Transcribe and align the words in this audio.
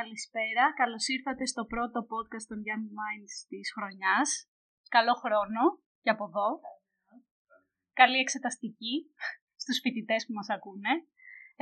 Καλησπέρα. 0.00 0.64
Καλώς 0.80 1.04
ήρθατε 1.14 1.44
στο 1.52 1.62
πρώτο 1.72 1.98
podcast 2.12 2.46
των 2.50 2.58
Young 2.68 2.86
Minds 2.98 3.34
της 3.50 3.66
χρονιάς. 3.74 4.28
Καλό 4.96 5.14
χρόνο 5.22 5.60
και 6.02 6.12
από 6.14 6.24
εδώ. 6.30 6.48
Καλή 8.00 8.18
εξεταστική 8.24 8.94
στους 9.62 9.78
φοιτητές 9.82 10.20
που 10.24 10.34
μας 10.38 10.48
ακούνε. 10.56 10.92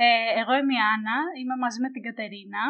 Ε, 0.03 0.07
εγώ 0.41 0.53
είμαι 0.59 0.75
η 0.79 0.81
Άννα, 0.93 1.17
είμαι 1.39 1.55
μαζί 1.63 1.79
με 1.83 1.89
την 1.93 2.03
Κατερίνα. 2.07 2.63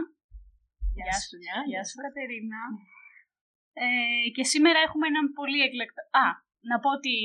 Γεια 0.98 1.18
σου, 1.26 1.38
Γεια. 1.46 1.58
Γεια 1.72 1.84
σου 1.88 1.98
Κατερίνα. 2.06 2.62
Ε, 3.84 3.88
και 4.36 4.44
σήμερα 4.52 4.80
έχουμε 4.88 5.06
έναν 5.12 5.26
πολύ 5.40 5.60
εκλεκτό... 5.68 6.02
Α, 6.24 6.28
να 6.70 6.76
πω 6.82 6.90
ότι 6.98 7.16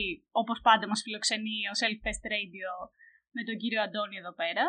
όπως 0.41 0.59
πάντα 0.67 0.85
μας 0.91 1.01
φιλοξενεί 1.05 1.59
ο 1.73 1.75
Self 1.81 1.99
Test 2.05 2.25
Radio 2.35 2.71
με 3.35 3.43
τον 3.49 3.57
κύριο 3.61 3.81
Αντώνη 3.87 4.17
εδώ 4.23 4.33
πέρα. 4.41 4.65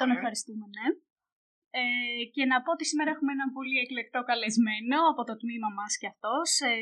Τον 0.00 0.08
ευχαριστούμε, 0.14 0.66
ναι. 0.76 0.86
Ε, 1.80 1.82
και 2.34 2.44
να 2.50 2.56
πω 2.64 2.70
ότι 2.76 2.84
σήμερα 2.90 3.10
έχουμε 3.14 3.32
έναν 3.36 3.50
πολύ 3.58 3.76
εκλεκτό 3.84 4.20
καλεσμένο 4.30 4.98
από 5.12 5.22
το 5.28 5.34
τμήμα 5.42 5.70
μας 5.78 5.92
και 6.00 6.08
αυτός, 6.14 6.48
ε, 6.70 6.74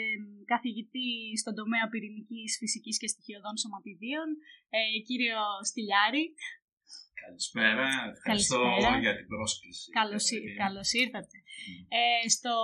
καθηγητή 0.52 1.10
στον 1.40 1.54
τομέα 1.60 1.84
πυρηνικής, 1.92 2.50
φυσικής 2.62 2.96
και 3.00 3.08
στοιχειωδών 3.12 3.56
σωματιδίων, 3.62 4.28
ε, 4.76 4.80
κύριο 5.08 5.42
Στυλιάρη. 5.68 6.24
Καλησπέρα, 7.24 7.86
ευχαριστώ 8.16 8.58
Καλησπέρα. 8.62 8.98
για 9.04 9.14
την 9.18 9.26
πρόσκληση. 9.32 9.84
Καλώς, 10.00 10.24
ή- 10.30 10.34
Κατερίνα. 10.36 10.60
καλώς 10.64 10.88
ήρθατε. 11.02 11.36
Ε, 11.98 12.28
στο, 12.36 12.54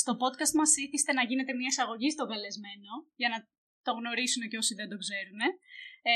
στο 0.00 0.12
podcast 0.22 0.52
μας 0.60 0.70
ήθιστε 0.84 1.12
να 1.18 1.22
γίνεται 1.30 1.52
μια 1.58 1.70
εισαγωγή 1.72 2.10
στον 2.16 2.26
καλεσμένο, 2.32 2.92
για 3.20 3.28
να 3.32 3.38
το 3.86 3.92
γνωρίσουν 3.98 4.42
και 4.50 4.60
όσοι 4.62 4.72
δεν 4.80 4.88
το 4.92 4.96
ξέρουν. 5.04 5.40
Ε, 6.12 6.14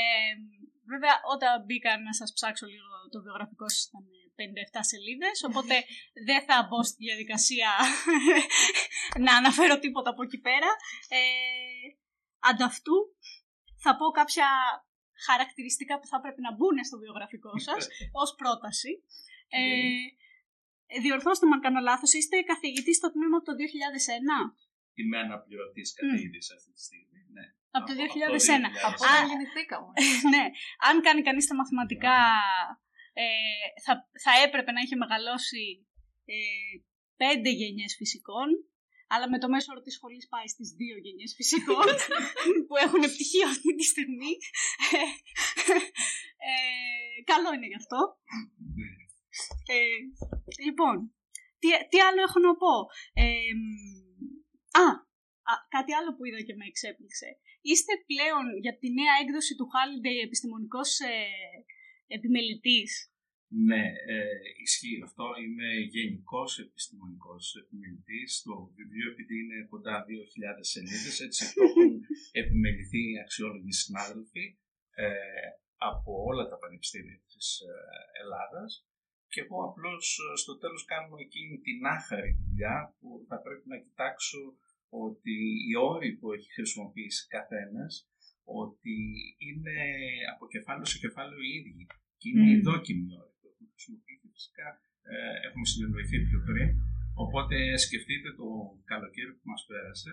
βέβαια, 0.91 1.15
όταν 1.33 1.63
μπήκα 1.65 1.91
να 2.07 2.13
σας 2.19 2.29
ψάξω 2.37 2.65
λίγο 2.73 2.89
το 3.13 3.21
βιογραφικό 3.25 3.69
σας 3.69 3.83
ήταν 3.87 4.03
57 4.35 4.79
σελίδες, 4.91 5.37
οπότε 5.49 5.75
δεν 6.27 6.39
θα 6.47 6.55
μπω 6.67 6.79
στη 6.83 6.97
διαδικασία 7.07 7.69
να 9.25 9.31
αναφέρω 9.39 9.79
τίποτα 9.79 10.09
από 10.09 10.23
εκεί 10.23 10.39
πέρα. 10.47 10.69
Ε, 11.17 11.21
ανταυτού, 12.49 12.97
θα 13.83 13.91
πω 13.97 14.05
κάποια 14.21 14.47
χαρακτηριστικά 15.27 15.99
που 15.99 16.07
θα 16.11 16.21
πρέπει 16.23 16.41
να 16.47 16.51
μπουν 16.55 16.77
στο 16.89 16.97
βιογραφικό 17.03 17.53
σας 17.67 17.81
ως 18.21 18.29
πρόταση. 18.41 18.91
Ε, 19.49 19.59
διορθώστε 21.05 21.45
με 21.47 21.53
αν 21.55 21.61
κάνω 21.65 21.79
λάθος, 21.89 22.11
είστε 22.13 22.35
καθηγητής 22.51 22.95
στο 22.97 23.11
τμήμα 23.13 23.37
από 23.37 23.45
το 23.49 23.53
2001. 23.53 23.61
Είμαι 24.99 25.17
αναπληρωτής 25.25 25.93
καθηγητής 25.93 26.51
αυτή 26.55 26.71
τη 26.75 26.81
στιγμή. 26.87 27.10
Ναι. 27.71 27.77
Από 27.77 27.85
το 27.87 27.93
Από- 27.93 28.01
2001. 28.03 28.67
Από 28.87 29.01
Α, 29.05 29.09
όταν 29.11 29.27
γεννηθήκαμε. 29.29 29.87
ναι, 30.33 30.43
αν 30.87 30.95
κάνει 31.05 31.21
κανείς 31.27 31.45
τα 31.47 31.55
μαθηματικά, 31.55 32.17
ε, 33.13 33.25
θα, 33.85 33.93
θα 34.23 34.31
έπρεπε 34.45 34.71
να 34.71 34.81
είχε 34.81 34.95
μεγαλώσει 35.03 35.63
ε, 36.25 36.37
πέντε 37.21 37.49
γενιές 37.59 37.93
φυσικών, 37.99 38.49
αλλά 39.13 39.29
με 39.29 39.37
το 39.39 39.47
μέσο 39.53 39.67
όρος 39.71 39.83
της 39.83 39.95
σχολής 39.97 40.25
πάει 40.33 40.47
στις 40.55 40.69
δύο 40.79 40.97
γενιές 41.05 41.31
φυσικών, 41.37 41.87
που 42.67 42.75
έχουν 42.85 43.01
πτυχίο 43.13 43.47
αυτή 43.53 43.71
τη 43.75 43.85
στιγμή. 43.93 44.33
Ε, 46.49 47.23
καλό 47.31 47.49
είναι 47.53 47.69
γι' 47.71 47.81
αυτό. 47.83 47.99
Ναι. 48.79 48.91
Ε, 49.75 49.99
λοιπόν, 50.67 50.95
τι, 51.59 51.67
τι 51.89 51.97
άλλο 52.07 52.21
έχω 52.27 52.39
να 52.47 52.51
πω; 52.61 52.73
Ε, 53.23 53.51
μ, 53.61 53.65
α, 54.83 54.85
α, 55.51 55.53
κάτι 55.75 55.91
άλλο 55.97 56.09
που 56.15 56.25
είδα 56.25 56.41
και 56.47 56.55
με 56.59 56.65
εξέπληξε. 56.71 57.29
Είστε 57.69 57.93
πλέον 58.09 58.45
για 58.65 58.75
τη 58.79 58.87
νέα 58.99 59.13
έκδοση 59.23 59.53
του 59.55 59.67
Holiday 59.73 60.17
επιστημονικός 60.27 60.89
ε, 60.99 61.15
επιμελητής. 62.17 62.91
Ναι, 63.69 63.83
ε, 64.13 64.37
ισχύει 64.65 65.01
αυτό. 65.07 65.25
Είμαι 65.43 65.69
γενικός 65.95 66.51
επιστημονικός 66.65 67.43
επιμελητής. 67.61 68.41
Το 68.47 68.53
βιβλίο, 68.75 69.07
επειδή 69.13 69.35
είναι 69.43 69.67
κοντά 69.73 69.95
2.000 70.07 70.65
σελίδες, 70.73 71.15
έτσι 71.25 71.41
το 71.53 71.63
έχουν 71.63 71.91
επιμεληθεί 72.41 73.03
αξιόλογοι 73.23 73.73
συνάδελφοι 73.83 74.45
ε, 74.95 75.07
από 75.75 76.11
όλα 76.29 76.43
τα 76.49 76.57
πανεπιστήμια 76.57 77.19
της 77.27 77.47
ε, 77.59 77.73
Ελλάδας 78.21 78.71
και 79.31 79.41
εγώ 79.45 79.59
απλώς 79.69 80.05
ε, 80.25 80.37
στο 80.43 80.53
τέλος 80.61 80.83
κάνω 80.93 81.15
εκείνη 81.25 81.55
την 81.67 81.79
άχαρη 81.95 82.31
δουλειά 82.43 82.95
που 82.99 83.09
θα 83.29 83.37
πρέπει 83.45 83.67
να 83.73 83.77
κοιτάξω 83.85 84.39
ότι 85.05 85.35
οι 85.67 85.73
όροι 85.91 86.09
που 86.17 86.27
έχει 86.35 86.49
χρησιμοποιήσει 86.57 87.21
καθένας 87.35 87.93
ότι 88.63 88.97
είναι 89.47 89.77
από 90.33 90.43
κεφάλαιο 90.53 90.87
σε 90.91 90.97
κεφάλαιο 91.05 91.41
οι 91.43 91.51
ίδιοι 91.59 91.83
και 92.19 92.27
είναι 92.29 92.43
Μμμ. 92.45 92.51
οι 92.53 92.57
δόκιμοι 92.67 93.07
όροι 93.21 93.33
που 93.39 93.47
έχουν 93.51 93.67
χρησιμοποιήσει 93.73 94.27
φυσικά 94.35 94.67
ε, 95.11 95.15
έχουμε 95.47 95.65
συνεννοηθεί 95.71 96.17
πιο 96.29 96.39
πριν 96.47 96.69
οπότε 97.23 97.55
σκεφτείτε 97.85 98.29
το 98.39 98.47
καλοκαίρι 98.91 99.33
που 99.37 99.47
μας 99.51 99.63
πέρασε 99.69 100.11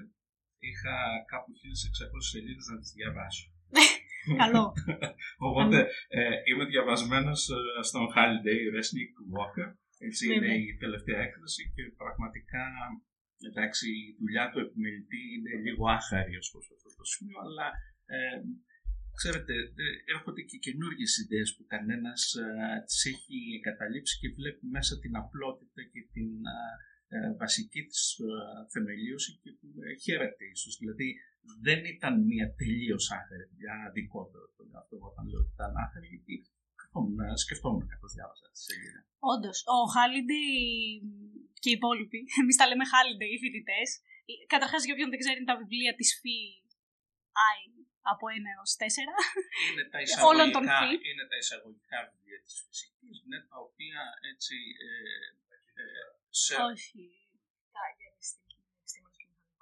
είχα 0.68 0.94
κάπου 1.32 1.50
1600 1.52 2.30
σελίδες 2.32 2.66
να 2.72 2.76
τις 2.82 2.90
διαβάσω 2.98 3.46
Καλό. 4.42 4.64
Οπότε 5.48 5.78
ε, 6.08 6.22
είμαι 6.48 6.64
διαβασμένος 6.64 7.40
στον 7.88 8.04
Holiday 8.14 8.60
Resnick 8.74 9.12
Walker. 9.34 9.68
Έτσι 9.98 10.26
Ναι, 10.26 10.34
είναι 10.34 10.46
ναι. 10.46 10.54
η 10.54 10.76
τελευταία 10.84 11.20
έκδοση 11.26 11.72
και 11.74 11.82
πραγματικά 11.96 12.64
εντάξει, 13.48 13.84
η 14.00 14.16
δουλειά 14.20 14.44
του 14.50 14.58
επιμελητή 14.66 15.22
είναι 15.34 15.52
λίγο 15.64 15.84
άχαρη 15.98 16.34
ως 16.42 16.48
προς 16.52 16.66
αυτό 16.74 16.88
το 16.98 17.04
σημείο, 17.12 17.38
αλλά 17.46 17.66
ε, 18.14 18.38
ξέρετε, 19.18 19.54
ε, 19.82 19.84
έρχονται 20.14 20.42
και 20.48 20.58
καινούργιες 20.66 21.12
ιδέες 21.22 21.50
που 21.54 21.64
κανένας 21.74 22.20
ε, 22.34 22.46
τις 22.86 23.00
έχει 23.12 23.36
εγκαταλείψει 23.58 24.14
και 24.20 24.28
βλέπει 24.38 24.64
μέσα 24.76 24.92
την 25.02 25.12
απλότητα 25.22 25.80
και 25.92 26.02
την 26.14 26.30
ε, 26.56 26.58
ε, 27.16 27.34
βασική 27.42 27.82
της 27.90 28.02
ε, 28.18 28.30
θεμελίωση 28.72 29.30
και 29.42 29.50
που 29.58 29.66
ε, 29.86 29.94
χαίρεται 30.04 30.44
ίσως. 30.54 30.74
Δηλαδή 30.80 31.08
δεν 31.66 31.80
ήταν 31.94 32.14
μια 32.30 32.46
τελείως 32.60 33.04
άχαρη 33.18 33.44
δουλειά, 33.52 33.74
αδικότερο 33.88 34.46
το 34.56 34.62
λέω 34.68 34.80
αυτό 34.82 34.94
όταν 35.10 35.24
λέω 35.30 35.40
ότι 35.44 35.52
ήταν 35.58 35.72
άχαρη, 35.84 36.06
γιατί 36.14 36.34
καθόμουν, 36.88 37.18
ε, 37.20 37.36
σκεφτόμουν 37.44 37.86
καθώς 37.92 38.12
διάβαζα 38.16 38.46
τη 38.52 38.58
σελίδα. 38.66 39.00
Όντως, 39.32 39.58
ο 39.76 39.78
Holiday 39.94 40.50
και 41.62 41.70
οι 41.70 41.76
υπόλοιποι, 41.80 42.20
εμείς 42.40 42.56
τα 42.60 42.66
λέμε 42.68 42.84
Holiday 42.92 43.30
οι 43.34 43.38
φοιτητές. 43.42 43.88
Καταρχάς, 44.54 44.80
για 44.84 44.94
όποιον 44.94 45.10
δεν 45.12 45.20
ξέρει, 45.22 45.36
είναι 45.38 45.50
τα 45.52 45.58
βιβλία 45.62 45.92
της 45.98 46.10
ΦΥ 46.20 46.40
I 47.56 47.60
από 48.12 48.24
1 48.36 48.46
έως 48.54 48.70
4. 48.80 49.12
Είναι 49.66 49.84
τα 49.92 49.98
Όλων 50.30 50.48
των 50.54 50.64
εισαγωγικά, 50.64 51.00
φύ. 51.00 51.08
είναι 51.10 51.24
τα 51.30 51.36
εισαγωγικά 51.42 51.98
βιβλία 52.10 52.40
της 52.44 52.54
φυσικής, 52.64 53.16
ναι, 53.30 53.38
τα 53.50 53.56
οποία 53.66 54.00
έτσι 54.32 54.56
ε, 54.86 54.90
ε, 55.80 55.84
σε, 56.42 56.52
Όχι. 56.72 57.04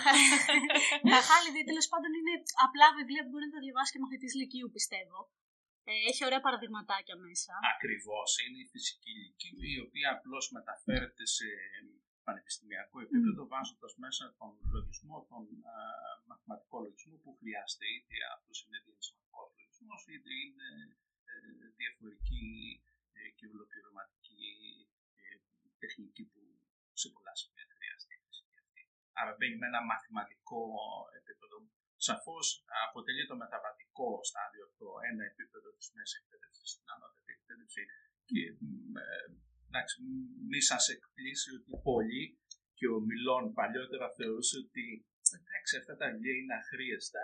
τα 1.12 1.20
Holiday 1.28 1.64
τέλος 1.72 1.88
πάντων 1.92 2.12
είναι 2.20 2.34
απλά 2.66 2.88
βιβλία 3.00 3.22
που 3.24 3.32
μπορεί 3.32 3.46
να 3.50 3.56
τα 3.58 3.62
διαβάσει 3.66 3.92
και 3.94 4.02
μαθητής 4.04 4.34
Λυκείου, 4.40 4.70
πιστεύω. 4.78 5.20
Ε, 5.90 5.94
έχει 6.10 6.22
ωραία 6.28 6.42
παραδειγματάκια 6.48 7.16
μέσα. 7.26 7.54
ακριβώς 7.76 8.30
είναι 8.44 8.60
η 8.66 8.68
φυσική 8.74 9.12
ηλικία 9.18 9.68
η 9.78 9.80
οποία 9.86 10.08
απλώς 10.16 10.46
μεταφέρεται 10.58 11.26
σε 11.38 11.48
πανεπιστημιακό 12.28 12.98
επίπεδο 13.06 13.42
βάζοντας 13.52 13.94
μέσα 14.04 14.24
τον 14.40 14.52
λογισμό, 14.76 15.18
τον 15.30 15.46
α, 15.74 15.76
μαθηματικό 16.30 16.78
λογισμό 16.86 17.16
που 17.24 17.32
χρειάζεται 17.40 17.86
είτε 17.96 18.16
αυτό 18.36 18.52
είναι 18.64 18.80
διανυσματικός 18.86 19.48
λογισμός 19.82 20.02
είτε 20.14 20.32
είναι 20.44 20.70
ε, 21.32 21.36
διαφορική 21.80 22.48
ε, 23.18 23.30
και 23.38 23.46
ολοκληρωματική 23.54 24.46
ε, 25.22 25.36
τεχνική 25.84 26.24
που 26.32 26.42
σε 27.02 27.08
πολλά 27.14 27.34
σημεία 27.40 27.66
χρειάζεται 27.76 28.14
η 28.18 28.22
φυσική 28.26 28.58
αυτή. 28.64 28.82
Άρα 29.20 29.32
μπαίνει 29.38 29.58
με 29.62 29.68
ένα 29.72 29.82
μαθηματικό 29.92 30.62
επίπεδο. 31.20 31.58
Σαφώς 32.08 32.46
αποτελεί 32.88 33.24
το 33.32 33.36
μεταβατικό 33.44 34.10
στάδιο 34.30 34.64
από 34.68 34.76
το 34.82 34.90
ένα 35.10 35.24
επίπεδο 35.32 35.70
της 35.78 35.88
μέσης 35.96 36.16
εκπαίδευσης 36.20 36.68
στην 36.74 36.88
ανώτατη 36.94 37.32
εκπαίδευση. 37.38 37.84
Και 38.30 38.42
μ, 38.92 38.96
ε, 39.04 39.26
εντάξει, 39.68 39.96
μη 40.50 40.60
σας 40.72 40.84
εκπλήσει 40.96 41.50
ότι 41.58 41.72
πολλοί 41.90 42.24
και 42.78 42.88
ο 42.96 42.98
Μιλών 43.10 43.44
παλιότερα 43.60 44.08
θεωρούσε 44.18 44.56
ότι 44.66 44.86
εντάξει, 45.38 45.74
αυτά 45.82 45.94
τα 46.00 46.06
βιβλία 46.12 46.36
είναι 46.40 46.56
αχρίαστα, 46.62 47.24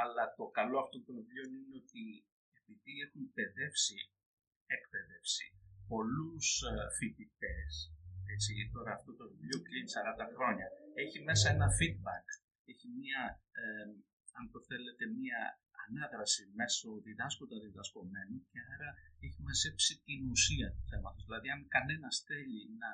αλλά 0.00 0.24
το 0.38 0.44
καλό 0.58 0.76
αυτών 0.84 1.00
των 1.06 1.14
βιβλίων 1.18 1.50
είναι 1.58 1.76
ότι 1.82 2.02
επειδή 2.60 2.92
έχουν 3.06 3.22
παιδεύσει, 3.36 3.98
εκπαιδεύσει 4.76 5.46
πολλούς 5.92 6.46
ε, 6.62 6.74
φοιτητές, 8.24 8.48
έτσι, 8.48 8.70
τώρα 8.76 8.92
αυτό 8.98 9.10
το 9.18 9.24
βιβλίο 9.30 9.58
κλείνει 9.66 9.90
40 9.96 10.34
χρόνια, 10.36 10.66
έχει 11.02 11.18
μέσα 11.28 11.46
ένα 11.54 11.68
feedback, 11.78 12.26
έχει 12.72 12.86
μία, 13.00 13.20
ε, 13.60 13.86
αν 14.38 14.44
το 14.52 14.58
θέλετε, 14.68 15.04
μία 15.18 15.40
ανάδραση 15.84 16.42
μέσω 16.60 16.88
διδάσκοντα 17.06 17.56
διδασκομένου 17.64 18.38
και 18.50 18.60
άρα 18.74 18.90
έχει 19.26 19.40
μαζέψει 19.48 19.92
την 20.06 20.20
ουσία 20.32 20.68
του 20.74 20.84
θέματος. 20.90 21.24
Δηλαδή, 21.28 21.48
αν 21.54 21.60
κανένας 21.76 22.14
θέλει 22.28 22.60
να 22.82 22.90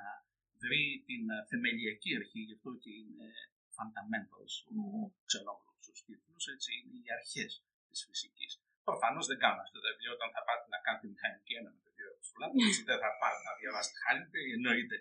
βρει 0.63 0.83
την 1.07 1.23
ε, 1.35 1.37
θεμελιακή 1.49 2.11
αρχή, 2.19 2.39
γι' 2.47 2.55
αυτό 2.57 2.71
και 2.83 2.91
είναι 3.01 3.27
fundamentals, 3.75 4.53
ο 4.75 4.81
ξενόγλωσσος 5.27 5.99
τίτλος, 6.05 6.43
έτσι, 6.53 6.69
είναι 6.77 6.97
οι 7.03 7.09
αρχές 7.17 7.51
της 7.89 7.99
φυσικής. 8.07 8.51
Προφανώς 8.89 9.25
δεν 9.29 9.39
κάνουν 9.43 9.61
αυτά 9.65 9.79
τα 9.83 9.89
βιβλία 9.93 10.13
όταν 10.17 10.29
θα 10.35 10.41
πάτε 10.47 10.65
να 10.73 10.79
κάνετε 10.85 11.07
μηχανική 11.13 11.53
ένα 11.61 11.71
με 12.21 12.27
το 12.27 12.29
δύο 12.29 12.29
στο 12.29 12.37
λάπτο, 12.41 12.59
έτσι 12.69 12.81
δεν 12.89 12.99
θα 13.03 13.09
πάρει 13.21 13.39
να 13.47 13.53
διαβάσετε 13.59 13.97
Holiday, 14.05 14.47
εννοείται. 14.57 14.97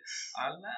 Αλλά 0.47 0.75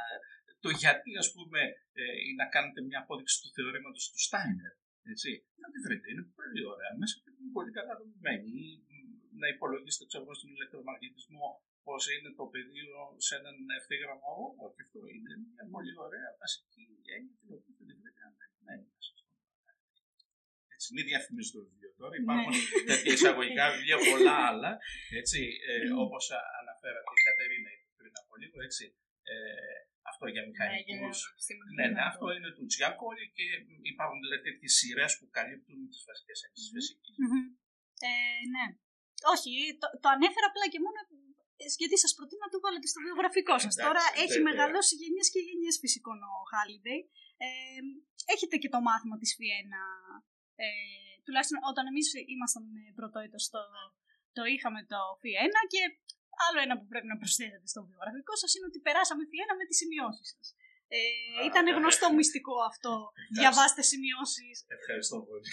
το 0.65 0.71
γιατί, 0.83 1.11
ας 1.23 1.29
πούμε, 1.35 1.61
ε, 2.01 2.05
ή 2.29 2.31
να 2.41 2.47
κάνετε 2.55 2.81
μια 2.89 3.01
απόδειξη 3.05 3.37
του 3.43 3.51
θεωρήματος 3.57 4.05
του 4.13 4.21
Στάινερ, 4.27 4.73
έτσι, 5.13 5.31
να 5.63 5.69
τη 5.73 5.79
βρείτε, 5.85 6.07
είναι 6.13 6.27
πολύ 6.39 6.63
ωραία. 6.73 6.93
Μέσα 7.01 7.15
και 7.23 7.31
είναι 7.31 7.55
πολύ 7.59 7.73
καλά 7.79 7.93
δομημένη. 8.01 8.51
Ή 8.97 8.99
να 9.43 9.47
υπολογίσετε, 9.55 10.05
ξέρω 10.11 10.25
εγώ, 10.25 10.35
στον 10.39 10.51
ηλεκτρομαγνητισμό 10.57 11.49
πώς 11.87 12.03
είναι 12.15 12.31
το 12.39 12.45
πεδίο 12.53 12.99
σε 13.27 13.33
έναν 13.41 13.57
ευθύγραμμο 13.79 14.29
όγκο. 14.47 14.67
Και 14.75 14.83
αυτό 14.87 15.01
είναι 15.15 15.33
μια 15.51 15.65
πολύ 15.75 15.95
ωραία 16.07 16.29
βασική 16.43 16.85
έννοια 17.17 17.35
την 17.41 17.49
οποία 17.57 17.75
θα 17.79 17.85
την 17.89 17.97
βρείτε 18.01 18.23
αναγνωμένη 18.29 18.87
μέσα 18.95 19.11
στο 19.17 19.22
έτσι, 20.83 20.95
μην 20.97 21.05
διαφημίζω 21.11 21.51
το 21.57 21.61
βιβλίο 21.69 21.93
τώρα. 22.01 22.15
Υπάρχουν 22.23 22.53
τέτοια 22.91 23.13
εισαγωγικά 23.17 23.65
βιβλία, 23.75 23.99
πολλά 24.11 24.37
άλλα. 24.49 24.71
Έτσι, 25.21 25.41
ε, 25.71 25.75
Όπως 26.05 26.25
αναφέρατε 26.61 27.11
η 27.19 27.23
Κατερίνα 27.29 27.71
πριν 27.99 28.13
από 28.21 28.33
λίγο, 28.41 28.57
έτσι, 28.69 28.85
ε, 29.33 29.37
αυτό 30.11 30.25
για 30.35 30.43
μηχανικούς. 30.49 31.19
Ναι, 31.79 31.87
ναι, 31.95 32.03
αυτό 32.11 32.27
είναι 32.37 32.51
του 32.57 32.65
Τζιάκολη 32.71 33.25
και 33.37 33.45
υπάρχουν 33.93 34.19
δηλαδή 34.25 34.43
τέτοιες 34.49 34.73
σειρές 34.79 35.13
που 35.19 35.27
καλύπτουν 35.37 35.79
τις 35.93 36.03
βασικές 36.09 36.39
έννοιε 36.45 36.61
τη 36.67 36.71
φυσικής. 36.77 37.15
Ε, 38.09 38.11
ναι. 38.55 38.67
Όχι, 39.35 39.53
το, 39.81 39.87
το 40.03 40.09
ανέφερα 40.17 40.47
απλά 40.51 40.67
και 40.73 40.81
μόνο 40.87 40.99
γιατί 41.83 41.97
σας 42.05 42.13
προτείνω 42.17 42.43
να 42.47 42.53
το 42.55 42.59
βάλετε 42.65 42.87
στο 42.93 43.01
βιογραφικό 43.07 43.55
σας. 43.65 43.75
Τώρα 43.87 44.05
έχει 44.25 44.39
βέβαια. 44.39 44.49
μεγαλώσει 44.49 44.95
γενιές 45.03 45.29
και 45.33 45.41
γενιές 45.49 45.77
φυσικών 45.83 46.19
ο 46.31 46.33
Χάλιντεϊ. 46.51 47.01
Ε, 47.45 47.49
έχετε 48.35 48.57
και 48.63 48.71
το 48.75 48.81
μάθημα 48.89 49.17
της 49.21 49.31
Φιένα. 49.37 49.83
Ε, 50.63 50.69
τουλάχιστον 51.25 51.59
όταν 51.71 51.85
εμείς 51.91 52.07
ήμασταν 52.35 52.65
πρώτο 52.99 53.19
έτος 53.27 53.43
το, 53.55 53.63
το 54.37 54.43
είχαμε 54.53 54.81
το 54.93 55.01
Φιένα 55.21 55.61
και 55.73 55.83
άλλο 56.47 56.59
ένα 56.67 56.75
που 56.79 56.87
πρέπει 56.93 57.09
να 57.13 57.17
προσθέσετε 57.23 57.67
στο 57.73 57.81
βιογραφικό 57.89 58.35
σας 58.43 58.51
είναι 58.55 58.69
ότι 58.71 58.79
περάσαμε 58.87 59.23
Φιένα 59.31 59.55
με 59.61 59.65
τις 59.69 59.79
σημειώσεις 59.83 60.29
σας. 60.35 60.47
Ε, 60.97 61.01
ήταν 61.49 61.65
γνωστό 61.79 62.07
μυστικό 62.19 62.57
αυτό. 62.71 62.93
Διαβάστε 63.39 63.83
σημειώσεις. 63.93 64.57
Ευχαριστώ 64.79 65.17
πολύ. 65.29 65.49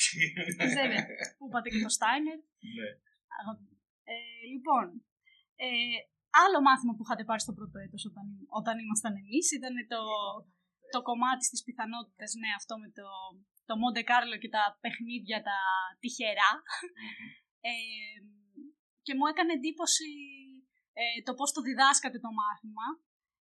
Βέβαια. 0.79 1.03
Πού 1.38 1.45
είπατε 1.47 1.67
και 1.71 1.81
το 1.88 1.91
Στάινερ. 1.97 2.39
Ναι. 2.77 2.89
Ε, 4.12 4.15
λοιπόν, 4.53 4.85
ε, 5.65 6.00
άλλο 6.44 6.59
μάθημα 6.67 6.94
που 6.95 7.03
είχατε 7.05 7.23
πάρει 7.29 7.41
στο 7.45 7.53
πρώτο 7.57 7.77
έτος 7.85 8.01
όταν, 8.09 8.25
όταν 8.59 8.75
ήμασταν 8.83 9.13
εμείς 9.21 9.45
ήταν 9.57 9.73
το, 9.94 10.01
το 10.94 11.00
κομμάτι 11.09 11.44
στις 11.50 11.62
πιθανότητες, 11.67 12.29
ναι, 12.41 12.51
αυτό 12.59 12.73
με 12.83 12.89
το, 12.97 13.07
το 13.69 13.75
Monte 13.81 14.04
Carlo 14.10 14.36
και 14.42 14.51
τα 14.56 14.63
παιχνίδια 14.81 15.39
τα 15.48 15.57
τυχερά. 16.01 16.51
Ε, 17.69 17.71
και 19.06 19.13
μου 19.18 19.25
έκανε 19.31 19.51
εντύπωση 19.57 20.10
ε, 21.00 21.04
το 21.27 21.33
πώς 21.39 21.50
το 21.56 21.62
διδάσκατε 21.68 22.19
το 22.25 22.31
μάθημα. 22.39 22.88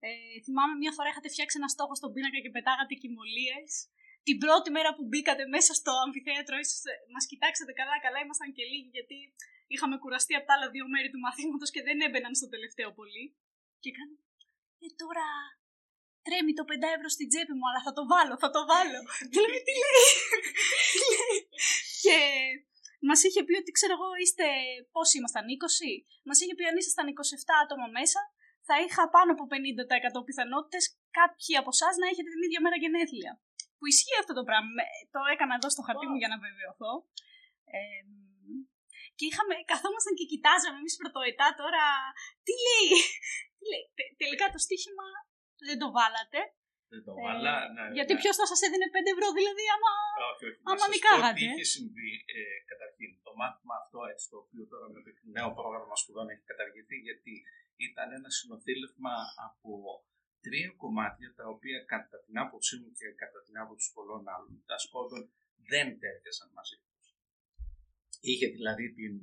Ε, 0.08 0.10
θυμάμαι 0.46 0.76
μια 0.82 0.94
φορά 0.96 1.08
είχατε 1.12 1.30
φτιάξει 1.34 1.56
ένα 1.62 1.70
στόχο 1.76 1.94
στον 2.00 2.12
πίνακα 2.14 2.40
και 2.44 2.52
πετάγατε 2.56 2.94
κοιμωλίες. 3.02 3.72
Την 4.28 4.38
πρώτη 4.44 4.70
μέρα 4.76 4.90
που 4.96 5.04
μπήκατε 5.10 5.44
μέσα 5.56 5.72
στο 5.80 5.92
αμφιθέατρο, 6.06 6.56
ίσως 6.64 6.82
ε, 6.92 6.94
μας 7.14 7.26
κοιτάξατε 7.32 7.74
καλά, 7.80 7.96
καλά 8.06 8.20
ήμασταν 8.26 8.50
και 8.56 8.64
λίγοι 8.72 8.90
γιατί 8.98 9.18
είχαμε 9.74 9.96
κουραστεί 10.04 10.34
από 10.38 10.46
τα 10.48 10.54
άλλα 10.56 10.68
δύο 10.76 10.86
μέρη 10.94 11.10
του 11.14 11.24
μαθήματος 11.26 11.70
και 11.74 11.82
δεν 11.88 11.98
έμπαιναν 12.06 12.34
στο 12.40 12.48
τελευταίο 12.54 12.90
πολύ. 13.00 13.26
Και 13.84 13.92
κάνω, 13.98 14.16
ε 14.86 14.88
τώρα 15.02 15.26
τρέμει 16.26 16.54
το 16.60 16.64
5 16.70 16.98
ευρώ 16.98 17.10
στην 17.16 17.28
τσέπη 17.32 17.54
μου, 17.58 17.66
αλλά 17.70 17.82
θα 17.88 17.94
το 17.98 18.04
βάλω, 18.12 18.34
θα 18.44 18.50
το 18.56 18.62
βάλω. 18.72 19.00
και 19.34 19.40
λέμε, 19.44 19.60
τι 19.68 19.74
λέει. 19.82 20.10
και 22.04 22.18
μας 23.10 23.20
είχε 23.26 23.42
πει 23.48 23.54
ότι 23.62 23.72
ξέρω 23.78 23.94
εγώ 23.98 24.10
είστε, 24.22 24.46
πόσοι 24.96 25.14
ήμασταν, 25.20 25.46
20. 25.48 25.92
Μας 26.28 26.38
είχε 26.42 26.54
πει 26.58 26.64
αν 26.70 26.76
ήσασταν 26.82 27.06
27 27.10 27.14
άτομα 27.64 27.88
μέσα, 27.98 28.20
θα 28.68 28.76
είχα 28.84 29.04
πάνω 29.16 29.30
από 29.36 29.44
50% 30.22 30.28
πιθανότητες 30.28 30.84
κάποιοι 31.20 31.54
από 31.62 31.72
εσάς 31.76 31.94
να 32.02 32.06
έχετε 32.12 32.30
την 32.34 32.42
ίδια 32.48 32.62
μέρα 32.66 32.78
γενέθλια. 32.84 33.32
Που 33.78 33.86
ισχύει 33.92 34.18
αυτό 34.24 34.34
το 34.40 34.44
πράγμα. 34.50 34.70
Το 35.16 35.20
έκανα 35.34 35.54
εδώ 35.60 35.70
στο 35.74 35.82
χαρτί 35.88 36.06
μου 36.10 36.18
για 36.22 36.30
να 36.34 36.38
βεβαιωθώ. 36.46 36.94
Ε, 37.78 38.02
και 39.18 39.26
είχαμε, 39.30 39.54
καθόμασταν 39.72 40.14
και 40.20 40.26
κοιτάζαμε 40.32 40.78
εμείς 40.82 40.96
πρωτοετά 41.02 41.48
τώρα. 41.62 41.84
Τι 42.46 42.54
λέει, 42.66 42.90
τι 43.58 43.64
λέει. 43.72 43.86
τελικά 44.22 44.46
το 44.54 44.60
στοίχημα 44.66 45.08
δεν 45.70 45.78
το 45.84 45.90
βάλατε. 45.98 46.40
Δεν 46.94 47.02
το 47.08 47.14
βάλα, 47.24 47.54
ε, 47.64 47.68
ναι, 47.76 47.84
γιατί 47.98 48.14
ναι. 48.14 48.20
ποιος 48.22 48.36
θα 48.40 48.46
σας 48.52 48.60
έδινε 48.66 48.88
5 48.96 49.14
ευρώ, 49.16 49.28
δηλαδή, 49.40 49.64
άμα, 49.76 49.92
όχι, 50.32 50.46
όχι, 50.50 50.60
άμα 50.72 50.86
νικάγατε. 50.94 51.40
Τι 51.40 51.46
είχε 51.50 51.66
συμβεί 51.76 52.12
ε, 52.38 52.40
καταρχήν. 52.72 53.10
Το 53.28 53.32
μάθημα 53.42 53.76
αυτό, 53.82 54.00
έτσι, 54.12 54.26
το 54.32 54.38
οποίο 54.44 54.64
τώρα 54.72 54.88
με 54.94 55.00
το 55.06 55.10
νέο 55.38 55.50
πρόγραμμα 55.60 55.96
σπουδών 56.02 56.28
έχει 56.34 56.46
καταργηθεί, 56.52 56.98
γιατί 57.08 57.34
ήταν 57.88 58.08
ένα 58.20 58.30
συνοθήλευμα 58.38 59.16
από 59.48 59.72
τρία 60.46 60.72
κομμάτια 60.84 61.30
τα 61.40 61.46
οποία 61.54 61.78
κατά 61.94 62.18
την 62.26 62.36
άποψή 62.44 62.74
μου 62.82 62.90
και 62.98 63.08
κατά 63.22 63.40
την 63.46 63.56
άποψη 63.64 63.88
πολλών 63.96 64.24
άλλων 64.34 64.54
δασκότων 64.70 65.22
δεν 65.72 65.88
τέριαζαν 66.02 66.50
μαζί. 66.58 66.78
Είχε 68.30 68.48
δηλαδή 68.58 68.86
την 69.00 69.16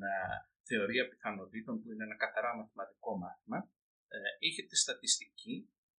θεωρία 0.71 1.09
πιθανότητων 1.09 1.75
που 1.81 1.89
είναι 1.93 2.05
ένα 2.09 2.17
καθαρά 2.25 2.51
μαθηματικό 2.57 3.11
μάθημα. 3.23 3.59
Ε, 4.09 4.19
είχε 4.39 4.63
τη 4.63 4.77
στατιστική 4.77 5.57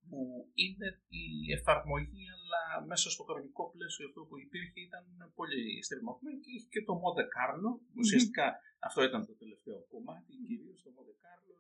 που 0.10 0.20
είναι 0.64 0.88
η 1.22 1.26
εφαρμογή 1.58 2.26
αλλά 2.36 2.62
μέσα 2.92 3.08
στο 3.14 3.24
χρονικό 3.28 3.64
πλαίσιο 3.74 4.04
αυτό 4.10 4.22
που 4.28 4.36
υπήρχε 4.46 4.80
ήταν 4.88 5.06
πολύ 5.40 5.64
στριμωγμένο 5.86 6.38
και 6.44 6.52
είχε 6.56 6.68
και 6.74 6.84
το 6.88 6.94
Monte 7.04 7.26
Carlo. 7.36 7.72
Ουσιαστικά 8.02 8.48
αυτό 8.88 9.00
ήταν 9.10 9.22
το 9.30 9.34
τελευταίο 9.42 9.80
κομμάτι, 9.94 10.32
κυρίως 10.48 10.80
το 10.86 10.90
Monte 10.96 11.16
Carlo, 11.24 11.54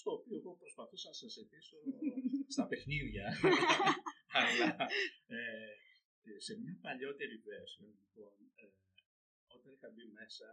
στο 0.00 0.10
οποίο 0.18 0.36
εγώ 0.40 0.52
προσπαθούσα 0.62 1.08
να 1.12 1.16
σας 1.20 1.30
ζητήσω 1.38 1.76
στα 2.54 2.64
παιχνίδια. 2.70 3.26
αλλά 4.40 4.68
ε, 5.36 5.38
σε 6.46 6.52
μια 6.60 6.74
παλιότερη 6.84 7.36
version, 7.48 7.88
λοιπόν, 8.00 8.32
ε, 8.62 8.66
όταν 9.56 9.70
είχα 9.74 9.88
μπει 9.94 10.04
μέσα, 10.20 10.46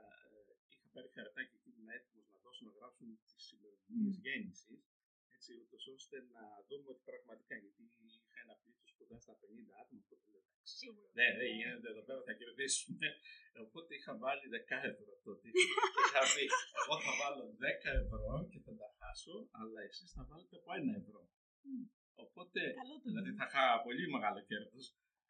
είχα 0.73 0.89
πάρει 0.95 1.09
χαρτάκι 1.15 1.55
εκεί 1.57 1.57
που 1.63 1.69
ήμουν 1.71 1.89
έτοιμο 1.97 2.21
να 2.31 2.37
δώσω 2.43 2.61
να 2.69 2.73
γράψουν 2.77 3.07
τις 3.29 3.45
ημερομηνίε 3.55 4.13
mm. 4.15 4.23
γέννησης, 4.23 4.81
έτσι, 5.47 5.61
ούτως 5.63 5.83
ώστε 5.95 6.17
να 6.35 6.43
δούμε 6.67 6.87
ότι 6.93 7.03
πραγματικά, 7.09 7.55
γιατί 7.63 7.81
είχα 8.05 8.37
ένα 8.45 8.55
πλήθος 8.61 8.91
κοντά 8.99 9.17
στα 9.25 9.33
50 9.41 9.73
άτομα, 9.81 10.01
οπότε 10.05 10.25
λέω 10.31 10.41
εντάξει. 10.49 10.87
Ναι, 11.19 11.27
δεν 11.39 11.49
γίνεται 11.57 11.87
εδώ 11.93 12.03
πέρα, 12.07 12.21
θα 12.29 12.33
κερδίσουμε. 12.39 13.07
Οπότε 13.65 13.91
είχα 13.97 14.13
βάλει 14.23 14.45
10 14.55 14.91
ευρώ 14.91 15.11
τότε. 15.27 15.47
είχα 16.03 16.23
πει, 16.35 16.45
εγώ 16.81 16.95
θα 17.05 17.13
βάλω 17.21 17.43
10 17.63 18.03
ευρώ 18.03 18.33
και 18.51 18.59
θα 18.65 18.73
τα 18.81 18.87
χάσω, 18.97 19.35
αλλά 19.59 19.79
εσείς 19.89 20.09
θα 20.15 20.23
βάλετε 20.29 20.55
από 20.59 20.69
1 20.79 21.01
ευρώ. 21.01 21.21
Mm. 21.65 21.85
Οπότε, 22.25 22.61
δηλαδή 23.07 23.31
θα 23.39 23.45
είχα 23.49 23.63
πολύ 23.85 24.03
μεγάλο 24.15 24.41
κέρδος. 24.49 24.85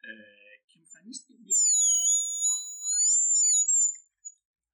Ε, 0.08 0.12
και 0.68 0.76
εμφανίστηκε 0.82 1.34
μια 1.44 1.56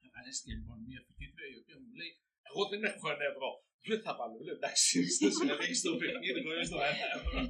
Εμφανίστηκε 0.07 0.53
λοιπόν 0.59 0.79
μια 0.89 1.01
φοιτήτρια 1.07 1.47
η 1.55 1.57
οποία 1.63 1.77
μου 1.81 1.91
λέει: 1.99 2.13
Εγώ 2.49 2.63
δεν 2.71 2.81
έχω 2.91 3.07
ένα 3.15 3.25
ευρώ. 3.33 3.51
Δεν 3.91 4.01
θα 4.05 4.13
βάλω. 4.19 4.37
Λέω 4.45 4.57
εντάξει, 4.61 4.95
στο 5.17 5.29
συνεδρίο 5.37 5.75
στο 5.83 5.91
παιχνίδι 6.01 6.41
χωρίς 6.47 6.69
το 6.73 6.79
ένα 6.91 7.07
ευρώ. 7.17 7.41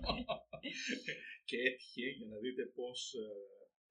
και 1.49 1.57
έτυχε 1.69 2.07
για 2.19 2.29
να 2.33 2.37
δείτε 2.43 2.62
πώς. 2.77 2.99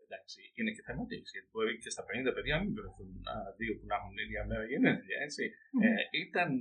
Εντάξει, 0.06 0.40
είναι 0.58 0.72
και 0.76 0.84
θέμα 0.88 1.04
γιατί 1.34 1.50
μπορεί 1.52 1.74
και 1.84 1.92
στα 1.96 2.04
50 2.08 2.36
παιδιά 2.36 2.54
να 2.56 2.64
μην 2.64 2.74
βρεθούν 2.78 3.10
δύο 3.60 3.74
που 3.78 3.86
να 3.90 3.96
έχουν 4.00 4.16
ίδια 4.26 4.42
μέρα 4.50 4.64
γενέθλια. 4.72 5.18
Έτσι. 5.28 5.44
Ε, 5.86 6.04
ήταν 6.24 6.52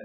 ε, 0.00 0.04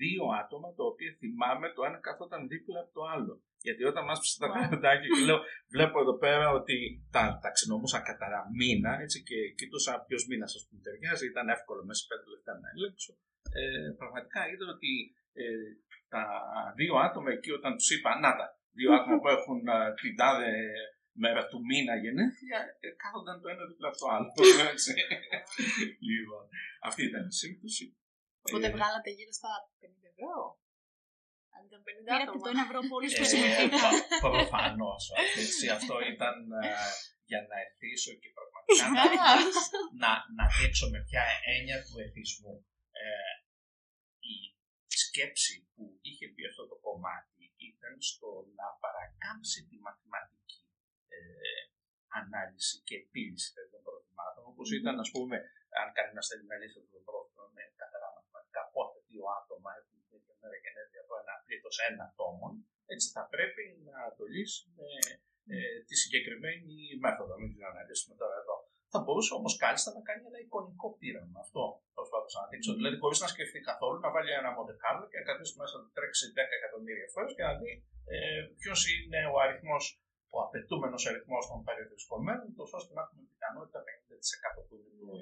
δύο 0.00 0.24
άτομα 0.42 0.68
τα 0.78 0.84
οποία 0.90 1.10
θυμάμαι 1.20 1.66
το 1.76 1.80
ένα 1.88 1.98
καθόταν 2.08 2.42
δίπλα 2.52 2.78
από 2.82 2.92
το 2.96 3.02
άλλο. 3.14 3.34
Γιατί 3.66 3.82
όταν 3.90 4.04
μας 4.08 4.18
τα 4.42 4.48
χαρτάκια 4.54 5.08
και 5.14 5.24
λέω, 5.28 5.40
βλέπω 5.74 5.96
εδώ 6.04 6.14
πέρα 6.24 6.46
ότι 6.58 6.76
τα 7.16 7.22
ταξινόμουσα 7.44 7.98
κατά 8.08 8.40
μήνα 8.58 8.92
έτσι, 9.04 9.18
και 9.28 9.38
κοιτούσα 9.58 9.92
ποιος 10.06 10.22
μήνας 10.30 10.50
σα 10.54 10.58
πούμε 10.66 10.80
ταιριάζει, 10.84 11.26
ήταν 11.32 11.46
εύκολο 11.56 11.80
μέσα 11.86 12.00
σε 12.00 12.06
πέντε 12.10 12.26
λεπτά 12.34 12.52
να 12.62 12.68
ελέγξω. 12.74 13.12
Ε, 13.58 13.90
πραγματικά 14.00 14.40
είδα 14.50 14.66
ότι 14.76 14.92
ε, 15.32 15.44
τα 16.14 16.24
δύο 16.78 16.94
άτομα 17.06 17.30
εκεί 17.36 17.50
όταν 17.58 17.72
τους 17.76 17.90
είπα, 17.94 18.10
να 18.24 18.30
τα, 18.38 18.46
δύο 18.78 18.90
άτομα 18.96 19.16
που 19.20 19.28
έχουν 19.36 19.60
την 20.00 20.16
τάδε 20.16 20.52
μέρα 21.24 21.42
του 21.48 21.58
μήνα 21.68 21.94
γενέθλια, 22.02 22.60
ε, 22.84 22.88
κάθονταν 23.02 23.36
το 23.42 23.48
ένα 23.54 23.64
δίπλα 23.68 23.88
από 23.90 23.98
το 24.02 24.06
άλλο. 24.14 24.30
λοιπόν, 26.08 26.44
αυτή 26.88 27.02
ήταν 27.10 27.22
η 27.32 27.34
σύμπτωση. 27.40 27.84
Οπότε 28.46 28.66
ε, 28.70 28.74
βγάλατε 28.76 29.10
γύρω 29.16 29.32
στα 29.40 29.52
50 29.80 30.10
ευρώ. 30.12 30.34
Αν 31.54 31.60
ήταν 31.68 31.80
50 31.86 32.08
Πήρατε 32.08 32.38
το 32.44 32.48
ένα 32.54 32.62
ευρώ 32.66 32.80
πολύ 32.92 33.08
στο 33.10 33.24
Προφανώς. 34.26 35.02
Αυτό 35.78 35.94
ήταν 36.14 36.36
ε, 36.64 36.72
για 37.30 37.40
να 37.50 37.56
εθίσω 37.64 38.12
και 38.20 38.28
πραγματικά 38.34 38.84
να, 38.96 39.04
να, 40.02 40.12
να 40.38 40.44
δείξω 40.56 40.86
με 40.94 41.00
ποια 41.08 41.24
έννοια 41.54 41.78
του 41.86 41.94
εθισμού. 42.06 42.54
Ε, 43.02 43.32
η 43.39 43.39
σκέψη 45.10 45.54
που 45.74 45.84
είχε 46.08 46.26
πει 46.34 46.42
αυτό 46.50 46.64
το 46.70 46.76
κομμάτι 46.86 47.44
ήταν 47.70 47.94
στο 48.10 48.28
να 48.58 48.66
παρακάμψει 48.82 49.58
τη 49.68 49.76
μαθηματική 49.86 50.60
ε, 51.14 51.18
ανάλυση 52.20 52.76
και 52.86 52.94
επίλυση 53.02 53.48
των 53.72 53.80
προβλημάτων, 53.86 54.42
όπως 54.52 54.68
ήταν, 54.78 54.94
ας 55.04 55.10
πούμε, 55.14 55.36
αν 55.80 55.88
κανένας 55.96 56.26
θέλει 56.28 56.46
να 56.52 56.56
λύσει 56.60 56.78
αυτό 56.82 56.92
το 56.98 57.02
πρόβλημα 57.08 57.44
με 57.56 57.62
καθαρά 57.80 58.08
μαθηματικά, 58.16 58.62
πότε 58.74 58.98
δύο 59.08 59.24
άτομα 59.38 59.70
έχουν 59.80 59.98
την 60.08 60.22
ημέρα 60.34 60.56
γενέθλια 60.64 61.02
από 61.04 61.14
ένα 61.22 61.34
πλήθος 61.44 61.76
ένα 61.88 62.04
ατόμων, 62.10 62.52
έτσι 62.92 63.06
θα 63.16 63.22
πρέπει 63.34 63.64
να 63.88 63.98
το 64.16 64.24
λύσει 64.34 64.62
με 64.76 64.88
ε, 65.54 65.76
τη 65.88 65.94
συγκεκριμένη 66.02 66.74
μέθοδο. 67.04 67.34
Μην 67.40 67.50
την 67.54 67.62
αναλύσουμε 67.70 68.14
τώρα 68.20 68.36
εδώ. 68.42 68.56
Θα 68.92 68.98
μπορούσε 69.02 69.32
όμως 69.38 69.52
κάλλιστα 69.62 69.90
να 69.96 70.02
κάνει 70.08 70.22
ένα 70.30 70.40
εικονικό 70.44 70.86
πείραμα. 70.98 71.38
Αυτό 71.44 71.62
προσπάθησα 71.96 72.38
να 72.42 72.46
δείξω. 72.50 72.72
Δηλαδή, 72.78 72.96
χωρίς 73.02 73.18
να 73.24 73.28
σκεφτεί 73.34 73.58
καθόλου, 73.70 73.98
να 74.04 74.10
βάλει 74.14 74.30
ένα 74.40 74.50
μοντεκάρλο 74.58 75.04
και 75.10 75.18
να 75.20 75.24
καθίσει 75.30 75.54
μέσα 75.60 75.74
να 75.82 75.86
τρέξει 75.96 76.24
10 76.38 76.58
εκατομμύρια 76.58 77.08
φορές 77.14 77.30
και 77.36 77.44
να 77.48 77.54
δει 77.60 77.72
ε, 78.14 78.18
ποιος 78.60 78.80
είναι 78.92 79.20
ο 79.34 79.36
αριθμός, 79.44 79.84
ο 80.36 80.38
απαιτούμενος 80.46 81.02
αριθμός 81.10 81.44
των 81.50 81.58
περιορισκομένων, 81.66 82.48
τόσο 82.58 82.74
ώστε 82.80 82.90
να 82.96 83.02
έχουμε 83.04 83.22
πιθανότητα 83.30 83.78
50% 83.86 84.58
που 84.66 84.74
είναι 84.78 85.04
το 85.08 85.14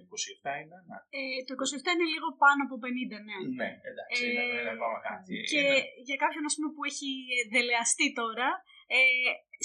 27 0.50 0.60
είναι. 0.60 0.76
Να. 0.88 0.96
Ε, 1.18 1.20
το 1.48 1.52
27 1.86 1.94
είναι 1.94 2.08
λίγο 2.14 2.28
πάνω 2.44 2.60
από 2.66 2.76
50, 2.84 3.18
ναι. 3.28 3.38
Ναι, 3.60 3.70
εντάξει, 3.90 4.20
ε, 4.22 4.28
είναι, 4.28 4.44
είναι 4.58 4.72
ακόμα 4.76 4.98
κάτι. 5.08 5.32
Και 5.50 5.60
είναι... 5.60 5.76
για 6.08 6.18
κάποιον 6.24 6.44
ας 6.48 6.54
πούμε, 6.56 6.68
που 6.74 6.82
έχει 6.90 7.10
δελεαστεί 7.54 8.06
τώρα, 8.20 8.48
ε, 8.96 8.98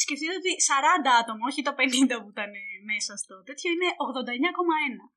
σκεφτείτε 0.04 0.34
ότι 0.42 0.52
40 0.70 1.22
άτομα, 1.22 1.44
όχι 1.50 1.62
το 1.68 1.74
50 1.80 2.22
που 2.22 2.32
ήταν 2.36 2.52
μέσα 2.92 3.12
στο 3.22 3.36
τέτοιο, 3.48 3.68
είναι 3.76 3.90
89,1. 4.10 5.13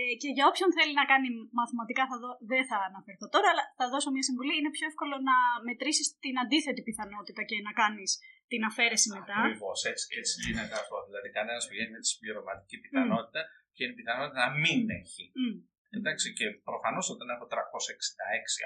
Ε, 0.00 0.02
και 0.22 0.30
για 0.36 0.44
όποιον 0.50 0.70
θέλει 0.76 0.94
να 1.00 1.04
κάνει 1.12 1.28
μαθηματικά, 1.60 2.02
θα 2.10 2.16
δω, 2.22 2.30
δεν 2.52 2.62
θα 2.70 2.78
αναφερθώ 2.88 3.26
τώρα, 3.34 3.48
αλλά 3.52 3.64
θα 3.78 3.86
δώσω 3.92 4.08
μια 4.14 4.24
συμβουλή. 4.28 4.54
Είναι 4.58 4.72
πιο 4.76 4.84
εύκολο 4.90 5.16
να 5.28 5.36
μετρήσεις 5.68 6.06
την 6.24 6.34
αντίθετη 6.42 6.80
πιθανότητα 6.88 7.42
και 7.48 7.56
να 7.68 7.72
κάνεις 7.80 8.10
την 8.52 8.60
αφαίρεση 8.68 9.08
μετά. 9.16 9.36
Ακριβώς, 9.42 9.78
έτσι, 9.92 10.04
έτσι 10.20 10.34
γίνεται 10.44 10.76
αυτό. 10.82 10.96
Δηλαδή, 11.08 11.28
κανένας 11.38 11.64
πηγαίνει 11.68 11.92
με 11.96 12.00
τη 12.02 12.08
συμπληρωματική 12.12 12.76
πιθανότητα 12.84 13.40
mm. 13.44 13.50
και 13.74 13.80
είναι 13.82 13.94
η 13.96 13.98
πιθανότητα 14.00 14.38
να 14.46 14.50
μην 14.62 14.80
έχει. 15.02 15.24
Mm. 15.42 15.56
Εντάξει, 15.96 16.26
και 16.38 16.46
προφανώς 16.68 17.06
όταν 17.14 17.26
έχω 17.34 17.44
366 17.52 17.54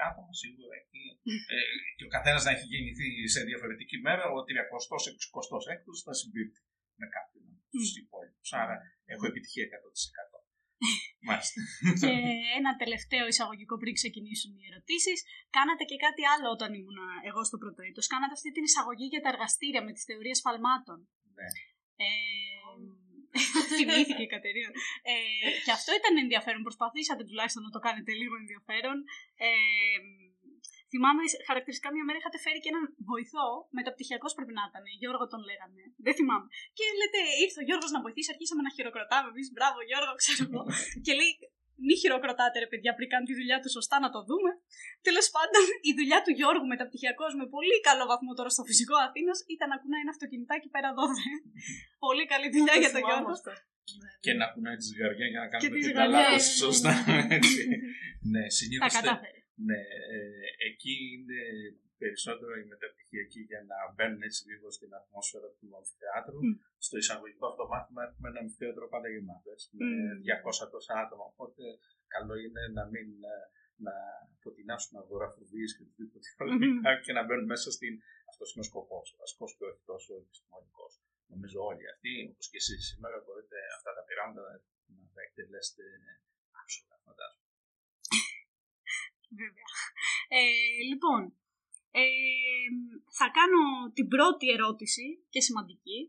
άτομα, 0.07 0.31
σίγουρα 0.41 0.75
εκεί. 0.81 1.05
ε, 1.53 1.57
και 1.97 2.05
ο 2.07 2.11
καθένας 2.15 2.41
να 2.47 2.51
έχει 2.55 2.65
γεννηθεί 2.73 3.07
σε 3.35 3.41
διαφορετική 3.49 3.97
μέρα, 4.07 4.23
ο 4.35 4.37
366ο 4.47 5.93
θα 6.07 6.13
συμπίπτει 6.21 6.59
με 6.99 7.05
κάποιον 7.15 7.43
από 7.53 7.63
τους 7.71 7.91
υπόλοιπους. 8.03 8.49
Άρα 8.61 8.75
έχω 9.13 9.23
επιτυχία 9.31 9.65
100%. 9.67 10.32
Και 12.01 12.11
ένα 12.59 12.71
τελευταίο 12.81 13.25
εισαγωγικό 13.31 13.75
πριν 13.81 13.93
ξεκινήσουν 13.99 14.51
οι 14.57 14.63
ερωτήσεις. 14.69 15.19
Κάνατε 15.57 15.83
και 15.89 15.97
κάτι 16.05 16.23
άλλο 16.33 16.47
όταν 16.55 16.69
ήμουν 16.79 16.99
εγώ 17.29 17.41
στο 17.49 17.57
πρώτο 17.63 17.81
έτος. 17.89 18.05
Κάνατε 18.13 18.33
αυτή 18.39 18.49
την 18.55 18.63
εισαγωγή 18.69 19.07
για 19.13 19.21
τα 19.23 19.29
εργαστήρια 19.33 19.81
με 19.85 19.91
τις 19.95 20.03
θεωρίες 20.09 20.39
φαλμάτων. 20.45 20.97
Ναι. 21.37 21.47
Ε, 22.03 22.09
θυμήθηκε 23.77 24.23
η 24.27 24.31
Κατερίνα. 24.35 24.71
Ε, 25.11 25.15
και 25.65 25.73
αυτό 25.77 25.91
ήταν 25.99 26.13
ενδιαφέρον. 26.23 26.61
Προσπαθήσατε 26.67 27.23
τουλάχιστον 27.29 27.63
να 27.67 27.71
το 27.75 27.79
κάνετε 27.85 28.11
λίγο 28.21 28.35
ενδιαφέρον. 28.41 28.97
Ε, 29.47 29.49
Θυμάμαι 30.93 31.23
χαρακτηριστικά 31.49 31.89
μια 31.95 32.05
μέρα 32.07 32.17
είχατε 32.21 32.37
φέρει 32.45 32.59
και 32.63 32.71
έναν 32.73 32.83
βοηθό, 33.11 33.47
μεταπτυχιακό 33.77 34.27
πρέπει 34.37 34.53
να 34.59 34.63
ήταν. 34.69 34.83
Γιώργο 35.01 35.25
τον 35.33 35.41
λέγανε. 35.49 35.83
Δεν 36.05 36.13
θυμάμαι. 36.17 36.47
Και 36.77 36.85
λέτε, 36.99 37.19
ήρθε 37.43 37.59
ο 37.63 37.65
Γιώργος 37.69 37.91
να 37.95 37.99
βοηθήσει, 38.05 38.29
αρχίσαμε 38.33 38.61
να 38.67 38.71
χειροκροτάμε. 38.75 39.27
Εμείς, 39.33 39.47
μπράβο 39.55 39.77
Γιώργο, 39.89 40.13
ξέρω 40.21 40.41
εγώ. 40.47 40.61
και 41.05 41.13
λέει, 41.19 41.31
μη 41.85 41.93
χειροκροτάτε 42.01 42.57
ρε 42.63 42.69
παιδιά 42.71 42.91
πριν 42.97 43.07
κάνει 43.13 43.25
τη 43.29 43.35
δουλειά 43.39 43.57
του 43.61 43.69
σωστά 43.77 43.95
να 44.05 44.09
το 44.15 44.19
δούμε. 44.29 44.51
Τέλος 45.07 45.27
πάντων, 45.35 45.63
η 45.89 45.91
δουλειά 45.99 46.19
του 46.25 46.31
Γιώργου 46.39 46.67
μεταπτυχιακό 46.73 47.25
με 47.39 47.45
πολύ 47.55 47.77
καλό 47.87 48.03
βαθμό 48.11 48.31
τώρα 48.39 48.51
στο 48.55 48.63
φυσικό 48.69 48.95
Αθήνας 49.07 49.37
ήταν 49.55 49.67
να 49.73 49.77
κουνάει 49.81 50.01
ένα 50.05 50.13
αυτοκινητάκι 50.15 50.67
πέρα 50.75 50.89
δόδε. 50.97 51.29
πολύ 52.05 52.23
καλή 52.31 52.47
δουλειά 52.55 52.75
για 52.83 52.91
τον 52.95 53.01
Γιώργο. 53.07 53.33
Και 54.25 54.33
να 54.39 54.45
κουνάει 54.53 54.77
τη 54.79 54.85
ζυγαριά 54.89 55.27
για 55.33 55.39
να 55.43 55.47
κάνει 55.51 55.67
την 55.85 55.95
καλά 56.01 56.23
σωστά. 56.61 56.91
ναι, 58.33 58.43
συνήθως. 58.57 58.93
Τα 58.93 58.99
κατάφερε. 58.99 59.42
Ναι, 59.67 59.79
ε, 60.15 60.47
εκεί 60.69 60.95
είναι 61.13 61.39
περισσότερο 62.03 62.53
η 62.63 62.65
μεταπτυχιακή 62.73 63.41
για 63.51 63.61
να 63.69 63.77
μπαίνουν 63.93 64.21
έτσι 64.27 64.41
λίγο 64.49 64.67
στην 64.77 64.91
ατμόσφαιρα 64.99 65.49
του 65.57 65.67
αμφιθεάτρου. 65.79 66.39
Mm. 66.45 66.55
Στο 66.85 66.95
εισαγωγικό 67.01 67.45
αυτό 67.51 67.63
μάθημα 67.73 68.01
έχουμε 68.07 68.27
ένα 68.31 68.39
αμφιθέατρο 68.43 68.85
πάντα 68.93 69.07
γεμάτο, 69.13 69.47
έτσι, 69.55 69.67
mm. 69.71 69.77
με 69.77 69.87
200 70.65 70.71
τόσα 70.75 70.93
άτομα. 71.03 71.25
Οπότε 71.33 71.63
καλό 72.15 72.33
είναι 72.43 72.63
να 72.77 72.83
μην 72.93 73.07
ε, 73.33 73.35
να 73.85 73.95
αποτινάσουν 74.37 74.93
αγοραφοβίες 75.01 75.71
και 75.75 75.83
οτιδήποτε 75.85 76.27
mm-hmm. 76.37 77.01
και 77.05 77.13
να 77.17 77.23
μπαίνουν 77.23 77.47
μέσα 77.53 77.69
στην... 77.77 77.93
Αυτός 78.31 78.47
είναι 78.51 78.63
ο 78.65 78.69
σκοπός, 78.71 79.07
ο 79.13 79.15
βασικός 79.23 79.51
και 79.57 79.65
όχι 79.69 79.81
τόσο 79.91 80.11
επιστημονικός. 80.23 80.91
Νομίζω 81.33 81.59
όλοι 81.71 81.85
αυτοί, 81.93 82.13
όπως 82.31 82.45
και 82.49 82.59
εσείς 82.61 82.81
σήμερα, 82.91 83.17
μπορείτε 83.25 83.57
αυτά 83.77 83.91
τα 83.97 84.03
πειράματα 84.07 84.41
να 84.97 85.05
τα 85.15 85.21
εκτελέσετε 85.25 85.85
άψογα, 86.59 86.95
φαντάζομαι. 87.05 87.49
Βέβαια. 89.41 89.67
Ε, 90.37 90.41
λοιπόν, 90.89 91.21
ε, 91.91 92.03
θα 93.19 93.27
κάνω 93.37 93.63
την 93.97 94.07
πρώτη 94.13 94.45
ερώτηση 94.55 95.05
και 95.33 95.41
σημαντική. 95.41 95.99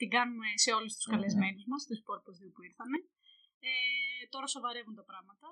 Την 0.00 0.08
κάνουμε 0.16 0.48
σε 0.64 0.70
όλους 0.72 0.92
τους 0.94 1.06
καλεσμένους 1.12 1.64
μας, 1.70 1.86
τους 1.86 1.98
υπόλοιπους 1.98 2.38
δύο 2.38 2.50
που 2.54 2.62
ήρθαν. 2.68 2.92
Ε, 3.68 3.70
τώρα 4.32 4.46
σοβαρεύουν 4.46 4.94
τα 4.94 5.04
πράγματα. 5.10 5.46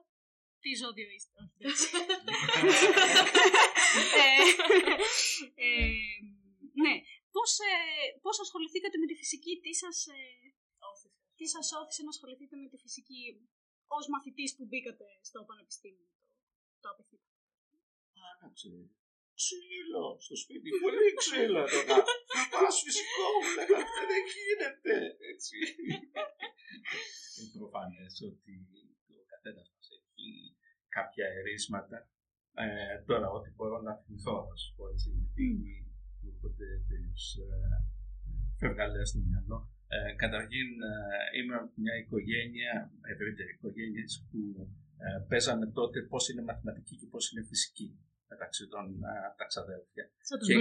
Τι 0.63 0.71
ζώδιο 0.83 1.09
είστε, 1.17 1.41
ε, 5.67 5.73
ναι, 6.83 6.95
πώς, 7.35 7.51
πώς 8.25 8.41
ασχοληθήκατε 8.41 8.99
με 8.99 9.07
τη 9.07 9.15
φυσική, 9.15 9.61
τι 9.63 9.73
σας, 9.75 10.07
τι 11.37 11.47
σας 11.55 11.67
όθησε 11.81 12.03
να 12.03 12.09
ασχοληθείτε 12.09 12.57
με 12.57 12.69
τη 12.69 12.77
φυσική 12.77 13.23
ως 13.87 14.05
μαθητής 14.09 14.51
που 14.57 14.65
μπήκατε 14.69 15.07
στο 15.29 15.39
πανεπιστήμιο; 15.49 16.09
Το 16.87 16.93
απαιτείται. 16.95 17.31
Άναψε. 18.31 18.71
Ξύλο 19.41 20.07
στο 20.25 20.37
σπίτι, 20.43 20.69
πολύ 20.85 21.09
ξύλο 21.21 21.63
τώρα. 21.73 21.97
Θα 22.33 22.43
πας 22.53 22.77
φυσικό, 22.85 23.27
μου 23.43 23.51
λέγανε, 23.57 24.03
δεν 24.13 24.23
γίνεται. 24.35 24.95
Έτσι. 25.33 25.57
Είναι 27.37 27.51
προφανές 27.59 28.15
ότι 28.31 28.55
ο 29.21 29.25
καθένα 29.33 29.63
μα 29.71 29.79
έχει 29.97 30.27
κάποια 30.97 31.27
ερίσματα. 31.39 31.99
Ε, 32.65 32.97
τώρα, 33.09 33.27
ό,τι 33.37 33.49
μπορώ 33.55 33.77
να 33.87 33.93
θυμηθώ, 34.01 34.37
θα 34.49 34.57
σου 34.63 34.71
πω 34.77 34.83
έτσι, 34.93 35.09
γιατί 35.19 35.47
μου 36.21 36.29
έρχονται 36.33 36.69
τελείως 36.89 37.27
ε, 37.45 37.51
φευγαλές 38.61 39.09
στο 39.11 39.21
μυαλό. 39.29 39.59
Ε, 39.95 40.13
καταρχήν, 40.23 40.69
ε, 40.93 40.95
είμαι 41.37 41.57
μια 41.83 41.95
οικογένεια, 42.03 42.73
ευρύτερη 43.13 43.51
οικογένεια, 43.57 44.05
που 44.29 44.41
ε, 45.05 45.27
παίζαμε 45.29 45.67
τότε 45.67 45.99
πώς 46.03 46.29
είναι 46.29 46.43
μαθηματική 46.43 46.97
και 46.97 47.07
πώς 47.07 47.31
είναι 47.31 47.43
φυσική 47.51 47.89
μεταξύ 48.29 48.65
των 48.73 48.85
τα 49.39 49.45
ξαδέλφια. 49.51 50.05
Σαν 50.29 50.39
τους 50.39 50.49
και, 50.49 50.55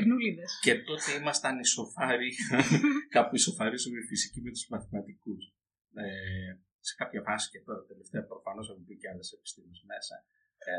και 0.65 0.73
τότε 0.89 1.09
ήμασταν 1.19 1.59
ισοφάροι, 1.59 2.31
κάπου 3.15 3.35
ισοφαρίζουμε 3.35 3.97
η 3.99 4.05
φυσική 4.11 4.41
με 4.41 4.51
τους 4.51 4.67
μαθηματικούς. 4.67 5.43
Ε, 5.93 6.05
σε 6.87 6.93
κάποια 7.01 7.21
φάση 7.27 7.45
και 7.51 7.61
τώρα 7.67 7.81
τελευταία 7.91 8.23
προφανώς 8.31 8.69
έχουν 8.69 8.83
μπει 8.85 8.95
και 9.01 9.09
άλλες 9.11 9.31
επιστήμες 9.37 9.79
μέσα. 9.91 10.15
Ε, 10.69 10.73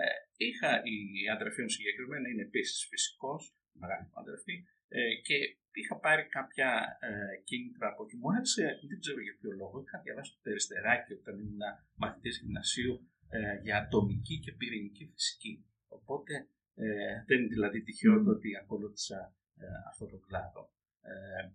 είχα, 0.47 0.71
η 0.95 1.29
αδερφή 1.35 1.61
μου 1.63 1.73
συγκεκριμένα 1.77 2.27
είναι 2.29 2.45
επίσης 2.51 2.79
φυσικός, 2.91 3.43
μεγάλη 3.83 4.05
μου 4.09 4.19
αδερφή, 4.25 4.57
ε, 4.89 5.01
και 5.27 5.37
είχα 5.81 5.95
πάρει 6.05 6.25
κάποια 6.37 6.71
ε, 7.09 7.37
κίνητρα 7.49 7.87
από 7.93 8.01
εκεί. 8.05 8.17
Μου 8.21 8.29
άρεσε, 8.35 8.65
δεν 8.91 8.99
ξέρω 9.03 9.21
για 9.27 9.37
ποιο 9.39 9.51
λόγο, 9.63 9.77
είχα 9.85 9.97
διαβάσει 10.05 10.31
το 10.35 10.41
περιστεράκι 10.47 11.13
όταν 11.21 11.35
ήμουν 11.43 11.63
μαθητής 12.03 12.35
γυμνασίου 12.41 12.95
ε, 13.29 13.61
για 13.63 13.77
ατομική 13.79 14.39
και 14.39 14.53
πυρηνική 14.53 15.07
φυσική. 15.13 15.67
Οπότε 15.89 16.49
ε, 16.75 17.25
δεν 17.27 17.39
είναι 17.39 17.49
δηλαδή 17.49 17.83
τυχαίο 17.83 18.23
το 18.23 18.31
ότι 18.31 18.57
ακολούθησα 18.57 19.35
ε, 19.57 19.67
αυτό 19.91 20.07
το 20.07 20.19
κλάδο. 20.19 20.73
Ε, 21.01 21.51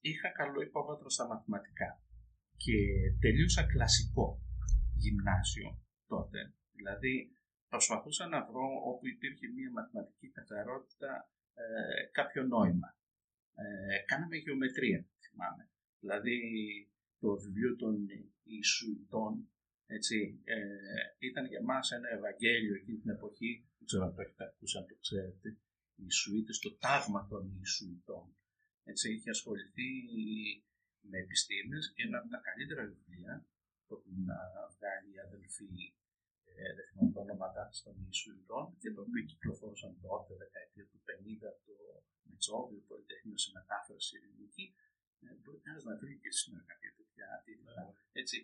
είχα 0.00 0.28
καλό 0.28 0.60
υπόβαθρο 0.60 1.10
στα 1.10 1.26
μαθηματικά 1.26 2.02
και 2.56 2.76
τελείωσα 3.20 3.62
κλασικό 3.66 4.40
γυμνάσιο 4.94 5.82
τότε. 6.06 6.54
Δηλαδή 6.72 7.36
προσπαθούσα 7.68 8.26
να 8.26 8.44
βρω 8.48 8.68
όπου 8.90 9.06
υπήρχε 9.06 9.46
μια 9.56 9.70
μαθηματική 9.70 10.28
καθαρότητα 10.30 11.30
ε, 11.54 12.04
κάποιο 12.12 12.42
νόημα. 12.42 12.88
Ε, 13.54 13.98
κάναμε 14.10 14.36
γεωμετρία, 14.36 15.06
θυμάμαι. 15.24 15.70
Δηλαδή 16.00 16.36
το 17.20 17.30
βιβλίο 17.36 17.76
των 17.76 17.94
Ιησουητών 18.42 19.48
έτσι, 19.96 20.16
ε, 20.44 20.56
ήταν 21.28 21.44
για 21.52 21.62
μας 21.62 21.90
ένα 21.90 22.08
Ευαγγέλιο 22.18 22.74
εκείνη 22.74 22.98
την 22.98 23.10
εποχή, 23.16 23.52
δεν 23.78 23.86
ξέρω 23.88 24.04
αν 24.06 24.14
το 24.14 24.20
έχετε 24.24 24.44
ακούσει, 24.44 24.78
αν 24.78 24.86
το 24.90 24.96
ξέρετε, 25.04 25.48
οι 25.98 26.02
Ιησουίτες, 26.08 26.58
το 26.64 26.70
τάγμα 26.84 27.20
των 27.30 27.42
Ιησουητών. 27.58 28.26
Έτσι, 28.90 29.04
είχε 29.14 29.30
ασχοληθεί 29.36 29.90
με 31.10 31.18
επιστήμες 31.24 31.92
και 31.94 32.02
ένα 32.06 32.16
από 32.18 32.28
τα 32.34 32.40
καλύτερα 32.46 32.82
βιβλία 32.92 33.34
που 33.84 33.92
έχουν 33.98 34.18
βγάλει 34.74 35.08
οι 35.14 35.20
αδελφοί, 35.26 35.72
ε, 36.50 36.74
δεν 36.76 36.84
θυμάμαι 36.88 37.12
τα 37.14 37.20
ονόματά 37.26 37.64
των 37.84 37.94
Ιησουητών, 38.06 38.64
και 38.80 38.90
το 38.94 39.00
οποίο 39.06 39.22
κυκλοφόρησαν 39.30 39.92
τότε, 40.04 40.32
δεκαετία 40.44 40.86
του 40.90 41.00
50, 41.08 41.50
το 41.66 41.74
Μετσόβιο, 42.28 42.80
Πολυτεχνείο 42.90 43.38
σε 43.44 43.50
μετάφραση 43.56 44.12
ελληνική, 44.18 44.66
ε, 45.24 45.34
μπορεί 45.40 45.58
κανένας 45.64 45.84
να 45.90 45.94
βρει 46.00 46.12
και 46.22 46.30
σήμερα 46.40 46.64
κάποια 46.70 46.90
τέτοια 46.98 47.26
τίτλα. 47.44 47.82
Έτσι, 48.22 48.36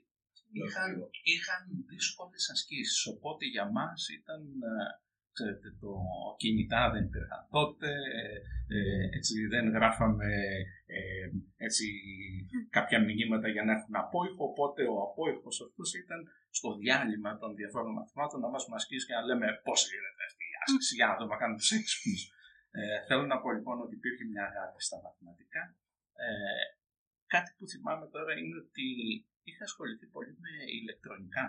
είχαν, 0.53 0.91
είχαν 1.33 1.63
δύσκολες 1.91 2.51
ασκήσεις, 2.55 3.07
οπότε 3.07 3.45
για 3.55 3.67
μας 3.77 4.09
ήταν 4.19 4.41
ε, 4.43 4.85
ξέρετε, 5.37 5.69
το 5.83 5.93
κινητά 6.43 6.83
δεν 6.93 7.05
υπήρχαν 7.09 7.43
τότε, 7.57 7.91
ε, 8.77 9.17
έτσι 9.17 9.35
δεν 9.53 9.65
γράφαμε 9.77 10.31
ε, 10.97 11.27
έτσι, 11.67 11.85
κάποια 12.77 12.99
μηνύματα 13.07 13.49
για 13.55 13.65
να 13.67 13.73
έχουν 13.77 13.95
απόϊχο, 14.05 14.43
οπότε 14.51 14.83
ο 14.95 14.97
απόϊχος 15.09 15.57
αυτός 15.67 15.89
ήταν 16.03 16.21
στο 16.59 16.69
διάλειμμα 16.81 17.31
των 17.43 17.51
διαφόρων 17.59 17.93
μαθημάτων 17.99 18.39
να 18.45 18.51
μας 18.55 18.65
μασκήσει 18.73 19.07
και 19.07 19.17
να 19.19 19.25
λέμε 19.29 19.47
πώς 19.67 19.81
γίνεται 19.91 20.23
αυτή 20.29 20.45
η 20.51 20.55
άσκηση, 20.63 20.95
για 20.99 21.07
να 21.11 21.17
το 21.21 21.25
κάνουμε 21.41 21.59
τους 21.63 21.73
έξυπνους. 21.79 22.23
Ε, 22.79 22.99
θέλω 23.07 23.25
να 23.33 23.37
πω 23.43 23.49
λοιπόν 23.57 23.77
ότι 23.85 23.95
υπήρχε 24.01 24.25
μια 24.33 24.45
αγάπη 24.51 24.81
στα 24.87 24.97
μαθηματικά. 25.05 25.63
Ε, 26.25 26.29
κάτι 27.35 27.51
που 27.57 27.65
θυμάμαι 27.73 28.07
τώρα 28.15 28.33
είναι 28.39 28.57
ότι 28.65 28.87
είχα 29.49 29.65
ασχοληθεί 29.65 30.07
πολύ 30.17 30.33
με 30.45 30.53
ηλεκτρονικά. 30.81 31.47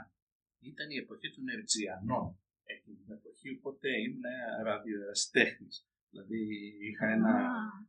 Ήταν 0.72 0.88
η 0.96 0.98
εποχή 1.04 1.28
των 1.36 1.44
Ερτζιανών 1.54 2.30
εκείνη 2.74 2.98
την 3.04 3.12
εποχή, 3.18 3.50
οπότε 3.60 3.88
ήμουν 4.06 4.26
ραδιοεραστέχνης. 4.68 5.78
Δηλαδή 6.10 6.42
είχα 6.90 7.08
ένα. 7.18 7.32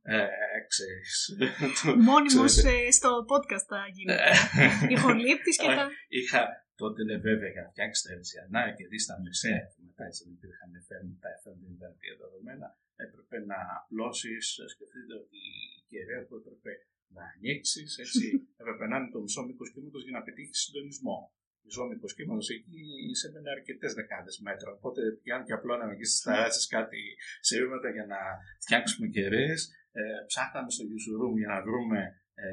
Ε, 0.03 0.27
ξέρεις, 0.73 1.12
Μόνιμος 2.09 2.55
ε, 2.65 2.91
στο 2.99 3.11
podcast 3.33 3.67
θα 3.73 3.81
γίνεται. 3.97 4.31
Ηχολήπτης 4.95 5.57
και 5.62 5.71
τα. 5.79 5.85
Είχα 6.19 6.43
τότε 6.83 7.00
ναι, 7.05 7.17
βέβαια 7.29 7.49
είχα 7.50 7.65
φτιάξει 7.71 8.00
τα 8.05 8.11
Ερτζιανά 8.12 8.62
και 8.77 8.87
δει 8.91 8.99
στα 8.99 9.17
μεσαία 9.25 9.67
μετά 9.99 10.11
έτσι 10.11 10.21
δεν 10.25 10.33
υπήρχαν 10.38 10.71
FM, 10.87 11.07
τα 11.23 11.31
FM 11.41 11.57
δεν 11.62 11.73
ήταν 11.79 11.93
δεδομένα. 12.23 12.69
Έπρεπε 13.05 13.37
να 13.50 13.59
απλώσεις, 13.79 14.45
σκεφτείτε 14.73 15.15
ότι 15.23 15.41
η 15.79 15.83
κεραία 15.91 16.23
που 16.27 16.35
έπρεπε 16.41 16.73
να 17.17 17.23
ανοίξεις, 17.35 17.99
έτσι 18.05 18.25
έπρεπε 18.61 18.85
να 18.87 18.97
είναι 18.97 19.11
το 19.15 19.21
μισό 19.21 19.43
μήκος 19.47 19.73
κύματος 19.73 20.03
για 20.07 20.15
να 20.19 20.23
πετύχεις 20.23 20.59
συντονισμό 20.65 21.19
ζώμικο 21.75 22.07
κύματος 22.17 22.49
εκεί 22.57 22.83
εισέβαινε 23.11 23.50
αρκετές 23.57 23.93
δεκάδες 23.99 24.37
μέτρα. 24.47 24.69
Οπότε 24.79 25.00
πιάνει 25.23 25.45
και 25.45 25.57
απλώναμε 25.59 25.93
εκεί 25.93 26.07
στις 26.11 26.21
ταράτσε 26.25 26.61
κάτι 26.77 27.00
σε 27.47 27.55
βήματα 27.61 27.88
για 27.97 28.07
να 28.12 28.21
φτιάξουμε 28.65 29.07
κεραίες. 29.15 29.61
Ε, 29.99 30.03
ψάχναμε 30.31 30.71
στο 30.75 30.85
Γιουσουρούμ 30.88 31.35
για 31.43 31.50
να 31.55 31.59
βρούμε. 31.67 32.00
Ε, 32.35 32.49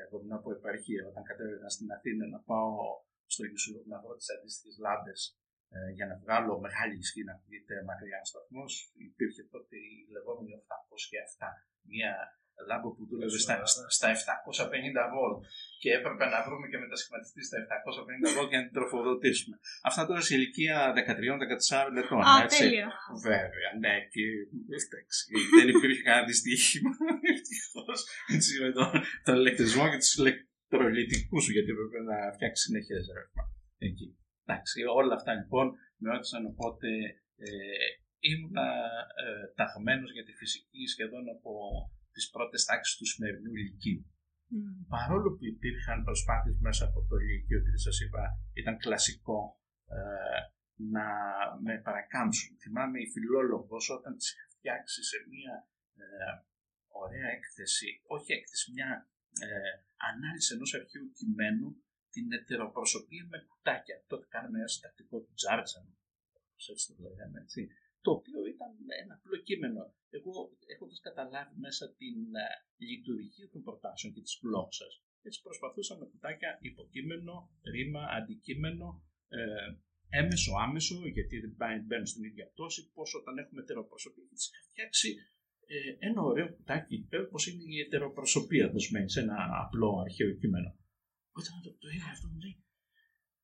εγώ 0.00 0.16
να 0.32 0.38
πω 0.42 0.48
επαρχία, 0.58 1.02
όταν 1.10 1.22
κατέβαινα 1.30 1.68
στην 1.76 1.88
Αθήνα 1.96 2.24
να 2.34 2.40
πάω 2.50 2.72
στο 3.32 3.42
Γιουσουρούμ 3.48 3.86
να 3.94 3.98
βρω 4.02 4.14
τις 4.20 4.28
αντίστοιχες 4.34 4.76
λάμπες 4.84 5.20
ε, 5.74 5.90
για 5.96 6.06
να 6.10 6.14
βγάλω 6.22 6.52
μεγάλη 6.66 6.96
ισχύ 7.04 7.22
να 7.30 7.34
πείτε 7.46 7.74
μακριά 7.90 8.20
σταθμό. 8.30 8.64
Υπήρχε 9.08 9.42
τότε 9.54 9.76
η 9.76 9.92
λεγόμενη 10.14 10.50
807, 11.38 11.46
μια 11.92 12.12
λάμπο 12.68 12.88
που 12.94 13.02
δούλευε 13.08 13.38
στα, 13.44 13.54
στα 13.96 14.08
750 14.14 15.04
βολ 15.12 15.32
και 15.82 15.90
έπρεπε 15.98 16.24
να 16.34 16.38
βρούμε 16.46 16.66
και 16.70 16.78
μετασχηματιστής 16.84 17.46
στα 17.48 17.58
750 18.24 18.28
βολ 18.34 18.46
για 18.52 18.58
να 18.60 18.64
την 18.66 18.74
τροφοδοτήσουμε. 18.78 19.54
Αυτά 19.88 20.00
τώρα 20.08 20.20
σε 20.26 20.32
ηλικία 20.36 20.76
13-14 20.96 22.02
ετών. 22.02 22.22
Α, 22.30 22.32
έτσι. 22.44 22.58
τέλεια. 22.58 22.88
Βέβαια, 23.28 23.70
ναι, 23.82 23.94
και 24.12 24.24
εντάξει, 24.76 25.22
δεν 25.58 25.68
υπήρχε 25.74 26.02
κανένα 26.06 26.26
δυστύχημα. 26.30 26.92
Ευτυχώς. 27.32 27.98
Έτσι 28.34 28.50
με 28.62 28.70
τον, 28.76 28.88
τον 29.26 29.34
ηλεκτρισμό 29.40 29.84
και 29.90 30.00
τους 30.02 30.14
ηλεκτρολιτικούς 30.20 31.42
σου, 31.44 31.52
γιατί 31.56 31.70
έπρεπε 31.74 31.98
να 32.10 32.16
φτιάξει 32.36 32.62
συνεχέ 32.66 32.98
ρεύμα. 33.16 33.44
Εκεί. 33.88 34.08
Εντάξει, 34.44 34.78
όλα 35.00 35.14
αυτά 35.18 35.32
λοιπόν 35.40 35.66
με 36.02 36.08
όντουσαν 36.14 36.42
οπότε 36.52 36.88
ε, 37.46 37.50
ήμουνα 38.30 38.68
ε, 39.24 39.44
ταγμένος 39.58 40.10
για 40.16 40.24
τη 40.24 40.32
φυσική 40.40 40.82
σχεδόν 40.92 41.24
από 41.36 41.52
τις 42.12 42.30
πρώτες 42.30 42.64
τάξεις 42.64 42.96
του 42.96 43.06
σημερινού 43.06 43.52
ηλικίου. 43.54 44.02
Mm. 44.52 44.86
Παρόλο 44.88 45.28
που 45.36 45.44
υπήρχαν 45.54 46.04
προσπάθειες 46.04 46.58
μέσα 46.66 46.84
από 46.84 47.00
το 47.08 47.16
ηλικίο, 47.16 47.60
και 47.62 47.76
σας 47.76 48.00
είπα, 48.00 48.22
ήταν 48.52 48.76
κλασικό 48.78 49.40
ε, 49.96 50.40
να 50.94 51.06
με 51.64 51.74
παρακάμψουν. 51.86 52.56
Θυμάμαι 52.62 52.98
η 53.00 53.08
φιλόλογος 53.14 53.90
όταν 53.90 54.16
τις 54.16 54.32
είχα 54.32 54.46
φτιάξει 54.56 55.00
σε 55.10 55.16
μια 55.28 55.54
ε, 56.02 56.04
ωραία 57.02 57.28
έκθεση, 57.36 57.88
όχι 58.06 58.32
έκθεση, 58.32 58.72
μια 58.72 58.90
ε, 59.46 59.72
ανάλυση 60.10 60.54
ενός 60.54 60.74
αρχαίου 60.74 61.08
κειμένου, 61.18 61.68
την 62.14 62.32
ετεροπροσωπία 62.32 63.24
με 63.32 63.38
κουτάκια. 63.48 63.96
Τότε 64.06 64.26
κάναμε 64.34 64.58
ένα 64.58 64.68
συντακτικό 64.68 65.16
του 65.20 65.32
Τζάρτζαν, 65.34 65.86
έτσι 66.72 66.86
το 66.88 66.94
λέγαμε, 67.04 67.40
έτσι 67.40 67.60
το 68.04 68.10
οποίο 68.18 68.40
ήταν 68.54 68.70
ένα 69.02 69.14
απλό 69.18 69.36
κείμενο. 69.48 69.82
Εγώ 70.18 70.32
έχοντας 70.72 71.00
καταλάβει 71.08 71.54
μέσα 71.66 71.84
την 72.00 72.18
uh, 72.44 72.56
λειτουργία 72.88 73.48
των 73.52 73.62
προτάσεων 73.62 74.12
και 74.14 74.22
τη 74.26 74.32
γλώσσα, 74.42 74.86
έτσι 75.22 75.38
προσπαθούσα 75.46 75.94
με 75.98 76.04
κουτάκια 76.06 76.58
υποκείμενο, 76.60 77.34
ρήμα, 77.72 78.02
αντικείμενο, 78.18 78.86
ε, 79.28 79.38
έμεσο, 80.20 80.52
άμεσο, 80.64 80.96
γιατί 81.16 81.34
δεν 81.40 81.84
μπαίνουν 81.86 82.06
στην 82.06 82.24
ίδια 82.24 82.46
πτώση, 82.52 82.90
πώς 82.94 83.14
όταν 83.20 83.38
έχουμε 83.38 83.60
ετεροπροσωπία. 83.62 84.24
Και 84.28 84.36
είχα 84.36 84.62
φτιάξει 84.70 85.08
ε, 85.66 86.06
ένα 86.08 86.20
ωραίο 86.22 86.48
κουτάκι, 86.54 87.08
όπω 87.26 87.38
είναι 87.48 87.62
η 87.76 87.80
ετεροπροσωπία 87.86 88.70
δοσμένη 88.70 89.10
σε 89.10 89.20
ένα 89.20 89.36
απλό 89.64 89.90
αρχαίο 90.04 90.30
κείμενο. 90.40 90.70
Όταν 91.32 91.52
το, 91.62 91.70
το 91.82 91.88
είδα 91.94 92.08
αυτό 92.14 92.28
μου 92.28 92.38
λέει, 92.44 92.64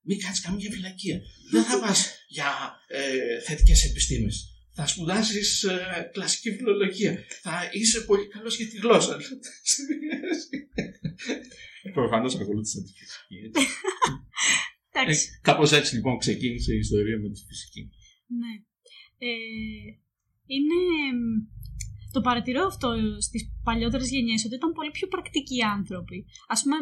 μην 0.01 0.19
κάνει 0.19 0.37
καμία 0.47 0.71
φυλακία. 0.71 1.21
Δεν 1.53 1.63
θα 1.65 1.81
πας 1.81 1.99
για 2.27 2.81
ε, 2.87 3.41
θετικές 3.41 3.85
επιστήμες. 3.85 4.51
Θα 4.79 4.87
σπουδάσεις 4.87 5.63
ε, 5.63 6.11
κλασική 6.13 6.57
φιλολογία. 6.57 7.25
Θα 7.43 7.69
είσαι 7.73 8.01
πολύ 8.01 8.29
καλός 8.29 8.57
για 8.57 8.69
τη 8.69 8.77
γλώσσα. 8.77 9.19
Προφανώς 11.93 12.35
ακολούθησα 12.35 12.83
τη 12.83 12.93
φυσική. 12.93 13.51
Ε, 14.91 15.15
Κάπως 15.41 15.73
έτσι 15.73 15.95
λοιπόν 15.95 16.19
ξεκίνησε 16.19 16.75
η 16.75 16.79
ιστορία 16.79 17.19
με 17.19 17.29
τη 17.29 17.41
φυσική. 17.47 17.91
Ναι. 18.27 18.55
Ε, 19.19 19.33
είναι. 20.47 20.81
Το 22.13 22.21
παρατηρώ 22.21 22.67
αυτό 22.67 22.89
στις 23.21 23.43
παλιότερες 23.63 24.09
γενιές, 24.11 24.45
ότι 24.45 24.55
ήταν 24.55 24.73
πολύ 24.73 24.91
πιο 24.91 25.07
πρακτικοί 25.09 25.63
άνθρωποι. 25.63 26.27
Ας 26.49 26.63
πούμε, 26.63 26.77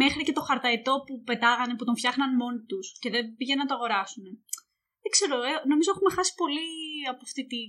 μέχρι 0.00 0.22
και 0.24 0.36
το 0.38 0.42
χαρταϊτό 0.48 0.94
που 1.06 1.22
πετάγανε, 1.28 1.76
που 1.76 1.84
τον 1.84 1.96
φτιάχναν 1.96 2.36
μόνοι 2.40 2.62
τους 2.70 2.86
και 3.02 3.10
δεν 3.10 3.24
πήγαιναν 3.36 3.64
να 3.64 3.70
το 3.70 3.74
αγοράσουν. 3.74 4.24
Δεν 5.02 5.10
ξέρω, 5.16 5.36
ε, 5.50 5.52
νομίζω 5.70 5.90
έχουμε 5.94 6.10
χάσει 6.16 6.32
πολύ 6.42 6.68
από 7.12 7.22
αυτή 7.28 7.42
τη, 7.52 7.60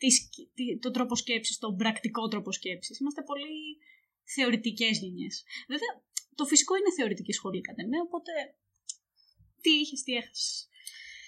τη, 0.00 0.08
τη, 0.56 0.64
τον 0.84 0.92
τρόπο 0.92 1.14
σκέψης, 1.22 1.58
τον 1.58 1.76
πρακτικό 1.80 2.28
τρόπο 2.32 2.50
σκέψης. 2.52 2.98
Είμαστε 3.00 3.22
πολύ 3.30 3.54
θεωρητικές 4.34 4.94
γενιές. 5.02 5.34
Βέβαια, 5.72 5.92
το 6.38 6.44
φυσικό 6.44 6.72
είναι 6.76 6.92
θεωρητική 6.98 7.32
σχολή 7.32 7.60
κατά 7.60 7.82
ναι, 7.90 8.00
οπότε 8.06 8.32
τι 9.62 9.70
είχες, 9.70 10.02
τι 10.02 10.12
έχασες. 10.20 10.68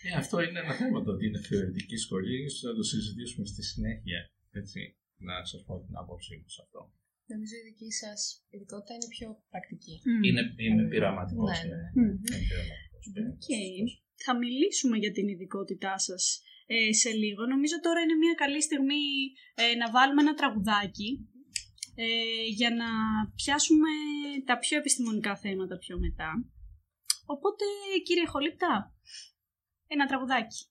Ε, 0.02 0.10
αυτό 0.22 0.40
είναι 0.40 0.58
ένα 0.64 0.74
θέμα 0.80 1.02
το 1.04 1.10
ότι 1.12 1.26
είναι 1.26 1.40
θεωρητική 1.40 1.96
σχολή, 1.96 2.44
ίσως 2.44 2.62
να 2.62 2.74
το 2.74 2.82
συζητήσουμε 2.82 3.46
στη 3.46 3.62
συνέχεια, 3.62 4.20
έτσι, 4.50 4.80
να 5.16 5.44
σας 5.44 5.64
πω 5.66 5.80
την 5.86 5.96
άποψή 5.96 6.36
μου 6.36 6.48
σε 6.48 6.62
αυτό. 6.64 6.80
Νομίζω 7.34 7.54
η 7.60 7.64
δική 7.70 7.90
σας 8.00 8.18
ειδικότητα 8.52 8.92
είναι 8.94 9.10
πιο 9.16 9.28
πρακτική. 9.52 9.94
Είναι, 10.26 10.42
είναι 10.66 10.84
πειραματικός. 10.90 11.58
Ναι, 11.62 11.76
ναι. 12.00 12.08
ναι. 13.14 13.22
Okay. 13.36 13.76
Θα 14.24 14.32
μιλήσουμε 14.42 14.96
για 15.02 15.12
την 15.16 15.26
ειδικότητά 15.28 15.98
σας 15.98 16.42
ε, 16.66 16.92
σε 16.92 17.10
λίγο. 17.22 17.46
Νομίζω 17.46 17.76
τώρα 17.80 18.00
είναι 18.00 18.16
μια 18.24 18.34
καλή 18.42 18.62
στιγμή 18.62 19.04
ε, 19.54 19.74
να 19.80 19.90
βάλουμε 19.90 20.20
ένα 20.22 20.34
τραγουδάκι 20.34 21.10
ε, 21.94 22.44
για 22.58 22.70
να 22.80 22.88
πιάσουμε 23.34 23.90
τα 24.44 24.58
πιο 24.58 24.78
επιστημονικά 24.78 25.36
θέματα 25.36 25.76
πιο 25.78 25.98
μετά. 25.98 26.30
Οπότε, 27.26 27.64
κύριε 28.06 28.26
Χολύπτα, 28.26 28.94
ένα 29.86 30.06
τραγουδάκι. 30.06 30.69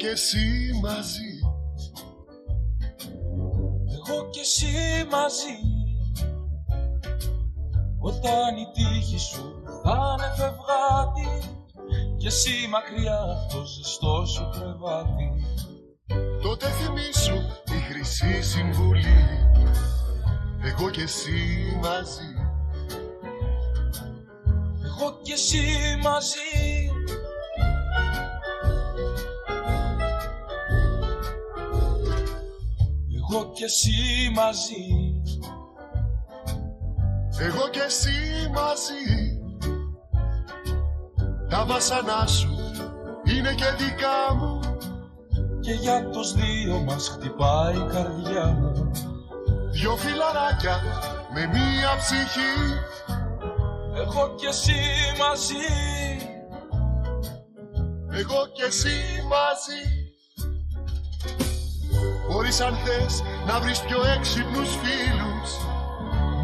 Εγώ 0.00 0.08
και 0.08 0.14
εσύ 0.14 0.70
μαζί. 0.82 1.30
Εγώ 3.94 4.30
και 4.30 4.40
εσύ 4.40 4.66
μαζί. 5.10 5.56
Όταν 8.00 8.56
η 8.56 8.66
τύχη 8.74 9.18
σου 9.18 9.62
θα 9.82 10.16
είναι 10.18 10.32
φευγάτη 10.36 11.48
και 12.16 12.26
εσύ 12.26 12.68
μακριά 12.70 13.20
από 13.20 13.54
το 13.54 13.64
ζεστό 13.64 14.26
σου 14.26 14.48
κρεβάτι. 14.52 15.44
Τότε 16.42 16.66
θυμίσου 16.66 17.36
η 17.76 17.80
χρυσή 17.88 18.42
συμβουλή. 18.42 19.24
Εγώ 20.62 20.90
και 20.90 21.02
εσύ 21.02 21.32
μαζί. 21.80 22.32
Εγώ 24.84 25.18
και 25.22 25.32
εσύ 25.32 25.60
μαζί 26.02 26.89
Εγώ 33.32 33.52
και 33.52 33.64
εσύ 33.64 34.30
μαζί. 34.34 34.86
Εγώ 37.40 37.68
και 37.68 37.80
εσύ 37.80 38.50
μαζί. 38.54 39.04
Τα 41.48 41.64
βασανά 41.64 42.26
σου 42.26 42.48
είναι 43.24 43.54
και 43.54 43.64
δικά 43.78 44.34
μου. 44.34 44.60
Και 45.60 45.72
για 45.72 46.08
τους 46.08 46.32
δύο 46.32 46.78
μας 46.78 47.08
χτυπάει 47.08 47.76
η 47.76 47.86
καρδιά 47.92 48.46
μου. 48.46 48.90
Δυο 49.70 49.96
φιλαράκια 49.96 50.80
με 51.34 51.46
μία 51.46 51.96
ψυχή. 51.98 52.54
Εγώ 53.94 54.34
κι 54.34 54.46
εσύ 54.46 54.80
μαζί. 55.18 55.66
Εγώ 58.10 58.46
και 58.52 58.62
εσύ 58.62 58.96
μαζί 59.28 59.99
Μπορείς 62.40 62.60
αν 62.60 62.76
θες 62.84 63.22
να 63.46 63.60
βρεις 63.60 63.80
πιο 63.80 63.98
έξυπνους 64.16 64.70
φίλους. 64.82 65.50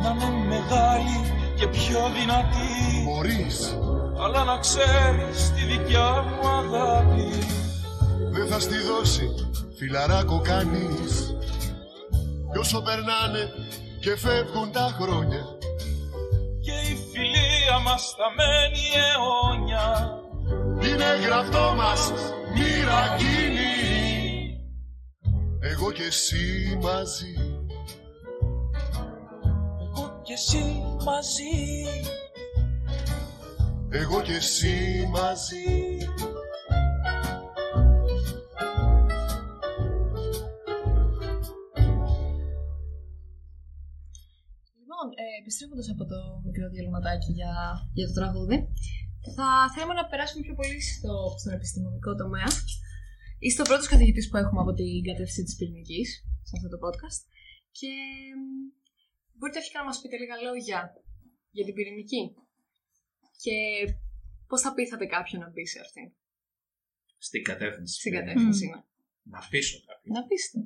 Να 0.03 0.11
είναι 0.11 0.47
μεγάλη 0.49 1.19
και 1.59 1.67
πιο 1.67 2.01
δυνατή. 2.19 2.75
Μπορείς. 3.05 3.77
Αλλά 4.23 4.45
να 4.45 4.59
ξέρεις 4.59 5.53
τη 5.55 5.63
δικιά 5.65 6.11
μου 6.23 6.49
αγάπη. 6.49 7.29
Δεν 8.31 8.47
θα 8.47 8.61
στη 8.61 8.79
δώσει 8.79 9.29
φιλαράκο 9.79 10.41
κανείς. 10.41 11.37
Κι 12.53 12.59
όσο 12.59 12.83
περνάνε 12.83 13.43
και 14.01 14.17
φεύγουν 14.17 14.73
τα 14.73 14.97
χρόνια 15.01 15.45
Και 16.61 16.77
η 16.93 16.95
φιλία 17.11 17.79
μας 17.85 18.15
θα 18.17 18.29
μένει 18.37 18.85
αιώνια. 19.05 19.87
Είναι 20.85 21.11
γραφτό 21.27 21.75
μας 21.77 22.13
μοίρα 22.55 23.01
κοινή 23.19 23.76
Εγώ 25.71 25.93
και 25.93 26.03
εσύ 26.03 26.79
μαζί. 26.83 27.35
Εγώ 29.81 30.21
κι 30.23 30.33
εσύ 30.33 30.63
μαζί. 31.05 31.55
Εγώ 33.91 34.23
και 34.23 34.33
εσύ 34.33 35.07
μαζί. 35.11 35.67
Λοιπόν, 44.81 45.07
ε, 45.15 45.41
επιστρέφοντας 45.41 45.91
από 45.91 46.05
το 46.05 46.17
μικρό 46.45 46.69
διαλυματάκι 46.69 47.33
για, 47.33 47.53
για 47.93 48.07
το 48.07 48.13
τραγούδι, 48.13 48.69
θα 49.37 49.47
θέλαμε 49.75 49.95
να 49.95 50.07
περάσουμε 50.07 50.43
πιο 50.43 50.55
πολύ 50.55 50.81
στο, 50.83 51.13
στον 51.39 51.53
επιστημονικό 51.53 52.15
τομέα. 52.15 52.51
Είστε 53.39 53.63
ο 53.63 53.65
πρώτος 53.71 53.89
καθηγητής 53.93 54.29
που 54.29 54.37
έχουμε 54.43 54.61
από 54.65 54.73
την 54.79 55.03
κατεύθυνση 55.09 55.43
της 55.49 55.57
πυρηνικής 55.59 56.09
σε 56.49 56.53
αυτό 56.57 56.69
το 56.73 56.79
podcast. 56.85 57.21
Και 57.79 57.91
μ, 58.41 58.43
μπορείτε 59.37 59.59
αρχικά 59.63 59.79
να 59.83 59.85
μας 59.89 59.99
πείτε 60.01 60.17
λίγα 60.23 60.37
λόγια 60.47 60.79
για 61.57 61.65
την 61.67 61.75
πυρηνική. 61.75 62.23
Και 63.43 63.57
πώς 64.49 64.61
θα 64.65 64.71
πείθατε 64.75 65.07
κάποιον 65.17 65.39
να 65.43 65.49
μπει 65.51 65.67
σε 65.67 65.79
αυτήν. 65.85 66.07
Στην 67.27 67.43
κατεύθυνση. 67.51 67.95
Στην 68.01 68.13
κατεύθυνση, 68.19 68.67
ναι. 68.67 68.81
Να 69.35 69.41
πείσω 69.51 69.77
κάποιον. 69.89 70.11
Να 70.17 70.23
πείστε. 70.29 70.59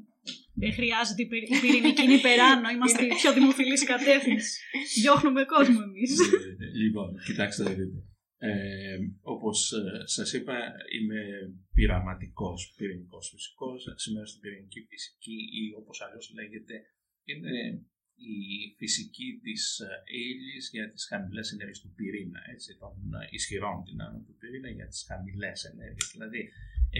Δεν 0.62 0.72
χρειάζεται 0.78 1.22
η 1.22 1.26
πυρη- 1.26 1.50
η 1.56 1.60
πυρηνική 1.64 2.02
είναι 2.02 2.18
υπεράνω. 2.22 2.68
Είμαστε 2.74 3.04
η 3.04 3.08
πιο 3.20 3.32
δημοφιλής 3.32 3.82
η 3.82 3.86
κατεύθυνση. 3.94 4.60
Διώχνουμε 5.02 5.44
κόσμο 5.44 5.78
εμείς. 5.88 6.10
Ε, 6.20 6.64
λοιπόν, 6.84 7.08
κοιτάξτε 7.26 7.62
να 7.62 7.70
δείτε. 7.70 7.98
Ε, 8.42 8.98
όπως 9.22 9.72
ε, 9.72 10.02
σας 10.04 10.32
είπα, 10.32 10.56
είμαι 10.96 11.22
πειραματικός 11.74 12.74
πυρηνικός 12.76 13.28
φυσικός. 13.32 13.92
Σήμερα 13.96 14.26
στην 14.26 14.40
πυρηνική 14.40 14.80
φυσική 14.90 15.38
ή 15.60 15.74
όπως 15.80 16.00
αλλιώς 16.00 16.32
λέγεται, 16.34 16.74
είναι 17.24 17.54
η 18.14 18.38
φυσική 18.78 19.28
της 19.42 19.62
ε, 19.78 19.88
ύλης 20.28 20.64
για 20.72 20.90
τις 20.92 21.06
χαμηλές 21.10 21.52
ενέργειες 21.52 21.80
του 21.80 21.92
πυρήνα, 21.96 22.40
έτσι, 22.52 22.70
των 22.82 22.94
ε, 23.20 23.28
ισχυρών 23.30 23.76
δυνάμεων 23.88 24.24
του 24.26 24.36
πυρήνα 24.40 24.70
για 24.78 24.86
τις 24.86 25.04
χαμηλές 25.08 25.64
ενέργειες. 25.64 26.08
Δηλαδή, 26.12 26.40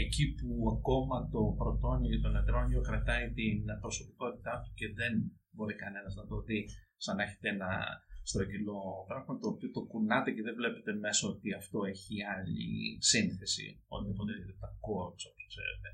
εκεί 0.02 0.24
που 0.38 0.50
ακόμα 0.76 1.28
το 1.34 1.42
πρωτόνιο 1.60 2.12
ή 2.16 2.20
το 2.20 2.28
νετρόνιο 2.28 2.80
κρατάει 2.80 3.26
την 3.38 3.64
προσωπικότητά 3.80 4.54
του 4.62 4.70
και 4.78 4.88
δεν 5.00 5.12
μπορεί 5.50 5.74
κανένας 5.74 6.14
να 6.14 6.26
το 6.26 6.36
δει 6.46 6.60
σαν 6.96 7.16
να 7.16 7.22
έχετε 7.22 7.48
ένα 7.48 7.70
στρογγυλό 8.22 8.80
πράγμα 9.08 9.32
το 9.38 9.48
οποίο 9.52 9.70
το 9.76 9.82
κουνάτε 9.90 10.30
και 10.30 10.42
δεν 10.46 10.54
βλέπετε 10.60 10.92
μέσα 11.04 11.28
ότι 11.32 11.48
αυτό 11.60 11.78
έχει 11.92 12.14
άλλη 12.34 12.62
σύνθεση 13.12 13.66
όταν 13.94 14.10
υποτίθεται 14.12 14.54
τα 14.62 14.68
κόρτς 14.86 15.24
όπως 15.30 15.44
ξέρετε. 15.52 15.88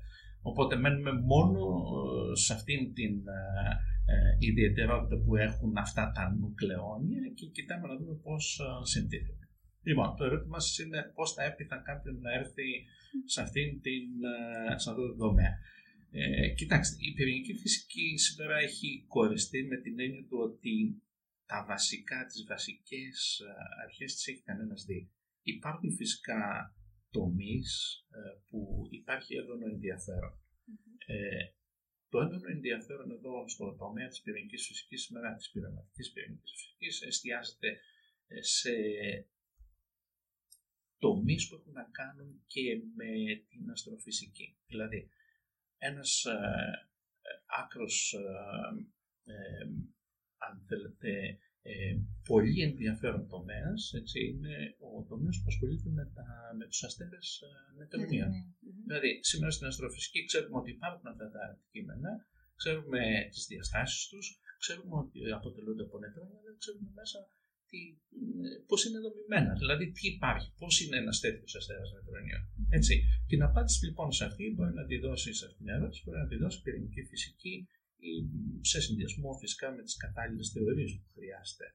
Οπότε 0.49 0.73
μένουμε 0.75 1.13
μόνο 1.33 1.59
ε, 2.07 2.35
σε 2.43 2.53
αυτήν 2.53 2.93
την 2.93 3.13
ε, 3.27 3.41
ε, 4.13 4.15
ιδιαιτερότητα 4.49 5.15
που 5.23 5.35
έχουν 5.35 5.77
αυτά 5.77 6.11
τα 6.15 6.23
νουκλεόνια 6.39 7.23
και 7.37 7.45
κοιτάμε 7.45 7.87
να 7.87 7.95
δούμε 7.97 8.15
πώς 8.27 8.43
ε, 8.59 8.85
συντίθεται. 8.93 9.45
Λοιπόν, 9.87 10.15
το 10.17 10.23
ερώτημα 10.25 10.59
σας 10.59 10.77
είναι 10.79 11.11
πώς 11.15 11.33
θα 11.33 11.43
έπειτα 11.43 11.75
κάποιον 11.89 12.15
να 12.21 12.31
έρθει 12.39 12.69
σε, 13.25 13.41
αυτήν 13.41 13.81
την, 13.81 14.05
ε, 14.33 14.79
σε 14.81 14.89
αυτό 14.89 15.01
το 15.07 15.15
τομέα. 15.15 15.53
Ε, 16.11 16.49
κοιτάξτε, 16.59 16.95
η 16.99 17.13
πυρηνική 17.13 17.53
φυσική 17.53 18.17
σήμερα 18.17 18.57
έχει 18.57 19.05
κοριστεί 19.07 19.63
με 19.63 19.77
την 19.77 19.99
έννοια 19.99 20.23
του 20.29 20.37
ότι 20.47 21.01
τα 21.47 21.65
βασικά, 21.67 22.25
τις 22.25 22.43
βασικές 22.47 23.39
ε, 23.39 23.83
αρχές 23.83 24.13
τις 24.13 24.27
έχει 24.27 24.41
κανένας 24.41 24.83
δει. 24.83 25.11
Υπάρχουν 25.41 25.91
φυσικά 25.95 26.41
τομείς 27.09 27.69
ε, 28.09 28.39
που 28.47 28.87
υπάρχει 28.89 29.35
έντονο 29.35 29.65
ενδιαφέρον. 29.65 30.33
Ε, 31.05 31.45
το 32.09 32.19
έντονο 32.19 32.47
ενδιαφέρον 32.49 33.11
εδώ 33.11 33.47
στο 33.47 33.75
τομέα 33.75 34.07
της 34.07 34.21
πυρηνικής 34.21 34.67
φυσικής 34.67 35.01
σήμερα, 35.03 35.35
της 35.35 35.51
πειραματικής 35.51 36.11
πυρηνικής 36.11 36.51
φυσικής, 36.51 37.01
εστιάζεται 37.01 37.79
ε, 38.27 38.41
σε 38.41 38.71
τομείς 40.97 41.47
που 41.47 41.55
έχουν 41.55 41.73
να 41.73 41.89
κάνουν 41.91 42.43
και 42.47 42.81
με 42.95 43.05
την 43.49 43.69
αστροφυσική. 43.71 44.57
Δηλαδή, 44.67 45.09
ένας 45.77 46.25
ε, 46.25 46.31
ε, 47.21 47.29
άκρος, 47.63 48.13
ε, 48.13 49.31
ε, 49.31 49.65
αν 50.45 50.53
θέλετε, 50.67 51.11
ε, 51.61 51.95
πολύ 52.29 52.61
ενδιαφέρον 52.69 53.27
τομέας, 53.27 53.79
έτσι, 53.99 54.17
είναι 54.29 54.55
ο 54.89 55.03
τομέας 55.11 55.35
που 55.39 55.47
ασχολείται 55.51 55.89
με, 55.97 56.05
τα, 56.15 56.27
με 56.57 56.65
τους 56.69 56.83
αστέρες 56.83 57.29
ε, 57.41 57.49
νετρονίων. 57.77 58.31
Δηλαδή, 58.85 59.09
σήμερα 59.29 59.51
στην 59.51 59.67
αστροφυσική 59.67 60.25
ξέρουμε 60.29 60.57
ότι 60.61 60.71
υπάρχουν 60.71 61.07
αυτά 61.13 61.25
τα 61.35 61.41
αντικείμενα, 61.49 62.11
ξέρουμε 62.61 63.01
τις 63.31 63.45
διαστάσεις 63.51 64.07
τους, 64.07 64.25
ξέρουμε 64.63 64.95
ότι 65.03 65.19
αποτελούνται 65.39 65.83
από 65.87 65.97
νετρόνια, 66.03 66.39
δεν 66.47 66.55
ξέρουμε 66.61 66.89
μέσα 66.99 67.17
τι, 67.69 67.81
ε, 68.45 68.49
πώς 68.69 68.79
είναι 68.85 68.99
δομημένα, 69.05 69.51
δηλαδή 69.61 69.85
τι 69.95 70.03
υπάρχει, 70.13 70.49
πώς 70.61 70.73
είναι 70.81 70.97
ένας 71.03 71.17
τέτοιος 71.19 71.55
αστέρας 71.55 71.89
νετρονίων. 71.95 72.41
Έτσι. 72.69 72.93
Την 73.31 73.41
απάντηση 73.43 73.85
λοιπόν 73.85 74.11
σε 74.11 74.23
αυτή 74.25 74.43
μπορεί 74.55 74.73
να 74.73 74.85
τη 74.85 74.97
δώσει 75.05 75.33
σε 75.33 75.45
αυτήν 75.45 75.65
την 75.65 75.73
ερώτηση, 75.75 76.01
μπορεί 76.05 76.17
να 76.17 76.27
τη 76.27 76.35
δώσει 76.43 76.61
πυρηνική 76.61 77.01
φυσική 77.11 77.55
ή 77.55 77.76
σε 78.61 78.81
συνδυασμό 78.81 79.31
φυσικά 79.41 79.71
με 79.71 79.81
τις 79.83 79.95
κατάλληλες 79.97 80.49
θεωρίες 80.53 80.91
που 80.99 81.09
χρειάζεται. 81.15 81.65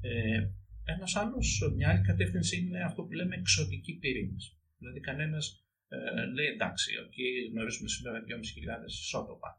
Ε, 0.00 0.48
ένας 0.84 1.16
άλλος, 1.16 1.72
μια 1.76 1.88
άλλη 1.90 2.04
κατεύθυνση 2.10 2.54
είναι 2.60 2.82
αυτό 2.84 3.02
που 3.02 3.12
λέμε 3.12 3.34
εξωτική 3.36 3.92
πυρήνες. 3.98 4.56
Δηλαδή 4.78 5.00
κανένας 5.00 5.64
ε, 5.88 6.24
λέει 6.36 6.46
εντάξει, 6.46 6.88
okay, 7.04 7.32
γνωρίζουμε 7.52 7.88
σήμερα 7.88 8.18
2.500 8.20 8.86
ισότοπα. 8.86 9.50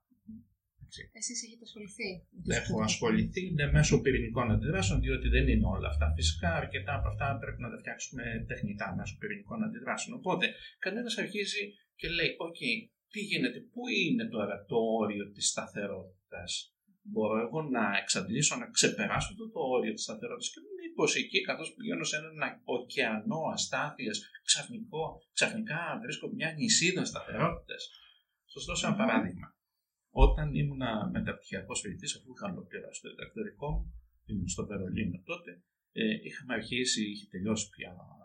Έτσι. 0.86 1.02
Εσείς 1.21 1.38
έχετε 1.45 1.63
ασχοληθεί. 1.69 2.10
με 2.32 2.39
τους 2.43 2.56
Έχω 2.56 2.62
εξωτικούς. 2.62 2.91
ασχοληθεί 2.91 3.43
ναι, 3.58 3.65
μέσω 3.71 4.02
πυρηνικών 4.04 4.52
αντιδράσεων, 4.52 4.97
διότι 5.02 5.28
δεν 5.36 5.45
είναι 5.47 5.67
όλα 5.76 5.88
αυτά. 5.93 6.13
Φυσικά, 6.17 6.50
αρκετά 6.62 6.93
από 7.00 7.08
αυτά 7.12 7.38
πρέπει 7.41 7.62
να 7.62 7.69
τα 7.69 7.78
φτιάξουμε 7.82 8.24
τεχνητά 8.47 8.88
μέσω 8.97 9.13
πυρηνικών 9.19 9.63
αντιδράσεων. 9.63 10.17
Οπότε, 10.19 10.45
κανένας 10.80 11.17
αρχίζει 11.17 11.63
και 12.00 12.08
λέει: 12.17 12.30
OK, 12.47 12.62
τι 13.12 13.19
γίνεται, 13.19 13.60
πού 13.74 13.82
είναι 13.88 14.26
τώρα 14.36 14.65
το 14.65 14.78
όριο 15.02 15.32
της 15.32 15.47
σταθερότητας; 15.50 16.52
Μπορώ 17.04 17.38
εγώ 17.45 17.62
να 17.62 17.84
εξαντλήσω, 18.02 18.56
να 18.56 18.67
ξεπεράσω 18.78 19.30
αυτό 19.32 19.45
το 19.56 19.60
όριο 19.76 19.93
της 19.93 20.04
σταθερότητας 20.04 20.50
και 20.54 20.62
μήπως 20.80 21.15
εκεί, 21.15 21.39
καθώς 21.41 21.74
πηγαίνω 21.76 22.04
σε 22.04 22.15
έναν 22.17 22.62
ωκεανό 22.63 23.41
αστάθειας, 23.56 24.17
ξαφνικά 25.32 26.00
βρίσκω 26.04 26.28
μια 26.38 26.50
νησίδα 26.58 27.06
σταθερότητε. 27.06 27.78
Σας 28.45 28.63
δώσω 28.65 28.88
ένα 28.88 28.95
παράδειγμα. 28.95 29.47
Όταν 30.26 30.54
ήμουν 30.54 30.84
μεταπτυχιακός 31.12 31.80
φοιτητής, 31.82 32.15
αφού 32.15 32.28
είχα 32.34 32.52
ολοκληρώσει 32.54 33.02
το 33.02 33.10
διδακτορικό 33.10 33.69
μου, 33.71 33.86
ήμουν 34.26 34.47
στο 34.47 34.65
Βερολίνο 34.65 35.21
τότε, 35.30 35.52
ε, 35.91 36.04
είχαμε 36.28 36.54
αρχίσει, 36.54 37.02
είχε 37.12 37.26
τελειώσει 37.34 37.69
πια 37.69 37.89
ε, 37.89 37.93
ο 37.93 38.20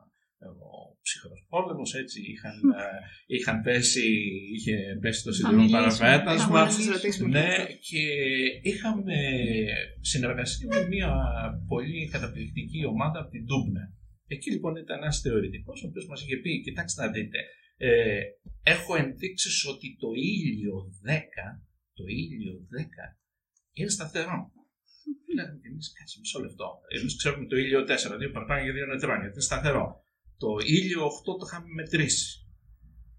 ψυχρός 1.06 1.46
πόλεμος, 1.48 1.94
έτσι, 1.94 2.18
είχαν, 2.32 2.56
ε, 2.85 2.98
είχαν 3.26 3.56
πέσει, 3.66 4.09
είχε 4.54 4.76
πέσει 5.00 5.22
το 5.24 5.32
σιδηρό 5.32 5.56
μιλήσουμε, 5.56 5.78
παραπέτασμα. 5.78 6.64
θα 6.64 6.70
σας 6.70 6.87
ρωτήσουμε 6.87 7.28
Ναι, 7.28 7.46
και 7.46 7.62
αυτό. 7.62 7.72
και 7.88 8.04
είχαμε 8.70 9.16
συνεργασία 10.00 10.68
με 10.74 10.87
μια 10.87 11.11
πολύ 11.66 12.09
καταπληκτική 12.09 12.85
ομάδα 12.85 13.18
από 13.20 13.30
την 13.30 13.44
Ντούμπνε. 13.44 13.85
Εκεί 14.26 14.50
λοιπόν 14.50 14.76
ήταν 14.76 14.96
ένας 15.02 15.20
θεωρητικός, 15.20 15.82
ο 15.82 15.87
οποίος 15.88 16.06
μας 16.06 16.22
είχε 16.22 16.37
πει: 16.37 16.61
Κοιτάξτε 16.66 17.04
να 17.04 17.11
δείτε, 17.12 17.38
ε, 17.76 18.20
έχω 18.62 18.96
ενδείξεις 18.96 19.64
ότι 19.72 19.96
το 20.00 20.09
ήλιο 20.14 20.76
10, 21.02 21.18
το 21.98 22.04
ήλιο 22.06 22.54
10 22.76 23.18
είναι 23.72 23.88
σταθερό. 23.88 24.38
Λέγαμε 25.37 25.59
και 25.62 25.68
εμείς, 25.68 25.92
κάτσε 25.98 26.18
μισό 26.20 26.38
λεπτό. 26.40 26.68
Εμείς 26.98 27.16
ξέρουμε 27.16 27.46
το 27.46 27.56
ήλιο 27.56 27.80
4, 27.80 28.18
δύο 28.18 28.30
παραπάνω 28.30 28.62
για 28.64 28.72
δύο 28.72 28.87
νετρόνια, 28.87 29.26
είναι 29.32 29.40
σταθερό. 29.50 29.87
Το 30.42 30.51
ήλιο 30.79 31.03
8 31.07 31.38
το 31.38 31.44
είχαμε 31.46 31.68
μετρήσει. 31.81 32.27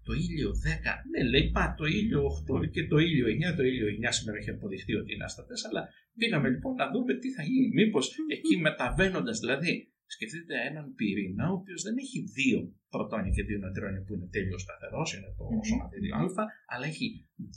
το 0.06 0.12
ήλιο 0.26 0.50
10, 0.50 0.92
ναι, 1.10 1.20
λέει 1.32 1.46
πά 1.56 1.64
το 1.78 1.84
ήλιο 2.00 2.20
8 2.62 2.70
και 2.74 2.82
το 2.90 2.96
ήλιο 3.08 3.26
9. 3.52 3.56
Το 3.58 3.62
ήλιο 3.70 3.86
9 3.86 4.12
σήμερα 4.18 4.36
έχει 4.40 4.50
αποδειχθεί 4.56 4.92
ότι 5.00 5.10
είναι 5.12 5.24
άστατε, 5.28 5.54
αλλά 5.68 5.82
πήγαμε 6.18 6.48
λοιπόν 6.54 6.72
να 6.82 6.86
δούμε 6.92 7.12
τι 7.22 7.28
θα 7.36 7.42
γίνει. 7.48 7.68
Μήπως 7.78 8.04
εκεί 8.36 8.54
μεταβαίνοντας, 8.66 9.36
δηλαδή, 9.42 9.72
σκεφτείτε 10.14 10.54
έναν 10.68 10.86
πυρήνα 10.98 11.44
ο 11.52 11.54
οποίος 11.60 11.80
δεν 11.86 11.96
έχει 12.04 12.18
δύο 12.38 12.58
πρωτόνια 12.94 13.32
και 13.36 13.42
δύο 13.48 13.58
νετρόνια 13.64 14.00
που 14.04 14.12
είναι 14.14 14.28
τέλειος 14.34 14.62
σταθερός, 14.66 15.08
είναι 15.14 15.30
το 15.38 15.44
σωματίδιο 15.68 16.12
Α, 16.16 16.44
αλλά 16.72 16.86
έχει 16.92 17.06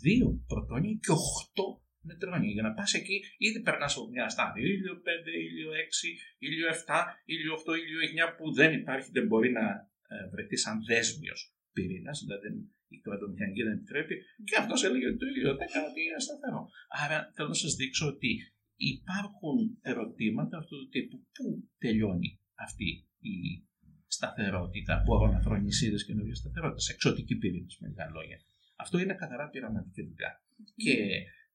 δύο 0.06 0.28
πρωτόνια 0.52 0.94
και 1.04 1.12
8 1.12 1.64
νετρόνια. 2.02 2.52
Για 2.52 2.62
να 2.62 2.74
πας 2.74 2.94
εκεί, 2.94 3.18
ήδη 3.38 3.60
περνάς 3.62 3.96
από 3.96 4.08
μια 4.10 4.30
στάδιο. 4.30 4.66
Ήλιο 4.66 4.94
5, 4.94 5.32
ήλιο 5.50 5.70
6, 5.72 6.10
ήλιο 6.38 6.68
7, 6.70 7.06
ήλιο 7.26 7.54
8, 7.54 7.74
ήλιο 7.84 8.00
9 8.28 8.36
που 8.38 8.54
δεν 8.54 8.74
υπάρχει, 8.80 9.10
δεν 9.12 9.26
μπορεί 9.28 9.52
να 9.52 9.66
ε, 10.14 10.28
βρεθείς 10.32 10.62
σαν 10.62 10.86
δέσμιος 10.86 11.56
πυρήνας, 11.74 12.20
δηλαδή 12.24 12.48
η 12.88 12.98
κρατομηχανική 13.06 13.64
δεν 13.64 13.74
επιτρέπει. 13.74 14.16
Και 14.48 14.56
αυτός 14.62 14.84
έλεγε 14.84 15.08
ότι 15.08 15.18
το 15.18 15.26
ήλιο 15.26 15.52
10 15.54 15.56
ότι 15.90 16.00
είναι 16.06 16.20
σταθερό. 16.28 16.62
Άρα 17.04 17.18
θέλω 17.36 17.48
να 17.48 17.60
σας 17.64 17.74
δείξω 17.76 18.06
ότι 18.08 18.32
υπάρχουν 18.76 19.58
ερωτήματα 19.82 20.58
αυτού 20.58 20.76
του 20.80 20.90
τύπου. 20.90 21.18
Πού 21.36 21.70
τελειώνει 21.78 22.40
αυτή 22.56 22.90
η 23.20 23.38
σταθερότητα; 24.08 25.02
Που 25.06 25.14
αγωναθρώνει 25.16 25.70
και 25.70 26.04
καινούργια 26.08 26.36
σταθερότητα, 26.36 26.94
εξωτική 26.94 27.36
πυρήνα 27.36 27.72
με 27.80 27.88
λίγα 27.88 28.10
λόγια. 28.16 28.40
Αυτό 28.76 29.00
είναι 29.00 29.14
καθαρά 29.14 29.50
πειραματική 29.50 30.02
δουλειά. 30.02 30.32
Και 30.76 30.96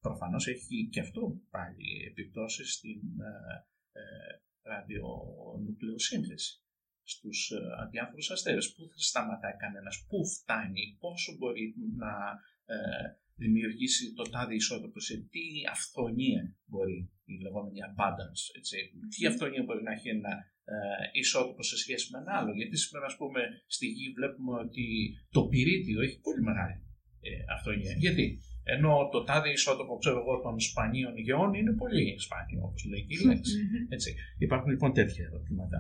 προφανώς 0.07 0.47
έχει 0.47 0.89
και 0.93 1.01
αυτό 1.01 1.23
πάλι 1.51 1.89
επιπτώσεις 2.11 2.73
στην 2.73 3.01
ε, 3.31 3.33
ε, 4.01 4.03
ραδιονουκλεοσύνθεση 4.71 6.53
στους 7.13 7.51
ε, 7.51 7.59
διάφορους 7.91 8.31
αστέρες. 8.31 8.67
Πού 8.75 8.83
θα 8.93 8.99
σταματάει 9.11 9.57
κανένας, 9.65 9.97
πού 10.09 10.19
φτάνει, 10.35 10.85
πόσο 11.03 11.31
μπορεί 11.39 11.75
να 12.03 12.13
ε, 12.75 12.77
δημιουργήσει 13.43 14.05
το 14.19 14.23
τάδι 14.23 14.55
ισότοπο, 14.55 15.01
σε 15.01 15.15
τι 15.33 15.45
αυθονία 15.71 16.43
μπορεί 16.67 16.99
η 17.25 17.35
λεγόμενη 17.45 17.79
abundance, 17.89 18.43
έτσι. 18.59 18.77
τι 19.13 19.27
αυθονία 19.27 19.63
μπορεί 19.63 19.83
να 19.83 19.93
έχει 19.93 20.09
ένα 20.09 20.33
ε, 20.65 20.75
ισότοπο 21.13 21.63
σε 21.63 21.77
σχέση 21.77 22.07
με 22.13 22.19
ένα 22.19 22.33
άλλο. 22.39 22.53
Γιατί 22.55 22.77
σήμερα, 22.77 23.07
ας 23.07 23.17
πούμε, 23.17 23.41
στη 23.67 23.87
γη 23.87 24.13
βλέπουμε 24.19 24.53
ότι 24.65 24.87
το 25.31 25.43
πυρίτιο 25.51 26.01
έχει 26.01 26.19
πολύ 26.21 26.43
μεγάλη 26.43 26.77
ε, 27.21 27.31
αυθονία. 27.55 27.93
Γιατί; 28.05 28.41
Ενώ 28.75 29.09
το 29.13 29.19
τάδε 29.29 29.51
ισότοπο, 29.59 29.99
ξέρω 30.03 30.19
εγώ, 30.23 30.35
των 30.45 30.61
σπανίων 30.61 31.15
γεών 31.27 31.55
είναι 31.55 31.73
πολύ 31.83 32.05
σπάνιο, 32.25 32.61
όπως 32.69 32.85
λέει 32.91 33.03
και 33.07 33.17
η 33.19 33.27
λέξη. 33.27 33.57
Έτσι. 33.89 34.15
Υπάρχουν 34.39 34.71
λοιπόν 34.71 34.93
τέτοια 34.93 35.25
ερωτήματα. 35.25 35.79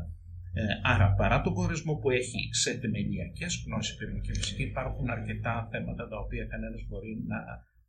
Ε, 0.52 0.62
άρα, 0.82 1.06
παρά 1.20 1.40
τον 1.40 1.54
κορισμό 1.54 1.94
που 1.94 2.10
έχει 2.10 2.40
σε 2.62 2.70
θεμελιακέ 2.80 3.46
γνώσεις 3.66 3.96
πυρηνική 3.96 4.32
φυσική, 4.32 4.62
υπάρχουν 4.62 5.10
αρκετά 5.10 5.68
θέματα 5.70 6.08
τα 6.08 6.18
οποία 6.18 6.44
κανένας 6.44 6.82
μπορεί 6.88 7.12
να 7.26 7.38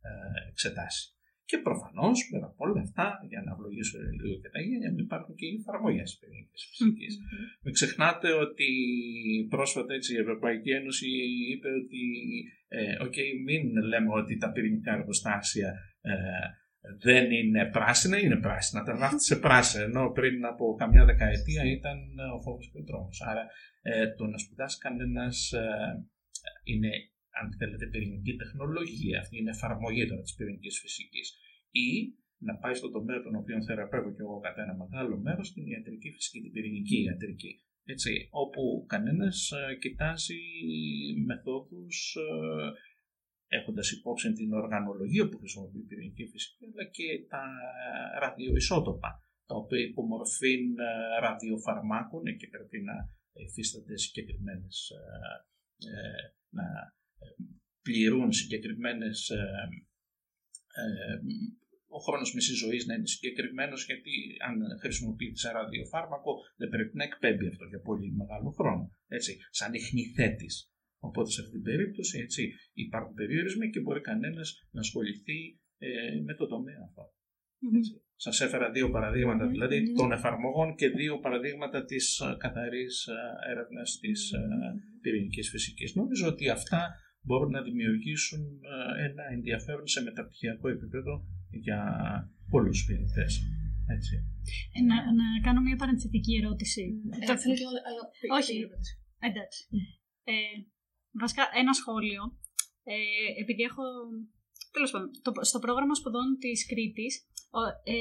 ε, 0.08 0.48
εξετάσει. 0.50 1.17
Και 1.50 1.58
προφανώς, 1.68 2.18
πέρα 2.30 2.46
από 2.52 2.60
όλα 2.66 2.80
αυτά, 2.86 3.06
για 3.30 3.40
να 3.44 3.50
ευλογήσω 3.54 3.98
λίγο 4.20 4.36
και 4.42 4.50
τα 4.54 4.60
γένεια, 4.66 4.90
υπάρχουν 5.06 5.34
και 5.38 5.46
οι 5.46 5.56
εφαρμογές 5.60 6.10
πυρηνικής 6.18 6.62
φυσικής. 6.68 7.14
Μην 7.62 7.72
ξεχνάτε 7.78 8.28
ότι 8.44 8.68
πρόσφατα 9.54 9.92
έτσι, 9.94 10.10
η 10.14 10.22
Ευρωπαϊκή 10.24 10.70
Ένωση 10.80 11.06
είπε 11.52 11.68
ότι 11.82 12.02
ε, 12.68 12.94
okay, 13.04 13.28
μην 13.46 13.62
λέμε 13.90 14.10
ότι 14.20 14.36
τα 14.42 14.52
πυρηνικά 14.52 14.92
εργοστάσια 14.98 15.70
ε, 16.00 16.14
δεν 17.08 17.30
είναι 17.30 17.70
πράσινα, 17.76 18.16
είναι 18.18 18.40
πράσινα. 18.46 18.82
Τα 18.82 18.92
γράφετε 18.92 19.22
σε 19.30 19.36
πράσινα, 19.36 19.84
ενώ 19.84 20.10
πριν 20.10 20.44
από 20.44 20.74
καμιά 20.78 21.04
δεκαετία 21.04 21.64
ήταν 21.76 21.98
ο 22.36 22.38
φόβος 22.44 22.70
και 22.72 22.78
ο 22.78 22.84
τρόμος. 22.84 23.20
Άρα 23.30 23.44
ε, 23.82 24.14
το 24.16 24.26
να 24.26 24.38
σπουδάσει 24.38 24.78
κανένας 24.78 25.52
ε, 25.52 25.62
είναι 26.64 26.90
αν 27.40 27.46
θέλετε, 27.58 27.86
πυρηνική 27.86 28.36
τεχνολογία, 28.36 29.18
αυτή 29.20 29.38
είναι 29.38 29.50
εφαρμογή 29.50 30.06
τώρα 30.06 30.22
της 30.22 30.34
πυρηνικής 30.34 30.80
φυσικής. 30.80 31.26
Ή 31.70 31.88
να 32.38 32.54
πάει 32.56 32.74
στο 32.74 32.90
τομέα 32.90 33.22
τον 33.22 33.34
οποίο 33.34 33.62
θεραπεύω 33.62 34.10
και 34.14 34.22
εγώ 34.26 34.38
κατά 34.38 34.62
ένα 34.62 34.76
μεγάλο 34.82 35.16
μέρος, 35.18 35.46
στην 35.46 35.66
ιατρική 35.66 36.10
φυσική, 36.10 36.40
την 36.40 36.52
πυρηνική 36.52 37.02
ιατρική. 37.02 37.62
Έτσι, 37.84 38.28
όπου 38.30 38.84
κανένας 38.88 39.50
ε, 39.50 39.74
κοιτάζει 39.74 40.40
μεθόδους 41.26 42.16
ε, 42.16 43.56
έχοντας 43.56 43.90
υπόψη 43.90 44.32
την 44.32 44.52
οργανολογία 44.52 45.28
που 45.28 45.38
χρησιμοποιεί 45.38 45.78
η 45.78 45.88
πυρηνική 45.88 46.24
φυσική, 46.26 46.64
αλλά 46.72 46.84
και 46.96 47.06
τα 47.28 47.44
ραδιοϊσότοπα, 48.20 49.10
τα 49.46 49.54
οποία 49.56 49.80
υπό 49.80 50.02
μορφή 50.02 50.54
ε, 50.54 51.20
ραδιοφαρμάκων 51.20 52.24
και 52.38 52.48
πρέπει 52.48 52.78
να 52.80 52.94
υφίστανται 53.32 53.96
συγκεκριμένες 53.96 54.92
να 56.50 56.64
πληρούν 57.82 58.32
συγκεκριμένες 58.32 59.30
ο 61.96 61.98
χρόνος 62.06 62.34
μισής 62.34 62.58
ζωής 62.64 62.86
να 62.86 62.94
είναι 62.94 63.06
συγκεκριμένος, 63.06 63.80
γιατί 63.84 64.12
αν 64.48 64.54
χρησιμοποιείται 64.82 65.38
σε 65.42 65.50
ραδιοφάρμακο, 65.50 66.32
δεν 66.56 66.68
πρέπει 66.68 66.96
να 66.96 67.04
εκπέμπει 67.04 67.46
αυτό 67.52 67.64
για 67.72 67.80
πολύ 67.80 68.10
μεγάλο 68.20 68.50
χρόνο. 68.58 68.84
Έτσι, 69.06 69.32
σαν 69.50 69.72
ιχνηθέτης. 69.72 70.54
Οπότε 70.98 71.30
σε 71.30 71.40
αυτή 71.40 71.52
την 71.52 71.62
περίπτωση 71.62 72.18
έτσι, 72.18 72.42
υπάρχουν 72.72 73.14
περιορισμοί 73.14 73.70
και 73.70 73.80
μπορεί 73.80 74.00
κανένας 74.00 74.48
να 74.70 74.80
ασχοληθεί 74.80 75.58
ε, 75.78 75.88
με 76.26 76.34
το 76.34 76.46
τομέα 76.46 76.80
αυτό. 76.88 77.02
Mm-hmm. 77.64 78.00
Σας 78.16 78.40
έφερα 78.40 78.70
δύο 78.70 78.90
παραδείγματα 78.90 79.44
mm-hmm. 79.44 79.50
δηλαδή 79.50 79.92
των 79.92 80.12
εφαρμογών 80.12 80.74
και 80.74 80.88
δύο 80.88 81.18
παραδείγματα 81.18 81.84
της 81.84 82.18
ε, 82.18 82.36
καθαρής 82.38 83.06
ε, 83.06 83.50
έρευνας 83.50 83.98
της 84.00 84.30
mm-hmm. 84.34 85.00
πυρηνικής 85.00 85.50
φυσικής. 85.50 85.94
Νομίζω 85.94 86.28
ότι 86.28 86.48
αυτά 86.48 86.94
μπορούν 87.28 87.50
να 87.50 87.62
δημιουργήσουν 87.68 88.40
ένα 89.08 89.24
ενδιαφέρον 89.36 89.86
σε 89.86 90.00
μεταπτυχιακό 90.02 90.66
επίπεδο 90.68 91.12
για 91.50 91.80
πολλούς 92.52 92.78
φοιτητές. 92.86 93.32
Έτσι. 93.96 94.14
Ε, 94.76 94.80
να, 94.90 94.96
να 95.20 95.26
κάνω 95.46 95.60
μια 95.60 95.76
παρενθετική 95.76 96.34
ερώτηση. 96.40 96.82
Ε, 97.20 97.26
το... 97.26 97.38
θέλω 97.38 97.54
και 97.54 97.66
αλλά... 97.88 98.02
Όχι, 98.38 98.54
εντάξει. 99.28 99.60
Ε, 100.24 100.32
βασικά, 101.22 101.42
ένα 101.62 101.72
σχόλιο. 101.80 102.22
Ε, 102.92 102.96
επειδή 103.42 103.62
έχω... 103.70 103.84
Τέλος 104.74 104.90
πάντων, 104.90 105.08
το, 105.24 105.30
στο 105.50 105.58
πρόγραμμα 105.58 105.94
σπουδών 105.94 106.28
της 106.42 106.66
Κρήτης, 106.70 107.14
ε, 107.84 107.94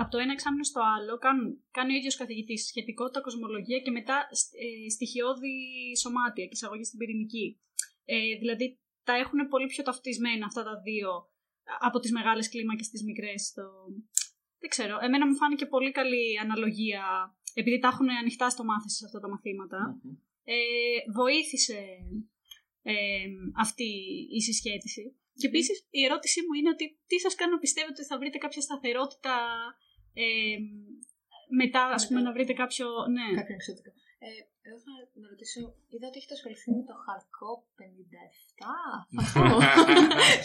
από 0.00 0.10
το 0.10 0.18
ένα 0.24 0.32
εξάμεινο 0.32 0.64
στο 0.70 0.80
άλλο 0.94 1.12
κάνουν, 1.24 1.46
κάνει 1.76 1.92
ο 1.92 1.96
ίδιος 1.96 2.16
καθηγητής 2.22 2.60
σχετικότητα, 2.70 3.20
κοσμολογία 3.20 3.78
και 3.84 3.90
μετά 3.98 4.16
ε, 4.64 4.90
στοιχειώδη 4.94 5.54
σωμάτια 6.02 6.44
και 6.44 6.56
εισαγωγή 6.58 6.84
στην 6.84 6.98
πυρηνική. 6.98 7.46
Ε, 8.12 8.38
δηλαδή 8.38 8.78
τα 9.04 9.14
έχουν 9.22 9.48
πολύ 9.48 9.66
πιο 9.66 9.82
ταυτισμένα 9.84 10.46
αυτά 10.46 10.62
τα 10.62 10.74
δύο 10.86 11.10
από 11.80 11.98
τις 12.00 12.12
μεγάλες 12.12 12.48
κλίμακες 12.48 12.86
στις 12.86 13.02
μικρές. 13.04 13.52
Το... 13.56 13.64
Δεν 14.58 14.70
ξέρω, 14.74 14.98
εμένα 15.06 15.26
μου 15.26 15.36
φάνηκε 15.36 15.66
πολύ 15.66 15.90
καλή 15.90 16.38
αναλογία, 16.44 17.04
επειδή 17.54 17.78
τα 17.78 17.88
έχουν 17.88 18.10
ανοιχτά 18.10 18.50
στο 18.50 18.64
μάθηση 18.64 18.96
σε 18.96 19.04
αυτά 19.06 19.20
τα 19.20 19.28
μαθηματα 19.28 19.80
ε, 20.44 21.12
βοήθησε 21.20 21.80
ε, 22.82 23.26
αυτή 23.64 23.90
η 24.36 24.40
συσχέτιση. 24.40 25.04
Και 25.40 25.46
επίσης 25.46 25.86
η 25.90 26.04
ερώτησή 26.04 26.40
μου 26.40 26.52
είναι 26.58 26.68
ότι 26.68 26.98
τι 27.06 27.18
σας 27.18 27.34
κάνει 27.34 27.52
να 27.52 27.58
πιστεύετε 27.58 28.00
ότι 28.00 28.10
θα 28.10 28.18
βρείτε 28.18 28.38
κάποια 28.38 28.62
σταθερότητα 28.62 29.36
ε, 30.12 30.56
μετά, 31.60 31.82
ας 31.96 32.06
πούμε, 32.06 32.20
να 32.20 32.32
βρείτε 32.32 32.52
κάποιο... 32.52 32.86
Ναι. 33.16 33.28
Κάποια 33.40 33.54
εξωτικά. 33.54 33.90
Ε, 34.18 34.28
εγώ 34.28 34.30
θα 34.30 34.59
να 34.59 34.59
ρωτήσω, 35.40 35.60
είδα 35.92 36.06
ότι 36.10 36.18
έχετε 36.20 36.34
ασχοληθεί 36.38 36.70
με 36.78 36.84
το 36.90 36.94
Χαρκό 37.04 37.50
57. 37.80 37.88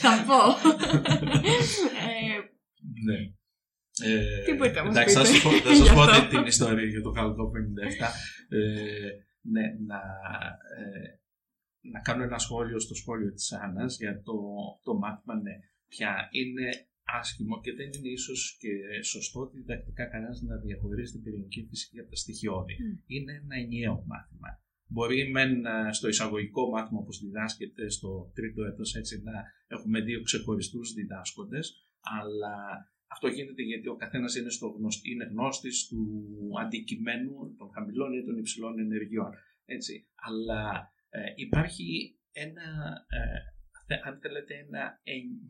Θα 0.04 0.12
πω. 0.28 0.42
ε, 2.10 2.38
ναι. 3.08 3.20
Ε, 4.08 4.44
Τι 4.46 4.52
μπορείτε 4.54 4.80
να 4.80 4.86
μας 4.86 4.96
εντάξει, 4.96 5.16
πείτε. 5.16 5.70
Θα 5.70 5.76
σας 5.82 5.90
πω 5.96 6.04
την 6.34 6.46
ιστορία 6.54 6.90
για 6.94 7.02
το 7.02 7.12
Χαρκό 7.12 7.52
57. 7.52 7.58
Ε, 8.58 9.10
ναι, 9.54 9.66
να, 9.90 10.00
ε, 10.80 11.08
να 11.94 12.00
κάνω 12.08 12.24
ένα 12.24 12.38
σχόλιο 12.38 12.80
στο 12.80 12.96
σχόλιο 13.02 13.32
της 13.34 13.52
Άννας 13.54 13.98
για 13.98 14.22
το, 14.28 14.38
το 14.84 14.94
μάθημα, 14.94 15.36
ναι, 15.36 15.56
πια 15.88 16.28
είναι 16.32 16.68
άσχημο 17.20 17.62
και 17.62 17.74
δεν 17.74 17.90
είναι 17.94 18.10
ίσως 18.10 18.58
και 18.60 18.74
σωστό 19.04 19.50
διδακτικά 19.54 20.06
κανένας 20.06 20.42
να 20.42 20.56
διαχωρίζει 20.58 21.12
την 21.12 21.24
πυρηνική 21.24 21.68
φυσική 21.70 22.00
από 22.00 22.10
τα 22.10 22.16
στοιχειώδη. 22.16 22.76
Είναι 23.06 23.34
ένα 23.44 23.56
ενιαίο 23.56 24.04
μάθημα. 24.08 24.65
Μπορεί 24.88 25.30
μεν 25.32 25.66
ε, 25.66 25.94
στο 25.94 26.08
εισαγωγικό 26.08 26.70
μάθημα 26.70 27.02
που 27.04 27.12
διδάσκεται 27.12 27.90
στο 27.90 28.32
τρίτο 28.36 28.64
έτος 28.64 28.96
έτσι 28.96 29.22
να 29.24 29.34
έχουμε 29.68 30.02
δύο 30.02 30.22
ξεχωριστούς 30.22 30.94
διδάσκοντες, 30.94 31.66
αλλά 32.20 32.56
αυτό 33.08 33.28
γίνεται 33.28 33.62
γιατί 33.62 33.88
ο 33.88 33.96
καθένας 33.96 34.36
είναι, 34.36 34.50
στο 34.50 34.68
γνωστη, 34.68 35.12
είναι 35.12 35.26
γνώστης 35.26 35.88
του 35.88 36.02
αντικειμένου 36.64 37.56
των 37.58 37.70
χαμηλών 37.74 38.14
ή 38.14 38.24
των 38.24 38.38
υψηλών 38.38 38.80
ενεργειών. 38.80 39.32
Έτσι. 39.66 40.08
Αλλά 40.16 40.94
ε, 41.10 41.20
υπάρχει 41.36 42.20
ένα 42.32 42.64
ε, 43.10 43.54
αν 44.04 44.20
θέλετε, 44.22 44.54
ένα, 44.66 45.02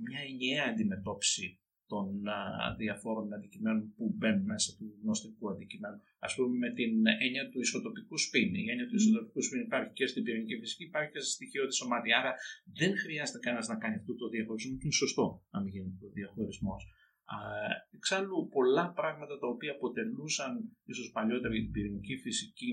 μια 0.08 0.22
ενιαία 0.30 0.66
αντιμετώπιση 0.72 1.60
των 1.92 2.28
α, 2.28 2.40
διαφόρων 2.82 3.34
αντικειμένων 3.38 3.94
που 3.96 4.06
μπαίνουν 4.18 4.46
μέσα 4.54 4.70
του 4.78 4.86
γνωστικού 5.02 5.50
αντικειμένου. 5.54 6.00
Α 6.26 6.28
πούμε 6.36 6.54
με 6.64 6.70
την 6.80 6.94
έννοια 7.26 7.46
του 7.52 7.60
ισοτοπικού 7.66 8.18
σπιν. 8.26 8.50
Η 8.64 8.66
έννοια 8.72 8.88
του 8.90 8.96
ισοτοπικού 9.02 9.42
σπιν 9.46 9.62
υπάρχει 9.68 9.92
και 9.98 10.06
στην 10.12 10.24
πυρηνική 10.24 10.56
φυσική, 10.62 10.84
υπάρχει 10.92 11.12
και 11.12 11.22
στη 11.24 11.32
στοιχειώδη 11.38 11.74
σωμάτια. 11.80 12.14
Άρα 12.20 12.32
δεν 12.80 12.92
χρειάζεται 13.02 13.40
κανένας 13.46 13.68
να 13.68 13.78
κάνει 13.82 13.96
αυτό 14.02 14.14
το 14.22 14.26
διαχωρισμό 14.34 14.74
και 14.78 14.86
είναι 14.88 15.00
σωστό 15.04 15.26
να 15.54 15.60
μην 15.62 15.72
γίνει 15.74 15.98
το 16.02 16.10
διαχωρισμός. 16.18 16.82
Εξάλλου, 17.98 18.48
πολλά 18.56 18.86
πράγματα 19.00 19.34
τα 19.42 19.48
οποία 19.48 19.72
αποτελούσαν 19.78 20.52
ίσως 20.92 21.08
παλιότερα 21.16 21.54
την 21.54 21.72
πυρηνική 21.72 22.16
φυσική 22.18 22.72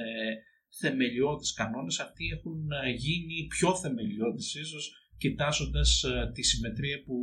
ε, 0.00 0.34
θεμελιώδεις 0.80 1.52
κανόνες, 1.52 2.00
αυτοί 2.00 2.24
έχουν 2.36 2.70
ε, 2.70 2.90
γίνει 2.90 3.46
πιο 3.48 3.76
θεμελιώδεις 3.76 4.54
ίσως 4.54 4.84
κοιτάζοντας 5.16 6.02
ε, 6.02 6.30
τη 6.34 6.42
συμμετρία 6.42 7.02
που 7.04 7.16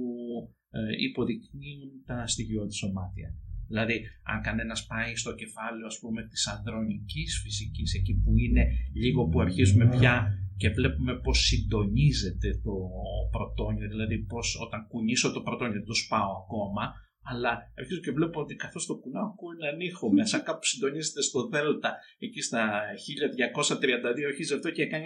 ε, 0.56 0.59
υποδεικνύουν 1.00 1.92
τα 2.06 2.28
στοιχειώδη 2.28 2.74
σωμάτια. 2.74 3.36
Δηλαδή, 3.68 4.02
αν 4.24 4.42
κανένας 4.42 4.86
πάει 4.86 5.16
στο 5.16 5.36
κεφάλαιο, 5.36 5.86
ας 5.86 6.00
πούμε, 6.00 6.28
της 6.28 6.48
ανδρονικής 6.48 7.40
φυσικής, 7.44 7.94
εκεί 7.94 8.14
που 8.14 8.38
είναι 8.38 8.64
λίγο 8.94 9.28
που 9.28 9.42
αρχίζουμε 9.42 9.90
πια 9.90 10.14
και 10.58 10.70
βλέπουμε 10.70 11.14
πώς 11.20 11.38
συντονίζεται 11.40 12.50
το 12.64 12.74
πρωτόνιο, 13.32 13.88
δηλαδή 13.88 14.18
πώς 14.18 14.58
όταν 14.66 14.88
κουνήσω 14.88 15.32
το 15.32 15.42
πρωτόνιο, 15.42 15.74
δεν 15.74 15.86
το 15.86 15.94
σπάω 15.94 16.32
ακόμα, 16.44 16.94
αλλά 17.32 17.72
αρχίζω 17.78 18.00
και 18.00 18.12
βλέπω 18.12 18.40
ότι 18.42 18.56
καθώς 18.56 18.86
το 18.86 18.96
κουνάω 18.96 19.26
ακούω 19.26 19.50
έναν 19.60 19.80
ήχο 19.80 20.12
μέσα, 20.14 20.40
κάπου 20.40 20.66
συντονίζεται 20.66 21.22
στο 21.22 21.48
Δέλτα, 21.48 21.92
εκεί 22.20 22.42
στα 22.42 22.82
1232 23.52 24.26
αρχίζει 24.28 24.54
αυτό 24.54 24.72
και 24.72 24.82
έκανε 24.82 25.06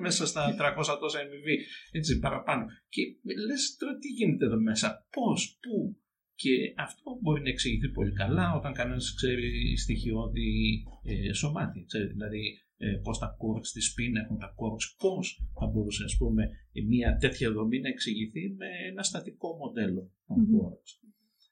μέσα 0.00 0.26
στα 0.26 0.56
300 0.78 0.96
τόσα 1.00 1.18
MV, 1.20 1.46
έτσι 1.92 2.18
παραπάνω. 2.18 2.66
Και 2.88 3.02
λες 3.46 3.76
τώρα 3.78 3.96
τι 3.98 4.08
γίνεται 4.08 4.44
εδώ 4.44 4.60
μέσα, 4.60 5.06
πώς, 5.10 5.58
πού. 5.62 5.96
Και 6.34 6.74
αυτό 6.76 7.18
μπορεί 7.20 7.42
να 7.42 7.48
εξηγηθεί 7.48 7.88
πολύ 7.88 8.12
καλά 8.12 8.54
όταν 8.54 8.72
κανένας 8.72 9.14
ξέρει 9.14 9.76
στοιχειώδη 9.76 10.82
ε, 11.04 11.32
σωμάτια. 11.32 11.82
Ξέρει 11.86 12.06
δηλαδή 12.06 12.42
ε, 12.82 13.00
πώς 13.04 13.18
τα 13.18 13.34
κόρξ 13.38 13.72
της 13.72 13.86
σπίν 13.90 14.16
έχουν 14.16 14.38
τα 14.38 14.52
κόρξ, 14.56 14.94
πώς 14.98 15.24
θα 15.58 15.66
μπορούσε 15.66 16.04
ας 16.04 16.16
πούμε 16.18 16.42
μια 16.88 17.16
τέτοια 17.16 17.52
δομή 17.52 17.80
να 17.80 17.88
εξηγηθεί 17.88 18.54
με 18.58 18.66
ένα 18.90 19.02
στατικό 19.02 19.56
μοντέλο 19.56 20.10
των 20.26 20.36
mm-hmm. 20.36 20.78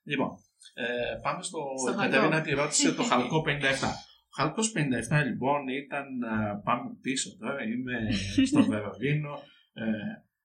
Λοιπόν, 0.03 0.29
ε, 0.73 1.15
πάμε 1.21 1.43
στο, 1.43 1.59
Στο 1.85 1.95
Κατερίνα 1.95 2.29
χαλκό. 2.29 2.47
τη 2.47 2.51
ρώτησε 2.61 2.93
το 2.93 3.03
χαλκό 3.03 3.37
57. 3.47 3.49
Ο 4.29 4.33
χαλκός 4.41 4.67
57 4.75 5.25
λοιπόν 5.29 5.67
ήταν, 5.83 6.07
ε, 6.21 6.61
πάμε 6.63 6.89
πίσω 7.01 7.37
τώρα, 7.37 7.63
είμαι 7.63 7.97
στο 8.45 8.61
Βερολίνο, 8.71 9.33
ε, 9.73 9.83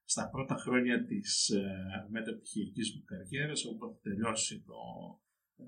στα 0.05 0.29
πρώτα 0.33 0.55
χρόνια 0.55 1.05
της 1.05 1.49
ε, 1.49 1.62
μεταπτυχιακής 2.11 2.88
μου 2.94 3.03
καριέρας, 3.05 3.64
όπου 3.64 3.85
έχω 3.85 3.99
τελειώσει 4.03 4.55
το, 4.68 4.79
ε, 5.57 5.64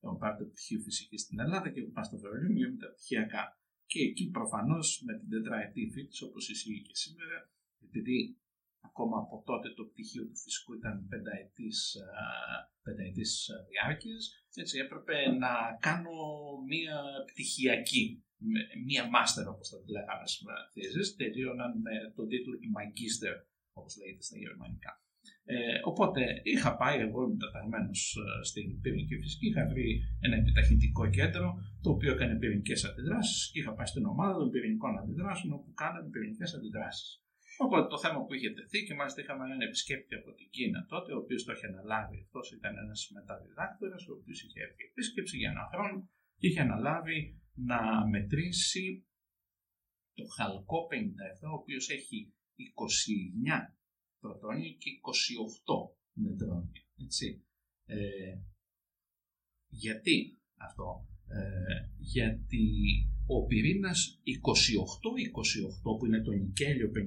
το 0.00 0.16
πάρει 0.20 0.36
το 0.38 0.44
πτυχίο 0.44 0.80
φυσικής 0.80 1.20
στην 1.22 1.40
Ελλάδα 1.40 1.68
και 1.70 1.80
πάω 1.94 2.04
στο 2.04 2.18
Βερολίνο 2.18 2.58
για 2.60 2.70
μεταπτυχιακά. 2.70 3.42
Και 3.86 4.00
εκεί 4.02 4.30
προφανώς 4.30 5.02
με 5.06 5.18
την 5.18 5.28
τετραετή 5.28 5.90
φύτης 5.94 6.22
όπως 6.22 6.48
ισχύει 6.48 6.82
και 6.82 6.94
σήμερα, 6.94 7.50
επειδή 7.86 8.38
ακόμα 8.80 9.18
από 9.18 9.42
τότε 9.46 9.68
το 9.74 9.84
πτυχίο 9.84 10.24
του 10.28 10.36
φυσικού 10.36 10.74
ήταν 10.74 11.06
πενταετής, 11.08 11.96
α, 11.96 12.24
πενταετής 12.82 13.50
α, 13.50 13.54
διάρκειας, 13.70 14.22
έτσι 14.54 14.78
έπρεπε 14.78 15.16
να 15.44 15.52
κάνω 15.80 16.12
μία 16.66 16.96
πτυχιακή, 17.26 18.24
με- 18.36 18.68
μία 18.86 19.08
μάστερ 19.08 19.48
όπως 19.48 19.68
θα 19.68 19.78
τη 19.82 19.90
λέγαμε 19.90 20.26
σήμερα 20.26 20.60
thesis, 20.74 21.08
τελείωναν 21.16 21.80
με 21.80 21.94
τον 22.16 22.28
τίτλο 22.28 22.54
του 22.58 22.70
Magister, 22.76 23.34
όπως 23.72 23.96
λέγεται 23.96 24.22
στα 24.22 24.38
γερμανικά. 24.38 25.03
Ε, 25.46 25.56
οπότε 25.90 26.20
είχα 26.42 26.76
πάει 26.76 26.98
εγώ 27.06 27.28
μεταταγμένος 27.28 28.00
στην 28.42 28.80
πυρηνική 28.80 29.16
φυσική, 29.22 29.46
είχα 29.46 29.66
βρει 29.72 29.88
ένα 30.20 30.36
επιταχυντικό 30.36 31.04
κέντρο 31.18 31.46
το 31.82 31.90
οποίο 31.90 32.12
έκανε 32.12 32.34
πυρηνικές 32.38 32.84
αντιδράσεις 32.84 33.50
και 33.50 33.58
είχα 33.60 33.72
πάει 33.74 33.86
στην 33.86 34.04
ομάδα 34.06 34.34
των 34.38 34.50
πυρηνικών 34.50 34.98
αντιδράσεων 34.98 35.52
όπου 35.52 35.70
κάναμε 35.72 36.08
πυρηνικές 36.10 36.54
αντιδράσεις. 36.54 37.08
Οπότε 37.64 37.86
το 37.88 37.98
θέμα 38.04 38.18
που 38.24 38.34
είχε 38.34 38.50
τεθεί 38.58 38.78
και 38.86 38.94
μάλιστα 38.94 39.20
είχαμε 39.20 39.44
έναν 39.44 39.60
επισκέπτη 39.60 40.14
από 40.20 40.30
την 40.36 40.48
Κίνα 40.54 40.80
τότε, 40.92 41.10
ο 41.14 41.18
οποίος 41.22 41.44
το 41.44 41.52
είχε 41.52 41.66
αναλάβει. 41.66 42.18
Αυτός 42.26 42.46
ήταν 42.58 42.72
ένας 42.84 43.00
μεταδιδάκτορας, 43.14 44.02
ο 44.08 44.12
οποίος 44.18 44.38
είχε 44.44 44.60
έρθει 44.66 44.82
επίσκεψη 44.90 45.36
για 45.40 45.50
έναν 45.54 45.66
χρόνο 45.72 45.96
και 46.38 46.46
είχε 46.48 46.60
αναλάβει 46.60 47.18
να 47.70 47.80
μετρήσει 48.12 48.86
το 50.18 50.24
χαλκό 50.36 50.78
57, 50.90 51.48
ο 51.52 51.56
οποίος 51.60 51.84
έχει 51.96 52.18
29 52.56 53.74
πρωτόνια 54.24 54.70
και 54.82 54.90
28 55.66 56.22
νετρόνια. 56.22 56.82
Έτσι. 57.04 57.26
Ε, 57.86 58.34
γιατί 59.68 60.16
αυτό; 60.56 60.88
Ε, 61.28 61.78
γιατί 61.98 62.66
ο 63.26 63.46
πυρήνας 63.46 64.20
28-28 64.22 65.98
που 65.98 66.06
είναι 66.06 66.22
το 66.22 66.30
νικέλιο 66.30 66.90
56 66.90 66.98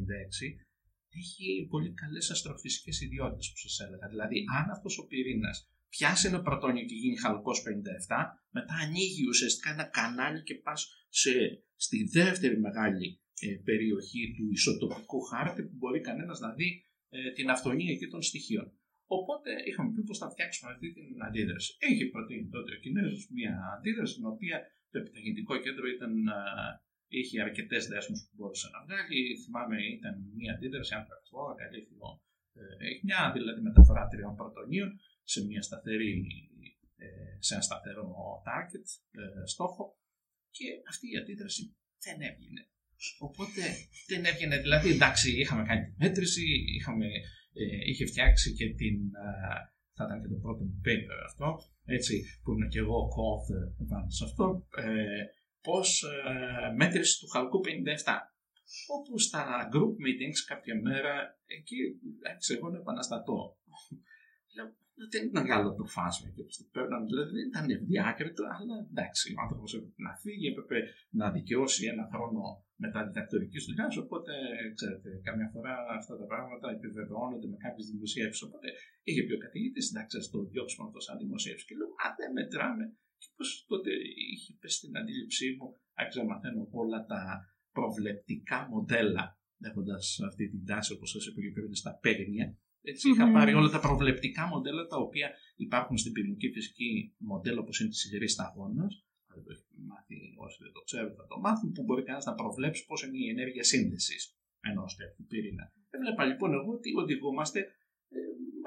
έχει 1.19 1.67
πολύ 1.69 1.91
καλές 1.93 2.29
αστροφυσικές 2.31 3.01
ιδιότητες 3.01 3.49
που 3.51 3.57
σας 3.57 3.79
έλεγα. 3.79 4.07
Δηλαδή 4.07 4.43
αν 4.57 4.69
αυτός 4.69 4.97
ο 4.97 5.07
πυρήνας 5.07 5.69
πιάσει 5.89 6.27
ένα 6.27 6.41
πρωτόνιο 6.41 6.85
και 6.85 6.95
γίνει 6.95 7.17
χαλκός 7.17 7.63
57 8.07 8.25
μετά 8.49 8.73
ανοίγει 8.73 9.27
ουσιαστικά 9.27 9.69
ένα 9.71 9.83
κανάλι 9.83 10.43
και 10.43 10.55
πας 10.55 11.07
σε, 11.09 11.31
στη 11.75 12.03
δεύτερη 12.03 12.59
μεγάλη 12.59 13.19
ε, 13.39 13.55
περιοχή 13.63 14.33
του 14.35 14.51
ισοτοπικού 14.51 15.21
χάρτη 15.21 15.63
που 15.63 15.75
μπορεί 15.75 16.01
κανένας 16.01 16.39
να 16.39 16.53
δει 16.53 16.83
ε, 17.09 17.31
την 17.31 17.49
αυθονία 17.49 17.91
εκεί 17.91 18.07
των 18.07 18.21
στοιχείων. 18.21 18.67
Οπότε 19.17 19.51
είχαμε 19.67 19.89
πει 19.93 20.01
πώ 20.03 20.15
θα 20.21 20.29
φτιάξουμε 20.33 20.71
αυτή 20.71 20.87
την 20.93 21.23
αντίδραση. 21.27 21.69
Έχει 21.89 22.05
προτείνει 22.13 22.47
τότε 22.55 22.69
ο 22.75 22.79
Κινέζος 22.83 23.29
μια 23.37 23.53
αντίδραση, 23.77 24.13
την 24.15 24.25
οποία 24.33 24.57
το 24.91 24.97
επιταχυντικό 24.99 25.53
κέντρο 25.65 25.85
ήταν, 25.95 26.11
α, 26.29 26.39
είχε 27.07 27.41
αρκετές 27.41 27.87
δέσμου 27.87 28.17
που 28.25 28.33
μπορούσε 28.37 28.67
να 28.73 28.79
βγάλει. 28.85 29.19
Θυμάμαι 29.43 29.77
ήταν 29.97 30.13
μια 30.39 30.51
αντίδραση, 30.53 30.93
αν 30.95 31.03
φανταστώ, 31.07 31.55
καλύφθηνο. 31.61 32.09
Έχει 32.89 33.01
μια 33.03 33.31
δηλαδή 33.35 33.61
μεταφορά 33.61 34.07
τριών 34.07 34.35
πρωτονίων 34.35 34.89
σε, 35.23 35.45
μια 35.45 35.61
σταθερή, 35.61 36.27
ε, 36.95 37.07
σε 37.39 37.53
ένα 37.53 37.63
σταθερό 37.63 38.07
target, 38.47 38.87
ε, 39.21 39.45
στόχο. 39.45 39.99
Και 40.49 40.67
αυτή 40.89 41.05
η 41.13 41.17
αντίδραση 41.17 41.75
δεν 42.03 42.21
έβγαινε. 42.29 42.61
Οπότε 43.19 43.61
δεν 44.07 44.25
έβγαινε, 44.25 44.57
δηλαδή 44.57 44.89
εντάξει 44.89 45.39
είχαμε 45.39 45.63
κάνει 45.63 45.85
τη 45.85 45.93
μέτρηση, 45.97 46.45
είχαμε, 46.77 47.05
ε, 47.53 47.89
είχε 47.89 48.05
φτιάξει 48.05 48.53
και 48.53 48.67
την, 48.73 48.95
α, 49.15 49.29
θα 49.95 50.03
ήταν 50.05 50.21
και 50.21 50.27
το 50.27 50.39
πρώτο 50.43 50.63
μου 50.63 50.81
paper 50.85 51.19
αυτό, 51.25 51.47
έτσι, 51.85 52.23
που 52.43 52.51
είμαι 52.53 52.67
και 52.67 52.79
εγώ 52.79 52.97
co-author 53.15 53.87
πάνω 53.89 54.09
σε 54.09 54.23
αυτό, 54.23 54.67
ε, 54.77 55.23
πώς 55.61 56.03
ε, 56.03 56.73
μέτρηση 56.75 57.19
του 57.19 57.27
χαλκού 57.27 57.59
57. 57.59 57.67
Όπου 58.95 59.19
στα 59.19 59.69
group 59.73 59.93
meetings 60.05 60.39
κάποια 60.47 60.75
μέρα, 60.81 61.13
εκεί 61.45 61.77
άρχισα 62.29 62.53
εγώ 62.53 62.69
να 62.69 62.77
επαναστατώ. 62.77 63.57
Λέω, 64.55 64.67
δεν 65.13 65.23
ήταν 65.29 65.43
καλό 65.53 65.69
το 65.79 65.85
φάσμα 65.95 66.27
και 66.33 66.41
όπως 66.43 66.55
το 66.59 66.65
παίρναμε, 66.75 67.05
δηλαδή 67.11 67.31
δεν 67.37 67.45
ήταν 67.51 67.65
ευδιάκριτο, 67.77 68.43
αλλά 68.57 68.75
εντάξει, 68.89 69.25
ο 69.37 69.39
άνθρωπος 69.45 69.69
έπρεπε 69.77 70.01
να 70.07 70.13
φύγει, 70.23 70.47
έπρεπε 70.53 70.77
να 71.19 71.25
δικαιώσει 71.37 71.81
ένα 71.93 72.05
χρόνο 72.13 72.41
μετά 72.83 72.99
τη 73.01 73.07
διδακτορική 73.11 73.59
δουλειά. 73.67 73.87
Οπότε, 74.03 74.31
ξέρετε, 74.77 75.09
καμιά 75.27 75.47
φορά 75.53 75.73
αυτά 75.99 76.13
τα 76.21 76.25
πράγματα 76.31 76.67
επιβεβαιώνονται 76.77 77.47
με 77.53 77.57
κάποιες 77.65 77.85
δημοσιεύσεις. 77.93 78.41
Οπότε 78.47 78.67
είχε 79.07 79.21
πει 79.25 79.33
ο 79.39 79.41
καθηγητής, 79.45 79.85
εντάξει, 79.91 80.15
ας 80.21 80.27
το 80.33 80.39
διώξουμε 80.51 80.83
αυτό 80.87 80.99
σαν 81.05 81.15
δημοσίευση. 81.23 81.65
Και 81.67 81.75
λέω, 81.79 81.89
Α, 82.05 82.07
δεν 82.19 82.29
μετράμε. 82.37 82.85
Και 83.21 83.29
πώς 83.37 83.47
τότε 83.71 83.91
είχε 84.33 84.51
πέσει 84.59 84.77
στην 84.81 84.93
αντίληψή 85.01 85.47
μου, 85.57 85.67
άρχισα 85.99 86.19
να 86.23 86.27
μαθαίνω 86.31 86.61
όλα 86.81 86.99
τα 87.11 87.21
προβλεπτικά 87.77 88.59
μοντέλα, 88.71 89.25
έχοντας 89.69 90.05
αυτή 90.29 90.43
την 90.53 90.65
τάση, 90.69 90.93
όπως 90.95 91.09
σας 91.13 91.23
είπα 91.27 91.39
και 91.41 91.51
πριν, 91.55 91.75
στα 91.83 91.91
παίγνια. 92.03 92.47
Έτσι, 92.91 93.09
είχα 93.09 93.25
Μμμ. 93.25 93.33
πάρει 93.33 93.53
όλα 93.59 93.69
τα 93.75 93.79
προβλεπτικά 93.79 94.43
μοντέλα 94.53 94.83
τα 94.87 94.97
οποία 95.05 95.27
υπάρχουν 95.55 95.97
στην 95.97 96.11
πυρηνική 96.11 96.49
φυσική 96.55 96.89
μοντέλο 97.17 97.59
όπως 97.61 97.79
είναι 97.79 97.89
της 97.89 98.03
υγρή 98.05 98.27
σταγόνας. 98.35 98.93
Δεν 99.33 99.43
το 99.43 99.51
έχει 99.55 99.65
μάθει 99.91 100.17
όσοι 100.45 100.57
δεν 100.63 100.71
το 100.77 100.81
ξέρουν, 100.87 101.13
θα 101.19 101.25
το 101.31 101.37
μάθουν, 101.45 101.71
που 101.71 101.83
μπορεί 101.83 102.01
κανένας 102.03 102.25
να 102.25 102.35
προβλέψει 102.41 102.81
πώς 102.89 102.99
είναι 103.03 103.17
η 103.25 103.29
ενέργεια 103.29 103.63
σύνδεσης 103.63 104.21
ενός 104.69 104.95
τέτοιου 104.99 105.25
πυρήνα. 105.31 105.65
Έβλεπα 105.89 106.23
λοιπόν 106.25 106.49
εγώ 106.53 106.71
ότι 106.77 106.89
οδηγούμαστε 107.01 107.59
ε, 108.15 108.19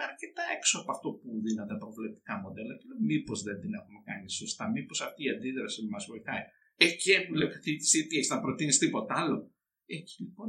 αρκετά 0.09 0.43
έξω 0.57 0.77
από 0.81 0.91
αυτό 0.95 1.09
που 1.19 1.29
δίναν 1.45 1.67
τα 1.73 1.77
προβλεπτικά 1.83 2.35
μοντέλα 2.45 2.75
και 2.79 2.87
λέω 2.89 3.01
μήπως 3.11 3.39
δεν 3.43 3.57
την 3.63 3.73
έχουμε 3.79 4.01
κάνει 4.09 4.31
σωστά, 4.31 4.65
μήπως 4.71 4.99
αυτή 5.07 5.21
η 5.25 5.31
αντίδραση 5.35 5.79
μας 5.93 6.05
βοηθάει. 6.11 6.45
Εκεί 6.77 7.13
μου 7.29 7.35
λέει 7.39 7.49
ο 7.49 7.53
καθηγητής, 7.57 7.91
τι 8.09 8.17
έχεις 8.17 8.31
να 8.35 8.41
προτείνεις 8.41 8.79
τίποτα 8.79 9.15
άλλο. 9.23 9.39
Εκεί 9.87 10.17
λοιπόν 10.23 10.49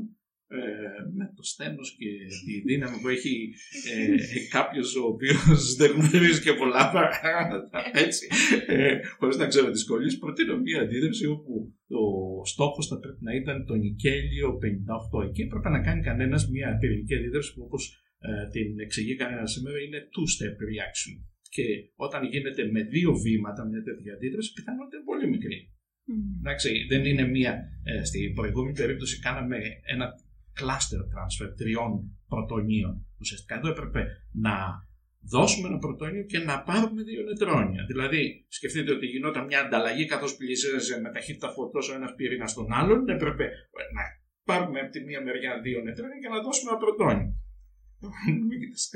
ε, 0.59 1.01
με 1.17 1.25
το 1.35 1.43
στένος 1.43 1.95
και 1.97 2.09
τη 2.45 2.53
δύναμη 2.69 2.97
που 3.01 3.07
έχει 3.07 3.53
ε, 3.91 4.15
κάποιος 4.57 4.95
ο 4.95 5.03
οποίος 5.13 5.59
δεν 5.79 5.91
γνωρίζει 5.91 6.41
και 6.41 6.53
πολλά 6.53 6.83
πράγματα 6.91 7.81
έτσι, 8.05 8.27
ε, 8.67 8.99
χωρίς 9.19 9.37
να 9.37 9.47
ξέρω 9.47 9.71
δυσκολίες, 9.71 10.17
προτείνω 10.17 10.57
μια 10.57 10.81
αντίδραση 10.81 11.25
όπου 11.25 11.73
ο 11.87 12.05
στόχος 12.45 12.87
θα 12.87 12.99
πρέπει 12.99 13.23
να 13.23 13.33
ήταν 13.33 13.65
το 13.65 13.75
νικέλιο 13.75 14.49
58. 15.19 15.27
Εκεί 15.27 15.41
έπρεπε 15.41 15.69
να 15.69 15.81
κάνει 15.81 16.01
κανένας 16.01 16.49
μια 16.49 16.77
πυρηνική 16.79 17.15
αντίδραση 17.15 17.53
που 17.53 17.61
όπως 17.63 17.83
ε, 18.19 18.49
την 18.49 18.79
εξηγεί 18.79 19.15
κανένα 19.15 19.45
σήμερα, 19.45 19.77
είναι 19.79 19.99
two-step 20.13 20.57
reaction. 20.71 21.13
Και 21.55 21.65
όταν 21.95 22.21
γίνεται 22.31 22.71
με 22.71 22.81
δύο 22.83 23.11
βήματα 23.25 23.65
μια 23.65 23.83
τέτοια 23.83 24.13
αντίδραση, 24.13 24.49
η 24.51 24.53
πιθανότητα 24.53 24.95
είναι 24.97 25.05
πολύ 25.11 25.27
μικρή. 25.33 25.59
Εντάξει, 26.39 26.69
δεν 26.89 27.05
είναι 27.05 27.25
μία. 27.27 27.53
Ε, 27.83 28.03
στην 28.03 28.33
προηγούμενη 28.33 28.75
περίπτωση 28.75 29.19
κάναμε 29.19 29.57
ένα 29.93 30.05
cluster 30.59 31.01
transfer 31.13 31.49
τριών 31.55 31.91
πρωτονίων. 32.27 33.05
Ουσιαστικά 33.19 33.55
εδώ 33.57 33.69
έπρεπε 33.69 34.01
να 34.31 34.55
δώσουμε 35.21 35.67
ένα 35.67 35.77
πρωτόνιο 35.77 36.23
και 36.23 36.39
να 36.39 36.63
πάρουμε 36.63 37.03
δύο 37.03 37.21
νετρόνια. 37.23 37.85
Δηλαδή, 37.91 38.45
σκεφτείτε 38.47 38.91
ότι 38.91 39.05
γινόταν 39.05 39.45
μια 39.45 39.59
ανταλλαγή 39.65 40.05
καθώς 40.05 40.35
πλησίαζε 40.35 40.99
με 40.99 41.09
ταχύτητα 41.11 41.49
φωτός 41.49 41.89
ο 41.89 41.93
ένας 41.93 42.15
πυρήνα 42.15 42.47
στον 42.47 42.67
άλλον. 42.73 43.09
Έπρεπε 43.09 43.45
να 43.95 44.03
πάρουμε 44.43 44.79
από 44.79 44.91
τη 44.91 44.99
μία 45.07 45.21
μεριά 45.23 45.61
δύο 45.61 45.81
νετρόνια 45.81 46.19
και 46.21 46.29
να 46.29 46.41
δώσουμε 46.41 46.71
ένα 46.71 46.79
πρωτόνιο. 46.79 47.29
Μην 48.47 48.59
κοιτάς 48.59 48.89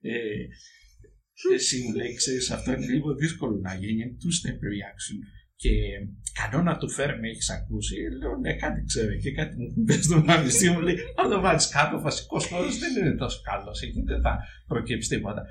ε, 0.00 0.46
εσύ 1.54 1.76
μου 1.82 1.94
λέει, 1.94 2.14
ξέρεις, 2.14 2.50
αυτό 2.50 2.72
είναι 2.72 2.86
λίγο 2.86 3.14
δύσκολο 3.14 3.56
να 3.56 3.74
γίνει, 3.74 4.16
two-step 4.20 4.60
reaction. 4.72 5.18
Και 5.62 5.72
κανόνα 6.40 6.76
του 6.78 6.90
φέρμε 6.90 7.28
έχεις 7.28 7.50
ακούσει. 7.50 7.96
Λέω 8.18 8.36
ναι, 8.36 8.52
κάτι 8.54 8.84
ξέρει 8.90 9.18
και 9.24 9.32
κάτι 9.32 9.54
μου 9.56 9.84
πει 9.86 9.92
στο 9.92 10.22
μαγνησί 10.26 10.70
μου. 10.70 10.80
Λέει, 10.80 10.96
αν 11.20 11.30
το 11.30 11.40
βάλεις 11.40 11.68
κάτω, 11.68 11.96
ο 11.96 12.00
βασικός 12.00 12.52
όρο 12.52 12.68
δεν 12.82 12.92
είναι 12.98 13.16
τόσο 13.16 13.40
καλός. 13.50 13.82
Εκεί 13.82 14.02
δεν 14.06 14.20
θα 14.20 14.38
προκύψει 14.66 15.08
τίποτα. 15.08 15.42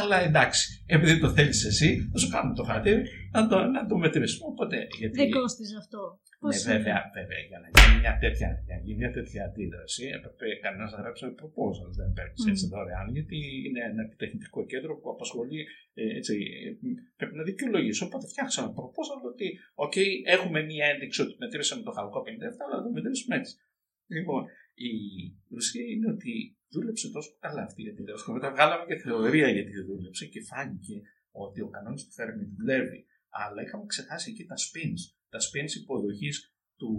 Αλλά 0.00 0.20
εντάξει, 0.28 0.82
επειδή 0.86 1.20
το 1.20 1.28
θέλεις 1.30 1.64
εσύ, 1.64 2.08
θα 2.12 2.18
σου 2.18 2.28
κάνουμε 2.28 2.54
το 2.54 2.62
χαρτί 2.62 2.92
να 3.32 3.48
το, 3.48 3.56
να 3.76 3.86
το 3.86 3.96
μετρήσουμε. 3.96 4.46
Οπότε, 4.52 4.76
γιατί... 4.98 5.16
Δεν 5.16 5.30
κόστιζε 5.30 5.76
αυτό. 5.78 6.00
Ναι, 6.48 6.58
βέβαια, 6.72 6.98
βέβαια, 7.18 7.40
για 7.50 7.58
να 7.64 7.68
γίνει 7.74 7.94
μια 8.02 8.14
τέτοια, 8.24 8.48
για 8.66 8.76
να 8.78 8.82
γίνει 8.84 8.98
μια 9.02 9.12
τέτοια 9.18 9.40
αντίδραση, 9.48 10.04
έπρεπε 10.16 10.46
κανένας 10.64 10.90
να 10.94 10.98
γράψει 11.02 11.22
ένα 11.26 11.36
proposal. 11.42 11.88
Δεν 12.00 12.08
παίρνεις 12.16 12.42
mm. 12.44 12.50
έτσι 12.52 12.64
δωρεάν, 12.72 13.06
γιατί 13.16 13.38
είναι 13.66 13.80
ένα 13.90 14.02
επιτεχνητικό 14.08 14.60
κέντρο 14.72 14.92
που 15.00 15.08
απασχολεί. 15.14 15.60
Ε, 16.00 16.16
έτσι, 16.18 16.34
πρέπει 17.18 17.36
να 17.40 17.44
δικαιολογήσει. 17.50 18.02
Οπότε 18.08 18.24
φτιάξαμε 18.32 18.66
ένα 18.68 18.76
proposal 18.80 19.20
ότι, 19.32 19.46
OK, 19.84 19.96
έχουμε 20.36 20.58
μια 20.70 20.86
ένδειξη 20.92 21.18
ότι 21.24 21.34
μετρήσαμε 21.42 21.82
το 21.82 21.92
χαλκό 21.96 22.18
57, 22.26 22.28
αλλά 22.66 22.82
το 22.84 22.90
μετρήσουμε 22.96 23.34
έτσι. 23.40 23.54
Λοιπόν, 24.16 24.42
η 24.90 24.92
ουσία 25.56 25.84
είναι 25.92 26.08
ότι 26.14 26.32
δούλεψε 26.72 27.10
τόσο 27.10 27.30
καλά 27.44 27.62
αυτή 27.62 27.80
η 27.84 27.88
αντίδραση. 27.88 28.24
Και 28.24 28.32
μετά 28.32 28.50
βγάλαμε 28.54 28.84
και 28.88 28.96
θεωρία 28.96 29.48
γιατί 29.56 29.70
δεν 29.70 29.86
δούλεψε 29.86 30.24
και 30.26 30.40
φάνηκε 30.50 30.96
ότι 31.30 31.60
ο 31.60 31.68
κανόνας 31.68 32.04
του 32.04 32.12
Φέρμι 32.12 32.44
δουλεύει. 32.56 33.06
Αλλά 33.28 33.62
είχαμε 33.62 33.84
ξεχάσει 33.86 34.30
εκεί 34.30 34.44
τα 34.44 34.54
spins 34.64 35.00
τα 35.32 35.38
spins 35.46 35.72
υποδοχής 35.82 36.36
του 36.80 36.90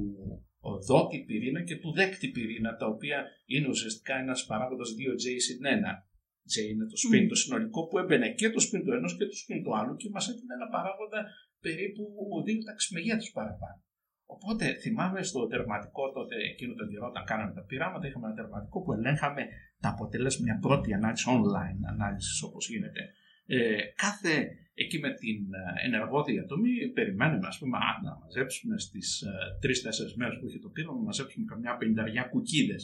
δότη 0.90 1.20
πυρήνα 1.28 1.62
και 1.64 1.78
του 1.82 1.94
δέκτη 1.94 2.28
πυρήνα, 2.36 2.76
τα 2.76 2.88
οποία 2.94 3.26
είναι 3.46 3.68
ουσιαστικά 3.68 4.16
ένας 4.24 4.46
παράγοντας 4.46 4.90
2J 5.00 5.26
συν 5.46 5.62
1. 5.64 5.94
J 6.54 6.56
είναι 6.72 6.86
το 6.92 6.98
spin 7.04 7.26
το 7.30 7.36
συνολικό 7.36 7.88
που 7.88 7.98
έμπαινε 7.98 8.28
και 8.40 8.50
το 8.50 8.60
spin 8.66 8.82
του 8.86 8.92
ενός 8.98 9.18
και 9.18 9.26
το 9.32 9.36
spin 9.42 9.60
του 9.64 9.78
άλλου 9.78 9.96
και 9.96 10.10
μας 10.14 10.26
έδινε 10.30 10.54
ένα 10.60 10.68
παράγοντα 10.76 11.22
περίπου 11.66 12.04
δύο 12.46 12.64
τάξη 12.68 12.94
μεγέθους 12.94 13.32
παραπάνω. 13.38 13.80
Οπότε 14.36 14.66
θυμάμαι 14.84 15.24
στο 15.24 15.48
τερματικό 15.48 16.12
τότε, 16.12 16.36
εκείνο 16.52 16.74
τον 16.74 16.90
καιρό, 16.90 17.08
όταν 17.08 17.24
κάναμε 17.32 17.54
τα 17.54 17.64
πειράματα, 17.70 18.08
είχαμε 18.08 18.26
ένα 18.28 18.36
τερματικό 18.36 18.78
που 18.84 18.94
ελέγχαμε 18.94 19.44
τα 19.84 19.90
αποτελέσματα, 19.90 20.44
μια 20.48 20.60
πρώτη 20.66 20.94
ανάλυση, 20.94 21.26
online 21.38 21.80
ανάλυση 21.94 22.46
όπως 22.46 22.70
γίνεται. 22.70 23.02
Ε, 23.46 23.78
κάθε 24.04 24.34
εκεί 24.84 24.98
με 25.06 25.12
την 25.22 25.40
ε, 25.54 25.86
ενεργό 25.88 26.20
διατομή 26.24 26.74
περιμένουμε 26.98 27.48
ας 27.48 27.58
πούμε, 27.60 27.78
να 28.04 28.12
μαζέψουμε 28.22 28.76
στις 28.86 29.22
ε, 29.22 29.32
τρει-τέσσερι 29.62 30.14
μέρες 30.16 30.38
που 30.40 30.48
είχε 30.48 30.60
το 30.60 30.70
πείραμα, 30.70 30.98
να 30.98 31.06
μαζέψουμε 31.10 31.46
καμιά 31.52 31.78
πενταριά 31.78 32.24
κουκίδες. 32.24 32.84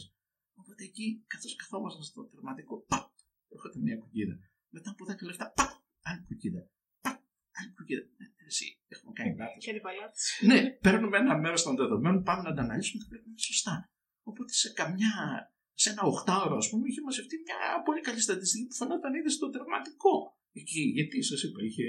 Οπότε 0.60 0.82
εκεί, 0.84 1.06
καθώς 1.26 1.56
καθόμασταν 1.56 2.02
στο 2.02 2.20
τερματικό, 2.32 2.74
παπ, 2.90 3.06
έρχεται 3.54 3.78
μια 3.86 3.96
κουκίδα. 4.02 4.34
Μετά 4.74 4.90
από 4.90 5.02
10 5.04 5.26
λεπτά, 5.30 5.46
παπ, 5.58 5.72
άλλη 6.08 6.22
κουκίδα. 6.28 6.60
Παπ, 7.04 7.18
άλλη 7.58 7.70
κουκίδα. 7.76 8.02
Ε, 8.22 8.24
εσύ, 8.50 8.66
έχουμε 8.94 9.12
κάνει 9.18 9.36
λάθος. 9.40 9.64
ναι, 10.48 10.58
παίρνουμε 10.84 11.16
ένα 11.18 11.34
μέρος 11.44 11.62
των 11.66 11.74
δεδομένων, 11.80 12.22
πάμε 12.28 12.42
να 12.48 12.52
τα 12.56 12.62
αναλύσουμε 12.62 12.98
και 13.02 13.08
βλέπουμε 13.10 13.38
σωστά. 13.38 13.74
Οπότε 14.30 14.52
σε 14.62 14.68
καμιά 14.80 15.14
σε 15.82 15.88
ένα 15.90 16.02
οχτάωρο, 16.02 16.56
ας 16.56 16.68
πούμε, 16.70 16.88
είχε 16.88 17.00
μαζευτεί 17.00 17.36
μια 17.46 17.58
πολύ 17.86 18.00
καλή 18.00 18.20
στατιστική 18.20 18.66
που 18.66 18.74
φαινόταν 18.74 19.14
ήδη 19.14 19.30
στο 19.30 19.46
τερματικό. 19.54 20.16
Εκεί, 20.60 20.82
γιατί 20.94 21.22
σας 21.22 21.42
είπα, 21.42 21.58
είχε 21.62 21.84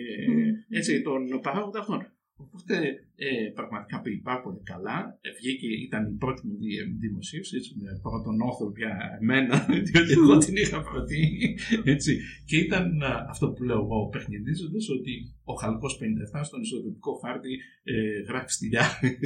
έτσι, 0.70 1.02
τον 1.02 1.40
παράγοντα 1.42 1.80
αυτόν. 1.80 2.02
Οπότε 2.38 2.76
ε, 3.16 3.50
πραγματικά 3.54 4.02
πήγε 4.02 4.22
πάρα 4.24 4.42
πολύ 4.42 4.62
καλά. 4.64 4.98
Ε, 5.22 5.30
βγήκε, 5.40 5.68
ήταν 5.88 6.04
η 6.14 6.18
πρώτη 6.18 6.48
μου 6.48 6.56
δημοσίευση, 7.00 7.56
έτσι, 7.56 7.72
με 7.82 8.00
πρώτον 8.02 8.42
όθρο 8.42 8.72
για 8.78 8.94
εμένα, 9.22 9.56
διότι 9.88 10.12
εγώ 10.12 10.38
την 10.46 10.56
είχα 10.56 10.82
προτείνει. 10.82 11.58
Έτσι. 11.84 12.20
Και 12.46 12.58
ήταν 12.58 13.02
αυτό 13.30 13.46
που 13.52 13.64
λέω 13.64 13.78
εγώ 13.78 14.10
παιχνιδίζοντας, 14.12 14.90
ότι 14.90 15.14
ο 15.44 15.54
Χαλκός 15.54 16.00
57 16.38 16.42
στον 16.44 16.62
ισοδοτικό 16.62 17.14
χάρτη 17.24 17.54
ε, 17.84 18.20
γράφει 18.28 18.50
στυλιάδε 18.50 19.18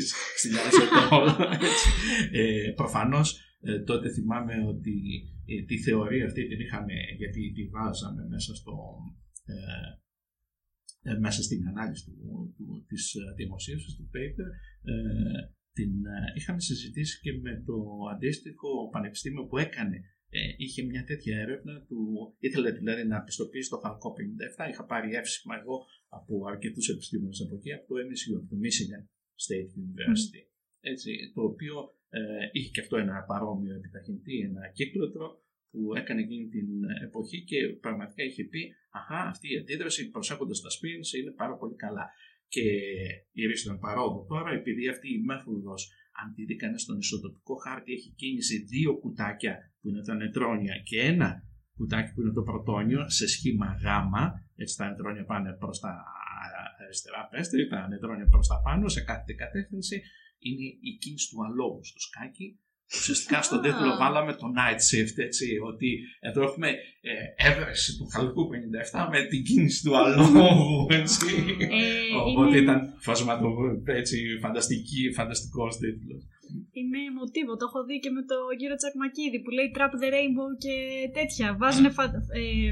ε, 2.41 2.71
Προφανώς 2.75 3.27
ε, 3.61 3.79
τότε 3.79 4.09
θυμάμαι 4.09 4.53
ότι 4.67 4.95
ε, 5.45 5.61
τη 5.61 5.77
θεωρία 5.77 6.25
αυτή 6.25 6.47
την 6.47 6.59
είχαμε, 6.59 6.93
γιατί 7.17 7.51
τη 7.55 7.63
βάζαμε 7.67 8.27
μέσα 8.29 8.55
στο, 8.55 8.73
ε, 8.73 9.28
ε, 9.28 9.28
μέσα 11.19 11.41
στην 11.43 11.67
ανάλυση 11.67 12.05
του, 12.05 12.53
του, 12.57 12.85
της 12.87 13.15
δημοσίευσης 13.35 13.95
του 13.95 14.09
paper 14.13 14.49
ε, 14.83 14.93
την 15.71 15.91
είχαμε 16.35 16.59
συζητήσει 16.59 17.19
και 17.21 17.33
με 17.33 17.63
το 17.65 17.77
αντίστοιχο 18.13 18.89
πανεπιστήμιο 18.89 19.45
που 19.45 19.57
έκανε 19.57 19.97
είχε 20.57 20.83
μια 20.83 21.03
τέτοια 21.03 21.39
έρευνα 21.39 21.85
του, 21.87 21.99
ήθελε 22.39 22.71
δηλαδή 22.71 23.03
να 23.07 23.21
πιστοποιήσει 23.21 23.69
το 23.69 23.77
Χαλκό 23.77 24.13
57 24.65 24.69
είχα 24.71 24.85
πάρει 24.85 25.15
εύσημα 25.15 25.55
εγώ 25.61 25.85
από 26.07 26.47
αρκετούς 26.47 26.89
επιστήμονες 26.89 27.41
από 27.41 27.55
εκεί 27.55 27.73
από 27.73 27.85
το 27.87 27.95
MSU, 28.07 28.31
από 28.39 28.47
το 28.51 28.57
Michigan 28.63 29.03
State 29.45 29.71
University. 29.85 30.41
Έτσι, 30.79 31.11
το 31.33 31.41
οποίο 31.41 31.75
είχε 32.51 32.69
και 32.69 32.81
αυτό 32.81 32.97
ένα 32.97 33.23
παρόμοιο 33.23 33.75
επιταχυντή, 33.75 34.39
ένα 34.39 34.71
κύκλωτρο 34.77 35.43
που 35.71 35.95
έκανε 35.95 36.21
εκείνη 36.21 36.47
την 36.47 36.69
εποχή 37.07 37.43
και 37.43 37.57
πραγματικά 37.85 38.23
είχε 38.23 38.43
πει 38.43 38.61
Αχά, 38.91 39.21
αυτή 39.33 39.53
η 39.53 39.57
αντίδραση 39.57 40.09
προσέχοντας 40.09 40.61
τα 40.61 40.69
spins 40.75 41.09
είναι 41.19 41.31
πάρα 41.31 41.55
πολύ 41.57 41.75
καλά. 41.75 42.05
Και 42.47 42.65
η 43.31 43.41
ήταν 43.63 43.79
παρόδο 43.79 44.25
τώρα, 44.29 44.51
επειδή 44.51 44.87
αυτή 44.87 45.07
η 45.13 45.19
μέθοδος, 45.29 45.81
αν 46.19 46.33
τη 46.33 46.45
δει 46.45 46.55
κανείς 46.55 46.81
στον 46.81 46.97
ισοτοπικό 46.97 47.55
χάρτη, 47.55 47.91
έχει 47.93 48.09
κίνηση 48.09 48.57
δύο 48.57 48.97
κουτάκια 48.97 49.53
που 49.81 49.89
είναι 49.89 50.03
τα 50.03 50.15
νετρόνια 50.15 50.75
και 50.83 51.01
ένα 51.01 51.29
κουτάκι 51.77 52.13
που 52.13 52.21
είναι 52.21 52.31
το 52.31 52.41
πρωτόνιο 52.41 53.09
σε 53.09 53.27
σχήμα 53.27 53.67
Γ. 53.83 53.85
Έτσι 54.55 54.77
τα 54.77 54.89
νετρόνια 54.89 55.25
πάνε 55.25 55.51
προς 55.61 55.79
τα 55.79 55.91
αριστερά, 56.83 57.27
πέστε, 57.31 57.67
τα 57.67 57.87
νετρόνια 57.87 58.27
προς 58.33 58.47
τα 58.47 58.61
πάνω, 58.65 58.87
σε 58.87 59.01
κάθε 59.01 59.33
κατεύθυνση. 59.33 60.01
Είναι 60.39 60.65
η 60.89 60.91
κίνηση 61.01 61.29
του 61.29 61.43
αλόγου 61.45 61.83
στο 61.83 61.99
σκάκι 61.99 62.59
Ουσιαστικά 62.97 63.41
στον 63.41 63.61
τίτλο 63.61 63.89
βάλαμε 63.99 64.33
το 64.33 64.47
night 64.59 64.81
shift, 64.89 65.17
έτσι, 65.27 65.45
ότι 65.69 65.89
εδώ 66.19 66.41
έχουμε 66.43 66.69
ε, 67.11 67.47
έβρεση 67.47 67.97
του 67.97 68.05
χαλκού 68.13 68.43
57 68.93 69.07
με 69.13 69.19
την 69.31 69.43
κίνηση 69.43 69.83
του 69.83 69.97
αλόγου, 69.99 70.85
έτσι. 70.89 71.27
Ε, 71.59 72.15
Οπότε 72.27 72.57
είναι... 72.57 72.65
ήταν 72.65 72.79
φασματο, 73.07 73.47
έτσι, 73.85 74.17
φανταστική, 74.41 75.01
φανταστικός 75.17 75.77
τίτλος. 75.77 76.21
Είναι 76.79 77.01
μοτίβο, 77.19 77.53
το 77.57 77.65
έχω 77.69 77.79
δει 77.87 77.97
και 78.03 78.11
με 78.17 78.21
το 78.31 78.37
κύριο 78.59 78.77
Τσακμακίδη 78.79 79.37
που 79.43 79.51
λέει 79.57 79.69
Trap 79.75 79.93
the 80.01 80.09
Rainbow 80.15 80.49
και 80.63 80.75
τέτοια. 81.17 81.47
Βάζουν 81.61 81.85
φα... 81.97 82.03
ε, 82.39 82.71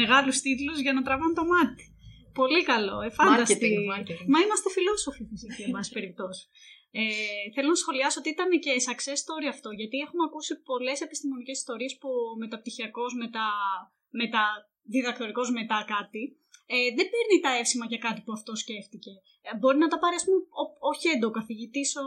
μεγάλους 0.00 0.36
τίτλους 0.44 0.78
για 0.84 0.92
να 0.96 1.02
τραβάνε 1.06 1.34
το 1.40 1.44
μάτι. 1.52 1.84
Πολύ 2.40 2.62
καλό, 2.72 2.96
ε, 3.06 3.10
φάνταστη. 3.18 3.70
Μα 4.32 4.38
είμαστε 4.44 4.68
φιλόσοφοι 4.76 5.22
φυσικά, 5.30 5.62
εν 5.66 5.70
πάση 5.76 5.90
περιπτώσει. 5.96 6.44
Ε, 7.00 7.04
θέλω 7.54 7.68
να 7.74 7.80
σχολιάσω 7.82 8.18
ότι 8.22 8.30
ήταν 8.36 8.50
και 8.64 8.72
success 8.88 9.18
story 9.24 9.46
αυτό, 9.54 9.68
γιατί 9.80 9.96
έχουμε 10.06 10.24
ακούσει 10.28 10.52
πολλές 10.70 10.98
επιστημονικές 11.06 11.56
ιστορίες 11.62 11.92
που 12.00 12.10
μεταπτυχιακός, 12.42 13.10
μετα, 13.22 13.46
μετα 14.20 14.42
διδακτορικός 14.92 15.48
μετά 15.58 15.78
κάτι, 15.94 16.22
ε, 16.72 16.76
δεν 16.96 17.06
παίρνει 17.12 17.36
τα 17.44 17.52
εύσημα 17.60 17.84
για 17.92 18.00
κάτι 18.06 18.20
που 18.24 18.32
αυτό 18.38 18.52
σκέφτηκε. 18.62 19.12
Ε, 19.46 19.50
μπορεί 19.58 19.78
να 19.84 19.90
τα 19.92 19.98
πάρει, 20.02 20.16
ας 20.20 20.24
πούμε, 20.26 20.38
ο, 20.60 20.62
ο 20.88 20.92
χέντο, 21.02 21.26
ο 21.28 21.36
καθηγητής, 21.38 21.88
ο, 22.04 22.06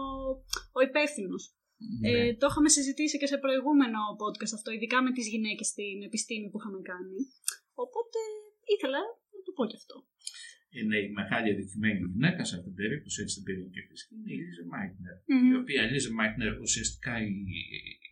ο 0.77 0.79
υπεύθυνος. 0.89 1.43
Ε, 2.07 2.09
ναι. 2.09 2.35
το 2.39 2.45
είχαμε 2.49 2.69
συζητήσει 2.77 3.17
και 3.21 3.29
σε 3.31 3.37
προηγούμενο 3.43 3.99
podcast 4.21 4.53
αυτό, 4.57 4.69
ειδικά 4.71 4.97
με 5.05 5.11
τις 5.17 5.27
γυναίκες 5.33 5.67
στην 5.73 5.97
επιστήμη 6.07 6.47
που 6.49 6.59
είχαμε 6.59 6.79
κάνει. 6.91 7.19
Οπότε 7.83 8.19
ήθελα 8.73 9.01
να 9.35 9.41
το 9.45 9.51
πω 9.55 9.63
και 9.69 9.77
αυτό 9.81 9.95
είναι 10.79 10.97
η 11.07 11.09
μεγάλη 11.19 11.47
αδικημένη 11.53 11.99
γυναίκα 12.11 12.41
σε 12.45 12.53
αυτήν 12.55 12.71
την 12.73 12.79
περίπτωση, 12.81 13.17
έτσι 13.21 13.33
στην 13.35 13.45
πυρηνική 13.47 13.81
φυσική, 13.89 14.13
είναι 14.19 14.31
η 14.35 14.39
Λίζε 14.43 14.65
Μάιτνερ. 14.73 15.15
Η 15.51 15.53
οποία 15.61 15.81
η 15.85 15.89
Λίζε 15.91 16.11
Μάιτνερ 16.17 16.53
ουσιαστικά 16.65 17.13
η 17.31 17.35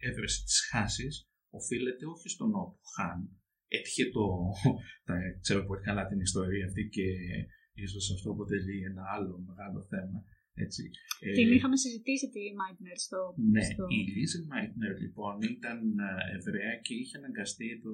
έβρεση 0.10 0.40
της 0.48 0.58
χάσης 0.70 1.14
οφείλεται 1.60 2.06
όχι 2.14 2.30
στον 2.36 2.50
Όπου 2.62 2.82
Χάν. 2.96 3.20
Έτυχε 3.78 4.06
το. 4.16 4.26
Τα, 5.08 5.16
ξέρω 5.44 5.62
πολύ 5.66 5.82
καλά 5.90 6.04
την 6.08 6.20
ιστορία 6.20 6.66
αυτή 6.70 6.84
και 6.96 7.08
ίσως 7.86 8.06
αυτό 8.16 8.28
αποτελεί 8.32 8.78
ένα 8.92 9.04
άλλο 9.16 9.34
μεγάλο 9.50 9.80
θέμα. 9.92 10.20
Έτσι. 10.66 10.84
Την 11.38 11.48
Ε, 11.52 11.56
είχαμε 11.56 11.78
συζητήσει 11.78 12.28
τη 12.36 12.42
Μάιτνερ 12.60 12.98
στο. 13.08 13.20
ναι, 13.54 13.64
στο... 13.70 13.84
η 13.98 14.00
Λίζη 14.14 14.40
Μάιτνερ 14.50 14.94
λοιπόν 15.04 15.36
ήταν 15.56 15.80
ε, 16.00 16.36
Εβραία 16.38 16.74
και 16.86 16.94
είχε 17.00 17.18
αναγκαστεί 17.18 17.68
το 17.84 17.92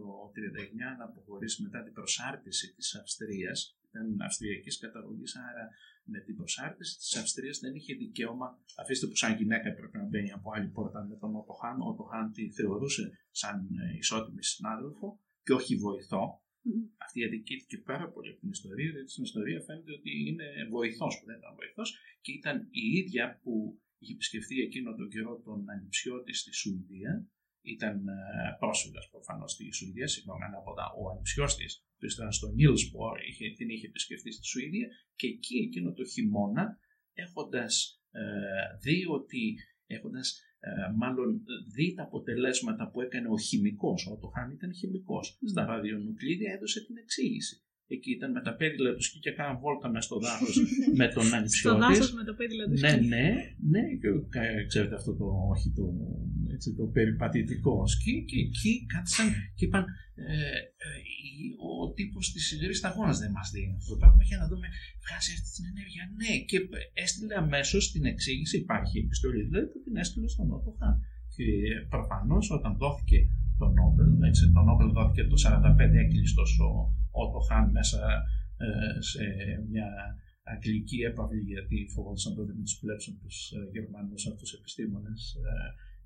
1939 0.95 0.97
να 0.99 1.05
αποχωρήσει 1.09 1.57
μετά 1.65 1.79
την 1.83 1.93
προσάρτηση 1.97 2.65
της 2.75 2.87
Αυστρίας. 3.01 3.59
Ήταν 3.91 4.21
Αυστριακής 4.21 4.77
καταγωγής, 4.77 5.35
άρα 5.35 5.65
με 6.03 6.19
την 6.19 6.35
προσάρτηση 6.35 6.97
της 6.97 7.15
Αυστρίας 7.15 7.59
δεν 7.59 7.75
είχε 7.75 7.93
δικαίωμα, 7.93 8.47
αφήστε 8.81 9.07
που 9.07 9.15
σαν 9.15 9.35
γυναίκα 9.37 9.67
έπρεπε 9.69 9.97
να 9.97 10.05
μπαίνει 10.07 10.31
από 10.31 10.51
άλλη 10.55 10.67
πόρτα 10.67 10.99
με 11.09 11.15
τον 11.15 11.35
Ότο 11.35 11.53
Χάν. 11.53 11.81
Ο 11.81 11.87
Ότο 11.91 12.03
Χάν 12.03 12.31
τη 12.31 12.51
θεωρούσε 12.51 13.03
σαν 13.31 13.57
ε, 13.83 13.97
ισότιμη 13.97 14.43
συνάδελφο 14.43 15.19
και 15.43 15.53
όχι 15.53 15.75
βοηθό. 15.75 16.41
Μμμ. 16.61 16.83
Αυτή 17.05 17.23
αδικήθηκε 17.25 17.77
πάρα 17.77 18.07
πολύ 18.13 18.29
από 18.31 18.39
την 18.39 18.49
ιστορία, 18.49 18.91
διότι 18.91 19.11
στην 19.11 19.23
ιστορία 19.23 19.59
φαίνεται 19.61 19.91
ότι 19.99 20.11
είναι 20.27 20.47
βοηθός 20.69 21.13
που 21.19 21.25
δεν 21.25 21.37
ήταν 21.37 21.53
βοηθός 21.55 21.89
και 22.21 22.31
ήταν 22.31 22.67
η 22.83 22.85
ίδια 22.99 23.39
που 23.43 23.53
είχε 23.97 24.13
επισκεφθεί 24.13 24.55
εκείνο 24.67 24.95
τον 24.95 25.09
καιρό 25.09 25.41
τον 25.45 25.69
ανιψιώτη 25.69 26.33
στη 26.33 26.51
Σουηδία. 26.53 27.13
Ήταν 27.61 28.05
πρόσφυγας 28.59 29.09
προφανώς 29.09 29.51
στη 29.51 29.73
Σουηδία, 29.73 30.07
συγγνώμη, 30.07 30.43
ανάποδα 30.43 30.85
ο 30.99 31.09
ανιψιός 31.09 31.55
της, 31.55 31.85
που 31.97 32.05
ήταν 32.05 32.31
στο 32.31 32.47
Νίλσπορ, 32.47 33.19
είχε, 33.27 33.49
την 33.57 33.69
είχε 33.69 33.87
επισκεφθεί 33.87 34.31
στη 34.31 34.45
Σουηδία 34.45 34.87
και 35.15 35.27
εκεί 35.27 35.57
εκείνο 35.57 35.93
το 35.93 36.05
χειμώνα, 36.05 36.79
έχοντας 37.13 38.01
δει 38.81 39.05
ότι. 39.05 39.55
Έχοντας, 39.85 40.41
ε, 40.59 40.69
μάλλον 40.95 41.43
δει 41.73 41.93
τα 41.93 42.03
αποτελέσματα 42.03 42.89
που 42.91 43.01
έκανε 43.01 43.27
ο 43.27 43.37
χημικός, 43.39 44.07
ο 44.07 44.17
Τοχάν 44.17 44.51
ήταν 44.51 44.73
χημικός, 44.73 45.39
στα 45.49 45.65
ραδιονουκλίδια 45.65 46.53
έδωσε 46.53 46.85
την 46.85 46.97
εξήγηση. 46.97 47.63
Εκεί 47.95 48.11
ήταν 48.17 48.29
με 48.37 48.41
τα 48.47 48.53
πέδιλα 48.59 48.89
του 48.95 49.03
σκι 49.07 49.19
και 49.25 49.31
κάναν 49.37 49.55
βόλτα 49.61 49.87
μες 49.93 50.05
στο 50.07 50.17
δάσος 50.25 50.55
με 50.99 51.07
τον 51.15 51.23
Στο 51.25 51.35
ανιψιό 51.37 51.71
δάσος 51.83 52.05
της. 52.07 52.15
με 52.19 52.23
το 52.29 52.33
πέδιλο 52.39 52.63
του 52.69 52.77
Ναι, 52.83 52.89
σκι. 52.95 53.05
ναι, 53.13 53.25
ναι, 53.73 53.83
και, 54.01 54.07
κα- 54.35 54.65
ξέρετε 54.71 54.95
αυτό 54.99 55.11
το, 55.19 55.25
όχι 55.53 55.67
το, 55.77 55.85
έτσι, 56.55 56.67
το 56.79 56.83
περιπατητικό 56.97 57.73
σκι 57.93 58.13
και 58.29 58.37
εκεί 58.45 58.73
κάθισαν 58.93 59.27
και 59.57 59.65
είπαν 59.65 59.83
ε, 60.15 60.33
ε, 60.85 60.89
η- 61.41 61.53
ο 61.69 61.91
τύπος 61.97 62.25
της 62.33 62.43
σιδηρής 62.47 62.77
σταγόνας 62.81 63.17
δεν 63.23 63.31
μας 63.37 63.47
δίνει 63.53 63.73
αυτό 63.79 63.89
το 63.93 63.97
πράγμα 64.01 64.23
για 64.29 64.37
να 64.41 64.45
δούμε 64.51 64.67
βγάζει 65.05 65.31
αυτή 65.37 65.49
την 65.57 65.65
ενέργεια. 65.71 66.03
Ναι, 66.21 66.31
και 66.49 66.57
έστειλε 67.03 67.35
αμέσως 67.43 67.83
την 67.93 68.03
εξήγηση, 68.13 68.55
υπάρχει 68.65 68.95
επιστολή 69.05 69.41
δηλαδή 69.47 69.67
που 69.71 69.79
την 69.85 69.95
έστειλε 70.01 70.27
στον 70.35 70.45
Νότο 70.51 70.71
Χάν. 70.79 70.95
Και 71.35 71.45
προφανώς 71.93 72.45
όταν 72.57 72.71
δόθηκε 72.83 73.17
το 73.61 73.67
Νόμπελ, 73.79 74.11
έτσι, 74.29 74.43
το 74.55 74.61
Νόμπελ 74.67 74.89
δόθηκε 74.97 75.23
το 75.31 75.37
45 75.45 75.93
έκλειστος 76.03 76.51
ο 76.67 76.69
Ότο 77.21 77.39
Χάν 77.47 77.65
μέσα 77.77 78.01
ε, 78.65 79.01
σε 79.11 79.23
μια 79.69 79.89
αγγλική 80.53 80.99
έπαυλη 81.09 81.43
γιατί 81.53 81.77
φοβόντουσαν 81.93 82.33
τότε 82.37 82.51
μην 82.55 82.65
τους 82.67 82.79
κλέψουν 82.81 83.13
τους 83.21 83.37
ε, 83.51 83.57
Γερμανούς 83.75 84.23
από 84.27 84.37
τους 84.41 84.53
επιστήμονες 84.57 85.21
ε, 85.35 85.51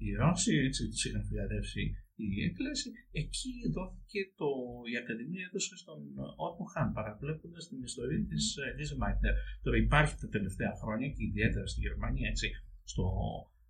οι 0.03 0.09
Ρώσοι, 0.21 0.55
έτσι 0.67 0.81
τους 0.89 1.05
είχαν 1.05 1.23
φιλαδεύσει 1.29 1.83
η 2.15 2.27
Εκκλέση. 2.47 2.89
Εκεί 3.21 3.53
δόθηκε 3.75 4.21
το, 4.39 4.49
η 4.91 4.93
Ακαδημία 5.01 5.45
έδωσε 5.49 5.75
στον 5.83 5.99
Ότο 6.47 6.63
Χάν 6.73 6.87
παραβλέποντας 6.97 7.63
την 7.69 7.79
ιστορία 7.89 8.21
της 8.31 8.45
Λίζα 8.77 8.97
Μάιτερ. 9.01 9.33
Τώρα 9.63 9.77
υπάρχει 9.85 10.15
τα 10.23 10.27
τελευταία 10.35 10.73
χρόνια 10.81 11.07
και 11.15 11.23
ιδιαίτερα 11.29 11.67
στη 11.71 11.79
Γερμανία 11.85 12.27
έτσι, 12.33 12.47
στο 12.91 13.05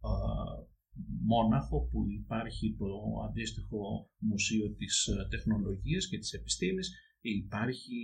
ε, 0.09 0.74
Μόναχο 1.33 1.77
που 1.89 1.99
υπάρχει 2.21 2.75
το 2.79 2.89
αντίστοιχο 3.27 4.09
Μουσείο 4.17 4.67
της 4.79 4.95
ε, 5.07 5.27
Τεχνολογίας 5.29 6.07
και 6.09 6.17
της 6.17 6.31
Επιστήμης 6.33 6.87
υπάρχει 7.37 7.99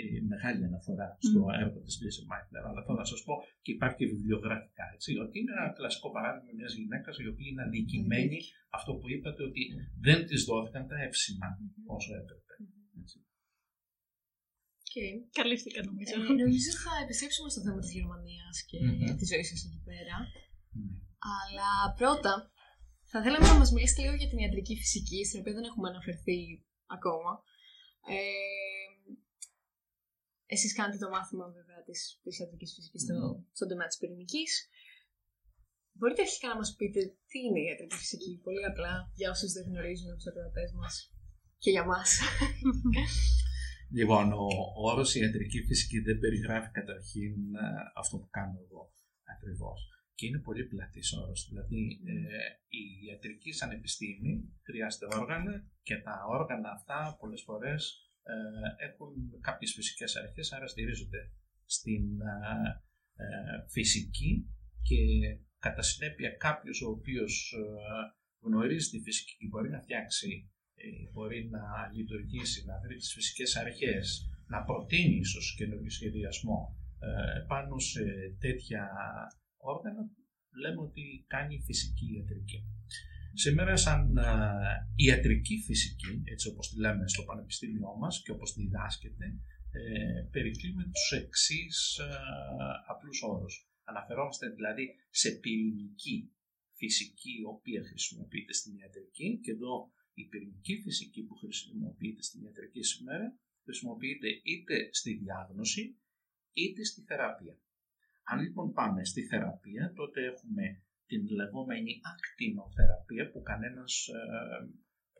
ε, 0.00 0.20
μεγάλη 0.32 0.62
αναφορά 0.70 1.08
στο 1.28 1.40
Μμμ. 1.40 1.60
έργο 1.62 1.78
της 1.86 1.94
Λίζα 2.02 2.22
Μάιτερ 2.30 2.62
αλλά 2.68 2.82
θα 2.86 3.04
σας 3.10 3.20
πω 3.26 3.34
και 3.64 3.70
υπάρχει 3.76 3.96
και 4.00 4.08
βιβλιογραφικά 4.14 4.84
έτσι, 4.94 5.10
ότι 5.24 5.34
είναι 5.38 5.52
ένα 5.56 5.66
κλασικό 5.78 6.08
παράδειγμα 6.16 6.52
μιας 6.58 6.72
γυναίκας 6.78 7.14
η 7.24 7.26
οποία 7.32 7.48
είναι 7.50 7.62
αδικημένη 7.66 8.38
αυτό 8.78 8.90
που 8.98 9.06
είπατε 9.14 9.40
ότι 9.48 9.62
δεν 10.06 10.18
της 10.28 10.40
δόθηκαν 10.48 10.84
τα 10.90 10.96
εύσημα 11.06 11.48
όσο 11.96 12.10
έπρεπε. 12.20 12.52
Έτσι. 13.02 13.18
Okay. 14.92 15.14
Καλύφθηκα 15.38 15.80
νομίζω. 15.88 16.14
Ε, 16.30 16.34
νομίζω 16.42 16.70
θα 16.84 16.92
επιστρέψουμε 17.04 17.48
στο 17.52 17.60
θέμα 17.64 17.80
της 17.84 17.92
Γερμανίας 17.96 18.56
και 18.68 18.78
Μμμ. 18.84 19.16
της 19.18 19.28
ζωής 19.32 19.48
σας 19.50 19.60
εκεί 19.66 19.80
πέρα. 19.88 20.16
Ναι. 21.20 21.28
Αλλά 21.32 21.70
πρώτα, 22.00 22.32
θα 23.10 23.18
θέλαμε 23.22 23.46
να 23.52 23.58
μας 23.60 23.70
μιλήσετε 23.72 24.02
λίγο 24.02 24.14
για 24.20 24.28
την 24.30 24.38
ιατρική 24.38 24.74
φυσική, 24.82 25.20
στην 25.24 25.40
οποία 25.40 25.54
δεν 25.56 25.68
έχουμε 25.70 25.88
αναφερθεί 25.88 26.38
ακόμα. 26.96 27.32
Ε, 28.14 28.88
εσείς 30.54 30.72
κάνετε 30.78 30.98
το 31.04 31.08
μάθημα 31.14 31.46
βέβαια 31.58 31.80
της, 31.88 32.00
της 32.22 32.34
ιατρικής 32.40 32.70
φυσικής 32.74 33.02
στο, 33.02 33.14
Μμμ. 33.14 33.42
στον 33.56 33.68
τομέα 33.70 33.88
της 33.90 33.98
πυρηνικής. 34.00 34.52
Μπορείτε 35.96 36.22
αρχικά 36.26 36.48
να 36.48 36.60
μας 36.60 36.70
πείτε 36.78 37.00
τι 37.30 37.38
είναι 37.44 37.60
η 37.60 37.66
ιατρική 37.68 37.96
φυσική, 38.02 38.32
πολύ 38.46 38.64
απλά, 38.70 38.92
για 39.18 39.30
όσους 39.34 39.50
δεν 39.52 39.64
γνωρίζουν 39.68 40.08
από 40.08 40.18
τους 40.18 40.30
ακροατές 40.30 40.70
μας 40.80 40.94
και 41.62 41.70
για 41.70 41.84
μας. 41.90 42.08
Λοιπόν, 43.98 44.32
ο, 44.32 44.46
ο 44.78 44.82
όρος 44.90 45.14
ιατρική 45.14 45.60
φυσική 45.68 45.98
δεν 46.00 46.18
περιγράφει 46.18 46.70
καταρχήν 46.78 47.34
ε, 47.54 47.66
αυτό 48.00 48.14
που 48.18 48.28
κάνω 48.30 48.58
εγώ 48.64 48.82
ακριβώς. 49.34 49.80
Και 50.20 50.26
είναι 50.26 50.38
πολύ 50.38 50.64
πλατής 50.64 51.12
όρος. 51.12 51.46
Δηλαδή, 51.48 52.00
ε, 52.04 52.14
η 52.68 52.82
ιατρική 53.06 53.52
σαν 53.52 53.70
επιστήμη 53.70 54.32
χρειάζεται 54.62 55.06
όργανα 55.20 55.54
και 55.82 55.96
τα 55.96 56.14
όργανα 56.28 56.70
αυτά 56.70 57.16
πολλές 57.20 57.42
φορές 57.42 57.80
ε, 58.22 58.86
έχουν 58.86 59.12
κάποιες 59.40 59.72
φυσικές 59.72 60.16
αρχές, 60.16 60.52
άρα 60.52 60.66
στηρίζονται 60.66 61.32
στην 61.64 62.20
ε, 62.20 62.82
ε, 63.24 63.26
φυσική 63.68 64.32
και 64.82 64.98
κατά 65.58 65.82
συνέπεια 65.82 66.30
κάποιος 66.30 66.82
ο 66.82 66.90
οποίος 66.90 67.52
ε, 67.52 68.46
γνωρίζει 68.46 68.90
τη 68.90 68.98
φυσική 69.00 69.36
και 69.38 69.46
μπορεί 69.46 69.68
να 69.70 69.80
φτιάξει 69.80 70.50
ε, 70.74 71.10
μπορεί 71.12 71.48
να 71.50 71.62
λειτουργήσει, 71.94 72.64
να 72.64 72.80
βρει 72.80 72.96
τις 72.96 73.12
φυσικές 73.12 73.56
αρχές, 73.56 74.30
να 74.46 74.62
προτείνει 74.62 75.16
ίσως 75.16 75.54
καινούργιο 75.58 75.90
σχεδιασμό 75.90 76.76
ε, 76.98 77.40
πάνω 77.46 77.78
σε 77.78 78.02
τέτοια 78.38 78.90
όργανα, 79.60 80.02
λέμε 80.62 80.80
ότι 80.80 81.24
κάνει 81.26 81.62
φυσική 81.66 82.06
ιατρική. 82.16 82.64
Σήμερα 83.34 83.76
σαν 83.76 84.16
ε, 84.16 84.24
ιατρική 84.94 85.56
φυσική, 85.66 86.22
έτσι 86.24 86.48
όπως 86.48 86.70
τη 86.70 86.80
λέμε 86.80 87.08
στο 87.08 87.22
πανεπιστήμιό 87.22 87.96
μας 88.00 88.22
και 88.22 88.30
όπως 88.30 88.52
τη 88.52 88.60
διδάσκεται, 88.62 89.26
ε, 89.70 90.22
περικλείουμε 90.30 90.84
τους 90.84 91.18
εξής 91.20 91.98
ε, 91.98 92.04
απλούς 92.88 93.22
όρους. 93.22 93.54
Αναφερόμαστε 93.84 94.48
δηλαδή 94.48 94.94
σε 95.10 95.30
πυρηνική 95.30 96.32
φυσική 96.80 97.32
η 97.40 97.44
οποία 97.44 97.82
χρησιμοποιείται 97.88 98.52
στην 98.52 98.76
ιατρική 98.76 99.38
και 99.42 99.50
εδώ 99.50 99.92
η 100.14 100.24
πυρηνική 100.24 100.74
φυσική 100.84 101.22
που 101.22 101.34
χρησιμοποιείται 101.34 102.22
στην 102.22 102.42
ιατρική 102.44 102.82
σήμερα 102.82 103.38
χρησιμοποιείται 103.64 104.28
είτε 104.42 104.88
στη 104.92 105.14
διάγνωση 105.14 105.98
είτε 106.52 106.84
στη 106.84 107.00
θεραπεία. 107.02 107.54
Αν 108.30 108.38
λοιπόν 108.44 108.72
πάμε 108.72 109.04
στη 109.04 109.22
θεραπεία, 109.30 109.92
τότε 109.98 110.18
έχουμε 110.32 110.64
την 111.10 111.22
λεγόμενη 111.38 111.92
ακτινοθεραπεία 112.12 113.24
που 113.30 113.42
κανένας 113.42 113.92
ε, 114.08 114.20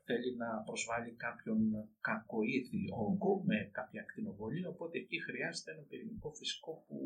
θέλει 0.09 0.31
να 0.43 0.51
προσβάλλει 0.69 1.13
κάποιον 1.27 1.61
κακοήθη 2.09 2.83
όγκο 3.05 3.33
με 3.49 3.59
κάποια 3.79 4.01
ακτινοβολία, 4.07 4.69
οπότε 4.69 4.99
εκεί 4.99 5.19
χρειάζεται 5.27 5.71
ένα 5.73 5.85
πυρηνικό 5.89 6.31
φυσικό 6.41 6.73
που 6.87 6.99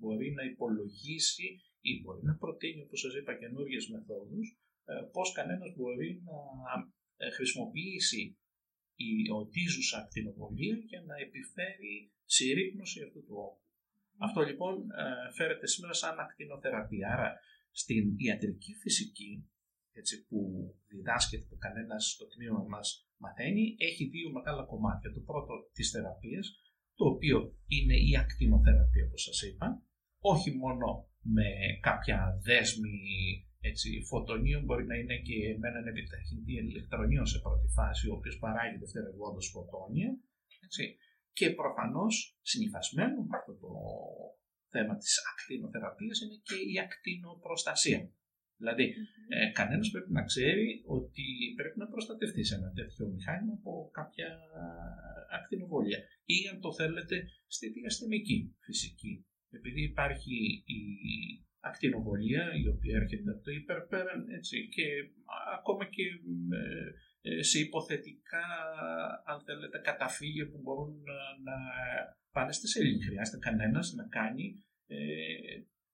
μπορεί 0.00 0.28
να 0.38 0.44
υπολογίσει 0.52 1.48
ή 1.88 1.90
μπορεί 2.00 2.22
να 2.30 2.34
προτείνει, 2.42 2.80
όπως 2.86 3.00
σας 3.00 3.14
είπα, 3.14 3.32
καινούριε 3.42 3.80
μεθόδους, 3.92 4.46
ε, 4.84 4.94
πώς 5.14 5.32
κανένας 5.32 5.70
μπορεί 5.76 6.10
να 6.28 6.36
ε, 7.16 7.30
χρησιμοποιήσει 7.30 8.22
η 9.08 9.12
οτίζουσα 9.40 9.98
ακτινοβολία 9.98 10.76
για 10.90 11.00
να 11.08 11.14
επιφέρει 11.26 12.12
συρρήκνωση 12.24 13.02
αυτού 13.02 13.20
του 13.26 13.36
όγκου. 13.46 13.63
Αυτό 14.18 14.40
λοιπόν 14.40 14.74
ε, 14.90 15.32
φέρεται 15.32 15.66
σήμερα 15.66 15.92
σαν 15.92 16.18
ακτινοθεραπεία. 16.18 17.08
Άρα 17.12 17.40
στην 17.70 18.14
ιατρική 18.16 18.74
φυσική 18.74 19.48
έτσι, 20.00 20.26
που 20.26 20.38
διδάσκεται 20.88 21.44
που 21.48 21.56
κανένας 21.58 22.10
στο 22.10 22.26
τμήμα 22.26 22.62
μας 22.74 23.08
μαθαίνει, 23.16 23.74
έχει 23.78 24.04
δύο 24.04 24.30
μεγάλα 24.36 24.62
κομμάτια. 24.64 25.12
Το 25.12 25.20
πρώτο 25.20 25.52
της 25.72 25.90
θεραπείας, 25.90 26.46
το 26.94 27.04
οποίο 27.12 27.38
είναι 27.66 27.96
η 28.08 28.16
ακτινοθεραπεία 28.16 29.04
όπως 29.08 29.22
σας 29.22 29.42
είπα, 29.42 29.82
όχι 30.18 30.50
μόνο 30.62 30.86
με 31.20 31.48
κάποια 31.80 32.18
δέσμη 32.42 32.98
έτσι, 33.60 33.88
φωτονίων, 34.10 34.64
μπορεί 34.64 34.84
να 34.86 34.96
είναι 34.96 35.16
και 35.28 35.36
με 35.60 35.68
έναν 35.68 35.86
επιταχυντή 35.86 36.52
ηλεκτρονίων 36.52 37.26
σε 37.26 37.38
πρώτη 37.38 37.68
φάση, 37.68 38.08
ο 38.08 38.14
οποίος 38.14 38.38
παράγει 38.38 38.76
δευτερευόντως 38.78 39.50
φωτόνια, 39.52 40.10
έτσι, 40.66 40.96
και 41.38 41.46
προφανώς 41.60 42.14
συνυφασμένο 42.50 43.18
με 43.28 43.36
αυτό 43.38 43.52
το 43.62 43.70
θέμα 44.74 44.94
της 44.96 45.12
ακτινοθεραπείας 45.32 46.20
είναι 46.20 46.38
και 46.48 46.58
η 46.72 46.74
ακτινοπροστασία. 46.86 48.00
Δηλαδή, 48.60 48.86
ε, 49.28 49.50
κανένας 49.58 49.90
πρέπει 49.90 50.12
να 50.12 50.24
ξέρει 50.30 50.82
ότι 50.86 51.24
πρέπει 51.56 51.78
να 51.78 51.88
προστατευτεί 51.92 52.42
σε 52.44 52.54
ένα 52.54 52.70
τέτοιο 52.78 53.04
μηχάνημα 53.14 53.54
από 53.60 53.90
κάποια 53.92 54.28
ακτινοβολία. 55.38 55.98
Ή 56.24 56.38
αν 56.50 56.60
το 56.60 56.70
θέλετε 56.72 57.16
στη 57.46 57.66
διαστημική 57.68 58.38
φυσική. 58.66 59.26
Επειδή 59.50 59.82
υπάρχει 59.82 60.36
η 60.78 60.82
ακτινοβολία 61.60 62.44
η 62.62 62.68
οποία 62.68 62.96
έρχεται 62.96 63.30
από 63.30 63.42
το 63.42 63.50
υπερπέραν 63.50 64.28
έτσι, 64.28 64.68
και 64.68 64.86
ακόμα 65.58 65.84
και 65.94 66.04
ε, 66.60 66.90
σε 67.40 67.58
υποθετικά 67.58 68.46
αν 69.24 69.40
θέλετε 69.44 69.78
καταφύγια 69.78 70.48
που 70.50 70.60
μπορούν 70.62 71.02
να, 71.02 71.18
να 71.48 71.56
πάνε 72.32 72.52
στη 72.52 72.68
σελήνη. 72.68 73.02
Χρειάζεται 73.02 73.38
κανένας 73.38 73.92
να 73.92 74.04
κάνει 74.08 74.64
ε, 74.86 74.96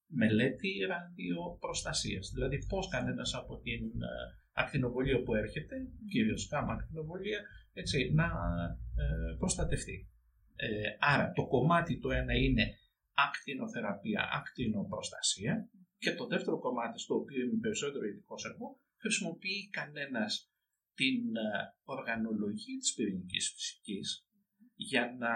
μελέτη 0.07 0.71
ραδιοπροστασίας. 0.89 2.31
Δηλαδή 2.35 2.59
πώς 2.69 2.89
κανένας 2.89 3.35
από 3.35 3.61
την 3.61 3.85
ε, 4.03 4.07
ακτινοβολία 4.53 5.23
που 5.23 5.35
έρχεται, 5.35 5.77
κυρίως 6.11 6.49
κάμα 6.49 6.73
ακτινοβολία, 6.73 7.41
έτσι, 7.73 8.13
να 8.15 8.25
ε, 9.03 9.37
προστατευτεί. 9.39 10.09
Ε, 10.57 10.67
άρα 10.99 11.33
το 11.33 11.47
κομμάτι 11.47 11.99
το 11.99 12.11
ένα 12.11 12.35
είναι 12.35 12.65
ακτινοθεραπεία, 13.15 14.29
ακτινοπροστασία 14.33 15.69
και 15.99 16.15
το 16.15 16.27
δεύτερο 16.27 16.59
κομμάτι 16.59 16.99
στο 16.99 17.15
οποίο 17.15 17.41
είμαι 17.45 17.59
περισσότερο 17.61 18.05
ειδικός 18.07 18.45
εγώ, 18.45 18.81
χρησιμοποιεί 18.97 19.69
κανένας 19.71 20.50
την 21.01 21.21
ε, 21.37 21.49
οργανολογία 21.95 22.79
της 22.83 22.95
πυρηνικής 22.95 23.45
φυσικής 23.55 24.07
για 24.75 25.05
να 25.23 25.33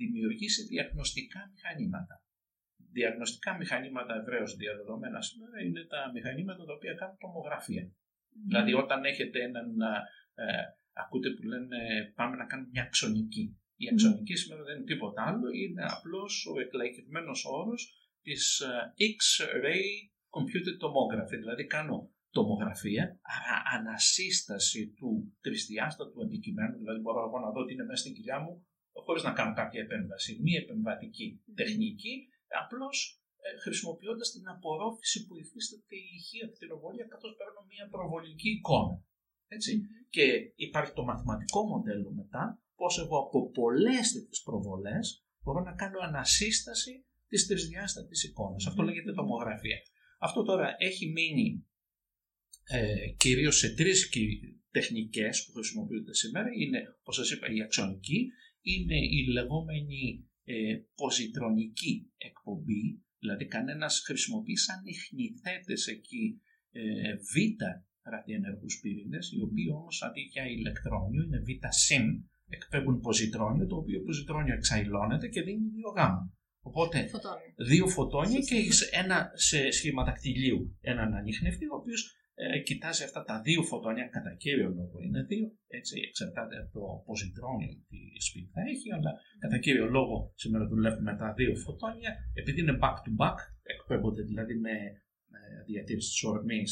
δημιουργήσει 0.00 0.62
διαγνωστικά 0.72 1.40
μηχανήματα. 1.52 2.14
Διαγνωστικά 2.96 3.50
μηχανήματα 3.60 4.12
ευρέως 4.20 4.56
διαδεδομένα 4.62 5.20
σήμερα 5.28 5.56
είναι 5.66 5.82
τα 5.92 6.00
μηχανήματα 6.14 6.62
τα 6.64 6.72
οποία 6.78 6.94
κάνουν 7.00 7.18
τομογραφία. 7.24 7.84
Δηλαδή 8.48 8.72
όταν 8.82 9.04
έχετε 9.04 9.38
έναν, 9.48 9.68
ε, 10.34 10.44
ακούτε 10.92 11.30
που 11.30 11.42
λένε 11.52 11.78
πάμε 12.18 12.36
να 12.36 12.46
κάνουμε 12.46 12.68
μια 12.72 12.82
αξονική. 12.82 13.44
Η 13.76 13.86
αξονική 13.92 14.34
σήμερα 14.36 14.62
δεν 14.62 14.76
είναι 14.76 14.90
τίποτα 14.92 15.20
άλλο, 15.30 15.48
είναι 15.62 15.84
απλώς 15.96 16.32
ο 16.52 16.60
εκλαϊκευμένος 16.60 17.44
όρος 17.58 17.80
της 18.22 18.60
ε, 18.60 18.94
X-ray 19.12 19.86
computed 20.36 20.76
tomography. 20.84 21.36
Δηλαδή 21.42 21.64
κάνω 21.66 22.15
τομογραφία, 22.38 23.04
άρα 23.36 23.56
ανασύσταση 23.76 24.82
του 24.98 25.10
τρισδιάστατου 25.44 26.18
αντικειμένου, 26.24 26.76
δηλαδή 26.82 27.00
μπορώ 27.04 27.20
εγώ 27.28 27.38
να 27.44 27.50
δω 27.54 27.60
τι 27.64 27.72
είναι 27.74 27.88
μέσα 27.88 28.02
στην 28.02 28.14
κοιλιά 28.16 28.38
μου, 28.44 28.52
χωρίς 29.06 29.22
να 29.28 29.32
κάνω 29.38 29.52
κάποια 29.60 29.80
επέμβαση, 29.86 30.30
μη 30.44 30.52
επεμβατική 30.62 31.26
τεχνική, 31.60 32.14
απλώς 32.62 32.96
ε, 33.44 33.48
χρησιμοποιώντας 33.64 34.28
την 34.34 34.44
απορρόφηση 34.54 35.18
που 35.26 35.34
υφίσταται 35.42 35.96
η 36.04 36.08
ηχεία 36.18 36.46
κτηνοβολία, 36.54 37.06
καθώς 37.12 37.32
παίρνω 37.38 37.60
μια 37.72 37.84
προβολική 37.94 38.50
εικόνα. 38.56 38.94
Έτσι. 39.56 39.72
Και 40.14 40.26
υπάρχει 40.66 40.92
το 40.98 41.04
μαθηματικό 41.10 41.60
μοντέλο 41.72 42.10
μετά, 42.20 42.44
πώς 42.80 42.92
εγώ 43.02 43.16
από 43.24 43.38
πολλές 43.58 44.06
τέτοιες 44.12 44.40
προβολές 44.46 45.04
μπορώ 45.42 45.60
να 45.68 45.74
κάνω 45.82 45.98
ανασύσταση 46.08 46.92
της 47.28 47.46
τρισδιάστατης 47.46 48.24
εικόνας. 48.24 48.66
Αυτό 48.66 48.82
λέγεται 48.82 49.12
τομογραφία. 49.12 49.78
Αυτό 50.18 50.42
τώρα 50.42 50.74
έχει 50.78 51.06
μείνει 51.16 51.66
ε, 52.68 53.08
κυρίως 53.16 53.58
σε 53.58 53.74
τρεις 53.74 54.08
τεχνικές 54.70 55.44
που 55.44 55.52
χρησιμοποιούνται 55.52 56.14
σήμερα. 56.14 56.48
Είναι, 56.58 56.82
όπως 57.00 57.14
σας 57.14 57.30
είπα, 57.30 57.46
η 57.52 57.62
αξονική, 57.62 58.28
είναι 58.60 58.96
η 58.96 59.26
λεγόμενη 59.32 60.28
ε, 60.44 60.54
ποζιτρονική 60.94 62.10
εκπομπή, 62.16 63.04
δηλαδή 63.18 63.46
κανένας 63.46 64.02
χρησιμοποιεί 64.04 64.56
σαν 64.56 64.82
ιχνηθέτες 64.84 65.86
εκεί 65.86 66.40
ε, 66.70 67.14
β 67.14 67.34
ραδιενεργούς 68.02 68.80
πύρινες, 68.80 69.32
οι 69.32 69.40
οποίοι 69.40 69.66
όμως 69.70 70.02
αντί 70.02 70.20
για 70.20 70.46
ηλεκτρόνιο 70.46 71.22
είναι 71.22 71.38
β 71.38 71.48
συν, 71.68 72.04
εκπέμπουν 72.48 73.00
ποζιτρόνιο, 73.00 73.66
το 73.66 73.76
οποίο 73.76 74.02
ποζιτρόνιο 74.02 74.54
εξαϊλώνεται 74.54 75.28
και 75.28 75.42
δίνει 75.42 75.68
δύο 75.68 75.90
γάμμα. 75.96 76.32
Οπότε 76.60 77.10
δύο 77.56 77.86
φωτόνια 77.86 78.40
και 78.40 78.56
ένα 78.90 79.30
σε 79.34 79.70
σχήμα 79.70 80.04
δακτυλίου 80.04 80.76
έναν 80.80 81.14
ανιχνευτή, 81.14 81.64
ο 81.64 81.76
οποίος 81.76 82.16
ε, 82.38 82.58
κοιτάζει 82.68 83.02
αυτά 83.08 83.20
τα 83.30 83.36
δύο 83.46 83.62
φωτόνια, 83.70 84.06
κατά 84.16 84.32
κύριο 84.42 84.68
λόγο 84.78 84.96
είναι 85.06 85.22
δύο, 85.30 85.46
έτσι 85.78 85.94
εξαρτάται 86.08 86.56
από 86.62 86.70
το 86.76 86.84
ποζιτρόνιο 87.06 87.72
τι 87.88 87.98
σπίτι 88.28 88.50
θα 88.56 88.62
έχει, 88.72 88.88
αλλά 88.96 89.10
κατά 89.42 89.58
κύριο 89.58 89.86
λόγο 89.96 90.32
σήμερα 90.42 90.64
δουλεύουμε 90.72 91.10
με 91.10 91.18
τα 91.22 91.28
δύο 91.38 91.52
φωτόνια, 91.64 92.10
επειδή 92.40 92.60
είναι 92.60 92.78
back 92.82 92.96
to 93.04 93.12
back, 93.20 93.38
εκπέμπονται 93.74 94.22
δηλαδή 94.22 94.54
με 94.66 94.74
διατήρηση 95.66 96.08
της 96.10 96.22
ορμής, 96.24 96.70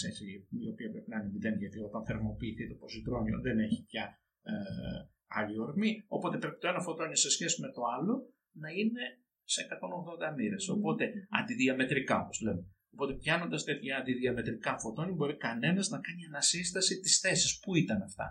η 0.65 0.69
οποία 0.73 0.89
πρέπει 0.93 1.11
να 1.11 1.17
είναι 1.19 1.31
μηδέν, 1.33 1.57
γιατί 1.59 1.79
όταν 1.79 2.05
θερμοποιηθεί 2.05 2.69
το 2.69 2.75
ποζιτρόνιο 2.75 3.41
δεν 3.41 3.59
έχει 3.59 3.85
πια 3.89 4.05
ε, 4.43 4.53
άλλη 5.27 5.59
ορμή. 5.59 6.05
Οπότε 6.17 6.39
πρέπει 6.39 6.59
το 6.59 6.69
ένα 6.69 6.81
φωτόνιο 6.81 7.17
σε 7.17 7.31
σχέση 7.31 7.61
με 7.61 7.69
το 7.77 7.83
άλλο 7.97 8.15
να 8.53 8.69
είναι 8.71 9.05
σε 9.45 9.61
180 10.31 10.37
μοίρες. 10.37 10.69
Οπότε 10.69 11.05
αντιδιαμετρικά, 11.41 12.17
όπως 12.25 12.41
λέμε. 12.41 12.65
Οπότε, 12.95 13.13
πιάνοντας 13.23 13.65
τέτοια 13.65 13.97
αντιδιαμετρικά 13.97 14.79
φωτόνια, 14.79 15.15
μπορεί 15.15 15.37
κανένας 15.37 15.89
να 15.89 15.99
κάνει 16.01 16.25
ανασύσταση 16.25 17.01
της 17.01 17.19
θέσης. 17.23 17.59
Πού 17.59 17.75
ήταν 17.75 18.03
αυτά; 18.03 18.27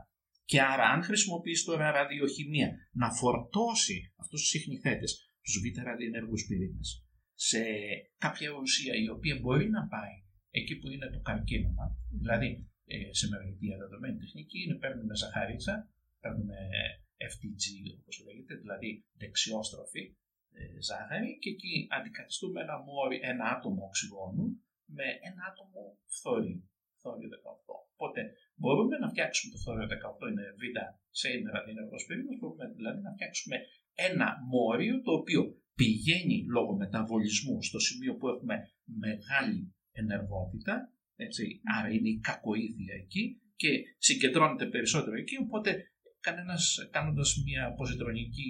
Και 0.46 0.62
άρα, 0.62 0.86
αν 0.94 1.04
χρησιμοποιήσει 1.04 1.66
τώρα 1.66 1.92
ραδιοχημία 1.92 2.70
να 2.92 3.08
φορτώσει 3.20 4.14
αυτούς 4.22 4.40
τους 4.42 4.50
συχνηθέτες, 4.50 5.12
τους 5.42 5.56
β' 5.62 5.84
ραδιενεργούς 5.90 6.46
πυρήνες, 6.48 7.06
σε 7.34 7.62
κάποια 8.18 8.50
ουσία 8.62 8.94
η 9.06 9.08
οποία 9.10 9.36
μπορεί 9.42 9.70
να 9.70 9.88
πάει 9.88 10.16
εκεί 10.60 10.76
που 10.80 10.88
είναι 10.94 11.08
το 11.16 11.20
καρκίνωμα, 11.20 11.86
δηλαδή 12.22 12.50
ε, 12.86 13.14
σε 13.20 13.28
μεγάλη 13.28 13.56
διαδεδομένη 13.66 14.18
τεχνική, 14.18 14.60
είναι 14.64 14.76
παίρνουμε 14.76 15.16
ζαχαρίτσα, 15.16 15.76
παίρνουμε 16.22 16.58
FTG 17.32 17.64
όπως 18.00 18.16
λέγεται, 18.26 18.56
δηλαδή 18.56 19.06
δεξιόστροφη, 19.22 20.04
ε, 20.04 20.23
ζάχαρη 20.88 21.30
και 21.42 21.50
εκεί 21.56 21.74
αντικαθιστούμε 21.96 22.62
ένα, 22.66 22.78
μόρι, 22.88 23.18
ένα 23.32 23.46
άτομο 23.56 23.82
οξυγόνου 23.90 24.46
με 24.98 25.08
ένα 25.30 25.42
άτομο 25.52 25.82
φθόριο, 26.16 26.60
φθόριο 27.00 27.30
18. 27.30 27.76
Οπότε 27.96 28.22
μπορούμε 28.60 28.96
να 28.98 29.08
φτιάξουμε 29.14 29.50
το 29.54 29.60
φθόριο 29.62 29.86
18, 29.86 30.30
είναι 30.32 30.46
β 30.60 30.64
σε 31.20 31.28
είναι 31.34 31.50
ραδιενεργός 31.56 32.06
πυρήνας, 32.08 32.38
μπορούμε 32.40 32.66
δηλαδή 32.80 33.00
να 33.08 33.12
φτιάξουμε 33.16 33.58
ένα 34.08 34.28
μόριο 34.54 35.02
το 35.02 35.12
οποίο 35.20 35.42
πηγαίνει 35.80 36.38
λόγω 36.56 36.76
μεταβολισμού 36.76 37.64
στο 37.64 37.80
σημείο 37.80 38.14
που 38.16 38.28
έχουμε 38.28 38.56
μεγάλη 38.84 39.76
ενεργότητα, 39.92 40.94
έτσι, 41.16 41.62
άρα 41.78 41.90
είναι 41.90 42.10
η 42.10 42.20
κακοήθεια 42.20 42.94
εκεί 43.04 43.42
και 43.56 43.70
συγκεντρώνεται 43.98 44.66
περισσότερο 44.66 45.16
εκεί, 45.18 45.36
οπότε 45.46 45.93
κανένας 46.28 46.64
κάνοντας 46.96 47.30
μια 47.48 47.64
ποζιτρονική 47.78 48.50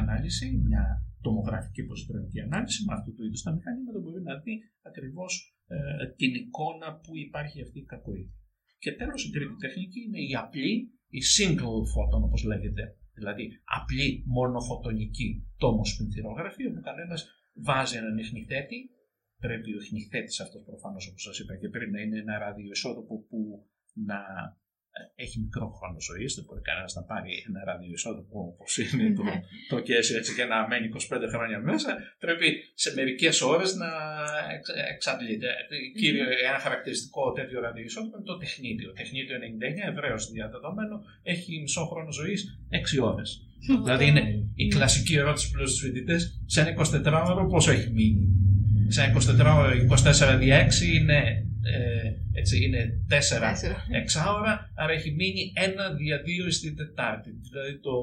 ανάλυση, 0.00 0.46
μια 0.68 0.84
τομογραφική 1.26 1.82
ποζιτρονική 1.88 2.40
ανάλυση 2.46 2.80
με 2.86 2.92
αυτού 2.96 3.10
του 3.14 3.24
είδους 3.24 3.42
τα 3.46 3.52
μηχανήματα 3.56 3.98
μπορεί 4.02 4.22
να 4.30 4.34
δει 4.42 4.54
ακριβώς 4.88 5.32
ε, 5.74 5.76
την 6.20 6.32
εικόνα 6.40 6.88
που 7.02 7.12
υπάρχει 7.26 7.58
αυτή 7.64 7.78
η 7.84 7.88
κακοήθεια. 7.92 8.36
Και 8.82 8.92
τέλος 9.00 9.20
η 9.26 9.30
τρίτη 9.34 9.56
τεχνική 9.64 10.00
είναι 10.06 10.20
η 10.30 10.32
απλή, 10.44 10.72
η 11.18 11.20
single 11.34 11.82
photon 11.92 12.22
όπως 12.28 12.42
λέγεται, 12.50 12.84
δηλαδή 13.18 13.44
απλή 13.78 14.08
μονοφωτονική 14.38 15.28
τόμοσπινθυρογραφία 15.62 16.68
που 16.72 16.80
κανένας 16.88 17.20
βάζει 17.68 17.96
έναν 17.96 18.16
ιχνηθέτη, 18.24 18.78
πρέπει 19.44 19.70
ο 19.76 19.80
ιχνηθέτης 19.84 20.40
αυτός 20.44 20.62
προφανώς 20.70 21.04
όπως 21.08 21.22
σας 21.22 21.38
είπα 21.38 21.54
και 21.60 21.68
πριν 21.68 21.90
να 21.90 22.00
είναι 22.00 22.18
ένα 22.18 22.38
ραδιοεισόδοπο 22.38 23.14
που 23.28 23.38
να 24.08 24.18
έχει 25.24 25.36
μικρό 25.40 25.66
χρόνο 25.78 25.98
ζωής, 26.08 26.34
δεν 26.34 26.44
μπορεί 26.46 26.60
κανένας 26.70 26.94
να 26.98 27.02
πάρει 27.10 27.30
ένα 27.48 27.60
ραδιοεισόδοπο 27.70 28.38
όπως 28.52 28.70
είναι 28.78 29.06
το, 29.18 29.22
ναι. 29.22 29.36
το 29.72 29.78
κέσιο 29.88 30.16
έτσι 30.20 30.34
και 30.36 30.44
να 30.52 30.58
μένει 30.68 30.86
25 30.92 30.98
χρόνια 31.32 31.58
μέσα. 31.70 31.90
Πρέπει 32.24 32.46
σε 32.74 32.88
μερικές 32.98 33.36
ώρες 33.52 33.70
να 33.82 33.90
εξ, 34.56 34.66
εξαντλείται. 34.94 35.50
Κύριο, 36.00 36.24
ένα 36.50 36.58
χαρακτηριστικό 36.66 37.22
τέτοιο 37.38 37.60
ραδιοεισόδοπο 37.60 38.16
είναι 38.16 38.26
το 38.32 38.36
τεχνίδιο. 38.44 38.86
Το 38.88 38.96
τεχνίδιο 39.00 39.36
99 39.36 39.90
ευρέω 39.92 40.18
διαδεδομένο 40.32 40.94
έχει 41.22 41.60
μισό 41.60 41.84
χρόνο 41.90 42.10
ζωής 42.12 42.40
6 42.70 43.10
ώρες. 43.12 43.30
δηλαδή 43.84 44.06
είναι 44.06 44.22
η 44.54 44.66
κλασική 44.68 45.14
ερώτηση 45.14 45.50
προ 45.50 45.64
του 45.64 45.78
φοιτητές, 45.82 46.40
σε 46.46 46.60
ένα 46.60 46.70
24ωρο 46.78 47.46
πόσο 47.50 47.70
έχει 47.70 47.90
μείνει; 47.90 48.26
Σε 48.88 49.02
ένα 49.02 49.12
24ωρο 49.20 49.70
24 50.34 50.38
δι 50.38 50.48
6 50.50 50.94
είναι 50.94 51.46
ε, 51.72 52.12
έτσι 52.32 52.64
είναι 52.64 52.80
4 53.10 53.74
εξάωρα, 53.92 54.72
άρα 54.76 54.92
έχει 54.92 55.10
μείνει 55.10 55.52
ένα 55.54 55.94
δια 55.94 56.22
δύο 56.22 56.50
στην 56.50 56.76
Τετάρτη, 56.76 57.30
δηλαδή 57.30 57.80
το 57.80 57.94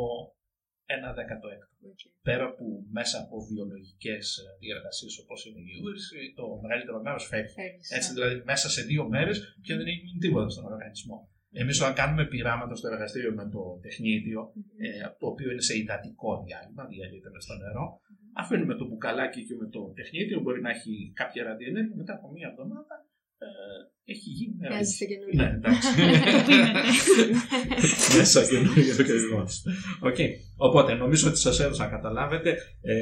1 1.11 1.15
δεκατοέκτο. 1.15 1.71
Okay. 1.91 2.11
Πέρα 2.21 2.45
που 2.55 2.65
μέσα 2.91 3.17
από 3.23 3.35
βιολογικές 3.49 4.39
διεργασίες 4.59 5.19
όπως 5.23 5.45
είναι 5.45 5.59
η 5.59 5.75
ούρηση, 5.83 6.17
το 6.35 6.45
μεγαλύτερο 6.63 7.01
μέρος 7.01 7.27
φεύγει. 7.27 7.53
Έτσι, 7.97 8.09
ναι. 8.09 8.13
δηλαδή 8.17 8.35
μέσα 8.45 8.69
σε 8.69 8.81
δύο 8.81 9.03
μέρες 9.09 9.37
και 9.65 9.75
δεν 9.75 9.85
έχει 9.87 10.01
μείνει 10.05 10.19
τίποτα 10.19 10.49
στον 10.49 10.65
οργανισμό. 10.71 11.17
Εμείς 11.61 11.81
όταν 11.81 11.93
κάνουμε 11.93 12.25
πειράματα 12.25 12.75
στο 12.75 12.87
εργαστήριο 12.87 13.33
με 13.33 13.45
το 13.49 13.61
τεχνίδιο, 13.81 14.41
mm-hmm. 14.43 14.85
ε, 14.85 15.09
το 15.19 15.27
οποίο 15.27 15.51
είναι 15.51 15.61
σε 15.69 15.77
υδατικό 15.77 16.43
διάλειμμα, 16.45 16.83
διαλύεται 16.85 17.29
μες 17.33 17.43
στο 17.43 17.55
νερό, 17.63 17.85
mm-hmm. 17.93 18.41
αφήνουμε 18.41 18.75
το 18.75 18.85
μπουκαλάκι 18.87 19.45
και 19.47 19.55
με 19.61 19.67
το 19.75 19.81
τεχνίδιο, 19.97 20.37
μπορεί 20.41 20.61
να 20.61 20.69
έχει 20.69 21.11
κάποια 21.15 21.43
ραδιενέργεια, 21.43 21.95
μετά 21.95 22.13
από 22.13 22.31
μία 22.31 22.47
εβδομάδα 22.51 22.95
ε, 23.43 24.11
Έχει 24.13 24.29
γίνει. 24.29 24.52
ναι, 24.52 24.52
Μοιάζει 24.69 24.93
σε 24.99 25.05
καινούριο. 25.05 25.35
Ναι, 25.39 25.49
εντάξει. 25.57 25.87
Πίνετε. 26.47 26.81
Μέσα 28.17 28.39
καινούργιο 28.51 28.93
ακριβώς. 29.03 29.43
Οκ. 30.09 30.19
Οπότε 30.67 30.93
νομίζω 30.93 31.27
ότι 31.29 31.37
σας 31.37 31.59
έδωσα 31.59 31.83
να 31.83 31.89
καταλάβετε 31.89 32.49
ε, 32.81 32.95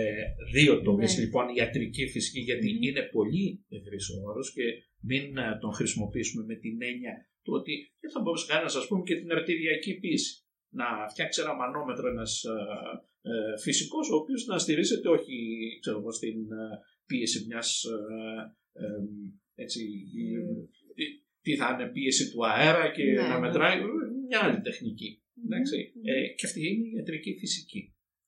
δύο 0.53 0.81
τομείς. 0.81 1.17
Ναι. 1.17 1.23
Λοιπόν, 1.23 1.45
η 1.49 1.53
ιατρική 1.57 2.03
φυσική, 2.07 2.39
γιατί 2.39 2.67
Μμμ. 2.73 2.81
είναι 2.81 3.01
πολύ 3.01 3.65
ευρύς 3.69 4.09
ο 4.09 4.15
όρος 4.29 4.53
και 4.53 4.63
μην 5.09 5.37
ε, 5.37 5.57
τον 5.61 5.71
χρησιμοποιήσουμε 5.73 6.43
με 6.45 6.55
την 6.55 6.75
έννοια 6.81 7.13
του 7.43 7.53
ότι 7.59 7.73
δεν 8.01 8.11
θα 8.11 8.19
μπορούσε 8.21 8.45
κανένας, 8.51 8.75
ας 8.75 8.87
πούμε, 8.87 9.01
και 9.07 9.15
την 9.15 9.31
αρτηριακή 9.31 9.93
πίεση. 10.01 10.33
Να 10.73 10.85
φτιάξει 11.09 11.41
ένα 11.41 11.53
μανόμετρο 11.55 12.07
ένας 12.09 12.43
ε, 12.43 13.31
ε, 13.31 13.57
φυσικός, 13.65 14.09
ο 14.09 14.15
οποίος 14.15 14.45
να 14.45 14.57
στηρίζεται 14.57 15.09
όχι 15.09 15.35
ξέρω, 15.81 15.97
εγώ, 15.97 16.11
στην 16.11 16.37
ε, 16.51 16.79
πίεση 17.05 17.45
μιας. 17.47 17.83
Ε, 17.83 18.83
ε, 18.83 19.01
έτσι, 19.63 19.81
ε, 20.37 20.41
τι, 21.43 21.51
τι 21.51 21.51
θα 21.59 21.67
είναι 21.73 21.87
πίεση 21.95 22.23
του 22.31 22.39
αέρα 22.51 22.85
και 22.95 23.03
Ναι, 23.03 23.21
να 23.31 23.37
ναι. 23.39 23.43
μετράει 23.45 23.77
ε, 23.79 23.83
μια 24.29 24.39
άλλη 24.45 24.59
τεχνική. 24.67 25.09
Εντάξει. 25.45 25.75
Μμμ. 25.95 26.07
Ε, 26.11 26.13
και 26.37 26.45
αυτή 26.49 26.59
είναι 26.67 26.85
η 26.89 26.91
ιατρική 26.97 27.31
φυσική. 27.41 27.81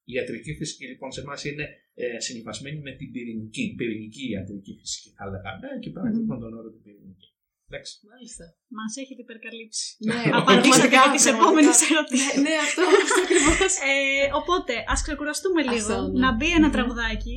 Η 0.10 0.12
ιατρική 0.18 0.52
φυσική 0.60 0.86
λοιπόν 0.92 1.10
σε 1.16 1.22
εμάς 1.22 1.40
είναι 1.50 1.66
ε, 2.04 2.20
συνυφασμένη 2.26 2.80
με 2.88 2.92
την 3.00 3.08
πυρηνική, 3.14 3.66
πυρηνική 3.78 4.24
ιατρική 4.36 4.74
φυσική, 4.80 5.10
θα 5.18 5.26
λέγαμε. 5.32 5.64
Ε, 5.68 5.76
εκεί 5.80 5.90
πέρα 5.96 6.08
Μμμ. 6.10 6.18
λοιπόν 6.20 6.38
τον 6.44 6.52
όρο 6.60 6.70
την 6.76 6.82
πυρηνική. 6.86 7.28
Εντάξει. 7.70 7.94
Μάλιστα. 8.12 8.46
Μας 8.78 8.92
έχετε 9.02 9.22
υπερκαλύψει. 9.28 9.86
Ναι, 10.10 10.22
Απαντήσατε 10.40 10.88
πραγματικά, 10.88 11.00
για 11.04 11.12
τις 11.16 11.24
πραγματικά. 11.26 11.42
επόμενες 11.42 11.78
ερωτήσεις. 11.90 12.34
Ναι, 12.36 12.42
ναι, 12.46 12.56
αυτό 12.68 12.82
ακριβώς. 13.24 13.74
Ε, 13.92 13.96
οπότε, 14.40 14.74
ας 14.94 15.00
ξεκουραστούμε 15.08 15.62
λίγο, 15.72 15.92
Αυτό, 15.96 16.00
ναι. 16.12 16.20
να 16.24 16.30
μπει 16.36 16.50
ένα 16.60 16.68
Μμμ. 16.70 16.76
τραγουδάκι 16.76 17.36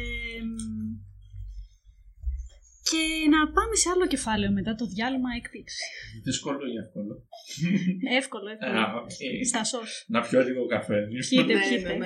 ε, 0.00 0.02
μ, 0.50 0.54
και 2.90 3.02
να 3.34 3.40
πάμε 3.56 3.74
σε 3.82 3.88
άλλο 3.92 4.06
κεφάλαιο 4.06 4.50
μετά 4.58 4.74
το 4.74 4.84
διάλειμμα 4.86 5.30
έκπληξη. 5.36 5.82
Δύσκολο 6.24 6.62
ή 6.72 6.76
εύκολο. 6.84 7.14
Εύκολο, 8.20 8.48
εύκολο. 8.50 8.78
Α, 8.80 8.84
οκ. 9.02 9.10
Στα 9.50 9.64
σως. 9.64 10.04
Να 10.08 10.20
πιω 10.20 10.40
λίγο 10.48 10.66
καφέ. 10.66 10.98
Πιείτε, 11.28 11.52
Ναι, 11.54 11.60
πιείτε. 11.68 11.98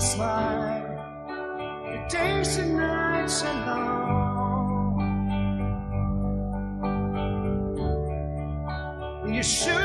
This 0.00 0.16
your 1.84 2.08
days 2.08 2.56
and 2.56 2.74
nights 2.74 3.42
are 3.42 3.66
long. 3.66 4.96
You're 9.28 9.42
sure 9.42 9.79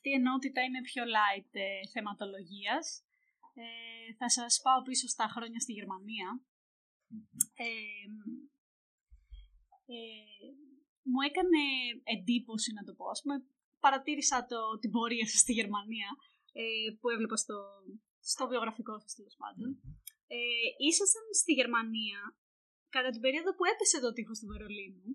αυτή 0.00 0.12
η 0.14 0.20
ενότητα 0.22 0.60
είναι 0.66 0.88
πιο 0.90 1.02
light 1.16 1.52
ε, 1.64 1.80
θεματολογίας. 1.92 2.84
Ε, 3.62 3.66
θα 4.18 4.28
σας 4.36 4.52
πάω 4.64 4.80
πίσω 4.88 5.06
στα 5.14 5.26
χρόνια 5.34 5.60
στη 5.64 5.72
Γερμανία. 5.78 6.28
Ε, 7.66 8.04
ε, 9.94 10.00
μου 11.10 11.20
έκανε 11.28 11.62
εντύπωση 12.16 12.70
να 12.78 12.82
το 12.86 12.92
πω. 12.98 13.04
Ας 13.14 13.20
πούμε, 13.22 13.36
παρατήρησα 13.84 14.38
το, 14.50 14.60
την 14.82 14.90
πορεία 14.94 15.26
σας 15.30 15.40
στη 15.44 15.52
Γερμανία 15.58 16.10
ε, 16.60 16.88
που 16.98 17.06
έβλεπα 17.14 17.36
στο, 17.44 17.56
στο 18.30 18.42
βιογραφικό 18.52 18.94
σας 19.02 19.12
τέλος 19.18 19.36
πάντων. 19.42 19.68
Ε, 20.36 20.38
ήσασταν 20.88 21.26
στη 21.40 21.52
Γερμανία 21.58 22.20
κατά 22.96 23.10
την 23.14 23.20
περίοδο 23.24 23.50
που 23.56 23.64
έπεσε 23.72 23.98
το 24.04 24.10
τείχος 24.16 24.38
του 24.38 24.48
Βερολίνου 24.52 25.08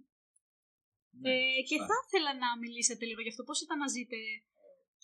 Ναι, 1.21 1.33
ε, 1.33 1.61
και 1.67 1.77
σωστά. 1.77 1.87
θα 1.89 1.97
ήθελα 2.05 2.31
να 2.43 2.49
μιλήσετε 2.63 3.03
λίγο 3.09 3.21
γι' 3.25 3.33
αυτό. 3.33 3.43
Πώς 3.49 3.59
ήταν 3.65 3.77
να 3.83 3.89
ζείτε... 3.95 4.17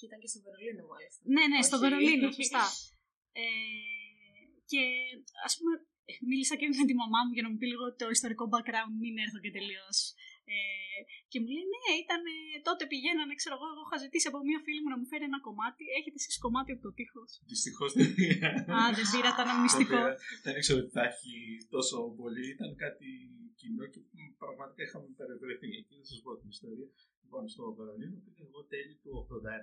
Και 0.02 0.10
ήταν 0.10 0.20
και 0.24 0.32
στο 0.34 0.39
Βερολίνο, 0.45 0.84
μάλιστα. 0.93 1.22
Ναι, 1.36 1.43
ναι, 1.52 1.60
στο 1.68 1.78
Όχι. 1.78 1.84
Βερολίνο, 1.84 2.28
σωστά. 2.39 2.66
Ε, 3.41 3.45
και 4.72 4.82
ας 5.47 5.54
πούμε, 5.58 5.74
μίλησα 6.30 6.56
και 6.60 6.68
με 6.80 6.86
τη 6.89 6.95
μαμά 7.02 7.20
μου 7.26 7.34
για 7.36 7.43
να 7.45 7.49
μου 7.52 7.58
πει 7.60 7.68
λίγο 7.74 7.86
το 8.02 8.06
ιστορικό 8.16 8.43
background, 8.54 8.93
μην 9.04 9.14
έρθω 9.26 9.39
και 9.43 9.52
τελείως. 9.58 9.97
Ε, 10.54 10.58
και 11.32 11.38
μου 11.41 11.49
λέει, 11.56 11.68
ναι, 11.74 11.91
ήταν 12.04 12.22
ε, 12.34 12.36
τότε 12.68 12.84
πηγαίνανε, 12.91 13.34
ξέρω 13.41 13.56
εγώ, 13.58 13.68
εγώ 13.74 13.84
είχα 13.88 13.97
ζητήσει 14.06 14.28
από 14.32 14.39
μία 14.47 14.60
φίλη 14.66 14.80
μου 14.84 14.91
να 14.93 14.97
μου 14.99 15.08
φέρει 15.12 15.26
ένα 15.32 15.39
κομμάτι. 15.47 15.84
Έχετε 15.97 16.18
εσείς 16.22 16.38
κομμάτι 16.45 16.70
από 16.76 16.82
το 16.88 16.91
τείχος; 16.97 17.30
Δυστυχώς 17.52 17.89
δεν 17.97 18.10
Α, 18.76 18.78
δεν 18.97 19.06
πήρα, 19.12 19.30
ήταν 19.34 19.45
ένα 19.47 19.56
μυστικό. 19.64 19.99
Δεν 20.02 20.06
πήρα. 20.06 20.43
Δεν 20.45 20.54
ήξερα 20.60 20.80
ότι 20.84 20.91
θα 20.97 21.04
έχει 21.12 21.34
τόσο 21.76 21.97
πολύ. 22.22 22.45
Ήταν 22.56 22.72
κάτι 22.84 23.10
κοινό 23.60 23.86
και 23.93 23.99
μ, 24.16 24.20
πραγματικά 24.41 24.82
είχαμε 24.86 25.08
περιβρεθεί. 25.20 25.68
Εκεί 25.80 25.93
θα 25.99 26.06
σας 26.12 26.20
πω 26.24 26.30
την 26.41 26.49
ιστορία. 26.56 26.89
Λοιπόν, 27.34 27.49
στο 27.55 27.73
Βερολίνο 27.77 28.17
πήγα 28.25 28.43
εγώ 28.49 28.61
τέλη 28.73 28.95
του 29.01 29.11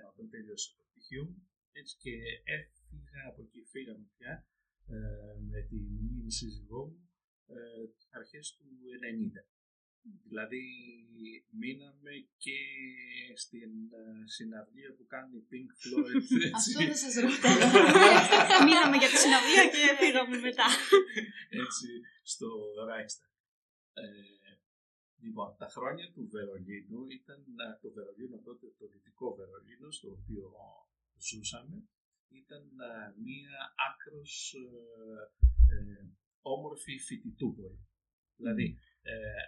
81 0.03 0.11
όταν 0.11 0.25
τελείωσε 0.33 0.69
το 0.77 0.83
πτυχίο 0.87 1.23
μου. 1.29 1.39
Έτσι 1.79 1.93
και 2.03 2.13
έφυγα 2.57 3.21
από 3.29 3.39
εκεί, 3.45 3.61
φύγαμε 3.73 4.05
πια 4.15 4.33
ε, 4.95 4.97
με 5.51 5.59
τη 5.69 5.77
μνήμη 5.89 6.31
σύζυγό 6.39 6.81
μου 6.89 6.99
ε, 7.55 7.83
αρχές 8.19 8.45
του 8.55 8.65
90. 9.33 9.43
Δηλαδή 10.27 10.63
μείναμε 11.61 12.13
και 12.43 12.59
στην 13.43 13.71
ε, 14.01 14.03
συναυλία 14.35 14.91
που 14.97 15.05
κάνει 15.13 15.35
η 15.41 15.45
Pink 15.51 15.69
Floyd. 15.81 16.13
έτσι. 16.15 16.37
Αυτό 16.59 16.79
δεν 16.89 16.99
σας 17.03 17.15
ρωτάω. 17.23 17.57
Μείναμε 18.67 18.95
για 19.01 19.09
τη 19.11 19.17
συναυλία 19.23 19.65
και 19.73 19.81
φύγαμε 20.01 20.37
μετά. 20.47 20.67
έτσι 21.63 21.87
στο 22.33 22.47
Reichstag. 22.89 23.33
Ε, 24.01 24.38
λοιπόν, 25.21 25.55
τα 25.57 25.67
χρόνια 25.75 26.11
του 26.13 26.27
Βερολίνου 26.33 27.01
ήταν 27.19 27.39
ε, 27.39 27.79
το 27.81 27.91
Βερολίνο 27.91 28.37
τότε, 28.47 28.65
το 28.79 28.87
δυτικό 28.87 29.35
Βερολίνο, 29.35 29.91
στο 29.91 30.09
οποίο 30.11 30.43
ζούσαμε, 31.27 31.77
ήταν 32.41 32.63
ε, 32.79 33.13
μία 33.25 33.57
άκρος 33.89 34.53
ε, 34.53 35.75
ε, 35.75 36.05
όμορφη 36.41 36.97
φοιτητούπολη. 36.97 37.79
Δηλαδή, 38.35 38.79
ε, 39.01 39.43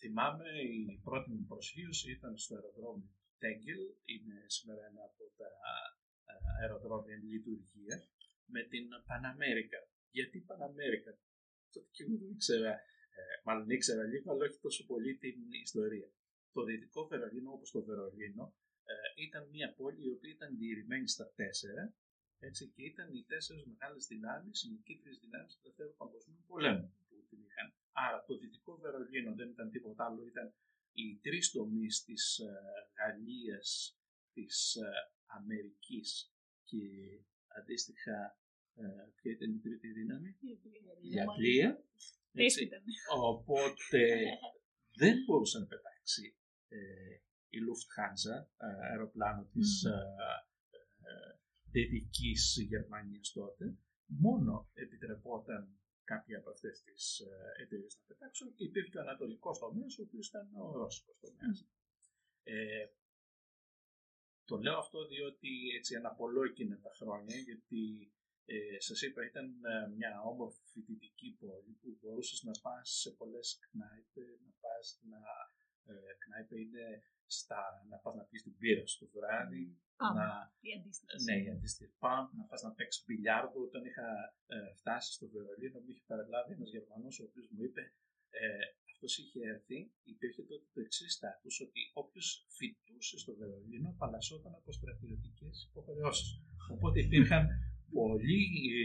θυμάμαι 0.00 0.48
η 0.88 1.00
πρώτη 1.04 1.30
μου 1.30 1.44
προσγείωση 1.46 2.10
ήταν 2.10 2.38
στο 2.38 2.54
αεροδρόμιο 2.54 3.10
Τέγκελ, 3.38 3.82
είναι 4.12 4.36
σήμερα 4.46 4.82
ένα 4.90 5.02
από 5.10 5.22
τα 5.38 5.50
ε, 6.30 6.34
αεροδρόμια 6.60 7.14
εν 7.14 7.22
λειτουργίας, 7.22 8.02
με 8.46 8.62
την 8.62 8.84
Παναμέρικα. 9.06 9.80
Γιατί 10.10 10.38
Παναμέρικα, 10.48 11.10
τότε 11.72 11.88
και 11.94 12.02
εγώ 12.02 12.16
δεν 12.20 12.30
ήξερα, 12.30 12.72
ε, 13.18 13.22
μάλλον 13.44 13.70
ήξερα 13.70 14.04
λίγο, 14.12 14.32
αλλά 14.32 14.44
όχι 14.48 14.58
τόσο 14.66 14.82
πολύ 14.90 15.12
την 15.16 15.38
ιστορία. 15.66 16.08
Το 16.52 16.64
δυτικό 16.64 17.06
Βερολίνο, 17.06 17.50
όπως 17.52 17.70
το 17.70 17.80
Βερολίνο, 17.88 18.44
ε, 18.92 19.22
ήταν 19.26 19.42
μια 19.54 19.68
πόλη 19.78 20.02
η 20.08 20.10
οποία 20.16 20.30
ήταν 20.30 20.56
διηρημένη 20.58 21.08
στα 21.08 21.26
τέσσερα, 21.40 21.94
έτσι, 22.38 22.62
και 22.74 22.82
ήταν 22.92 23.14
οι 23.14 23.24
τέσσερις 23.32 23.64
μεγάλες 23.72 24.06
δυνάμεις, 24.06 24.62
οι 24.62 24.68
νικήτριες 24.70 25.18
δυνάμεις 25.18 25.54
του 25.54 25.60
Δευτέρου 25.62 25.94
Παγκοσμίου 26.00 26.44
Πολέμου 26.46 26.94
που 27.08 27.16
την 27.28 27.40
είχαν. 27.46 27.68
Άρα 27.92 28.24
το 28.26 28.38
δυτικό 28.38 28.76
Βερολίνο 28.82 29.34
δεν 29.34 29.48
ήταν 29.48 29.70
τίποτα 29.70 30.04
άλλο, 30.06 30.26
ήταν 30.26 30.54
οι 30.92 31.18
τρεις 31.22 31.50
τομείς 31.50 32.04
της 32.04 32.38
ε, 32.38 32.52
Γαλλίας, 32.98 33.98
της 34.32 34.74
ε, 34.74 34.90
Αμερικής 35.26 36.32
και 36.64 36.82
αντίστοιχα. 37.58 38.38
Ε, 38.74 38.82
ποια 39.14 39.30
ήταν 39.32 39.50
η 39.54 39.58
τρίτη 39.58 39.88
δύναμη, 39.92 40.36
η 41.00 41.20
Αγγλία. 41.20 41.84
Τι 42.34 42.44
Έτσι. 42.44 42.62
ήταν. 42.64 42.82
Οπότε 43.32 44.02
δεν 45.00 45.14
μπορούσε 45.24 45.58
να 45.58 45.66
πετάξει 45.66 46.36
ε, 46.68 46.78
η 47.56 47.58
Lufthansa, 47.66 48.36
ε, 48.66 48.86
αεροπλάνο 48.90 49.44
της 49.52 49.70
Μμμ. 49.84 49.92
ε, 49.92 49.98
ε, 51.08 51.38
δυτικής 51.70 52.42
Γερμανίας 52.68 53.32
τότε. 53.32 53.64
Μόνο 54.06 54.70
επιτρεπόταν 54.74 55.62
κάποια 56.04 56.38
από 56.38 56.50
αυτές 56.50 56.82
τις 56.82 57.18
ε, 57.18 57.62
εταιρείες 57.62 57.96
να 57.98 58.04
πετάξουν 58.06 58.54
και 58.54 58.64
υπήρχε 58.64 58.98
ο 58.98 59.00
ανατολικός 59.00 59.58
τομέας, 59.58 59.98
ο 59.98 60.02
οποίος 60.02 60.28
ήταν 60.28 60.46
ο 60.54 60.72
ρώσικος 60.78 61.18
τομέας. 61.20 61.68
Ε, 62.42 62.86
το 64.44 64.56
λέω 64.56 64.78
αυτό 64.78 65.06
διότι 65.06 65.48
έτσι 65.78 65.94
αναπολώ 65.96 66.42
εκείνα 66.44 66.80
τα 66.80 66.90
χρόνια, 67.00 67.36
γιατί 67.36 68.12
ε, 68.46 68.80
σας 68.88 69.00
είπα 69.02 69.20
ήταν 69.30 69.46
ε, 69.64 69.88
μια 69.96 70.12
όμορφη 70.32 70.60
φοιτητική 70.72 71.36
πόλη 71.40 71.72
που 71.80 71.88
μπορούσες 72.00 72.40
να 72.48 72.52
πας 72.64 72.88
σε 73.02 73.10
πολλές 73.18 73.48
κνάιπε, 73.64 74.24
να 74.44 74.52
πας 74.62 74.86
να... 75.10 75.20
Ε, 75.90 76.12
κνάιπε 76.22 76.56
είναι 76.64 76.86
στα, 77.26 77.62
να 77.90 77.96
πας 78.02 78.14
να 78.14 78.24
πεις 78.28 78.42
την 78.42 78.56
πύρα 78.60 78.86
στο 78.86 79.06
βράδυ, 79.14 79.64
Πάμε. 79.96 80.20
να, 80.20 80.28
Η 80.66 80.70
αντίστοιχη. 80.78 81.16
ναι, 81.26 81.36
η 81.46 81.48
αντίστοιχη 81.54 81.92
πάμε, 82.04 82.28
να 82.38 82.44
πας 82.50 82.62
να 82.66 82.70
παίξεις 82.76 83.04
μπιλιάρδο. 83.04 83.58
Όταν 83.68 83.82
είχα 83.88 84.08
ε, 84.54 84.74
φτάσει 84.80 85.12
στο 85.16 85.26
Βερολίνο, 85.34 85.78
μου 85.80 85.90
είχε 85.92 86.02
παραλάβει 86.10 86.52
ένας 86.52 86.70
Γερμανός 86.76 87.14
ο 87.20 87.24
οποίος 87.28 87.46
μου 87.52 87.62
είπε 87.66 87.82
ε, 88.40 88.64
αυτός 88.92 89.18
είχε 89.18 89.40
έρθει, 89.54 89.78
υπήρχε 90.02 90.42
τότε 90.50 90.66
το 90.74 90.80
εξής 90.80 91.12
στάτους, 91.16 91.60
ότι 91.66 91.80
όποιος 92.02 92.46
φοιτούσε 92.56 93.18
στο 93.18 93.32
Βερολίνο 93.40 93.88
απαλλασσόταν 93.88 94.52
από 94.54 94.72
στρατιωτικές 94.72 95.56
υποχρεώσεις. 95.70 96.28
Οπότε 96.74 97.00
υπήρχαν 97.00 97.42
πολλοί 97.98 98.42
ε, 98.78 98.84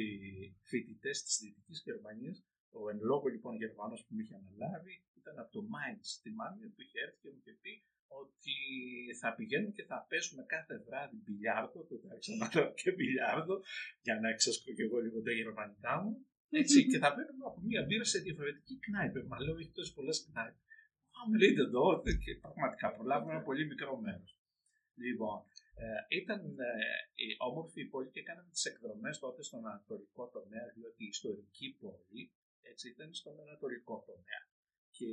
φοιτητές 0.70 1.18
της 1.26 1.36
Δυτικής 1.42 1.80
Γερμανίας. 1.88 2.38
Ο 2.78 2.90
εν 2.92 3.00
λόγω 3.12 3.28
λοιπόν 3.34 3.54
Γερμανός 3.64 4.00
που 4.06 4.12
με 4.16 4.22
είχε 4.24 4.36
αναλάβει 4.42 4.96
ήταν 5.20 5.36
από 5.44 5.52
το 5.56 5.62
Mainz 5.74 6.06
στη 6.18 6.30
Μάνια 6.40 6.68
που 6.74 6.82
είχε 6.84 7.00
έρθει 7.06 7.18
και 7.22 7.30
μου 7.32 7.40
είχε 7.42 7.54
πει 7.62 7.74
ότι 8.22 8.58
θα 9.22 9.30
πηγαίνουν 9.38 9.72
και 9.78 9.84
θα 9.90 9.98
παίζουμε 10.10 10.44
κάθε 10.56 10.76
βράδυ 10.86 11.18
μπιλιάρδο, 11.24 11.80
τότε 11.90 12.06
άρχισα 12.12 12.34
να 12.42 12.48
λέω 12.54 12.70
και 12.80 12.92
μπιλιάρδο, 12.96 13.56
για 14.06 14.16
να 14.22 14.28
εξασκώ 14.34 14.70
και 14.78 14.84
εγώ 14.88 14.98
λίγο 15.06 15.20
τα 15.28 15.32
γερμανικά 15.40 15.94
μου. 16.02 16.12
Έτσι, 16.62 16.78
και 16.90 16.98
θα 17.04 17.10
παίρνουμε 17.16 17.46
από 17.50 17.60
μία 17.68 17.82
μπύρα 17.86 18.06
σε 18.14 18.20
διαφορετική 18.20 18.76
κνάιπε. 18.86 19.20
Μα 19.30 19.38
λέω, 19.44 19.56
έχει 19.62 19.72
τόσες 19.78 19.94
πολλές 19.94 20.18
κνάιπε. 20.26 20.60
Α, 21.18 21.20
βρείτε 21.34 21.62
εδώ, 21.62 21.86
και 22.24 22.32
πραγματικά 22.44 22.88
προλάβουμε 22.96 23.32
ένα 23.34 23.44
πολύ 23.50 23.64
μικρό 23.72 24.00
μέρος. 24.06 24.39
Λοιπόν, 25.00 25.40
ε, 25.76 26.18
ήταν 26.20 26.60
ε, 26.60 26.66
η 27.16 27.36
όμορφη 27.38 27.82
η 27.82 27.86
πόλη 27.86 28.10
και 28.10 28.24
κάναμε 28.24 28.50
τις 28.50 28.66
εκδρομές 28.66 29.20
τότε 29.20 29.44
στον 29.44 29.68
ανατολικό 29.68 30.28
τομέα, 30.28 30.72
διότι 30.76 31.04
η 31.04 31.08
ιστορική 31.08 31.78
πόλη 31.80 32.32
έτσι, 32.62 32.90
ήταν 32.90 33.14
στον 33.14 33.40
ανατολικό 33.40 34.04
τομέα. 34.06 34.42
Και 34.92 35.12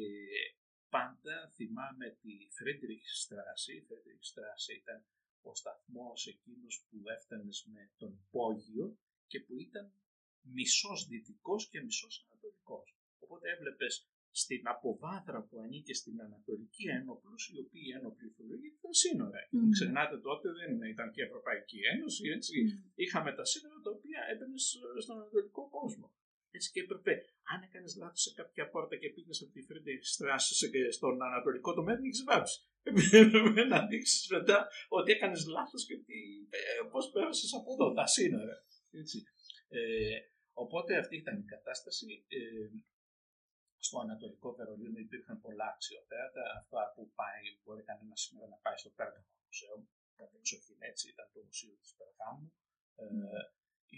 πάντα 0.89 1.51
θυμάμαι 1.55 2.09
τη 2.23 2.35
Friedrich 2.57 3.09
Straße. 3.23 3.73
Η 3.79 3.83
Friedrich 3.89 4.25
Straße 4.31 4.73
ήταν 4.83 5.05
ο 5.43 5.55
σταθμός 5.55 6.27
εκείνος 6.27 6.85
που 6.89 6.97
έφτανες 7.17 7.67
με 7.73 7.91
τον 7.99 8.13
υπόγειο 8.13 8.99
και 9.27 9.41
που 9.41 9.59
ήταν 9.59 9.93
μισός 10.41 11.07
δυτικός 11.07 11.69
και 11.69 11.83
μισός 11.83 12.27
ανατολικός. 12.29 12.97
Οπότε 13.19 13.51
έβλεπες 13.51 14.07
στην 14.43 14.63
αποβάθρα 14.75 15.39
που 15.47 15.55
ανήκε 15.65 15.95
στην 16.01 16.17
Ανατολική 16.27 16.87
Ένοπλους, 16.99 17.43
οι 17.51 17.57
οποίοι 17.65 17.89
ένοπλοι 17.99 18.29
φορολογοί 18.35 18.69
ήταν 18.79 18.93
σύνορα. 19.05 19.41
Μμμ. 19.51 19.61
Μην 19.63 19.71
Ξεχνάτε 19.77 20.17
τότε 20.29 20.47
δεν 20.59 20.71
ήταν 20.95 21.09
και 21.13 21.21
η 21.23 21.27
Ευρωπαϊκή 21.29 21.81
Ένωση, 21.95 22.23
έτσι. 22.37 22.57
Μμμ. 22.63 23.03
Είχαμε 23.05 23.31
τα 23.39 23.45
σύνορα 23.53 23.79
τα 23.85 23.91
οποία 23.97 24.21
έμπαινε 24.33 24.59
στον 25.05 25.17
Ανατολικό 25.21 25.63
κόσμο. 25.79 26.07
Έτσι 26.57 26.69
και 26.73 26.81
έπρεπε, 26.87 27.13
αν 27.53 27.59
έκανες 27.67 27.93
λάθος 28.01 28.23
σε 28.27 28.33
κάποια 28.39 28.65
πόρτα 28.73 28.95
και 29.01 29.09
πήγε 29.15 29.35
από 29.43 29.53
τη 29.55 29.61
Φρέντερ 29.69 29.99
Στράση 30.15 30.53
στον 30.97 31.15
Ανατολικό 31.29 31.71
τομέα, 31.75 31.95
δεν 31.99 32.05
έχεις 32.09 32.25
βάψει. 32.29 32.59
Έπρεπε 33.23 33.63
να 33.73 33.79
δείξεις 33.91 34.25
μετά 34.37 34.59
ότι 34.99 35.09
έκανες 35.17 35.43
λάθος 35.57 35.83
και 35.87 35.95
ότι, 36.01 36.19
ε, 36.59 36.61
πώς 36.93 37.05
πέρασες 37.13 37.53
από 37.59 37.69
εδώ, 37.75 37.87
τα 37.99 38.07
σύνορα. 38.17 38.57
Έτσι. 39.03 39.19
Ε, 39.69 40.19
οπότε 40.65 40.91
αυτή 41.03 41.17
ήταν 41.17 41.37
η 41.45 41.47
κατάσταση. 41.55 42.07
Ε, 42.29 42.39
στο 43.87 43.97
Ανατολικό 44.05 44.49
Βερολίνο 44.59 44.99
υπήρχαν 45.07 45.37
πολλά 45.45 45.67
αξιοθέατα. 45.75 46.43
Αυτά 46.61 46.83
που 46.95 47.03
πάει, 47.21 47.43
μπορεί 47.63 47.83
κανένα 47.91 48.17
σήμερα 48.25 48.49
να 48.55 48.59
πάει 48.65 48.77
στο 48.83 48.91
Πέργαμο 48.99 49.31
Μουσείο. 49.45 49.75
Κατεξοχήν 50.21 50.79
έτσι 50.91 51.05
ήταν 51.15 51.27
το 51.35 51.41
Μουσείο 51.47 51.75
της 51.83 51.93
Περγάμου. 51.99 52.47
Ε, 53.03 53.07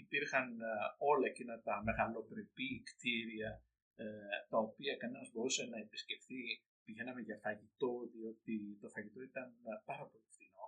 υπήρχαν 0.03 0.47
ε, 0.61 0.71
όλα 1.11 1.27
εκείνα 1.31 1.55
τα 1.67 1.75
μεγαλοπρεπή 1.87 2.71
κτίρια 2.89 3.51
ε, 3.95 4.05
τα 4.51 4.57
οποία 4.67 4.93
κανένας 5.01 5.27
μπορούσε 5.31 5.63
να 5.71 5.77
επισκεφθεί 5.85 6.41
πηγαίναμε 6.89 7.21
για 7.21 7.37
φαγητό, 7.45 7.91
διότι 8.13 8.53
το 8.81 8.87
φαγητό 8.93 9.19
ήταν 9.21 9.47
ε, 9.69 9.71
πάρα 9.89 10.05
πολύ 10.09 10.27
φθηνό. 10.33 10.67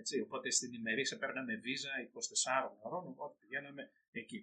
Έτσι, 0.00 0.14
οπότε 0.20 0.50
στην 0.50 0.72
ημερήσια 0.80 1.18
παίρναμε 1.18 1.54
βίζα 1.64 1.92
24 2.52 2.70
ώρων, 2.86 3.04
οπότε 3.12 3.34
πηγαίναμε 3.40 3.82
εκεί. 4.20 4.40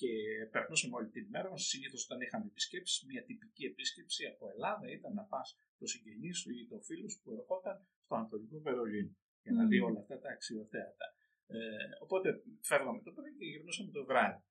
Και 0.00 0.10
περνούσαμε 0.54 0.94
όλη 0.98 1.10
την 1.16 1.26
μέρα 1.34 1.48
μας. 1.50 1.62
Συνήθως 1.72 2.04
όταν 2.04 2.20
είχαμε 2.24 2.46
επισκέψεις, 2.52 3.04
μια 3.10 3.22
τυπική 3.24 3.64
επίσκεψη 3.72 4.22
από 4.32 4.44
Ελλάδα 4.52 4.86
ήταν 4.98 5.12
να 5.20 5.24
πας 5.32 5.48
το 5.78 5.86
συγγενή 5.86 6.32
σου 6.40 6.50
ή 6.58 6.66
το 6.72 6.78
φίλο 6.88 7.08
σου 7.08 7.20
που 7.22 7.30
ερχόταν 7.38 7.76
στο 8.04 8.14
Ανατολικό 8.14 8.56
Βερολίνο 8.66 9.12
για 9.42 9.52
να 9.52 9.66
δει 9.66 9.78
Μμμ. 9.80 9.86
όλα 9.88 10.00
αυτά 10.00 10.18
τα 10.18 10.30
αξιοθέατα. 10.30 11.06
Ε, 11.46 11.56
οπότε 12.04 12.28
φεύγαμε 12.60 13.00
το 13.02 13.12
πρωί 13.12 13.32
και 13.38 13.44
γυρνούσαμε 13.44 13.90
το 13.90 14.04
βράδυ. 14.04 14.42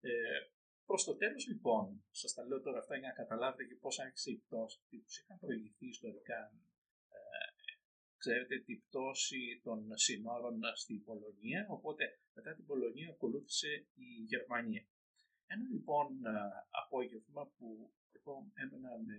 Ε, 0.00 0.10
Προς 0.88 1.04
το 1.04 1.16
τέλος, 1.16 1.46
λοιπόν, 1.46 2.04
σας 2.10 2.34
τα 2.34 2.42
λέω 2.46 2.60
τώρα 2.60 2.78
αυτά 2.78 2.96
για 2.96 3.08
να 3.08 3.14
καταλάβετε 3.14 3.64
και 3.64 3.74
πώς 3.74 3.98
άρχισε 3.98 4.30
η 4.30 4.36
πτώση. 4.44 4.78
Τι 4.88 4.96
τους 5.02 5.18
είχαν 5.20 5.38
προηγηθεί 5.38 5.86
ιστορικά. 5.86 6.52
Ε, 8.26 8.28
ξέρετε, 8.28 8.56
την 8.68 8.78
πτώση 8.84 9.60
των 9.66 9.78
συνόρων 10.04 10.60
στην 10.74 11.04
Πολωνία. 11.08 11.66
Οπότε 11.76 12.04
μετά 12.36 12.54
την 12.54 12.66
Πολωνία 12.66 13.08
ακολούθησε 13.10 13.70
η 13.94 14.08
Γερμανία. 14.32 14.84
Ένα 15.46 15.64
λοιπόν 15.74 16.06
ε, 16.24 16.30
απόγευμα 16.82 17.42
που 17.56 17.66
εγώ 18.16 18.34
έμενα 18.62 18.90
με 19.06 19.18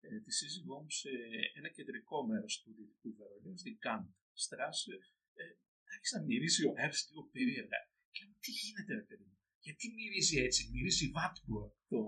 ε, 0.00 0.20
τη 0.24 0.32
σύζυγό 0.38 0.76
μου 0.82 0.90
σε 1.00 1.10
ένα 1.58 1.68
κεντρικό 1.76 2.26
μέρος 2.30 2.52
του 2.62 2.70
Δυτικού 2.76 3.08
Βερολίνου, 3.18 3.58
στην 3.62 3.78
Καντ 3.84 4.04
Στράσε, 4.42 4.96
ε, 5.40 5.44
άρχισε 5.92 6.16
να 6.18 6.22
μυρίζει 6.28 6.62
ο 6.68 6.72
αέρας 6.76 7.00
λίγο 7.08 7.22
περίεργα. 7.34 7.80
Και 8.14 8.22
λέω, 8.26 8.36
τι 8.44 8.50
γίνεται 8.60 8.92
ρε 9.00 9.04
παιδί 9.08 9.24
μου, 9.30 9.38
γιατί 9.66 9.84
μυρίζει 9.96 10.36
έτσι, 10.46 10.60
μυρίζει 10.72 11.06
Βάτμπουργκ. 11.16 11.70
Το... 11.92 12.00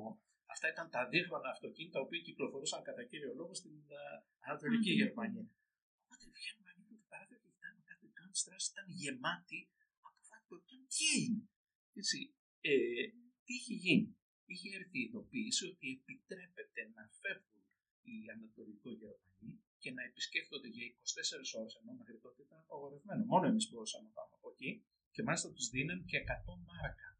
Αυτά 0.53 0.66
ήταν 0.75 0.87
τα 0.95 1.03
δίχρονα 1.12 1.49
αυτοκίνητα 1.57 1.99
τα 1.99 2.05
οποία 2.05 2.20
κυκλοφορούσαν 2.27 2.83
κατά 2.89 3.03
κύριο 3.11 3.33
λόγο 3.41 3.55
στην 3.61 3.77
ε, 3.89 4.01
Ανατολική 4.47 4.91
Μμμ. 4.91 4.99
Γερμανία. 5.01 5.47
Οπότε 6.05 6.25
βγαίνουμε 6.37 6.68
ανοίγουμε 6.73 6.97
την 7.01 7.09
παράθυρα 7.12 7.39
και 7.45 7.51
κοιτάμε 7.57 7.81
κάθε 8.45 8.59
Καντ 8.59 8.61
Στράσε 8.61 8.70
ήταν 8.72 8.86
γεμάτη 9.01 9.61
από 10.07 10.20
Βάτμπουργκ. 10.28 10.62
Και 10.68 10.74
λέω, 10.78 10.88
τι 10.95 11.05
έγινε; 11.16 11.43
Έτσι, 12.01 12.18
ε, 12.68 13.07
τι 13.45 13.53
είχε 13.59 13.74
γίνει; 13.84 14.09
Είχε 14.53 14.68
έρθει 14.78 14.99
η 15.03 15.05
ειδοποίηση 15.07 15.62
ότι 15.72 15.86
επιτρέπεται 15.99 16.82
να 16.97 17.03
φεύγουν 17.20 17.64
οι 18.09 18.16
Ανατολικογερμανοί 18.36 19.55
και 19.82 19.90
να 19.97 20.03
επισκέφτονται 20.11 20.68
για 20.74 20.84
24 20.86 21.61
ώρες, 21.61 21.72
ενώ 21.80 21.90
μέχρι 22.01 22.18
τότε 22.24 22.40
ήταν 22.47 22.59
απαγορευμένο. 22.64 23.22
Μόνο 23.32 23.45
εμείς 23.53 23.66
μπορούσαμε 23.70 24.05
να 24.09 24.12
πάμε 24.18 24.32
από 24.38 24.49
εκεί 24.55 24.70
και 25.14 25.22
μάλιστα 25.26 25.49
τους 25.57 25.66
δίναν 25.74 25.99
και 26.11 26.18
100 26.18 26.57
μάρκα 26.70 27.11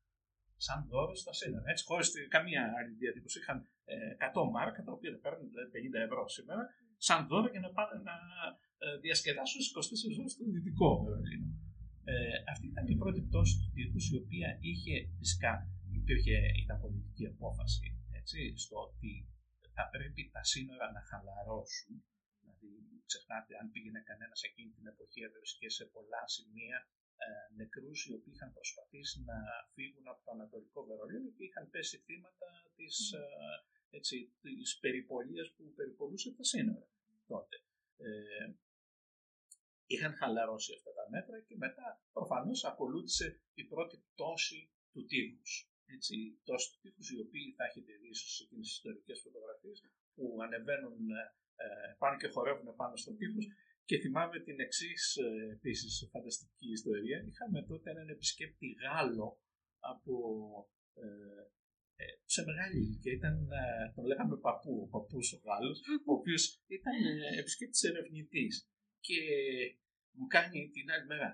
σαν 0.66 0.79
δώρο 0.91 1.14
στα 1.23 1.33
σύνορα. 1.41 1.70
Έτσι, 1.73 1.85
χωρίς 1.85 2.09
καμία 2.29 2.62
άλλη 2.79 2.93
διατύπωση. 3.03 3.39
Είχαν 3.39 3.59
ε, 3.85 3.97
100 4.35 4.51
μάρκα, 4.57 4.81
τα 4.87 4.93
οποία 4.93 5.11
τα 5.14 5.18
παίρνουν 5.25 5.49
δηλαδή 5.51 5.70
50 5.93 6.07
ευρώ 6.09 6.29
σήμερα, 6.29 6.62
σαν 6.97 7.27
δώρο 7.27 7.49
για 7.55 7.61
να 7.61 7.70
πάνε 7.77 7.95
να 8.09 8.12
ε, 8.12 8.72
διασκεδάσουν 9.05 9.61
στι 9.61 9.72
24 10.16 10.20
ώρες 10.20 10.33
στο 10.33 10.45
δυτικό 10.55 10.89
Βερολίνο. 11.03 11.51
Ε, 12.05 12.14
αυτή 12.53 12.66
ήταν 12.72 12.87
η 12.95 12.97
πρώτη 13.03 13.20
πτώση 13.28 13.55
του 13.61 13.70
τείχους, 13.74 14.05
η 14.11 14.16
οποία 14.22 14.49
είχε 14.70 14.95
φυσικά 15.18 15.53
υπήρχε 16.01 16.37
ήταν 16.62 16.80
πολιτική 16.85 17.26
απόφαση 17.35 17.87
έτσι, 18.20 18.41
στο 18.64 18.76
ότι 18.87 19.12
θα 19.76 19.85
πρέπει 19.95 20.22
τα 20.35 20.43
σύνορα 20.53 20.87
να 20.97 21.03
χαλαρώσουν. 21.09 21.95
Δηλαδή, 22.41 22.68
μην 22.91 23.03
ξεχνάτε, 23.11 23.53
αν 23.61 23.66
πήγαινε 23.72 24.01
κανένας 24.11 24.41
εκείνη 24.49 24.70
την 24.76 24.87
εποχή, 24.93 25.20
έβρισκε 25.26 25.68
σε 25.78 25.85
πολλά 25.95 26.22
σημεία 26.37 26.78
ε, 27.24 27.26
νεκρούς 27.59 28.01
οι 28.07 28.12
οποίοι 28.16 28.33
είχαν 28.37 28.53
προσπαθήσει 28.59 29.16
να 29.30 29.39
φύγουν 29.74 30.07
από 30.12 30.20
το 30.24 30.30
Ανατολικό 30.37 30.80
Βερολίνο 30.89 31.28
και 31.37 31.45
είχαν 31.49 31.64
πέσει 31.72 31.97
θύματα 32.07 32.49
της, 32.76 32.97
ε, 33.12 33.26
έτσι, 33.99 34.16
της 34.43 34.78
περιπολίας 34.85 35.49
που 35.55 35.64
περιπολούσε 35.78 36.28
τα 36.39 36.45
σύνορα 36.53 36.87
τότε. 37.33 37.57
Ε, 38.09 38.47
είχαν 39.87 40.12
χαλαρώσει 40.20 40.72
αυτά 40.78 40.91
τα 40.99 41.05
μέτρα 41.14 41.37
και 41.47 41.57
μετά 41.64 41.87
προφανώς 42.12 42.64
ακολούθησε 42.70 43.26
η 43.55 43.64
πρώτη 43.72 43.97
πτώση 44.09 44.61
του 44.93 45.05
τείχους. 45.11 45.53
Έτσι, 45.95 46.12
η 46.16 46.30
πτώση 46.43 46.66
του 46.70 46.78
τείχους 46.83 47.09
η 47.16 47.18
οποία 47.24 47.55
θα 47.57 47.64
έχετε 47.68 47.93
δει 48.01 48.09
ίσως 48.09 48.30
σε 48.37 48.43
εκείνες 48.45 48.66
τις 48.66 48.76
ιστορικές 48.76 49.18
φωτογραφίες 49.24 49.78
που 50.14 50.24
ανεβαίνουν 50.47 50.99
ε, 51.11 51.66
πάνω 51.99 52.16
και 52.20 52.28
χορεύουν 52.35 52.68
πάνω 52.80 52.97
στον 52.97 53.16
τείχους 53.16 53.47
και 53.85 53.99
θυμάμαι 53.99 54.39
την 54.47 54.61
εξής 54.61 55.03
επίσης 55.57 56.09
φανταστική 56.12 56.68
ιστορία. 56.78 57.18
Είχαμε 57.28 57.62
τότε 57.62 57.91
έναν 57.91 58.09
επισκέπτη 58.09 58.68
Γάλλο 58.83 59.28
από 59.78 60.14
ε, 60.95 61.07
ε, 62.03 62.05
σε 62.24 62.41
μεγάλη 62.49 62.76
ηλικία. 62.85 63.12
Ήταν, 63.12 63.35
ε, 63.62 63.93
τον 63.95 64.05
λέγαμε 64.05 64.37
παππού, 64.37 64.72
ο 64.85 64.89
παππούς 64.95 65.33
ο 65.33 65.39
Γάλλος, 65.45 65.78
ο 66.11 66.12
οποίος 66.18 66.43
ήταν 66.66 66.97
ε, 67.05 67.39
επισκέπτης 67.41 67.83
ερευνητής. 67.83 68.55
Και 69.07 69.19
μου 70.17 70.27
κάνει 70.27 70.71
την 70.75 70.87
άλλη 70.95 71.07
μέρα, 71.07 71.29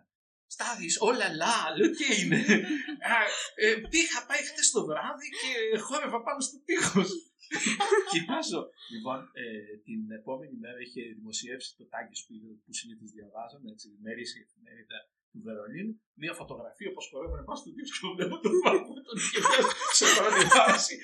Στάδεις, 0.54 0.94
όλα 1.08 1.28
λα, 1.40 1.56
λέω 1.76 1.90
τι 1.98 2.06
είναι. 2.20 2.40
Α, 3.12 3.16
ε, 3.62 3.68
πήγα 3.92 4.18
πάει 4.28 4.42
χτες 4.48 4.70
το 4.74 4.80
βράδυ 4.88 5.28
και 5.40 5.78
χόρευα 5.86 6.18
πάνω 6.26 6.40
στο 6.46 6.58
τείχος. 6.66 7.10
Κοιτάζω. 8.12 8.62
Λοιπόν, 8.94 9.18
ε, 9.42 9.76
την 9.86 10.00
επόμενη 10.20 10.56
μέρα 10.64 10.80
είχε 10.84 11.02
δημοσιεύσει 11.18 11.70
το 11.78 11.84
τάγκη 11.92 12.16
που, 12.26 12.34
που 12.62 12.72
συνήθως 12.78 13.10
διαβάζαμε, 13.16 13.70
έτσι, 13.74 13.86
η 13.96 13.98
μερίσια 14.06 14.42
εφημερίδα 14.46 14.98
του 15.32 15.40
Βερολίνου, 15.46 15.92
μία 16.22 16.32
φωτογραφία 16.40 16.88
όπω 16.92 17.02
χορεύανε 17.10 17.44
πάνω 17.48 17.58
στο 17.60 17.68
τείχο 17.74 17.90
και 17.96 18.02
μου 18.06 18.14
βλέπω 18.18 18.36
τον 18.44 18.54
Μάρκο 18.62 18.90
που 18.96 19.02
τον 19.06 19.16
είχε 19.22 19.38
πιάσει 19.46 19.72
σε 19.98 20.06
πρώτη 20.18 20.42
φάση. 20.56 20.94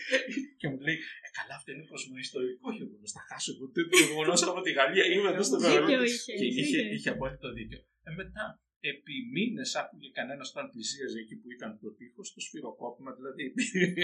και 0.60 0.66
μου 0.70 0.78
λέει, 0.86 0.98
Ε, 1.26 1.28
καλά, 1.38 1.54
αυτό 1.58 1.68
είναι 1.72 1.84
κοσμοϊστορικό 1.94 2.68
γεγονός. 2.78 3.10
Θα 3.16 3.22
χάσω 3.28 3.50
εγώ 3.54 3.64
το 3.74 3.80
γεγονός 4.08 4.40
από 4.50 4.60
τη 4.64 4.70
Γαλλία. 4.78 5.04
Είμαι 5.12 5.28
εδώ 5.32 5.42
στο 5.48 5.56
Δίκιο 5.62 5.72
Βερολίνο. 5.74 6.04
είχε. 6.12 6.32
Και 6.40 6.46
είχε, 6.50 6.62
δίκιο. 6.78 6.94
είχε 6.96 7.08
απόλυτο 7.14 7.48
δίκιο. 7.56 7.80
Ε, 8.08 8.10
μετά, 8.20 8.44
επί 8.92 9.14
μήνες 9.34 9.70
άκουγε 9.80 10.08
κανένας 10.18 10.46
όταν 10.52 10.64
πλησίαζε 10.72 11.18
εκεί 11.24 11.36
που 11.40 11.48
ήταν 11.56 11.70
το 11.82 11.88
τείχος, 11.98 12.26
το 12.34 12.40
σφυροκόπημα. 12.46 13.10
Δηλαδή, 13.18 13.44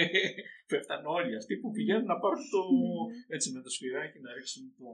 πέφτανε 0.70 1.06
όλοι 1.16 1.32
αυτοί 1.40 1.54
που 1.60 1.68
πηγαίνουν 1.76 2.08
να 2.12 2.18
πάρουν 2.22 2.42
το, 2.54 2.60
έτσι, 3.34 3.46
με 3.54 3.60
το 3.64 3.70
σφυράκι 3.76 4.18
να 4.24 4.30
ρίξουν 4.36 4.62
το, 4.78 4.88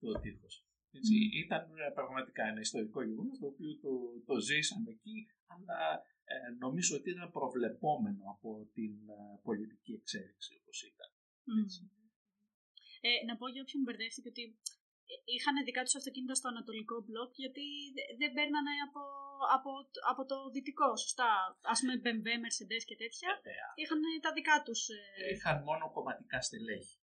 το 0.00 0.20
τείχος. 0.22 0.54
Έτσι, 0.98 1.14
Ήταν 1.44 1.62
ε, 1.86 1.90
πραγματικά 1.98 2.42
ένα 2.52 2.60
ιστορικό 2.68 2.98
γεγονός 3.08 3.38
το 3.38 3.46
οποίο 3.52 3.72
το, 3.84 3.90
το 4.28 4.34
ζήσαμε 4.48 4.90
εκεί, 4.96 5.16
αλλά 5.54 5.80
ε, 6.32 6.34
νομίζω 6.64 6.92
ότι 6.98 7.08
ήταν 7.14 7.30
προβλεπόμενο 7.38 8.22
από 8.34 8.50
την 8.76 8.94
ε, 9.08 9.40
πολιτική 9.46 9.92
εξέλιξη 10.00 10.50
όπως 10.60 10.76
ήταν. 10.90 11.08
Μμμ. 11.44 11.66
Ε, 13.06 13.10
να 13.28 13.34
πω 13.38 13.46
για 13.54 13.62
όποιον 13.64 13.82
μπερδεύτηκε 13.84 14.28
ότι 14.34 14.44
ε, 15.12 15.14
είχαν 15.34 15.54
δικά 15.68 15.82
τους 15.86 15.94
αυτοκίνητα 16.00 16.34
στο 16.40 16.48
ανατολικό 16.52 16.96
μπλοκ 17.04 17.30
γιατί 17.44 17.64
δε- 17.96 18.10
δεν 18.20 18.30
παίρνανε 18.36 18.72
από, 18.88 19.02
από, 19.56 19.70
από 20.10 20.22
το 20.30 20.36
δυτικό, 20.54 20.88
σωστά. 21.04 21.30
Ας 21.72 21.78
πούμε 21.80 21.94
BMW, 22.04 22.28
Mercedes 22.44 22.82
και 22.88 22.96
τέτοια. 23.02 23.30
Βέβαια. 23.48 23.68
Είχαν 23.80 24.00
τα 24.26 24.30
δικά 24.38 24.56
τους. 24.66 24.80
ε, 24.88 25.00
Είχαν 25.34 25.56
μόνο 25.68 25.84
κομματικά 25.96 26.38
στελέχη. 26.46 26.96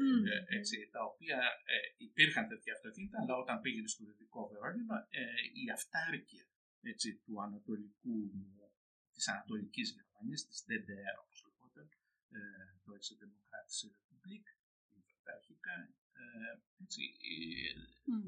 Μμ. 0.00 0.22
Ε, 0.32 0.36
έτσι, 0.58 0.76
τα 0.94 1.02
οποία 1.10 1.38
ε, 1.74 1.76
υπήρχαν 2.08 2.44
τέτοια 2.52 2.72
αυτοκίνητα, 2.76 3.18
αλλά 3.22 3.34
όταν 3.42 3.56
πήγαινε 3.62 3.88
στο 3.94 4.02
δυτικό 4.08 4.40
Βερολίνο, 4.50 4.96
ε, 5.20 5.22
η 5.62 5.64
αυτάρκεια 5.78 6.44
έτσι, 6.92 7.08
του 7.24 7.34
ανατολικού, 7.46 8.16
της 9.14 9.28
Ανατολικής 9.32 9.88
Γερμανίας, 9.96 10.40
της 10.48 10.58
DDR 10.68 11.16
όπως 11.24 11.38
λεγόταν, 11.46 11.86
ε, 12.36 12.40
Deutsche 12.84 13.14
Demokratische 13.22 13.86
Republik, 13.94 14.44
η 14.96 15.00
Βρεταρχικά, 15.06 15.76
ε, 16.20 16.52
έτσι, 16.82 17.02
ε, 17.30 17.72
Μμ. 18.10 18.26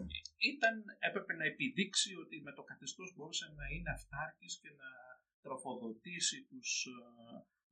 ήταν, 0.53 0.75
έπρεπε 1.09 1.33
να 1.35 1.45
επιδείξει 1.45 2.11
ότι 2.23 2.37
με 2.47 2.53
το 2.53 2.63
καθεστώς 2.71 3.15
μπορούσε 3.15 3.47
να 3.59 3.67
είναι 3.75 3.91
αυτάρκης 3.99 4.55
και 4.63 4.71
να 4.83 4.91
τροφοδοτήσει 5.45 6.39
τους 6.51 6.71
ε, 6.87 6.97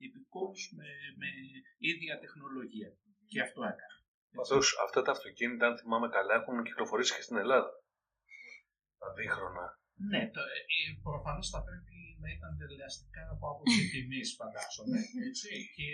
υπηκόους 0.07 0.73
με, 0.77 0.89
με 1.21 1.31
ίδια 1.79 2.19
τεχνολογία. 2.19 2.91
Και 3.33 3.41
αυτό 3.47 3.61
έκανε. 3.73 3.97
Πάντω 4.37 4.59
αυτά 4.85 5.01
τα 5.07 5.13
αυτοκίνητα, 5.17 5.65
αν 5.69 5.75
θυμάμαι 5.81 6.09
καλά, 6.17 6.33
έχουν 6.41 6.57
κυκλοφορήσει 6.67 7.13
και 7.17 7.25
στην 7.27 7.37
Ελλάδα. 7.43 7.71
Τα 9.01 9.09
δίχρονα. 9.17 9.67
Ναι, 10.11 10.23
το, 10.35 10.41
ε, 10.57 10.61
προφανώς 11.09 11.49
θα 11.55 11.61
πρέπει 11.67 11.99
να 12.23 12.29
ήταν 12.37 12.53
τελειαστικά 12.63 13.23
από 13.35 13.45
άποψη 13.53 13.83
τιμής, 13.93 14.29
φαντάζομαι. 14.41 14.99
Έτσι. 15.29 15.51
Και 15.77 15.89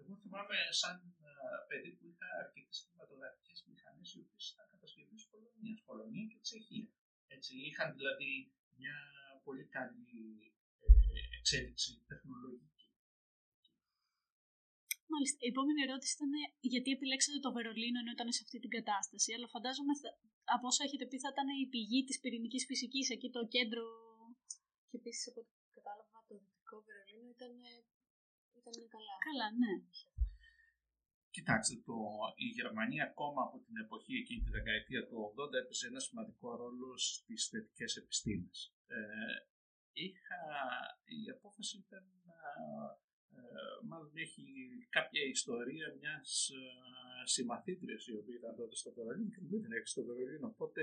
εγώ 0.00 0.12
θυμάμαι 0.22 0.56
σαν 0.80 0.96
ε, 1.26 1.32
παιδί 1.68 1.90
που 1.96 2.04
είχα 2.10 2.28
αρκετές 2.42 2.76
κινηματογραφικές 2.84 3.58
μηχανές 3.68 4.08
οι 4.14 4.18
οποίες 4.24 4.44
ήταν 4.52 4.66
κατασκευή 4.72 5.16
Πολωνίας, 5.32 5.80
Πολωνία 5.88 6.26
και 6.30 6.38
Τσεχία. 6.44 6.88
Έτσι, 7.34 7.52
είχαν 7.68 7.88
δηλαδή 7.98 8.30
μια 8.78 8.96
πολύ 9.46 9.64
καλή 9.76 10.12
ε, 10.84 11.20
εξέλιξη 11.38 11.90
τεχνολογική. 12.10 12.77
Μάλιστα. 15.12 15.38
Η 15.46 15.48
επόμενη 15.54 15.80
ερώτηση 15.86 16.12
ήταν 16.18 16.32
γιατί 16.72 16.88
επιλέξατε 16.96 17.38
το 17.44 17.50
Βερολίνο 17.56 17.98
ενώ 18.02 18.10
ήταν 18.16 18.28
σε 18.36 18.42
αυτή 18.44 18.56
την 18.64 18.72
κατάσταση. 18.78 19.28
Αλλά 19.36 19.46
φαντάζομαι 19.54 19.92
θα- 20.00 20.14
από 20.56 20.64
όσα 20.70 20.82
έχετε 20.86 21.04
πει 21.10 21.16
θα 21.24 21.30
ήταν 21.34 21.48
η 21.64 21.66
πηγή 21.72 22.00
της 22.08 22.16
πυρηνικής 22.22 22.62
φυσικής 22.70 23.06
εκεί 23.14 23.28
το 23.36 23.40
κέντρο. 23.54 23.84
Και 24.88 24.96
επίσης 25.00 25.24
από 25.30 25.38
ό,τι 25.42 25.52
κατάλαβα, 25.76 26.18
το 26.28 26.34
δυτικό 26.42 26.76
Βερολίνο 26.86 27.28
ήταν, 27.36 27.52
ήταν 28.60 28.74
καλά. 28.94 29.14
Καλά, 29.28 29.46
ναι. 29.62 29.72
Κοιτάξτε, 31.36 31.74
το, 31.88 31.96
η 32.46 32.46
Γερμανία 32.58 33.04
ακόμα 33.10 33.40
από 33.48 33.56
την 33.66 33.76
εποχή 33.84 34.14
εκείνη 34.22 34.40
τη 34.44 34.50
δεκαετία 34.58 35.00
του 35.06 35.16
80 35.28 35.52
έπαιζε 35.62 35.86
ένα 35.92 36.00
σημαντικό 36.06 36.48
ρόλο 36.62 36.88
στις 37.08 37.40
θετικές 37.50 37.92
επιστήμες. 38.02 38.58
Ε, 38.86 38.98
είχα, 40.04 40.40
η 41.18 41.20
απόφαση 41.36 41.74
ήταν 41.86 42.04
να 42.28 42.38
ε, 42.64 43.07
μάλλον 43.88 44.12
έχει 44.24 44.44
κάποια 44.96 45.22
ιστορία 45.36 45.86
μιας 46.00 46.28
ε, 46.60 46.62
συμμαθήτριας 47.34 48.02
η 48.12 48.14
οποία 48.20 48.36
ήταν 48.40 48.54
τότε 48.60 48.76
στο 48.82 48.90
Βερολίνο 48.96 49.30
και 49.34 49.42
δεν 49.50 49.60
την 49.62 49.72
έχει 49.76 49.88
στο 49.94 50.02
Βερολίνο. 50.08 50.46
Οπότε 50.54 50.80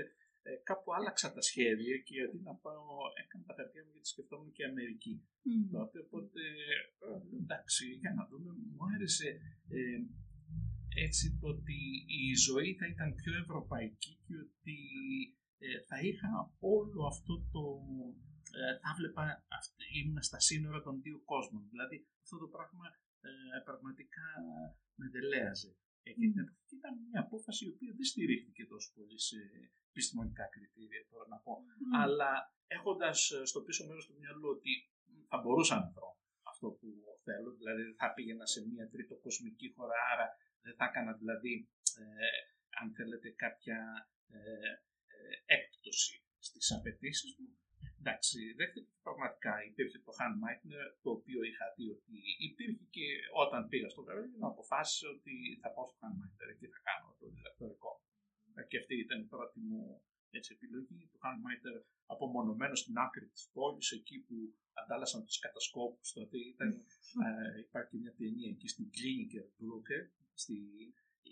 ε, 0.48 0.50
κάπου 0.70 0.88
άλλαξα 0.98 1.28
τα 1.36 1.42
σχέδια 1.48 1.96
και 2.06 2.16
αντί 2.26 2.40
να 2.48 2.54
πάω 2.64 2.86
έκανα 3.22 3.44
τα 3.48 3.54
χαρτιά 3.58 3.82
μου 3.84 3.92
γιατί 3.94 4.08
σκεφτόμουν 4.14 4.52
και 4.56 4.64
Αμερική. 4.70 5.14
Τότε, 5.76 5.98
οπότε 6.06 6.42
ε, 7.06 7.36
εντάξει, 7.42 7.84
για 8.02 8.12
να 8.18 8.22
δούμε, 8.30 8.50
μου 8.74 8.84
άρεσε 8.94 9.28
ε, 9.76 9.98
έτσι 11.06 11.24
το 11.40 11.46
ότι 11.54 11.78
η 12.28 12.34
ζωή 12.46 12.70
θα 12.80 12.86
ήταν 12.94 13.14
πιο 13.20 13.32
ευρωπαϊκή 13.42 14.12
και 14.26 14.34
ότι 14.46 14.78
ε, 15.58 15.78
θα 15.88 15.96
είχα 16.08 16.30
όλο 16.76 17.00
αυτό 17.12 17.34
το... 17.52 17.62
Ε, 18.58 18.78
θα 18.82 18.90
βλέπα, 18.98 19.22
ήμουν 19.98 20.22
στα 20.28 20.40
σύνορα 20.48 20.80
των 20.86 20.94
δύο 21.04 21.18
κόσμων. 21.32 21.62
Δηλαδή 21.72 21.96
αυτό 22.24 22.36
το 22.42 22.48
πράγμα 22.54 22.86
ε, 23.26 23.58
πραγματικά 23.68 24.28
με 24.98 25.06
δελέαζε. 25.14 25.72
Εκείνη 26.10 26.30
την 26.32 26.42
εποχή 26.46 26.74
ήταν 26.80 26.94
μια 27.08 27.20
απόφαση 27.26 27.62
η 27.66 27.70
οποία 27.74 27.92
δεν 27.98 28.06
στηρίχθηκε 28.12 28.62
τόσο 28.72 28.88
πολύ 28.96 29.18
σε 29.28 29.38
επιστημονικά 29.90 30.44
κριτήρια, 30.54 31.00
τώρα 31.10 31.26
να 31.32 31.38
πω. 31.44 31.52
Αλλά 32.02 32.30
έχοντας 32.66 33.18
στο 33.50 33.60
πίσω 33.66 33.82
μέρος 33.88 34.06
του 34.06 34.16
μυαλού 34.20 34.48
ότι 34.56 34.72
θα 35.30 35.36
μπορούσα 35.42 35.74
να 35.82 35.86
βρω 35.94 36.10
αυτό 36.50 36.66
που 36.78 36.88
θέλω, 37.26 37.50
δηλαδή 37.60 37.82
δεν 37.88 37.96
θα 38.02 38.08
πήγαινα 38.14 38.46
σε 38.54 38.60
μια 38.70 38.88
τρίτο 38.92 39.14
κοσμική 39.26 39.68
χώρα, 39.76 39.96
άρα 40.12 40.26
δεν 40.64 40.74
θα 40.78 40.84
έκανα 40.90 41.12
δηλαδή, 41.20 41.68
ε, 42.02 42.04
αν 42.80 42.86
θέλετε, 42.96 43.28
κάποια 43.44 43.78
ε, 44.28 44.38
ε, 45.14 45.54
έκπτωση 45.56 46.16
στις 46.38 46.66
απαιτήσεις 46.76 47.36
μου. 47.38 47.50
Εντάξει, 48.06 48.38
δέχτηκε 48.58 48.90
πραγματικά 49.06 49.52
υπήρχε 49.70 49.98
το 50.06 50.12
Hand 50.18 50.36
Meitner, 50.42 50.86
το 51.04 51.10
οποίο 51.18 51.40
είχα 51.50 51.66
δει 51.76 51.86
ότι 51.96 52.16
υπήρχε 52.48 52.84
και 52.96 53.06
όταν 53.44 53.60
πήγα 53.70 53.88
στο 53.94 54.02
Βερολίνο 54.06 54.46
αποφάσισα 54.52 55.06
ότι 55.16 55.34
θα 55.62 55.68
πάω 55.74 55.86
στο 55.88 55.98
Hand 56.02 56.16
Meitner 56.20 56.50
και 56.60 56.68
θα 56.72 56.78
κάνω 56.88 57.08
το 57.18 57.26
διδακτορικό. 57.34 57.92
Και 58.70 58.78
αυτή 58.82 58.94
ήταν 59.06 59.18
η 59.24 59.26
πρώτη 59.34 59.58
μου 59.68 59.80
έτσι, 60.38 60.50
επιλογή. 60.56 61.02
Το 61.12 61.18
Hand 61.24 61.40
Meitner 61.44 61.76
απομονωμένος 62.14 62.78
στην 62.82 62.98
άκρη 63.04 63.26
της 63.34 63.44
πόλης, 63.52 63.90
εκεί 63.98 64.16
που 64.26 64.36
αντάλλασαν 64.80 65.24
τους 65.24 65.38
κατασκόπους. 65.38 66.12
Τότε 66.12 66.36
ήταν, 66.52 66.70
ε, 67.24 67.58
υπάρχει 67.66 67.96
μια 68.02 68.12
ταινία 68.18 68.50
εκεί 68.54 68.68
στην 68.68 68.86
Kliniker 68.96 69.46
Brücke. 69.58 69.98
Στη, 70.42 70.56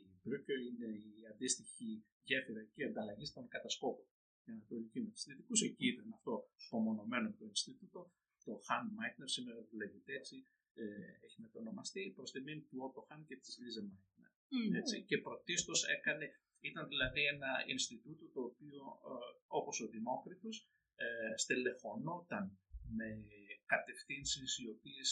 η 0.00 0.02
Brücke 0.24 0.56
είναι 0.68 0.88
η 1.10 1.12
αντίστοιχη 1.32 2.04
γέφυρα 2.22 2.60
εκεί 2.60 2.84
ανταλλαγή 2.84 3.26
των 3.34 3.48
κατασκόπων 3.48 4.06
η 4.46 4.50
Ανατολική 4.52 5.00
με 5.00 5.10
του 5.10 5.20
Δυτικού. 5.26 5.54
Εκεί 5.68 5.86
ήταν 5.94 6.12
αυτό 6.12 6.32
απομονωμένο 6.66 7.28
το 7.38 7.44
Ινστιτούτο. 7.44 8.12
Το 8.44 8.52
Χαν 8.66 8.92
Μάιτνερ 8.96 9.28
σήμερα 9.28 9.60
λέγεται 9.80 10.12
έτσι, 10.20 10.46
ε, 10.74 10.84
έχει 11.26 11.40
μετονομαστεί 11.40 12.12
προς 12.16 12.30
τιμή 12.32 12.60
του 12.60 12.78
Ότο 12.86 13.00
Χαν 13.08 13.24
και 13.28 13.36
της 13.36 13.58
Λίζε 13.60 13.82
Μάιτνερ. 13.82 14.30
Έτσι. 14.80 15.02
Και 15.08 15.18
πρωτίστως 15.18 15.88
έκανε, 15.96 16.26
ήταν 16.60 16.88
δηλαδή 16.88 17.20
ένα 17.34 17.50
Ινστιτούτο 17.66 18.26
το 18.34 18.40
οποίο 18.50 18.82
ε, 19.10 19.14
όπως 19.46 19.80
ο 19.80 19.86
Δημόκριτος 19.88 20.68
ε, 20.94 21.06
στελεχωνόταν 21.36 22.58
με 22.98 23.08
κατευθύνσεις 23.66 24.58
οι 24.58 24.68
οποίες 24.68 25.08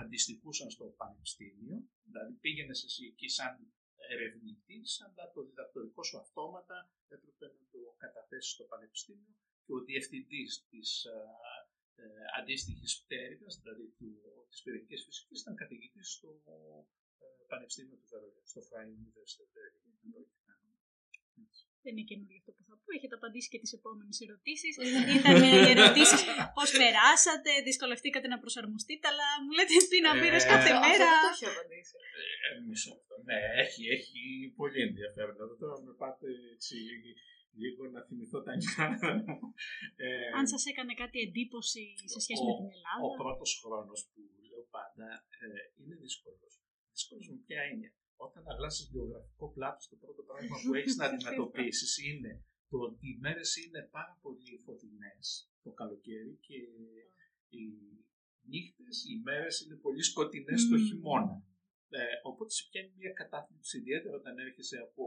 αντιστοιχούσαν 0.00 0.70
στο 0.70 0.84
πανεπιστήμιο, 0.84 1.88
δηλαδή 2.02 2.32
πήγαινες 2.32 2.84
εσύ 2.84 3.04
εκεί 3.04 3.28
σαν 3.28 3.72
ερευνητής, 4.14 4.90
αλλά 5.04 5.24
το 5.34 5.40
διδακτορικό 5.48 6.02
σου 6.02 6.18
αυτόματα 6.18 6.76
έπρεπε 7.08 7.46
να 7.46 7.62
το 7.72 7.78
καταθέσεις 7.98 8.52
στο 8.52 8.64
πανεπιστήμιο 8.64 9.34
και 9.64 9.72
ο 9.72 9.80
διευθυντή 9.88 10.44
της 10.70 11.04
ε, 11.04 12.04
αντίστοιχης 12.38 13.02
πτέρυγας, 13.02 13.60
δηλαδή 13.60 13.86
της 14.48 14.62
πυρηνικής 14.62 15.04
φυσικής, 15.04 15.40
ήταν 15.40 15.54
καθηγητής 15.54 16.12
στο 16.12 16.42
ε, 16.46 16.84
Πανεπιστήμιο 17.48 17.96
του 17.96 18.08
Βερολίνου, 18.10 18.46
στο 18.52 18.60
Freie 18.68 18.90
Universität 18.98 19.72
δεν 21.84 21.92
είναι 21.92 22.06
καινούργιο 22.10 22.38
αυτό 22.42 22.50
που 22.56 22.62
θα 22.68 22.74
πω. 22.80 22.88
Έχετε 22.98 23.14
απαντήσει 23.20 23.48
και 23.52 23.60
τις 23.62 23.72
επόμενες 23.78 24.16
ερωτήσεις. 24.24 24.72
Ήταν 25.18 25.34
οι 25.46 25.50
ερωτήσεις 25.74 26.20
πώς 26.56 26.68
περάσατε, 26.82 27.50
δυσκολευτήκατε 27.68 28.26
να 28.34 28.38
προσαρμοστείτε, 28.42 29.04
αλλά 29.12 29.28
μου 29.42 29.52
λέτε 29.56 29.74
τι 29.90 29.98
να 30.06 30.12
πήρες 30.20 30.44
κάθε 30.54 30.72
μέρα. 30.84 31.08
Αυτό 31.12 31.26
το 31.26 31.32
έχει 31.34 31.46
απαντήσει. 31.54 31.94
Ε, 32.46 32.50
μισό 32.68 32.90
λεπτό. 32.96 33.14
Ναι, 33.28 33.38
έχει, 33.64 33.82
έχει 33.98 34.20
πολύ 34.60 34.80
ενδιαφέρον. 34.88 35.34
Τώρα 35.62 35.76
με 35.86 35.92
πάτε 36.02 36.28
έτσι 36.54 36.76
λίγο 37.62 37.82
να 37.94 38.00
θυμηθώ 38.06 38.38
τα 38.46 38.52
νιάτα 38.60 39.12
ε, 40.04 40.06
Αν 40.38 40.44
σας 40.52 40.62
έκανε 40.72 40.92
κάτι 41.02 41.18
εντύπωση 41.26 41.84
σε 42.12 42.20
σχέση 42.24 42.42
με 42.48 42.54
την 42.60 42.68
Ελλάδα. 42.76 43.02
Ο 43.06 43.10
πρώτος 43.20 43.50
χρόνος 43.62 44.00
που 44.10 44.20
λέω 44.48 44.62
πάντα 44.76 45.08
ε, 45.44 45.46
είναι 45.80 45.96
δύσκολος. 46.04 46.52
Δύσκολος 46.94 47.26
με 47.30 47.36
ποια 47.46 47.60
έννοια; 47.70 47.90
Όταν 48.26 48.42
αλλάζει 48.52 48.82
βιογραφικό 48.92 49.46
πλάτος, 49.56 49.88
το 49.88 49.96
πρώτο 50.02 50.22
πράγμα 50.28 50.56
που 50.62 50.74
έχεις 50.74 50.96
να 50.96 51.04
αντιμετωπίσεις 51.06 51.92
είναι 52.08 52.32
το 52.70 52.78
ότι 52.88 53.06
οι 53.08 53.18
μέρες 53.24 53.50
είναι 53.62 53.82
πάρα 53.96 54.18
πολύ 54.22 54.54
φωτεινές 54.64 55.24
το 55.62 55.70
καλοκαίρι 55.80 56.34
και 56.46 56.58
οι 57.56 57.64
νύχτες, 58.50 58.96
οι 59.10 59.14
μέρες 59.28 59.54
είναι 59.60 59.76
πολύ 59.86 60.02
σκοτεινές 60.02 60.68
το 60.68 60.76
χειμώνα. 60.86 61.36
Ε, 61.88 62.00
οπότε 62.22 62.50
σε 62.56 62.62
πιάνει 62.70 62.92
μια 63.00 63.12
κατάθλιψη, 63.20 63.78
ιδιαίτερα 63.78 64.16
όταν 64.16 64.38
έρχεσαι 64.38 64.78
από 64.86 65.04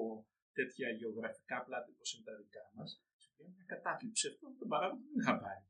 τέτοια 0.57 0.87
γεωγραφικά 0.89 1.57
πλάτη 1.65 1.89
όπως 1.91 2.13
είναι 2.13 2.25
τα 2.29 2.35
δικά 2.41 2.65
μας, 2.75 2.89
σε 3.21 3.29
πιάνει 3.35 3.53
μια 3.57 3.65
κατάθλιψη. 3.73 4.27
Αυτό 4.31 4.45
τον 4.61 4.67
παράδειγμα 4.73 5.05
δεν 5.09 5.19
είχα 5.19 5.35
πάρει 5.43 5.63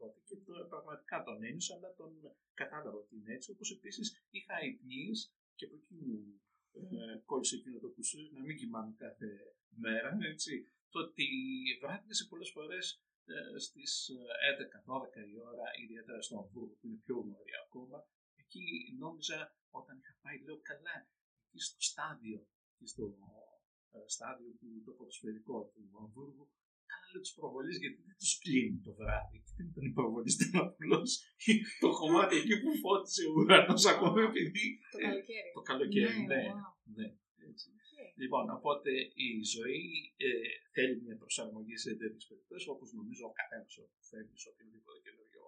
τότε 0.00 0.18
και 0.28 0.36
το, 0.46 0.52
πραγματικά 0.72 1.16
τον 1.26 1.44
ένιωσα, 1.48 1.74
αλλά 1.76 1.90
τον 2.00 2.12
κατάλαβα 2.54 2.98
ότι 3.04 3.14
είναι 3.16 3.32
έτσι. 3.36 3.50
Όπως 3.54 3.68
επίσης 3.76 4.06
είχα 4.30 4.56
υπνίε 4.70 5.12
και 5.56 5.64
από 5.66 5.74
εκεί 5.80 5.94
μου 6.04 6.16
ε, 6.76 7.22
κόλλησε 7.24 7.56
εκείνο 7.56 7.78
το 7.78 7.90
κουσού, 7.90 8.20
να 8.32 8.40
μην 8.46 8.56
κοιμάμαι 8.56 8.94
κάθε 9.04 9.28
μέρα. 9.68 10.18
Έτσι. 10.32 10.52
Το 10.90 10.98
ότι 11.00 11.26
βράδυσε 11.82 12.24
πολλές 12.30 12.50
φορές 12.50 13.02
ε, 13.24 13.58
στις 13.58 14.10
11-12 14.86 15.32
η 15.32 15.38
ώρα, 15.50 15.66
ιδιαίτερα 15.84 16.20
στο 16.22 16.38
Αμβούργο 16.38 16.74
που 16.80 16.86
είναι 16.86 17.00
πιο 17.04 17.14
νωρίς 17.14 17.56
ακόμα, 17.66 17.98
εκεί 18.42 18.62
νόμιζα 18.98 19.38
όταν 19.70 19.98
είχα 19.98 20.14
πάει, 20.22 20.36
λέω 20.44 20.58
καλά, 20.70 20.96
εκεί 21.46 21.58
στο 21.68 21.80
στάδιο, 21.90 22.38
εκεί 22.72 22.86
στο 22.86 23.04
ε, 23.92 23.98
στάδιο 24.06 24.50
του, 24.58 24.68
το 24.84 24.92
ποδοσφαιρικό 24.92 25.58
του 25.72 25.82
Αμβούργου, 26.00 26.46
καλά 26.90 27.06
λέω 27.12 27.22
τη 27.26 27.30
προβολή 27.38 27.72
γιατί 27.82 27.98
δεν 28.08 28.16
τους 28.20 28.32
κλείνει 28.42 28.78
το 28.86 28.92
βράδυ. 29.00 29.38
Και 29.44 29.52
δεν 29.56 29.66
ήταν 29.70 29.84
η 29.90 29.92
προβολή, 29.98 30.30
ήταν 30.36 30.54
απλώς 30.66 31.10
το 31.82 31.88
κομμάτι 32.00 32.34
εκεί 32.40 32.54
που 32.62 32.70
φώτισε 32.82 33.22
ο 33.28 33.32
ουρανός 33.36 33.84
ακόμα 33.94 34.18
επειδή. 34.30 34.66
Το 34.94 34.98
καλοκαίρι. 35.06 35.50
Το 35.56 35.62
καλοκαίρι, 35.70 36.18
ναι. 36.30 36.42
Ναι, 36.96 36.96
ναι, 36.96 37.06
έτσι. 37.50 37.68
Λοιπόν, 38.22 38.44
οπότε 38.58 38.90
η 39.26 39.28
ζωή 39.56 39.82
ε, 40.26 40.28
θέλει 40.74 40.94
μια 41.04 41.16
προσαρμογή 41.22 41.76
σε 41.84 41.90
τέτοιες 42.00 42.24
περιπτώσεις, 42.30 42.68
όπως 42.74 42.88
νομίζω 42.98 43.22
ο 43.30 43.34
καθένας 43.40 43.72
που 43.94 44.02
φεύγει 44.10 44.36
σε 44.42 44.48
οποιοδήποτε 44.52 44.98
καινούριο 45.04 45.44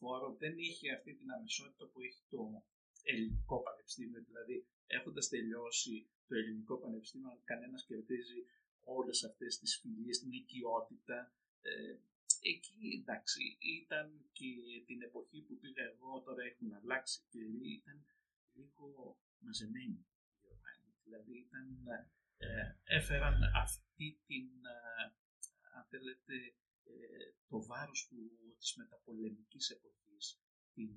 χώρο 0.00 0.28
δεν 0.42 0.54
είχε 0.66 0.86
αυτή 0.96 1.10
την 1.20 1.28
αμεσότητα 1.34 1.84
που 1.90 1.98
έχει 2.06 2.22
το 2.32 2.42
ελληνικό 3.10 3.56
πανεπιστήμιο. 3.66 4.20
Δηλαδή, 4.28 4.56
έχοντας 4.96 5.26
τελειώσει 5.34 5.94
το 6.28 6.34
ελληνικό 6.40 6.74
πανεπιστήμιο, 6.82 7.32
κανένας 7.50 7.82
κερδίζει 7.88 8.40
όλες 8.84 9.24
αυτές 9.24 9.58
τις 9.58 9.78
φιλίε, 9.80 10.10
την 10.10 10.32
οικειότητα. 10.32 11.34
Ε, 11.60 11.96
εκεί 12.40 13.00
εντάξει, 13.00 13.58
ήταν 13.60 14.30
και 14.32 14.46
την 14.86 15.02
εποχή 15.02 15.40
που 15.42 15.58
πήγα 15.58 15.82
εγώ, 15.82 16.22
τώρα 16.22 16.42
έχουν 16.42 16.72
αλλάξει 16.72 17.20
και 17.28 17.38
ήταν 17.78 18.06
λίγο 18.52 19.18
μαζεμένοι 19.38 20.04
Δηλαδή 21.10 21.38
ήταν, 21.46 21.66
ε, 22.36 22.48
έφεραν 22.84 23.42
αυτή 23.64 24.20
την, 24.26 24.48
ε, 24.64 25.04
αν 25.76 25.84
θέλετε, 25.90 26.34
ε, 26.84 27.26
το 27.48 27.58
βάρος 27.70 28.06
του, 28.08 28.20
της 28.58 28.74
μεταπολεμικής 28.76 29.70
εποχής, 29.70 30.40
την 30.74 30.94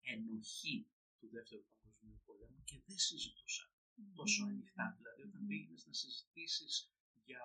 ενοχή 0.00 0.86
του 1.18 1.28
Δεύτερου 1.28 1.64
Παγκοσμίου 1.70 2.20
Πολέμου 2.24 2.62
και 2.64 2.82
δεν 2.86 2.98
συζητούσαν 2.98 3.70
τόσο 4.14 4.44
ανοιχτά. 4.44 4.94
Δηλαδή, 4.98 5.22
όταν 5.22 5.46
πήγαινες 5.46 5.86
να 5.86 5.92
συζητήσεις 5.92 6.92
για, 7.28 7.44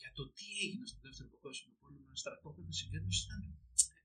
για 0.00 0.10
το 0.18 0.24
τι 0.36 0.46
έγινε 0.64 0.86
στο 0.90 0.98
Δεύτερο 1.06 1.28
Παγκόσμιο 1.34 1.74
Πόλεμο, 1.80 2.04
ένα 2.10 2.18
στρατόπεδο 2.22 2.72
συγκέντρωση 2.80 3.20
ήταν 3.26 3.42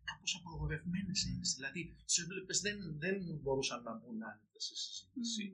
κάπως 0.10 0.32
απαγορευμένες 0.40 1.20
έννοιες. 1.28 1.52
Δηλαδή, 1.58 1.82
του 2.08 2.16
έβλεπες 2.24 2.58
δεν, 2.66 2.78
δεν 3.04 3.16
μπορούσαν 3.42 3.80
να 3.88 3.94
μπουν 3.98 4.20
άνετα 4.30 4.60
σε 4.68 4.76
συζήτηση. 4.84 5.46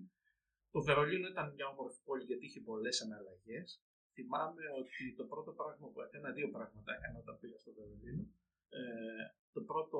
Το 0.74 0.80
Βερολίνο 0.88 1.28
ήταν 1.34 1.48
μια 1.56 1.68
όμορφη 1.74 2.00
πόλη 2.08 2.24
γιατί 2.30 2.46
είχε 2.46 2.62
πολλές 2.70 2.98
αναλλαγές. 3.06 3.70
Θυμάμαι 4.16 4.64
ότι 4.82 5.04
το 5.20 5.26
πρώτο 5.32 5.52
πράγμα 5.60 5.88
που 5.92 6.00
έκανα, 6.06 6.30
δύο 6.38 6.50
πράγματα 6.56 6.90
έκανα 6.98 7.18
όταν 7.24 7.36
πήγα 7.40 7.58
στο 7.64 7.72
Βερολίνο. 7.78 8.24
Ε, 8.80 9.24
το 9.56 9.62
πρώτο 9.70 10.00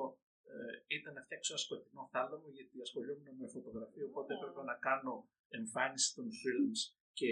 ε, 0.52 0.96
ήταν 0.96 1.12
να 1.14 1.22
φτιάξω 1.26 1.52
ένα 1.52 1.62
σκοτεινό 1.64 2.02
θάλαμο 2.12 2.48
γιατί 2.56 2.74
ασχολιόμουν 2.86 3.28
με 3.40 3.46
φωτογραφία 3.56 4.04
οπότε 4.10 4.30
έπρεπε 4.36 4.62
να 4.70 4.76
κάνω 4.88 5.14
εμφάνιση 5.58 6.08
των 6.16 6.26
films 6.40 6.80
και 7.18 7.30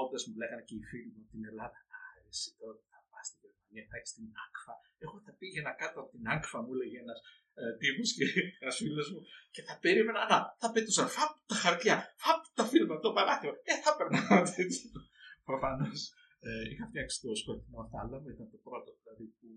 όντα 0.00 0.18
μου 0.26 0.34
λέγανε 0.40 0.62
και 0.68 0.74
οι 0.78 0.82
φίλοι 0.90 1.10
μου 1.14 1.20
από 1.24 1.30
την 1.34 1.42
Ελλάδα 1.50 1.78
«Α, 1.96 2.00
εσύ 2.30 2.48
τώρα 2.58 2.80
θα 2.90 2.98
πας 3.10 3.26
στην 3.28 3.40
Γερμανία, 3.44 3.84
θα 3.90 3.96
έχεις 3.98 4.12
την 4.16 4.26
άκφα». 4.44 4.74
Εγώ 5.04 5.16
θα 5.26 5.32
πήγαινα 5.38 5.72
κάτω 5.82 5.96
από 6.02 6.10
την 6.14 6.24
άκφα, 6.34 6.58
μου 6.64 6.72
έλεγε 6.74 6.98
ένας 7.04 7.20
ε, 7.60 7.62
τύπος 7.80 8.10
και 8.16 8.24
ένας 8.62 8.76
φίλος 8.82 9.08
μου 9.12 9.20
και 9.54 9.62
θα 9.68 9.74
περίμενα, 9.84 10.20
να, 10.32 10.38
θα 10.60 10.68
πέτουσαν 10.74 11.08
φαπ 11.16 11.32
τα 11.50 11.56
χαρτιά, 11.62 11.96
φαπ 12.24 12.40
τα 12.58 12.64
φίλμα, 12.70 12.94
το 13.04 13.10
παράθυρο, 13.16 13.54
ε, 13.70 13.74
θα 13.84 13.90
περνάω 13.98 14.42
τέτοιο. 14.56 14.90
Προφανώς 15.48 16.00
ε, 16.48 16.70
είχα 16.70 16.86
φτιάξει 16.90 17.16
το 17.24 17.30
σκοτεινό 17.42 17.82
θάλαμο, 17.92 18.28
ήταν 18.34 18.48
το 18.54 18.58
πρώτο 18.66 18.90
δηλαδή 19.00 19.26
που 19.38 19.48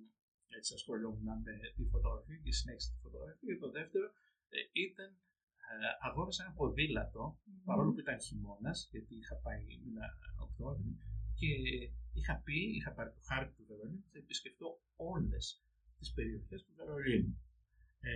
έτσι 0.58 0.72
ασχολιόμουν 0.78 1.28
με 1.46 1.54
τη 1.76 1.84
φωτογραφία 1.94 2.38
και 2.44 2.52
συνέχισε 2.60 2.90
τη 2.94 3.00
φωτογραφία. 3.06 3.44
Και 3.50 3.58
το 3.66 3.70
δεύτερο 3.78 4.08
ε, 4.56 4.60
ήταν 4.86 5.10
ε, 5.12 5.35
αγόρασα 6.08 6.44
ένα 6.44 6.54
ποδήλατο, 6.54 7.40
παρόλο 7.66 7.92
που 7.94 8.00
ήταν 8.00 8.22
χειμώνας, 8.22 8.88
γιατί 8.92 9.16
είχα 9.16 9.36
πάει 9.36 9.64
μήνα 9.84 10.06
Οκτώβρη 10.46 10.98
και 11.40 11.52
είχα 12.14 12.36
πει, 12.44 12.60
είχα 12.78 12.92
πάρει 12.94 13.12
το 13.12 13.22
χάρτη 13.30 13.54
του 13.56 13.66
Βερολίνου 13.68 14.02
ότι 14.04 14.12
θα 14.12 14.20
επισκεφτώ 14.20 14.80
όλες 14.96 15.64
τις 16.00 16.14
περιοχές 16.14 16.64
του 16.64 16.74
Βερολίνου. 16.76 17.38
Ε, 18.00 18.12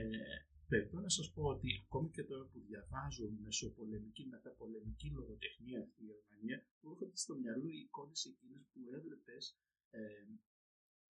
Πρέπει 0.71 0.95
να 0.95 1.09
σας 1.17 1.27
πω 1.33 1.43
ότι 1.55 1.67
ακόμη 1.85 2.09
και 2.15 2.23
τώρα 2.23 2.45
που 2.51 2.59
διαβάζω 2.67 3.25
μεσοπολεμική, 3.45 4.23
μεταπολεμική 4.33 5.07
λογοτεχνία 5.17 5.81
στη 5.91 6.01
Γερμανία, 6.09 6.57
μου 6.81 6.91
έρχονται 6.91 7.17
στο 7.23 7.33
μυαλό 7.41 7.67
οι 7.75 7.79
εικόνες 7.85 8.25
εκείνες 8.31 8.63
που 8.71 8.79
έβλεπες 8.97 9.43
ε, 9.89 10.01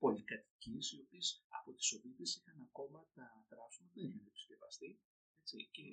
πολυκατοικίες, 0.02 0.86
οι 0.91 0.99
οποίες 1.06 1.28
από 1.57 1.70
τις 1.74 1.86
Σοβίτες 1.91 2.30
είχαν 2.36 2.57
ακόμα 2.68 2.99
τα 3.18 3.28
τράσματα, 3.49 3.91
δεν 3.95 4.06
είχαν 4.10 4.26
επισκευαστεί. 4.32 4.90
Έτσι, 5.50 5.70
και 5.72 5.86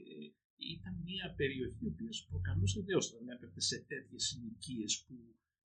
ήταν 0.56 0.94
μια 1.08 1.34
περιοχή 1.36 1.84
η 1.84 1.86
οποία 1.86 2.12
σου 2.12 2.26
προκαλούσε 2.26 2.80
δέος 2.82 3.12
όταν 3.12 3.28
έπρεπε 3.28 3.60
σε 3.60 3.78
τέτοιες 3.80 4.22
συνοικίες 4.24 5.04
που 5.06 5.14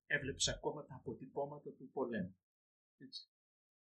έβλεπε 0.06 0.50
ακόμα 0.50 0.84
τα 0.84 0.94
αποτυπώματα 0.94 1.70
του 1.72 1.90
πολέμου. 1.92 2.36
Έτσι. 2.96 3.22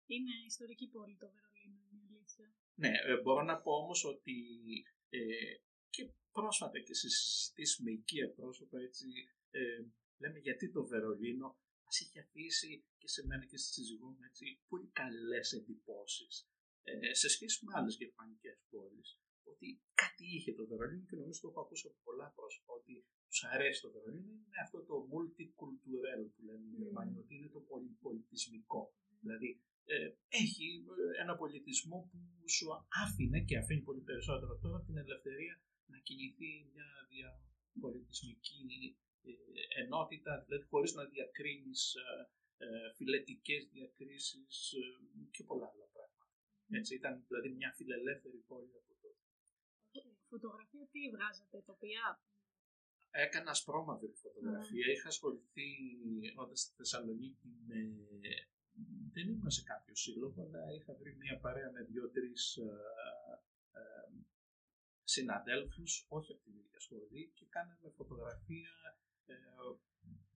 Είναι 0.07 0.35
ιστορική 0.47 0.87
πόλη 0.89 1.17
το 1.17 1.29
Βερολίνο, 1.35 1.81
είναι 1.91 2.03
αλήθεια. 2.09 2.55
Ναι, 2.75 2.89
ε, 2.89 3.21
μπορώ 3.23 3.43
να 3.43 3.61
πω 3.61 3.73
όμως 3.73 4.05
ότι 4.05 4.37
ε, 5.09 5.19
και 5.91 6.13
πρόσφατα 6.33 6.81
και 6.81 6.95
σε 6.95 7.09
συζητήσεις 7.09 7.81
με 7.85 7.91
οικία 7.91 8.33
πρόσωπα 8.33 8.79
έτσι, 8.81 9.07
ε, 9.51 9.61
λέμε 10.19 10.39
γιατί 10.39 10.71
το 10.71 10.87
Βερολίνο 10.87 11.59
μας 11.85 12.01
είχε 12.01 12.21
αφήσει 12.21 12.85
και 12.99 13.09
σε 13.09 13.27
μένα 13.27 13.45
και 13.47 13.57
στη 13.57 13.73
σύζυγό 13.73 14.07
μου 14.07 14.23
έτσι, 14.29 14.61
πολύ 14.69 14.91
καλές 15.01 15.53
εντυπώσεις 15.53 16.49
ε, 16.83 17.15
σε 17.15 17.29
σχέση 17.29 17.65
με 17.65 17.73
άλλες 17.77 17.97
γερμανικές 17.97 18.59
πόλεις 18.71 19.19
ότι 19.53 19.69
κάτι 20.03 20.25
είχε 20.35 20.53
το 20.59 20.65
Βερολίνο 20.71 21.05
και 21.09 21.17
νομίζω 21.21 21.39
το 21.41 21.49
έχω 21.51 21.61
ακούσει 21.65 21.85
από 21.91 21.99
πολλά 22.07 22.29
πρόσωπα 22.37 22.71
ότι 22.81 22.95
τους 23.29 23.43
αρέσει 23.55 23.79
το 23.85 23.91
Βερολίνο 23.95 24.31
είναι 24.33 24.61
αυτό 24.65 24.79
το 24.91 24.95
multicultural 25.15 26.23
που 26.33 26.41
λένε 26.49 26.65
οι 26.69 26.77
Γερμανοί, 26.83 27.15
ότι 27.23 27.33
είναι 27.37 27.51
το 27.57 27.61
πολυπολιτισμικό. 27.71 28.83
Δηλαδή 29.23 29.51
ε, 29.95 30.09
έχει 30.43 30.67
ε, 31.01 31.23
ένα 31.23 31.35
πολιτισμό 31.43 31.99
που 32.11 32.49
σου 32.57 32.67
άφηνε 33.05 33.39
και 33.49 33.57
αφήνει 33.63 33.83
πολύ 33.89 34.03
περισσότερο 34.09 34.53
τώρα 34.63 34.79
την 34.87 34.97
ελευθερία 35.05 35.55
να 35.93 35.99
κινηθεί 36.07 36.51
μια 36.73 36.89
διαπολιτισμική 37.13 38.61
ε, 39.23 39.83
ενότητα, 39.83 40.33
δηλαδή 40.47 40.65
χωρίς 40.73 40.93
να 40.99 41.05
διακρίνεις 41.05 41.95
ε, 42.65 42.93
φιλετικές 42.97 43.63
διακρίσεις 43.73 44.75
και 45.35 45.43
πολλά 45.45 45.67
άλλα 45.73 45.89
πράγματα. 45.95 46.35
Έτσι, 46.79 46.95
ήταν 46.95 47.25
δηλαδή 47.29 47.49
μια 47.59 47.71
φιλελεύθερη 47.77 48.39
πόλη 48.51 48.73
από 48.81 48.93
τότε. 49.03 49.23
Φωτογραφία 50.29 50.87
τι 50.93 51.01
βγάζατε, 51.15 51.63
τοπία. 51.67 52.23
Έκανα 53.11 53.55
σπρώμαυρη 53.55 54.13
φωτογραφία. 54.25 54.87
Είχα 54.93 55.09
ασχοληθεί 55.09 55.71
όταν 56.37 56.57
στη 56.57 56.73
Θεσσαλονίκη 56.77 57.49
με 57.67 57.79
δεν 59.13 59.29
ήμουν 59.29 59.51
σε 59.51 59.63
κάποιο 59.63 59.95
σύλλογο, 59.95 60.43
αλλά 60.43 60.63
είχα 60.77 60.95
βρει 60.95 61.17
μια 61.17 61.39
παρέα 61.39 61.71
με 61.71 61.83
δύο-τρεις 61.83 62.57
ε, 62.57 62.71
ε, 63.81 63.83
συναδέλφους, 65.05 66.07
όχι 66.09 66.33
από 66.33 66.43
την 66.43 66.55
ίδια 66.57 66.81
σχολή, 66.81 67.33
και 67.35 67.47
κάναμε 67.49 67.89
φωτογραφία 67.97 68.73
ε, 69.27 69.35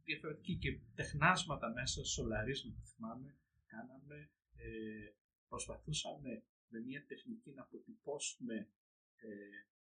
διαφορετική 0.05 0.57
και 0.59 0.81
τεχνάσματα 0.95 1.69
μέσα, 1.73 2.05
σολαρίσματα 2.05 2.83
θυμάμαι, 2.95 3.37
κάναμε, 3.67 4.31
ε, 4.57 5.09
προσπαθούσαμε 5.49 6.43
με 6.69 6.79
μια 6.81 7.05
τεχνική 7.07 7.51
να 7.53 7.63
αποτυπώσουμε 7.63 8.69
ε, 9.17 9.29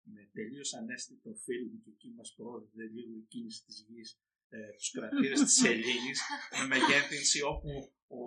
με 0.03 0.29
τελείως 0.33 0.73
ανέστητο 0.73 1.33
φιλμ 1.33 1.71
και 1.83 1.89
εκεί 1.89 2.09
μας 2.17 2.33
πρόδιδε 2.37 2.83
λίγο 2.83 3.13
η 3.21 3.25
κίνηση 3.31 3.65
της 3.65 3.85
γης 3.87 4.19
ε, 4.49 4.71
τους 4.77 4.91
κρατήρες 4.91 5.39
της 5.41 5.63
Ελλήνης 5.71 6.19
με 6.59 6.65
μεγέθυνση 6.73 7.41
όπου 7.41 7.71
ο, 8.07 8.21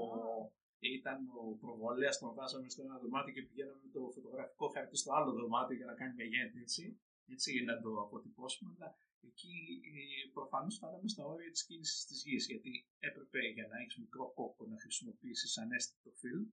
ήταν 0.78 1.19
ο 1.41 1.57
προβολέας, 1.62 2.19
τον 2.19 2.35
βάζαμε 2.35 2.69
στο 2.69 2.83
ένα 2.83 2.99
δωμάτιο 2.99 3.33
και 3.35 3.43
πηγαίναμε 3.49 3.81
με 3.85 3.91
το 3.95 4.01
φωτογραφικό 4.16 4.66
χαρτί 4.69 4.97
στο 4.97 5.11
άλλο 5.16 5.31
δωμάτιο 5.33 5.77
για 5.77 5.87
να 5.91 5.95
κάνει 5.95 6.15
μεγέθυνση, 6.23 6.85
έτσι, 7.33 7.53
για 7.53 7.65
να 7.70 7.81
το 7.83 7.91
αποτυπώσουμε. 8.05 8.69
Αλλά 8.74 8.89
εκεί 9.28 9.55
ε, 9.97 10.31
προφανώς 10.37 10.74
φτάναμε 10.77 11.09
στα 11.15 11.24
όρια 11.33 11.51
της 11.51 11.65
κίνησης 11.66 12.05
της 12.09 12.19
γης, 12.24 12.47
γιατί 12.51 12.70
έπρεπε 12.99 13.41
για 13.57 13.66
να 13.70 13.77
έχεις 13.81 13.97
μικρό 14.05 14.24
κόκκο 14.39 14.62
να 14.66 14.77
χρησιμοποιήσεις 14.85 15.59
ανέστητο 15.59 16.11
φιλμ, 16.20 16.45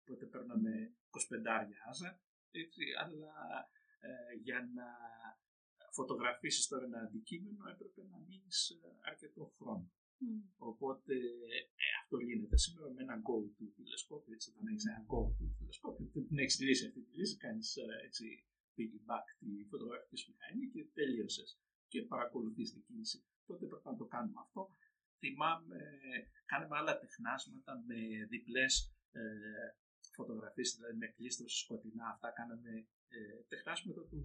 οπότε 0.00 0.24
παίρναμε 0.32 0.72
25 1.10 1.20
άζα, 1.88 2.20
έτσι, 2.50 2.82
αλλά 3.02 3.32
ε, 4.08 4.34
για 4.46 4.58
να 4.76 4.88
φωτογραφίσεις 5.98 6.68
τώρα 6.70 6.84
ένα 6.84 7.00
αντικείμενο 7.06 7.62
έπρεπε 7.72 8.02
να 8.10 8.18
μείνεις 8.26 8.58
ε, 8.70 8.88
αρκετό 9.10 9.44
χρόνο. 9.56 9.86
Οπότε 10.70 11.14
ε, 11.56 11.58
αυτό 12.02 12.16
γίνεται 12.28 12.56
σήμερα 12.64 12.88
με 12.94 13.02
ένα 13.02 13.16
go-to 13.26 13.66
τηλεσκόπιο. 13.76 14.32
Έτσι, 14.34 14.50
όταν 14.50 14.66
έχεις 14.70 14.86
ένα 14.86 15.04
go-to 15.12 15.46
τηλεσκόπιο, 15.58 16.06
την 16.28 16.38
έχεις 16.42 16.60
λύσει 16.60 16.86
αυτή 16.86 17.00
τη 17.06 17.12
λύση, 17.18 17.36
κάνεις 17.36 17.76
ε, 17.76 17.84
έτσι 18.06 18.26
piggyback 18.76 19.26
τη 19.38 19.48
φωτογραφικής 19.70 20.20
σου 20.20 20.30
μηχανή 20.32 20.64
και 20.72 20.82
τελείωσε. 20.98 21.44
Και 21.92 22.02
παρακολουθείς 22.02 22.72
την 22.72 22.82
κίνηση. 22.86 23.18
Τότε 23.46 23.66
πρέπει 23.66 23.88
να 23.92 23.96
το 23.96 24.04
κάνουμε 24.04 24.40
αυτό. 24.44 24.62
Θυμάμαι, 25.18 25.78
κάναμε 26.46 26.76
άλλα 26.76 26.98
τεχνάσματα 26.98 27.72
με 27.86 27.98
διπλές 28.32 28.94
ε, 29.12 29.22
φωτογραφίες, 30.18 30.74
δηλαδή 30.76 30.96
με 30.96 31.06
κλείστρο 31.06 31.48
σκοτεινά. 31.48 32.06
Αυτά 32.14 32.28
κάναμε 32.30 32.70
ε, 33.16 33.42
τεχνάσματα 33.52 34.02
του, 34.10 34.20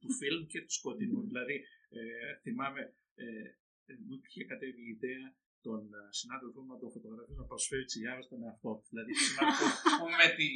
του 0.00 0.10
φιλμ 0.18 0.42
και 0.52 0.60
του 0.64 0.72
σκοτεινού. 0.78 1.20
Δηλαδή, 1.30 1.56
ε, 1.98 2.34
θυμάμαι, 2.42 2.82
ε, 3.14 3.24
μου 4.06 4.14
είχε 4.26 4.44
κατέβει 4.44 4.82
η 4.88 4.90
ιδέα 4.96 5.26
τον 5.66 5.82
ε, 5.98 6.00
συνάδελφό 6.20 6.60
μου 6.64 6.72
να 6.74 6.80
τον 6.82 6.90
φωτογραφίσει 6.96 7.38
να 7.42 7.46
προσφέρει 7.50 7.84
τσιγάρο 7.90 8.22
στον 8.28 8.40
εαυτό 8.46 8.70
τους. 8.78 8.88
Δηλαδή, 8.92 9.12
που 9.98 10.06
με, 10.20 10.28
τη, 10.38 10.48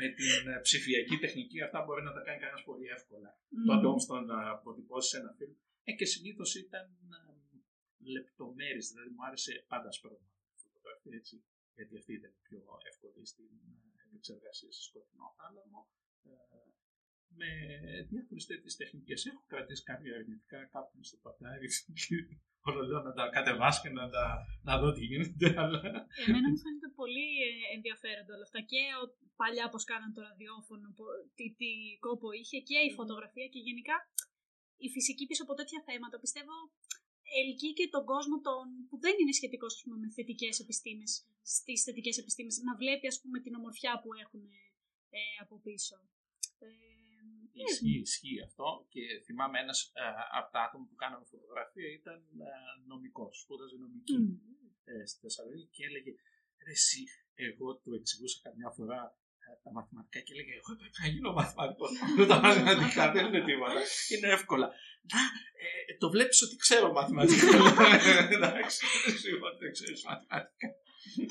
με 0.00 0.06
την 0.18 0.42
ε, 0.52 0.54
ψηφιακή 0.66 1.16
τεχνική 1.24 1.58
αυτά 1.66 1.78
μπορεί 1.84 2.02
να 2.08 2.12
τα 2.16 2.22
κάνει 2.26 2.38
κανένας 2.42 2.64
πολύ 2.70 2.86
εύκολα. 2.96 3.30
Mm. 3.36 3.66
Τότε 3.68 3.86
όμως 3.90 4.04
το 4.10 4.16
να 4.30 4.38
αποτυπώσεις 4.56 5.12
ένα 5.20 5.30
φιλμ. 5.38 5.54
Ε, 5.88 5.92
και 5.98 6.06
συνήθως 6.14 6.50
ήταν 6.64 6.86
λεπτομέρειες, 8.16 8.86
δηλαδή 8.90 9.10
μου 9.14 9.24
άρεσε 9.28 9.52
πάντα 9.72 9.90
σπρώμα 9.96 10.28
φωτογραφία 10.62 11.14
έτσι, 11.20 11.36
γιατί 11.76 11.92
αυτή 12.00 12.12
ήταν 12.20 12.32
πιο 12.46 12.60
εύκολη 12.90 13.26
στην 13.32 13.50
επεξεργασία 14.06 14.72
σε 14.76 14.82
σκοτεινό 14.88 15.26
θάλαμο 15.38 15.80
με 17.38 17.48
διάφορες 18.10 18.46
τέτοιες 18.50 18.74
τεχνικές. 18.80 19.26
Έχω 19.30 19.42
κρατήσει 19.52 19.82
κάποια 19.90 20.12
αρνητικά 20.18 20.60
κάπου 20.74 20.96
στο 21.08 21.16
πατάρι. 21.24 21.68
Όλο 22.68 22.80
λέω 22.88 23.00
να 23.08 23.12
τα 23.18 23.24
κατεβάσω 23.36 23.80
και 23.82 23.92
να, 23.98 24.04
τα, 24.14 24.24
να 24.68 24.74
δω 24.80 24.88
τι 24.96 25.02
γίνεται. 25.10 25.46
Αλλά... 25.62 25.80
Εμένα 26.26 26.46
μου 26.50 26.60
φαίνεται 26.64 26.90
πολύ 27.00 27.28
ε, 27.48 27.50
ενδιαφέροντα 27.76 28.32
όλα 28.36 28.46
αυτά. 28.48 28.60
Και 28.70 28.80
παλιά 29.40 29.66
πώς 29.72 29.84
κάναν 29.90 30.10
το 30.16 30.20
ραδιόφωνο, 30.28 30.86
τι, 31.36 31.44
τι 31.58 31.70
κόπο 32.06 32.28
είχε 32.40 32.58
και 32.68 32.78
η 32.88 32.90
φωτογραφία 32.98 33.46
και 33.52 33.60
γενικά 33.68 33.96
η 34.86 34.88
φυσική 34.94 35.24
πίσω 35.26 35.42
από 35.46 35.54
τέτοια 35.60 35.80
θέματα. 35.88 36.16
Πιστεύω 36.24 36.54
ελκύει 37.40 37.74
και 37.78 37.86
τον 37.94 38.04
κόσμο 38.12 38.36
τον, 38.46 38.66
που 38.88 38.96
δεν 39.04 39.14
είναι 39.20 39.34
σχετικός 39.38 39.72
με 40.02 40.08
θετικές 40.16 40.54
επιστήμες, 40.64 41.12
στις 41.54 41.78
θετικές 41.86 42.16
επιστήμες, 42.22 42.54
να 42.68 42.74
βλέπει 42.82 43.06
ας 43.12 43.18
πούμε, 43.20 43.38
την 43.44 43.54
ομορφιά 43.60 43.92
που 44.02 44.10
έχουν 44.24 44.42
ε, 45.18 45.20
από 45.44 45.54
πίσω. 45.66 45.96
Ε, 46.66 46.68
Ισχύει, 47.52 48.00
ισχύει 48.08 48.40
αυτό 48.48 48.68
και 48.92 49.02
θυμάμαι 49.26 49.56
ένας 49.64 49.78
ε, 49.94 50.02
από 50.38 50.48
τα 50.54 50.60
άτομα 50.66 50.84
που 50.88 50.96
κάναμε 51.02 51.24
φωτογραφία 51.32 51.88
ήταν 52.00 52.20
ε, 52.46 52.50
νομικός, 52.90 53.32
σπούδαζε 53.42 53.76
νομική 53.84 54.16
ε, 54.90 55.04
στη 55.10 55.18
Θεσσαλονίκη 55.24 55.70
και 55.76 55.84
έλεγε 55.88 56.12
Ρε, 56.66 56.72
εσύ, 56.78 57.02
εγώ 57.46 57.68
του 57.82 57.90
εξηγούσα 57.98 58.38
καμιά 58.46 58.70
φορά 58.76 59.00
ε, 59.44 59.48
τα 59.64 59.70
μαθηματικά 59.76 60.18
και 60.24 60.32
έλεγε 60.34 60.52
Εγώ 60.60 60.70
πρέπει 60.80 60.98
να 61.04 61.08
γίνω 61.12 61.30
μαθηματικό. 61.38 61.84
Δεν 62.18 62.28
τα 62.32 62.38
μαθηματικά 62.44 63.02
δεν 63.14 63.24
είναι 63.26 63.42
τίποτα. 63.48 63.80
Είναι 64.12 64.28
εύκολα. 64.38 64.66
Να, 65.10 65.20
ε, 65.64 65.96
το 66.02 66.06
βλέπεις 66.14 66.38
ότι 66.46 66.56
ξέρω 66.64 66.86
μαθηματικά. 66.98 67.46
Εντάξει, 68.36 68.80
σίγουρα 69.22 69.50
δεν 69.60 69.72
ξέρεις 69.76 70.00
μαθηματικά. 70.08 70.68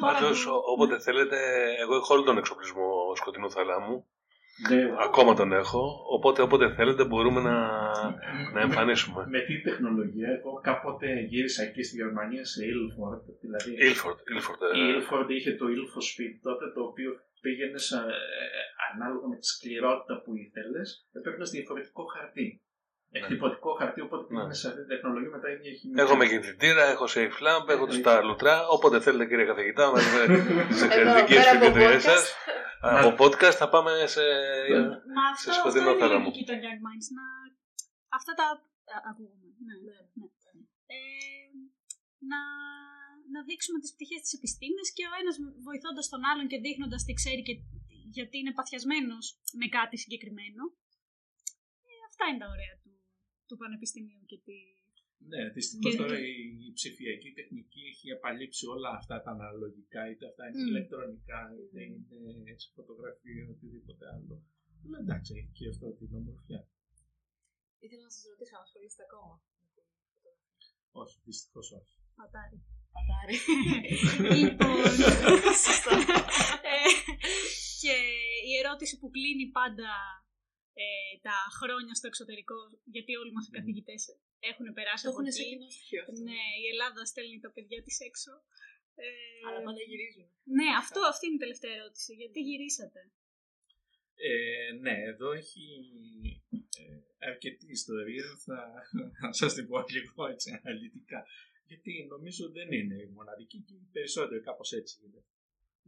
Πάντως, 0.03 0.39
όποτε 0.73 0.99
θέλετε, 0.99 1.37
εγώ 1.83 1.95
έχω 1.95 2.13
όλο 2.13 2.23
τον 2.23 2.37
εξοπλισμό 2.37 3.15
σκοτεινού 3.15 3.51
θαλάμου 3.51 3.95
Ναι, 4.69 4.81
Ακόμα 5.07 5.33
τον 5.35 5.51
έχω. 5.53 5.81
Οπότε 6.15 6.41
όποτε 6.41 6.73
θέλετε 6.77 7.03
μπορούμε 7.05 7.41
να, 7.41 7.55
να 8.53 8.61
εμφανίσουμε. 8.61 9.25
Με 9.29 9.39
τι 9.39 9.61
τεχνολογία, 9.61 10.29
εγώ 10.37 10.51
κάποτε 10.69 11.07
γύρισα 11.31 11.63
εκεί 11.63 11.83
στη 11.83 11.95
Γερμανία 12.01 12.45
σε 12.45 12.59
Ilford. 12.73 13.21
Δηλαδή, 13.45 13.71
Ilford, 13.89 14.17
Ilford. 14.35 14.59
η 14.75 14.81
ε, 14.89 14.93
Ilford 14.97 15.29
είχε 15.37 15.51
το 15.59 15.65
Ilford 15.75 16.05
Speed 16.11 16.33
τότε, 16.47 16.65
το 16.75 16.81
οποίο 16.89 17.11
πήγαινε 17.41 17.77
σε- 17.77 17.95
ε, 17.95 18.47
ανάλογα 18.93 19.27
με 19.31 19.35
τη 19.41 19.45
σκληρότητα 19.53 20.13
που 20.23 20.31
ήθελες, 20.45 20.87
έπαιρνες 21.17 21.49
διαφορετικό 21.49 22.03
χαρτί. 22.13 22.47
Εκτυπωτικό 23.11 23.71
χαρτί, 23.79 24.01
οπότε 24.01 24.23
πήγαινες 24.29 24.57
σε 24.59 24.67
αυτή 24.67 24.81
τη 24.81 24.87
τεχνολογία 24.87 25.29
με 25.35 25.39
τα 25.43 25.49
ίδια 25.53 25.71
χημικά. 25.79 26.01
Έχω 26.01 26.15
με 26.15 26.25
κινητήρα, 26.31 26.83
έχω 26.93 27.05
safe 27.15 27.37
lamp, 27.45 27.65
έχω 27.75 27.85
τα 28.07 28.13
λουτρά. 28.27 28.55
Όποτε 28.75 28.99
θέλετε 29.05 29.25
κύριε 29.29 29.45
καθηγητά, 29.51 29.91
με 29.91 29.99
τι 30.69 30.83
εξαιρετικέ 30.85 31.37
πέρα 31.79 31.99
από 32.81 32.89
φοιτητριέ 32.89 32.97
podcast. 32.97 32.97
σα. 32.97 33.07
Από 33.07 33.23
podcast 33.23 33.57
θα 33.61 33.67
πάμε 33.73 33.91
σε. 34.13 34.23
Μα 35.17 35.23
αυτό, 35.33 35.43
σε 35.43 35.49
αυτό 35.49 35.61
σκοτεινό 35.61 35.89
είναι 35.89 35.97
η 35.97 36.01
θάλαμο. 36.01 36.25
λογική 36.27 36.43
των 36.49 36.57
Young 36.63 36.79
Minds. 36.85 37.07
Να... 37.17 37.25
Αυτά 38.17 38.31
τα 38.39 38.45
α, 38.95 38.97
ακούγουμε. 39.09 39.47
Ναι, 39.65 39.75
ναι. 39.85 39.97
Ε, 40.95 40.99
να, 42.31 42.41
να 43.33 43.39
δείξουμε 43.47 43.77
τις 43.83 43.91
πτυχές 43.95 44.21
της 44.25 44.33
επιστήμης 44.37 44.87
και 44.95 45.05
ο 45.11 45.13
ένας 45.21 45.35
βοηθώντας 45.67 46.05
τον 46.13 46.21
άλλον 46.29 46.45
και 46.51 46.59
δείχνοντας 46.65 47.01
τι 47.05 47.13
ξέρει 47.19 47.41
και 47.47 47.55
γιατί 48.17 48.35
είναι 48.37 48.53
παθιασμένος 48.57 49.25
με 49.59 49.67
κάτι 49.77 49.95
συγκεκριμένο. 50.03 50.63
Ε, 51.89 51.93
αυτά 52.09 52.23
είναι 52.27 52.41
τα 52.43 52.49
ωραία 52.53 52.75
του, 52.83 52.91
του 53.47 53.57
πανεπιστημίου 53.61 54.23
και 54.29 54.37
τη... 54.45 54.57
Ναι, 55.31 55.41
δυστυχώς 55.57 55.91
Και- 55.91 55.97
τώρα 56.01 56.17
η 56.19 56.71
ψηφιακή 56.77 57.29
τεχνική 57.39 57.81
έχει 57.91 58.07
απαλείψει 58.17 58.63
όλα 58.75 58.89
αυτά 58.99 59.15
τα 59.23 59.31
αναλογικά, 59.37 60.01
είτε 60.09 60.23
αυτά 60.31 60.43
είναι 60.47 60.61
Μμ. 60.63 60.67
ηλεκτρονικά, 60.71 61.39
είτε 61.61 61.79
είναι 62.37 62.53
σε 62.61 62.69
φωτογραφία, 62.77 63.43
οτιδήποτε 63.53 64.05
άλλο. 64.15 64.35
Αλλά 64.83 64.97
εντάξει, 65.03 65.29
έχει 65.39 65.51
και 65.57 65.65
αυτό 65.73 65.85
την 65.99 66.09
ομορφιά. 66.19 66.61
Ήθελα 67.85 68.03
να 68.07 68.11
σας 68.15 68.23
ρωτήσω 68.31 68.53
αν 68.57 68.61
ασχολείστε 68.67 69.03
ακόμα. 69.07 69.35
Όχι, 71.01 71.15
δυστυχώς 71.27 71.67
όχι. 71.79 71.93
Πατάρι. 72.19 72.57
Πατάρι. 72.95 73.35
λοιπόν, 74.43 74.83
Σωστά. 75.65 75.93
ε, 76.73 76.77
και 77.83 77.95
η 78.49 78.51
ερώτηση 78.61 78.93
που 78.99 79.07
κλείνει 79.15 79.45
πάντα 79.59 79.91
ε, 80.83 80.87
τα 81.27 81.37
χρόνια 81.59 81.93
στο 81.99 82.07
εξωτερικό, 82.11 82.57
γιατί 82.95 83.11
όλοι 83.21 83.31
μας 83.35 83.45
οι 83.47 83.51
καθηγητές 83.57 84.01
έχουν 84.51 84.67
περάσει 84.77 85.03
Το 85.03 85.09
από 85.09 85.19
έχουν 85.19 85.31
σε 85.31 85.41
εκεί. 85.41 85.49
κοινό 85.49 85.69
στοιχείο 85.75 86.01
αυτό. 86.01 86.13
Ναι, 86.29 86.41
η 86.63 86.65
Ελλάδα 86.73 87.01
στέλνει 87.11 87.39
τα 87.45 87.51
παιδιά 87.55 87.79
της 87.85 87.97
έξω. 88.09 88.31
Ε, 89.03 89.07
Αλλά 89.47 89.59
πάντα 89.67 89.81
γυρίζουν. 89.89 90.27
ναι, 90.57 90.67
αυτό, 90.83 90.99
αυτή 91.11 91.23
είναι 91.25 91.39
η 91.39 91.43
τελευταία 91.45 91.73
ερώτηση. 91.79 92.11
Γιατί 92.21 92.39
γυρίσατε; 92.47 93.01
Ε, 94.29 94.71
ναι, 94.85 94.95
εδώ 95.11 95.29
έχει 95.41 95.65
ε, 96.81 97.27
αρκετή 97.31 97.67
ιστορία, 97.79 98.25
θα, 98.45 98.59
θα 99.19 99.31
σας 99.39 99.53
την 99.55 99.65
πω 99.69 99.77
λίγο 99.95 100.27
έτσι 100.33 100.47
αναλυτικά. 100.57 101.19
Γιατί 101.69 101.91
νομίζω 102.13 102.43
δεν 102.57 102.71
είναι 102.71 102.95
η 102.95 103.09
μοναδική 103.17 103.59
και 103.67 103.73
οι 103.73 103.87
περισσότεροι 103.91 104.41
κάπως 104.41 104.71
έτσι 104.71 104.93
είναι. 105.05 105.21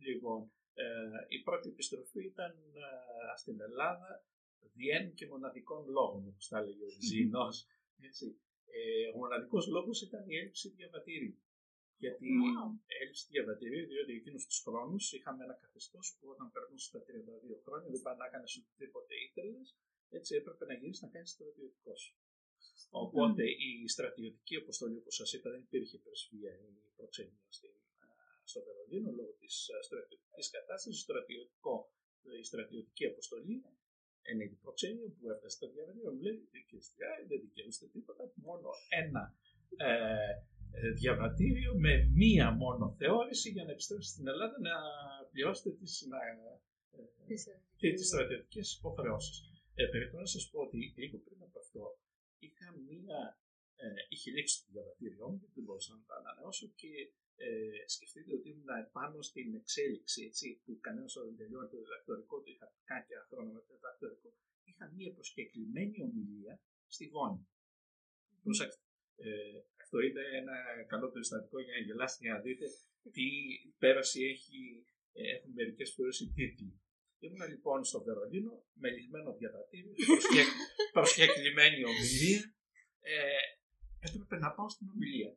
Λοιπόν, 0.07 0.51
ε, 0.73 0.85
η 1.27 1.39
πρώτη 1.47 1.69
επιστροφή 1.69 2.21
ήταν 2.25 2.51
ε, 2.75 3.37
στην 3.41 3.61
Ελλάδα 3.61 4.25
διέν 4.73 5.13
και 5.13 5.27
μοναδικών 5.27 5.89
λόγων, 5.89 6.27
όπως 6.27 6.47
τα 6.47 6.57
έλεγε 6.57 6.83
ο 6.83 6.93
Ζήνος. 7.09 7.67
Έτσι. 8.09 8.25
Ε, 8.77 9.07
ο 9.13 9.17
μοναδικός 9.17 9.63
λόγος 9.75 9.97
ήταν 10.07 10.23
η 10.29 10.35
έλλειψη 10.39 10.67
διαβατήριου. 10.69 11.35
Γιατί 12.03 12.27
Wow. 12.43 12.69
έλλειψη 12.99 13.25
διαβατηρίου, 13.33 13.85
διότι 13.91 14.11
εκείνους 14.19 14.43
τους 14.47 14.59
χρόνους 14.65 15.03
είχαμε 15.15 15.43
ένα 15.43 15.55
καθεστώς 15.63 16.05
που 16.17 16.25
όταν 16.33 16.47
περνούσε 16.55 16.87
τα 16.95 17.01
32 17.07 17.57
χρόνια 17.65 17.89
δεν 17.93 18.01
πάνε 18.05 18.17
να 18.23 18.29
κάνει 18.33 18.47
οτιδήποτε 18.61 19.13
ήθελες, 19.27 19.67
έτσι 20.17 20.31
έπρεπε 20.39 20.63
να 20.69 20.73
γυρίσει 20.79 21.03
να 21.05 21.09
κάνεις 21.13 21.29
στρατιωτικός 21.35 21.99
σου. 22.05 22.13
Οπότε 23.03 23.43
η 23.69 23.87
στρατιωτική 23.95 24.55
αποστολή, 24.63 24.97
όπως 24.97 25.15
σας 25.15 25.33
είπα, 25.33 25.49
δεν 25.53 25.61
υπήρχε 25.67 25.97
πρεσβεία 26.05 26.53
ή 26.65 26.69
προξενία 26.95 27.45
στην, 27.57 27.73
α, 28.05 28.07
στο 28.43 28.59
Βερολίνο 28.65 29.11
λόγω 29.19 29.33
της 29.39 29.55
στρατιωτικής 29.87 30.49
κατάστασης. 30.55 31.01
Στρατιωτικό, 31.01 31.75
η 32.41 32.43
στρατιωτική 32.43 33.05
αποστολή 33.05 33.55
είναι 34.29 34.43
η 34.43 34.57
προξένεια 34.63 35.07
που 35.15 35.23
έφτασε 35.33 35.55
στα 35.57 35.67
διαβατήρια. 35.73 36.11
Μου 36.15 36.21
λέει: 36.25 36.37
Κύριε 36.67 36.85
Στριά, 36.89 37.11
δεν 37.29 37.39
δικαιούστε 37.45 37.85
τίποτα. 37.95 38.23
Μόνο 38.47 38.69
ένα 39.03 39.23
ε, 39.85 39.89
ε, 40.79 40.91
διαβατήριο 41.01 41.71
με 41.85 41.93
μία 42.21 42.47
μόνο 42.51 42.95
θεώρηση 42.99 43.49
για 43.55 43.63
να 43.63 43.71
επιστρέψετε 43.71 44.13
στην 44.15 44.27
Ελλάδα 44.27 44.55
να 44.67 44.75
πληρώσετε 45.31 45.69
τις, 45.79 45.93
να, 46.11 46.19
ε, 47.27 47.35
και 47.75 47.89
τις 47.93 48.07
στρατιωτικές 48.07 48.67
υποχρεώσεις. 48.77 49.37
Ε, 49.75 49.85
πρέπει 49.85 50.15
να 50.15 50.25
σας 50.25 50.49
πω 50.49 50.59
ότι 50.61 50.93
λίγο 51.01 51.17
πριν 51.17 51.39
από 51.47 51.59
αυτό 51.63 51.83
είχα 52.39 52.67
μία, 52.87 53.19
ε, 53.75 53.87
είχε 54.09 54.31
λήξει 54.31 54.55
το 54.63 54.67
διαβατήριό 54.75 55.25
μου 55.29 55.37
γιατί 55.39 55.53
δεν 55.57 55.63
μπορούσα 55.63 55.91
να 55.93 56.03
το 56.07 56.13
ανανεώσω 56.19 56.65
και 56.79 56.91
ε, 57.35 57.83
σκεφτείτε 57.85 58.33
ότι 58.37 58.49
ήμουν 58.49 58.71
πάνω 58.91 59.21
στην 59.21 59.55
εξέλιξη 59.55 60.19
έτσι, 60.29 60.61
που 60.63 60.79
κανένας 60.79 61.13
δεν 61.13 61.37
τελειώνει 61.37 61.69
το 61.69 61.77
διδακτορικό 61.83 62.35
του, 62.41 62.49
είχα 62.53 62.67
κάποια 62.83 63.19
χρόνια 63.29 63.53
με 63.53 63.61
το 63.67 63.73
διδακτορικό, 63.75 64.29
είχα 64.69 64.85
μία 64.97 65.11
προσκεκλημένη 65.13 65.97
ομιλία 66.07 66.55
στη 66.87 67.05
Βόνη. 67.13 67.47
Προσέξτε. 68.43 68.83
Ε, 69.15 69.59
αυτό 69.83 69.97
είναι 69.99 70.23
ένα 70.41 70.55
καλό 70.91 71.07
περιστατικό 71.13 71.57
για 71.59 71.73
να 71.77 71.81
γελάσετε 71.85 72.23
για 72.25 72.33
να 72.33 72.41
δείτε 72.45 72.65
τι 73.15 73.27
πέραση 73.81 74.19
έχει, 74.33 74.85
ε, 75.13 75.21
έχουν 75.35 75.51
μερικές 75.59 75.89
φορές 75.95 76.19
οι 76.19 76.27
τίτλοι. 76.35 76.71
Ήμουν 77.19 77.49
λοιπόν 77.49 77.83
στο 77.83 78.03
Βερολίνο 78.03 78.53
με 78.73 78.89
λιγμένο 78.89 79.33
διαβατήριο, 79.33 79.93
προσκε... 80.09 80.43
προσκεκλημένη 80.91 81.79
ομιλία. 81.91 82.41
Ε, 82.99 83.43
έπρεπε 83.99 84.37
να 84.37 84.51
πάω 84.51 84.69
στην 84.69 84.87
ομιλία. 84.89 85.31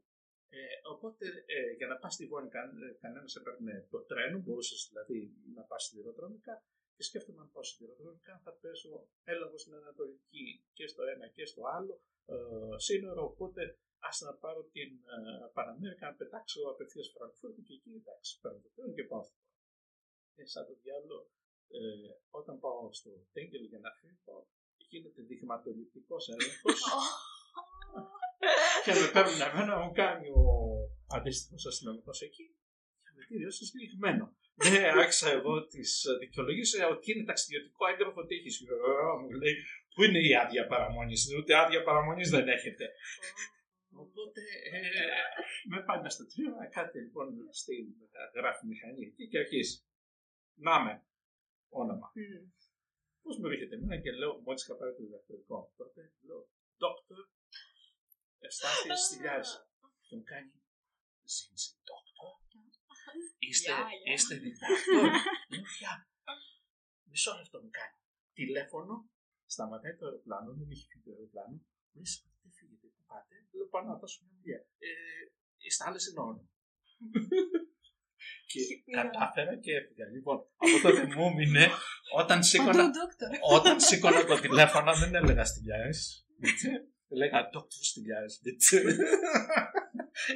Ε, 0.57 0.65
οπότε 0.93 1.27
ε, 1.55 1.71
για 1.79 1.87
να 1.87 1.97
πας 2.03 2.13
στη 2.15 2.25
Βόνη, 2.31 2.49
καν, 2.49 2.71
κανένας 3.01 3.37
έπαιρνε 3.37 3.87
το 3.91 3.99
τρένο, 4.11 4.39
μπορούσες 4.39 4.81
δηλαδή 4.89 5.19
να 5.57 5.63
πας 5.63 5.83
σιδηροδρομικά. 5.85 6.55
Και 6.97 7.03
σκέφτομαι 7.03 7.41
αν 7.41 7.51
πάω 7.53 7.63
σιδηροδρομικά 7.63 8.41
θα 8.45 8.53
πέσω 8.61 9.09
έλαβο 9.25 9.59
στην 9.59 9.75
Ανατολική 9.75 10.47
και 10.73 10.87
στο 10.87 11.03
ένα 11.03 11.27
και 11.29 11.45
στο 11.45 11.63
άλλο 11.77 11.95
ε, 12.27 12.79
σύνορο. 12.89 13.23
Οπότε 13.25 13.79
ας 13.99 14.21
να 14.21 14.33
πάρω 14.43 14.63
την 14.75 14.91
ε, 15.15 15.51
Παναμέρικα 15.53 16.07
να 16.11 16.15
πετάξω 16.15 16.61
απευθείας 16.73 17.09
Φραγκφούρτη 17.15 17.63
και 17.63 17.75
εκεί 17.79 17.91
εντάξει, 18.01 18.41
παίρνω 18.41 18.59
το 18.65 18.71
τρένο 18.75 18.93
και 18.93 19.05
πάω 19.05 19.23
στο 19.23 19.37
ε, 20.37 20.45
σαν 20.53 20.67
το 20.67 20.75
διάλογο, 20.83 21.21
ε, 21.69 22.11
όταν 22.31 22.59
πάω 22.65 22.93
στο 22.93 23.11
Τέγκελ 23.33 23.65
για 23.73 23.79
να 23.79 23.91
φύγω, 24.01 24.49
γίνεται 24.77 25.23
δειγματοληπτικός 25.23 26.29
έλεγχος 26.29 26.81
και 28.85 28.93
με 29.01 29.07
παίρνουν 29.15 29.41
εμένα 29.49 29.71
να 29.75 29.85
μου 29.85 29.93
κάνει 30.03 30.29
ο 30.29 30.45
αντίστοιχος 31.17 31.67
αστυνομικός 31.67 32.19
εκεί. 32.27 32.45
Διαβατήριό 33.03 33.51
σα 33.59 33.65
λιγμένο. 33.79 34.25
Ναι, 34.65 34.83
άρχισα 35.03 35.29
εγώ 35.31 35.67
τις 35.67 35.91
δικαιολογίες 36.21 36.71
ότι 36.95 37.13
είναι 37.13 37.25
ταξιδιωτικό 37.25 37.83
έγγραφο 37.93 38.21
τύχη. 38.27 38.51
Μου 39.21 39.31
λέει, 39.43 39.55
Πού 39.95 40.03
είναι 40.03 40.21
η 40.29 40.31
άδεια 40.43 40.67
παραμονής, 40.67 41.23
ούτε 41.39 41.53
άδεια 41.63 41.83
παραμονής 41.83 42.31
δεν 42.31 42.49
έχετε. 42.49 42.85
Οπότε 44.05 44.41
ε, 44.73 44.81
με 45.71 45.79
πάνε 45.87 46.09
στο 46.11 46.25
τμήμα, 46.27 46.67
κάτι 46.79 46.99
λοιπόν 46.99 47.29
στην 47.51 47.85
γράφη 48.35 48.67
μηχανή 48.67 49.03
εκεί 49.07 49.29
και 49.29 49.39
αρχίζει. 49.39 49.77
Να 50.55 50.85
με, 50.85 50.93
όνομα. 51.69 52.13
Πώς 53.23 53.39
με 53.39 53.49
βρίσκεται 53.49 53.75
εμένα 53.75 53.97
και 54.03 54.11
λέω, 54.13 54.41
μόλις 54.45 54.63
είχα 54.63 54.77
πάρει 54.77 54.93
το 54.97 55.03
διδακτορικό 55.03 55.57
μου 55.59 55.73
τότε, 55.77 56.01
λέω, 56.27 56.41
Δόκτωρ 56.77 57.25
Ευστάθη 58.49 58.89
Στυλιάς. 59.05 59.49
Και 60.07 60.15
μου 60.17 60.25
κάνει, 60.33 60.53
Ζήνση, 61.33 61.71
Δόκτωρ. 61.89 62.35
Είστε, 63.47 63.73
Γεια, 63.73 63.81
γεια. 64.03 64.13
είστε 64.15 64.35
διδακτόρ. 64.43 65.11
Λέω, 65.51 65.65
Γεια. 65.81 65.95
Μισό 67.11 67.33
λεπτό 67.41 67.57
μου 67.63 67.71
κάνει. 67.79 67.97
Τηλέφωνο, 68.41 68.95
σταματάει 69.55 69.95
το 69.99 70.05
αεροπλάνο, 70.07 70.49
δεν 70.59 70.69
είχε 70.73 70.87
φύγει 70.91 71.05
το 71.07 71.11
αεροπλάνο. 71.15 71.57
Μου 71.93 72.01
λέει, 72.05 72.15
δεν 72.43 72.53
φύγετε, 72.59 72.87
πού 72.95 73.01
πάτε. 73.11 73.35
Λέω, 73.57 73.67
πάω 73.73 73.83
να 73.91 73.95
δώσω 74.01 74.19
μια 74.25 74.35
δουλειά. 74.39 74.61
Ε, 74.87 74.89
είστε 75.65 75.83
άλλες 75.87 76.05
εννοώ. 76.11 76.27
και 78.51 78.61
κατάφερα 78.97 79.53
και 79.65 79.73
έφυγα. 79.79 80.07
Λοιπόν, 80.17 80.39
από 80.65 80.77
τότε 80.83 81.03
μου 81.15 81.25
έμεινε 81.31 81.65
όταν 82.21 82.39
σήκωνα, 82.49 82.85
όταν 83.57 83.81
σήκωνα 83.81 84.25
το 84.25 84.41
τηλέφωνο 84.41 84.91
δεν 85.01 85.15
έλεγα 85.15 85.45
στυλιάς. 87.05 87.13
Έλεγα 87.15 87.39
Dr. 87.55 87.81
Στυλιάς. 87.89 88.33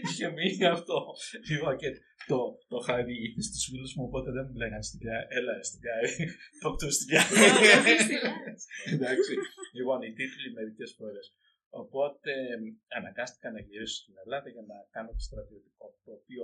Είχε 0.09 0.29
μείνει 0.37 0.65
αυτό. 0.77 0.99
Λοιπόν, 1.51 1.77
και 1.81 1.91
το, 2.31 2.39
το 2.71 2.77
είχα 2.81 3.05
διηγηθεί 3.09 3.43
στους 3.49 3.65
φίλους 3.71 3.93
μου, 3.95 4.05
οπότε 4.09 4.29
δεν 4.37 4.45
μου 4.49 4.57
λέγανε 4.61 4.83
στυλιά. 4.83 5.19
Έλα 5.39 5.55
στυλιάς. 5.69 6.09
Dr. 6.65 6.89
Στυλιάς. 6.97 7.31
Εντάξει. 8.95 9.33
Λοιπόν, 9.77 9.99
οι 10.03 10.13
τίτλοι 10.19 10.49
μερικές 10.59 10.91
φορές. 10.99 11.27
Οπότε 11.83 12.33
αναγκάστηκα 12.99 13.49
να 13.51 13.61
γυρίσω 13.61 13.97
στην 14.03 14.15
Ελλάδα 14.23 14.49
για 14.55 14.65
να 14.71 14.77
κάνω 14.95 15.11
το 15.19 15.23
στρατιωτικό, 15.29 15.87
το 16.05 16.13
οποίο 16.19 16.43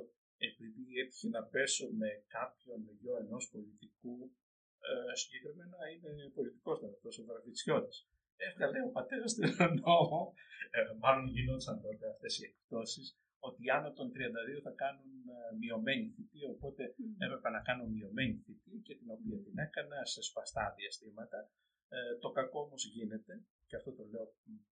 επειδή 0.48 0.84
έτυχε 1.00 1.28
να 1.36 1.42
πέσω 1.52 1.84
με 2.00 2.10
κάποιον 2.36 2.78
γιο 2.98 3.14
ενός 3.24 3.44
πολιτικού 3.52 4.16
ε, 4.88 5.14
συγκεκριμένα 5.22 5.78
είναι 5.92 6.12
πολιτικός 6.38 6.78
αυτό 6.90 7.08
ο 7.20 7.22
Βραβιτσιώτη. 7.28 7.96
Έβγαλε 8.36 8.78
ο 8.88 8.90
πατέρας 8.96 9.34
του 9.34 9.42
νόμο, 9.84 10.20
ε, 10.70 10.80
μάλλον 11.02 11.26
γινόταν 11.34 11.80
τότε 11.84 12.04
αυτές 12.14 12.32
οι 12.38 12.44
εκπτώσεις, 12.50 13.06
ότι 13.48 13.70
άνω 13.76 13.90
των 13.98 14.06
32 14.14 14.60
θα 14.66 14.72
κάνουν 14.82 15.10
ε, 15.28 15.56
μειωμένη 15.60 16.06
θητεία, 16.14 16.48
οπότε 16.56 16.82
έπρεπε 17.24 17.48
να 17.56 17.60
κάνω 17.68 17.84
μειωμένη 17.94 18.36
θητεία 18.44 18.78
και 18.86 18.94
την 19.00 19.08
οποία 19.16 19.36
την 19.46 19.56
έκανα 19.66 19.98
σε 20.12 20.20
σπαστά 20.28 20.64
διαστήματα. 20.76 21.38
Ε, 21.88 21.98
το 22.22 22.28
κακό 22.38 22.60
όμως 22.66 22.82
γίνεται, 22.94 23.32
και 23.68 23.76
αυτό 23.76 23.90
το 23.98 24.04
λέω 24.12 24.26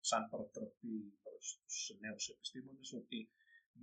σαν 0.10 0.30
προτροπή 0.32 0.98
προς 1.24 1.46
τους 1.64 1.98
νέους 2.04 2.24
επιστήμονες, 2.34 2.90
ότι 3.02 3.20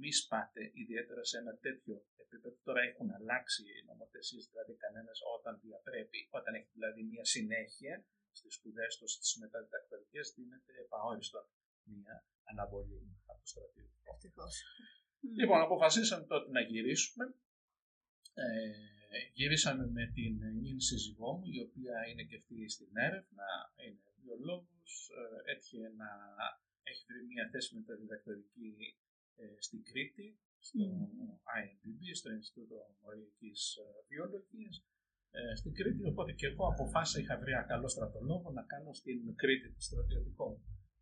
μη 0.00 0.10
σπάτε 0.20 0.62
ιδιαίτερα 0.82 1.22
σε 1.30 1.36
ένα 1.42 1.52
τέτοιο 1.66 1.94
επίπεδο. 2.24 2.56
Τώρα 2.66 2.80
έχουν 2.90 3.09
αλλάξει 3.18 3.62
οι 3.62 3.84
νομοθεσίες, 3.90 4.44
δηλαδή 4.50 4.72
κανένας 4.84 5.18
όταν 5.36 5.55
διαπρέπει, 5.64 6.20
όταν 6.38 6.52
έχει 6.59 6.70
δηλαδή 6.76 7.02
μια 7.12 7.24
συνέχεια 7.34 7.94
στις 8.39 8.55
σπουδές 8.59 8.93
τους, 8.98 9.12
στις 9.16 9.31
μεταδιδακτορικέ, 9.43 10.20
δίνεται 10.36 10.73
επαόριστον 10.85 11.44
μια 11.93 12.16
αναβολή 12.51 13.02
από 13.31 13.40
το 13.43 13.48
στρατιωτικό. 13.52 14.12
Λοιπόν, 15.40 15.60
αποφασίσαμε 15.60 16.24
τότε 16.32 16.51
να 16.51 16.60
γυρίσουμε. 16.60 17.24
Ε, 18.35 18.47
γυρίσαμε 19.39 19.85
με 19.97 20.05
την 20.16 20.35
νυν 20.62 20.81
σύζυγό 20.81 21.31
μου, 21.36 21.47
η 21.56 21.60
οποία 21.66 21.97
είναι 22.09 22.24
και 22.28 22.36
αυτή 22.36 22.69
στην 22.69 22.93
έρευνα, 23.09 23.47
είναι 23.85 24.09
βιολόγος, 24.23 24.93
ε, 25.20 25.51
έτυχε 25.52 25.89
να 26.02 26.10
έχει 26.90 27.02
βρει 27.09 27.23
μια 27.32 27.48
θέση 27.52 27.74
μεταδιδακτορική 27.74 28.70
ε, 29.36 29.55
στην 29.66 29.81
Κρήτη, 29.89 30.39
στο 30.59 30.85
IMDB, 31.59 32.01
στο 32.20 32.31
Ινστιτούτο 32.31 32.78
Μοριακής 33.02 33.77
ε, 33.77 33.82
Βιολογίας, 34.09 34.85
ε, 35.36 35.55
στην 35.60 35.72
Κρήτη, 35.78 36.02
οπότε 36.12 36.32
και 36.38 36.46
εγώ 36.50 36.64
αποφάσισα, 36.72 37.18
είχα 37.20 37.34
βρει 37.40 37.52
ένα 37.56 37.66
καλό 37.72 37.88
στρατολόγο 37.94 38.48
να 38.59 38.62
κάνω 38.72 38.90
στην 39.00 39.18
Κρήτη 39.42 39.68
το 39.76 39.82
στρατιωτικό. 39.88 40.46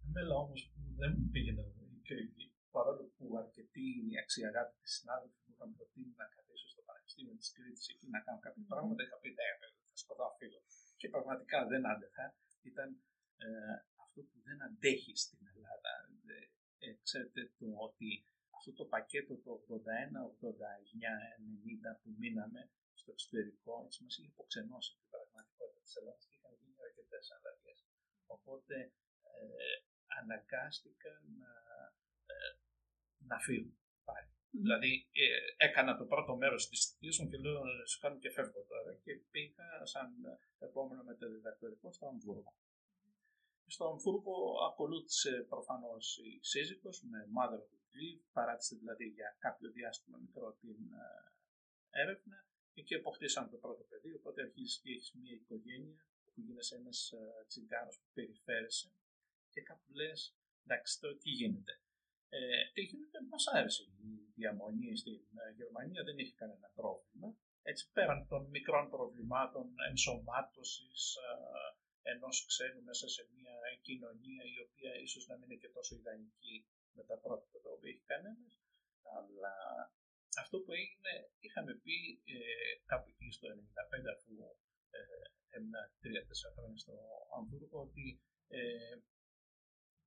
Εμένα 0.06 0.34
όμως 0.44 0.60
που 0.72 0.80
δεν 1.00 1.10
μου 1.18 1.28
πήγαινε 1.32 1.62
η 1.96 2.00
Κρήτη, 2.08 2.44
παρόλο 2.76 3.02
που 3.16 3.24
αρκετοί 3.42 3.86
αξιαγάπητοι 4.22 4.88
συνάδελφοι 4.96 5.38
μου 5.44 5.52
είχαν 5.54 5.70
προτείνει 5.76 6.14
να 6.22 6.26
καθίσω 6.34 6.66
στο 6.74 6.82
Πανεπιστήμιο 6.88 7.34
της 7.40 7.50
Κρήτης 7.56 7.86
εκεί 7.92 8.06
να 8.14 8.20
κάνω 8.24 8.40
κάποια 8.46 8.64
πράγματα, 8.70 9.00
είχα 9.04 9.16
πει 9.22 9.30
ναι, 9.38 9.48
θα 9.90 9.96
σκοτώ 10.02 10.26
φύγω. 10.38 10.60
Και 11.00 11.08
πραγματικά 11.14 11.58
δεν 11.70 11.82
άντεχα. 11.92 12.26
Ήταν 12.70 12.88
ε, 13.44 13.74
αυτό 14.04 14.20
που 14.28 14.36
δεν 14.46 14.58
αντέχει 14.66 15.14
στην 15.24 15.40
Ελλάδα. 15.52 15.92
Ε, 16.84 16.88
ξέρετε 17.06 17.40
το 17.58 17.68
ότι 17.86 18.08
αυτό 18.56 18.70
το 18.78 18.84
πακέτο 18.94 19.32
το 19.44 19.52
81, 19.68 20.20
89, 20.40 21.06
90 21.90 22.00
που 22.00 22.08
μείναμε 22.20 22.60
στο 23.06 23.14
εξωτερικό, 23.16 23.72
έτσι 23.84 24.02
μας 24.04 24.14
είχε 24.18 24.30
αποξενώσει 24.34 24.92
την 24.98 25.08
πραγματικότητα 25.14 25.80
της 25.86 25.94
Ελλάδας 25.98 26.24
και 26.28 26.34
είχαν 26.36 26.52
γίνει 26.60 26.80
αρκετές 26.88 27.24
αλλαγές. 27.34 27.78
Οπότε 28.36 28.76
ε, 29.36 29.76
αναγκάστηκαν 30.20 31.20
να, 31.40 31.52
ε, 32.32 32.50
να 33.30 33.36
φύγουν 33.46 33.78
πάλι. 34.08 34.30
Δηλαδή 34.64 34.92
ε, 35.22 35.26
έκανα 35.66 35.92
το 36.00 36.04
πρώτο 36.12 36.32
μέρος 36.42 36.68
της 36.68 36.80
θητείας 36.86 37.18
μου 37.18 37.28
και 37.30 37.38
λέω 37.44 37.60
σου 37.90 37.98
κάνω 38.02 38.18
και 38.22 38.30
φεύγω 38.36 38.62
τώρα 38.72 38.92
και 39.04 39.12
πήγα 39.32 39.68
σαν 39.92 40.08
επόμενο 40.58 41.02
μεταδιδακτορικό 41.10 41.92
στο 41.92 42.06
Αμβούργο. 42.06 42.52
Στο 43.66 43.84
Αμβούργο 43.90 44.36
ακολούθησε 44.68 45.32
προφανώς 45.52 46.18
η 46.18 46.38
σύζυγος 46.42 47.02
με 47.10 47.18
mother 47.36 47.60
of 47.64 47.70
the 47.92 48.20
παράτησε 48.32 48.74
δηλαδή 48.76 49.04
για 49.04 49.36
κάποιο 49.38 49.70
διάστημα 49.70 50.18
μικρό 50.18 50.52
την 50.60 50.80
ε, 50.92 52.00
έρευνα 52.02 52.45
Εκεί 52.80 52.94
αποκτήσαμε 52.94 53.48
το 53.48 53.56
πρώτο 53.56 53.82
παιδί, 53.82 54.12
οπότε 54.14 54.42
αρχίζεις 54.42 54.78
και 54.78 54.90
έχεις 54.90 55.12
μια 55.20 55.32
οικογένεια 55.32 56.04
που 56.34 56.40
γίνεσαι 56.40 56.74
ένας 56.76 57.12
ε, 57.12 57.44
τσιγκάρος 57.48 57.96
που 57.98 58.08
περιφέρεσαι 58.14 58.90
και 59.52 59.60
κάπου 59.60 59.92
λες, 59.92 60.36
εντάξει, 60.64 61.00
τώρα 61.00 61.16
τι 61.22 61.30
γίνεται. 61.30 61.80
Ε, 62.28 62.38
τι 62.74 62.82
γίνεται, 62.82 63.18
μας 63.30 63.46
άρεσε 63.46 63.82
η 63.82 64.32
διαμονή 64.34 64.96
στην 64.96 65.26
ε, 65.44 65.52
Γερμανία, 65.56 66.02
δεν 66.04 66.18
έχει 66.18 66.34
κανένα 66.34 66.68
πρόβλημα. 66.74 67.28
Έτσι, 67.62 67.90
πέραν 67.92 68.26
των 68.28 68.42
μικρών 68.54 68.90
προβλημάτων 68.90 69.66
ενσωμάτωσης 69.88 71.16
ε, 71.16 72.10
ενός 72.12 72.46
ξένου 72.46 72.82
μέσα 72.82 73.08
σε 73.08 73.28
μια 73.34 73.54
κοινωνία 73.82 74.42
η 74.54 74.56
οποία 74.66 74.92
ίσως 75.06 75.26
να 75.26 75.34
μην 75.36 75.50
είναι 75.50 75.60
και 75.60 75.68
τόσο 75.68 75.94
ιδανική 75.94 76.66
με 76.92 77.02
τα 77.04 77.16
πρότυπα 77.18 77.58
τα 77.60 77.70
οποία 77.70 77.90
έχει 77.90 78.04
κανένας, 78.12 78.54
αλλά 79.16 79.54
αυτό 80.44 80.56
που 80.62 80.72
έγινε, 80.80 81.12
είχαμε 81.44 81.72
πει 81.84 81.96
ε, 82.34 82.38
κάπου 82.90 83.08
εκεί 83.12 83.28
στο 83.36 83.44
1995, 83.48 84.14
αφού 84.14 84.32
ε, 84.96 85.00
έμεινα 85.54 85.80
3-4 86.02 86.54
χρόνια 86.54 86.78
στο 86.84 86.94
Αμβούργο, 87.36 87.78
ότι 87.88 88.06
ε, 88.48 88.94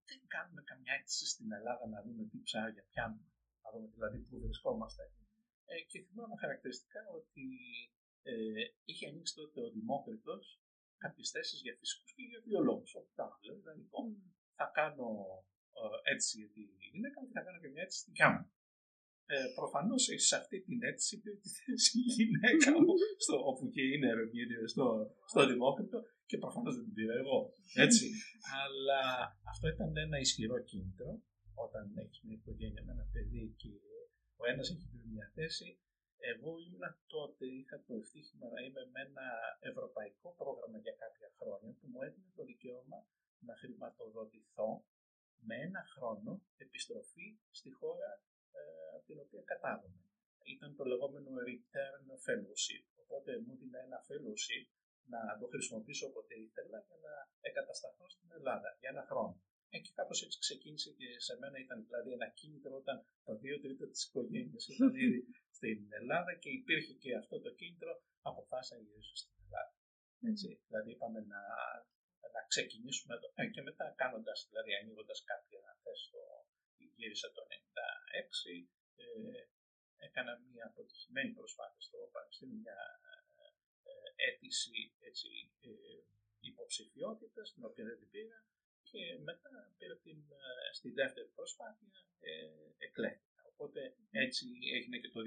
δεν 0.10 0.19
κάνουμε 0.35 0.61
καμιά 0.72 0.93
αίτηση 0.93 1.26
στην 1.34 1.47
Ελλάδα 1.57 1.85
να 1.88 1.99
δούμε 2.06 2.23
τι 2.30 2.38
ψάρια 2.47 2.84
πιάνουμε, 2.91 3.30
να 3.64 3.69
δούμε 3.73 3.88
δηλαδή 3.95 4.18
πού 4.27 4.35
βρισκόμαστε. 4.45 5.03
Ε, 5.72 5.76
και 5.89 5.99
θυμάμαι 6.06 6.35
χαρακτηριστικά 6.43 7.01
ότι 7.19 7.45
ε, 8.23 8.34
είχε 8.85 9.07
ανοίξει 9.07 9.35
τότε 9.35 9.60
ο 9.61 9.69
Δημόκριτος 9.77 10.45
κάποιες 11.03 11.30
θέσεις 11.30 11.61
για 11.61 11.76
φυσικούς 11.80 12.14
και 12.14 12.23
για 12.31 12.41
βιολόγους. 12.45 12.95
Όπου 12.95 13.11
τα 13.15 13.39
λέω, 13.45 13.76
λοιπόν, 13.81 14.06
θα 14.56 14.65
κάνω 14.73 15.10
ε, 15.80 16.11
έτσι 16.14 16.31
για 16.39 16.49
τη 16.56 16.61
γυναίκα 16.93 17.19
και 17.26 17.34
θα 17.38 17.41
κάνω 17.45 17.60
και 17.60 17.69
μια 17.73 17.84
έτσι 17.84 17.97
στη 17.99 18.10
δικιά 18.10 18.30
μου 18.34 18.43
ε, 19.34 19.38
προφανώς 19.60 20.03
σε 20.27 20.35
αυτή 20.41 20.57
την 20.68 20.77
αίτηση 20.85 21.14
πήρε 21.22 21.38
τη 21.43 21.49
θέση 21.57 21.91
η 22.03 22.06
γυναίκα 22.18 22.72
μου, 22.81 22.93
στο, 23.23 23.35
όπου 23.49 23.64
και 23.73 23.84
είναι 23.91 24.07
ερευνήτρια 24.14 24.68
στο, 24.73 24.85
στο 25.31 25.41
Δημόκριτο, 25.51 25.99
και 26.30 26.38
προφανώς 26.43 26.73
δεν 26.76 26.85
την 26.88 26.95
πήρα 26.97 27.15
εγώ. 27.23 27.38
Έτσι. 27.85 28.06
Αλλά 28.64 29.01
αυτό 29.51 29.65
ήταν 29.76 29.89
ένα 30.06 30.18
ισχυρό 30.26 30.57
κίνητρο 30.69 31.11
όταν 31.65 31.84
έχεις 32.03 32.19
μια 32.26 32.38
οικογένεια 32.39 32.84
με 32.85 32.91
ένα 32.95 33.06
παιδί 33.14 33.43
και 33.61 33.72
ο 34.41 34.43
ένας 34.51 34.65
έχει 34.73 34.85
βρει 34.91 35.07
μια 35.15 35.27
θέση. 35.38 35.69
Εγώ 36.31 36.49
ήμουν 36.65 36.85
τότε, 37.14 37.45
είχα 37.60 37.77
το 37.88 37.93
ευτύχημα 38.01 38.45
να 38.53 38.60
είμαι 38.65 38.84
με 38.93 38.99
ένα 39.07 39.27
ευρωπαϊκό 39.69 40.27
πρόγραμμα 40.41 40.77
για 40.85 40.95
κάποια 41.03 41.30
χρόνια 41.38 41.72
που 41.77 41.85
μου 41.91 41.99
έδινε 42.06 42.31
το 42.38 42.43
δικαίωμα 42.49 42.99
να 43.47 43.53
χρηματοδοτηθώ 43.61 44.69
με 45.47 45.56
ένα 45.68 45.81
χρόνο 45.93 46.31
επιστροφή 46.65 47.27
στη 47.60 47.69
χώρα 47.80 48.11
ε, 48.18 48.38
από 48.95 49.06
την 49.10 49.18
οποία 49.26 49.44
κατάγομαι. 49.52 49.99
Ήταν 50.56 50.69
το 50.77 50.84
λεγόμενο 50.91 51.30
return 51.49 52.03
fellowship. 52.26 52.84
Οπότε 53.03 53.30
μου 53.44 53.52
έδινε 53.56 53.80
ένα 53.88 53.99
fellowship 54.10 54.65
να 55.14 55.19
το 55.40 55.45
χρησιμοποιήσω 55.53 56.06
όποτε 56.10 56.34
ήθελα 56.45 56.77
για 56.88 56.98
να 57.06 57.14
εγκατασταθώ 57.48 58.06
στην 58.15 58.30
Ελλάδα 58.38 58.69
για 58.80 58.90
ένα 58.94 59.03
χρόνο. 59.10 59.36
Ε, 59.73 59.77
και 59.84 59.91
κάπως 59.99 60.19
έτσι 60.26 60.38
ξεκίνησε 60.45 60.90
και 60.99 61.07
σε 61.27 61.34
μένα 61.40 61.57
ήταν 61.65 61.77
δηλαδή 61.88 62.10
ένα 62.18 62.27
κίνητρο 62.40 62.73
όταν 62.81 62.95
τα 63.26 63.34
δύο 63.44 63.56
τρίτα 63.64 63.86
της 63.91 64.02
οικογένειας 64.06 64.64
ήταν 64.73 64.91
ήδη 65.06 65.22
στην 65.57 65.80
Ελλάδα 65.99 66.31
και 66.41 66.49
υπήρχε 66.60 66.94
και 67.03 67.11
αυτό 67.22 67.36
το 67.45 67.49
κίνητρο, 67.60 67.91
αποφάσισα 68.30 68.76
να 68.76 68.81
γυρίσω 68.86 69.15
στην 69.22 69.34
Ελλάδα. 69.44 69.73
Έτσι, 70.31 70.48
δηλαδή 70.68 70.90
είπαμε 70.95 71.19
να, 71.34 71.41
να 72.36 72.41
ξεκινήσουμε 72.52 73.14
εδώ. 73.18 73.27
Ε, 73.41 73.45
και 73.53 73.61
μετά 73.69 73.86
κάνοντας, 74.02 74.38
δηλαδή 74.49 74.72
ανοίγοντας 74.80 75.19
κάποια 75.31 75.61
θέση 75.84 76.03
στο 76.10 76.22
γύρισα 76.99 77.27
το 77.35 77.41
1996, 77.49 78.55
ε, 79.01 79.03
έκανα 80.07 80.34
μια 80.51 80.65
αποτυχημένη 80.71 81.31
προσπάθεια 81.39 81.81
στο 81.88 81.97
Πανεπιστήμιο, 82.13 82.57
μια 82.65 82.80
ε, 83.89 83.91
αίτηση 84.26 84.80
έτσι, 85.09 85.30
ε, 85.67 85.69
υποψηφιότητας, 86.51 87.47
την 87.53 87.63
οποία 87.69 87.85
δεν 87.89 87.97
την 88.01 88.09
πήρα 88.13 88.39
και 88.89 89.01
μετά 89.27 89.51
πήρα 89.77 89.95
την, 90.05 90.19
ε, 90.43 90.45
στη 90.77 90.89
δεύτερη 90.99 91.27
προσπάθεια 91.38 91.91
ε, 92.19 92.31
εκλέχθηκα. 92.85 93.41
Οπότε 93.51 93.80
έτσι 94.26 94.45
έγινε 94.77 94.97
και 95.01 95.11
το 95.15 95.21
2001 95.23 95.26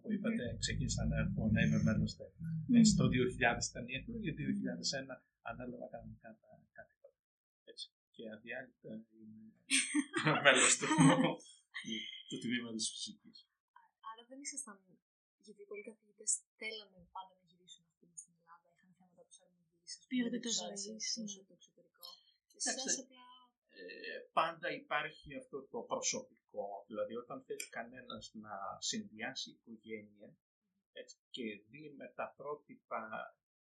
που 0.00 0.08
είπατε 0.14 0.44
ξεκίνησα 0.64 1.02
να 1.10 1.16
έρθω 1.22 1.42
να 1.54 1.60
είμαι 1.62 1.80
μέλος 1.86 2.12
Έτσι 2.78 2.92
το 3.00 3.04
2000 3.06 3.08
ήταν 3.70 3.84
η 3.92 3.94
εκλογή, 4.00 4.30
το 4.36 4.42
2001 4.42 4.46
ανέλαβα 5.50 5.86
κανονικά 5.94 6.30
τα 6.40 6.48
καθήκοντα. 6.76 7.03
Έτσι 8.14 8.22
και 8.22 8.30
αδιάλειπτα 8.36 8.92
είναι 9.18 9.42
μέλος 10.44 10.74
του, 10.78 10.86
του 12.28 12.38
τμήματο 12.42 12.80
φυσικής. 12.92 13.38
Άρα 14.10 14.22
δεν 14.28 14.38
ήσασταν, 14.44 14.76
γιατί 15.46 15.62
πολλοί 15.68 15.82
καθηγητές 15.90 16.30
θέλανε 16.60 17.00
πάντα 17.16 17.34
να 17.40 17.44
γυρίσουν 17.48 17.84
αυτοί 17.90 18.06
στην 18.22 18.32
Ελλάδα, 18.38 18.66
είχαν 18.72 18.90
θέματα 18.98 19.22
προσαρμογή, 19.28 19.78
ποιότητα 20.10 20.50
ζωή, 20.60 21.00
στο 21.42 21.54
εξωτερικό. 21.58 22.06
Εσάς 22.58 22.98
απλά 23.02 23.26
ε, 23.80 24.18
πάντα 24.38 24.68
υπάρχει 24.82 25.28
αυτό 25.42 25.58
το 25.72 25.78
προσωπικό. 25.92 26.66
Δηλαδή, 26.88 27.14
όταν 27.22 27.38
θέλει 27.46 27.66
κανένας 27.78 28.24
να 28.44 28.54
συνδυάσει 28.90 29.48
οικογένεια 29.50 30.28
έτσι, 31.00 31.16
και 31.34 31.44
δει 31.68 31.94
με 31.98 32.06
τα 32.18 32.26
πρότυπα 32.36 33.02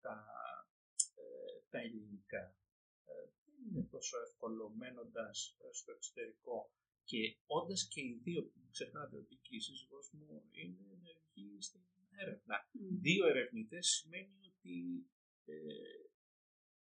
τα, 0.05 0.17
ε, 1.23 1.57
τα 1.71 1.79
ελληνικά, 1.79 2.43
ε, 3.07 3.29
είναι 3.69 3.83
τόσο 3.91 4.19
εύκολο 4.27 4.69
μένοντας 4.69 5.57
στο 5.73 5.93
εξωτερικό 5.93 6.71
και 7.05 7.37
όντας 7.47 7.89
και 7.89 8.01
οι 8.01 8.21
δύο, 8.23 8.43
μην 8.55 8.71
ξεχνάτε 8.71 9.17
ότι 9.17 9.35
και 9.43 9.57
η 9.57 9.61
σύζυγός 9.61 10.11
μου 10.13 10.49
είναι 10.51 10.87
ενεργή 10.97 11.61
στην 11.61 11.83
έρευνα. 12.23 12.69
Μμ. 12.73 13.01
Δύο 13.01 13.27
ερευνητές 13.27 13.87
σημαίνει 13.87 14.39
ότι 14.53 15.07
ε, 15.45 15.55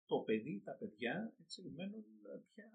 το 0.06 0.18
παιδί, 0.20 0.62
τα 0.66 0.72
παιδιά, 0.72 1.34
έτσι, 1.42 1.62
μένουν 1.76 2.06
ε, 2.26 2.42
πια 2.54 2.72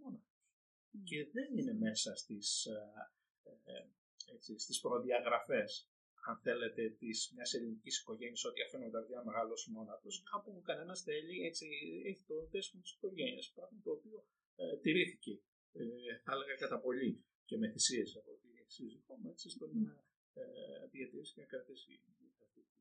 μόνα 0.00 0.18
τους. 0.18 0.44
Μμ. 0.90 1.02
Και 1.04 1.30
δεν 1.32 1.56
είναι 1.56 1.74
μέσα 1.74 2.16
στις, 2.16 2.66
ε, 2.66 3.60
ε, 3.64 3.86
έτσι, 4.34 4.58
στις 4.58 4.80
προδιαγραφές 4.80 5.88
αν 6.28 6.36
θέλετε, 6.44 6.82
της 7.00 7.32
μιας 7.34 7.50
ελληνικής 7.54 7.94
οικογένειας 8.00 8.44
ότι 8.44 8.62
αφήνουν 8.62 8.90
τα 8.90 9.00
παιδιά 9.00 9.16
να 9.16 9.24
μεγαλώσουν 9.24 9.72
μόνα 9.72 9.94
τους. 10.02 10.22
Κάπου 10.30 10.62
κανένας 10.68 11.02
θέλει, 11.02 11.36
έτσι, 11.48 11.66
έχει 12.10 12.22
το 12.30 12.36
δέσμο 12.52 12.80
της 12.80 12.92
οικογένειας, 12.94 13.52
πράγμα 13.54 13.80
το 13.84 13.90
οποίο 13.90 14.18
ε, 14.56 14.76
τηρήθηκε, 14.82 15.32
ε, 15.72 15.82
θα 16.24 16.32
έλεγα 16.34 16.54
κατά 16.54 16.78
πολύ 16.80 17.24
και 17.44 17.56
με 17.56 17.66
θυσίες 17.72 18.16
από 18.16 18.30
τη 18.40 18.48
σύζυγό 18.66 19.14
μου, 19.20 19.28
έτσι, 19.30 19.46
στο 19.50 19.66
να 19.66 19.92
ε, 20.34 20.86
διατηρήσει 20.92 21.32
και 21.34 21.40
να 21.40 21.46
κρατήσει 21.46 21.92
αυτή 21.98 22.10
την 22.18 22.26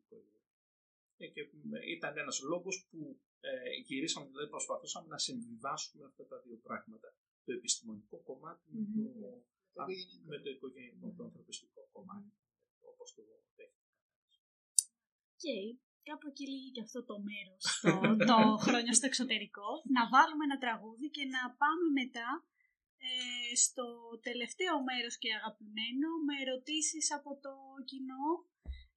οικογένεια. 0.02 0.42
Ε, 1.18 1.28
και 1.28 1.42
ε, 1.42 1.92
ήταν 1.96 2.18
ένας 2.18 2.38
λόγος 2.52 2.88
που 2.90 3.20
ε, 3.40 3.52
γυρίσαμε, 3.88 4.28
δηλαδή 4.28 4.50
προσπαθούσαμε 4.50 5.08
να 5.08 5.18
συμβιβάσουμε 5.18 6.06
αυτά 6.06 6.24
τα 6.32 6.38
δύο 6.46 6.58
πράγματα. 6.68 7.16
Το 7.46 7.52
επιστημονικό 7.54 8.18
κομμάτι 8.30 8.70
με 8.74 8.84
το, 8.94 9.44
Το 9.74 9.82
α, 9.82 9.86
οικογενειακό. 9.90 10.26
με 10.30 10.38
το 10.44 10.50
οικογενειακό, 10.50 11.14
το 11.18 11.24
ανθρωπιστικό 11.24 11.82
κομμάτι. 11.92 12.32
Όπως 13.06 13.18
το 13.18 13.24
δέχεται. 13.30 13.66
Οκ. 15.34 15.46
Κάπου 16.10 16.28
εκεί 16.32 16.46
λήγει 16.54 16.72
και 16.76 16.84
αυτό 16.88 17.00
το 17.10 17.16
μέρος, 17.30 17.62
το, 17.86 17.94
το 18.30 18.38
χρόνια 18.66 18.94
στο 18.98 19.06
εξωτερικό. 19.12 19.68
Να 19.96 20.02
βάλουμε 20.14 20.44
ένα 20.50 20.58
τραγούδι 20.64 21.08
και 21.16 21.24
να 21.36 21.42
πάμε 21.62 21.86
μετά 22.02 22.30
ε, 23.08 23.10
στο 23.66 23.86
τελευταίο 24.28 24.76
μέρος 24.90 25.14
και 25.22 25.30
αγαπημένο 25.40 26.08
με 26.28 26.34
ερωτήσεις 26.44 27.06
από 27.18 27.32
το 27.46 27.54
κοινό. 27.90 28.28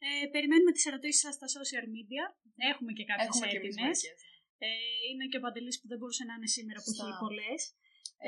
Ε, 0.07 0.09
περιμένουμε 0.35 0.73
τις 0.77 0.87
ερωτήσεις 0.91 1.21
σας 1.25 1.35
στα 1.39 1.47
social 1.57 1.87
media. 1.95 2.25
Έχουμε 2.73 2.91
και 2.99 3.05
κάποιες 3.11 3.29
Έχουμε 3.31 3.47
και 3.53 3.59
εμείς 3.61 3.75
έτοιμες. 3.77 3.99
μερικές. 4.03 4.21
Ε, 4.67 4.69
είναι 5.09 5.25
και 5.31 5.39
ο 5.41 5.43
Παντελής 5.45 5.77
που 5.81 5.87
δεν 5.91 5.99
μπορούσε 5.99 6.25
να 6.29 6.35
είναι 6.37 6.51
σήμερα 6.57 6.79
που 6.85 6.93
Στα- 6.95 7.05
έχει 7.07 7.15
πολλές. 7.25 7.61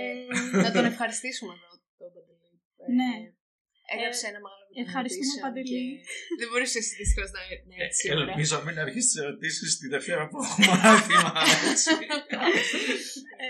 Ε, 0.00 0.04
Ε, 0.56 0.62
να 0.64 0.70
τον 0.76 0.84
ευχαριστήσουμε 0.92 1.52
εδώ, 1.58 1.70
τον 2.00 2.08
Παντελή. 2.16 2.48
Ε, 2.82 2.86
Ναι. 2.98 3.12
Έγραψε 3.94 4.24
Ε, 4.26 4.30
ένα 4.30 4.38
μεγάλο 4.44 4.62
βιβλίο 4.68 4.82
ευχαριστούμε, 4.86 5.24
ερωτήσεων 5.26 5.44
Παντελή. 5.46 5.90
και 6.28 6.36
Δεν 6.40 6.46
μπορούσε 6.50 6.76
εσύ 6.82 6.92
δυστυχώς 7.00 7.30
να 7.36 7.40
να 7.68 7.74
Ε, 7.78 7.82
έρθει 7.84 7.98
σήμερα. 8.00 8.20
ελπίζω 8.26 8.54
μην 8.66 8.76
αρχίσει 8.84 9.08
τις 9.10 9.18
ερωτήσεις 9.24 9.70
τη 9.80 9.86
Δευτέρα 9.94 10.22
που 10.30 10.36
έχω 10.44 10.54
μάθημα. 10.68 11.30
έτσι. 11.70 11.90
ε, 13.44 13.48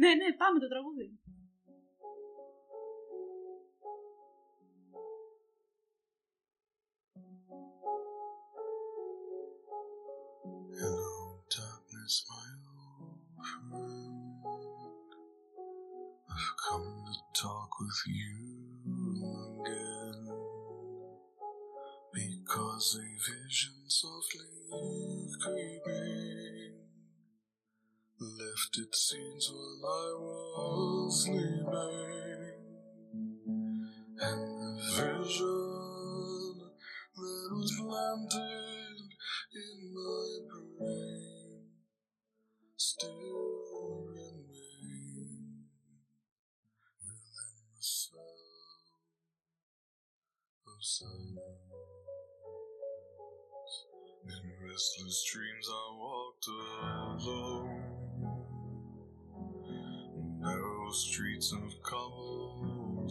ναι, 0.00 0.10
ναι, 0.20 0.28
πάμε 0.42 0.56
το 0.64 0.68
τραγούδι. 0.74 1.06
Hello, 10.78 11.42
darkness, 11.56 12.24
my 12.30 12.48
old 12.76 13.20
friend. 13.50 15.10
I've 16.30 16.52
come 16.68 17.04
to 17.08 17.40
talk 17.42 17.70
with 17.80 18.02
you 18.06 18.55
Because 22.76 22.98
a 22.98 23.00
vision 23.00 23.72
softly 23.88 24.44
creeping 25.40 26.74
left 28.20 28.76
its 28.76 28.98
scenes 29.08 29.50
while 29.50 29.80
I 29.88 30.12
was 30.20 31.24
sleeping. 31.24 32.52
And 34.20 34.42
the 34.60 34.72
vision 34.92 36.52
that 37.16 37.48
was 37.56 37.72
planted 37.80 38.65
restless 54.76 55.24
dreams, 55.32 55.66
I 55.70 55.88
walked 55.98 56.48
alone. 57.24 57.82
Narrow 60.42 60.90
streets 60.90 61.50
of 61.52 61.62
cobblestone. 61.82 63.06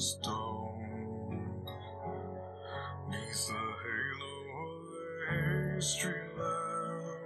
Neath 3.09 3.47
the 3.47 3.73
halo 3.81 4.35
of 4.61 5.77
a 5.77 5.81
street 5.81 6.37
lamp, 6.37 7.17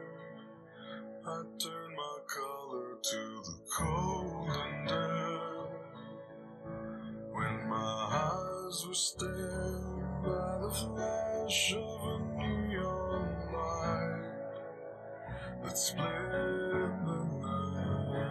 I 1.27 1.43
turned 1.61 1.95
my 1.97 2.17
collar 2.27 2.97
to 3.11 3.21
the 3.43 3.57
cold 3.75 4.49
and 4.51 4.87
damp. 4.87 5.71
When 7.33 7.55
my 7.67 7.91
eyes 8.13 8.87
were 8.87 8.93
stared 8.93 10.23
by 10.23 10.59
the 10.61 10.69
flash 10.69 11.73
of 11.73 12.01
a 12.07 12.18
that 15.69 15.77
split 15.77 16.07
the 17.05 17.13
night 17.43 18.25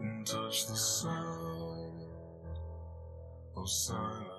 and 0.00 0.26
touch 0.26 0.66
the 0.66 0.74
sound 0.74 2.02
of 3.56 3.70
silence. 3.70 4.29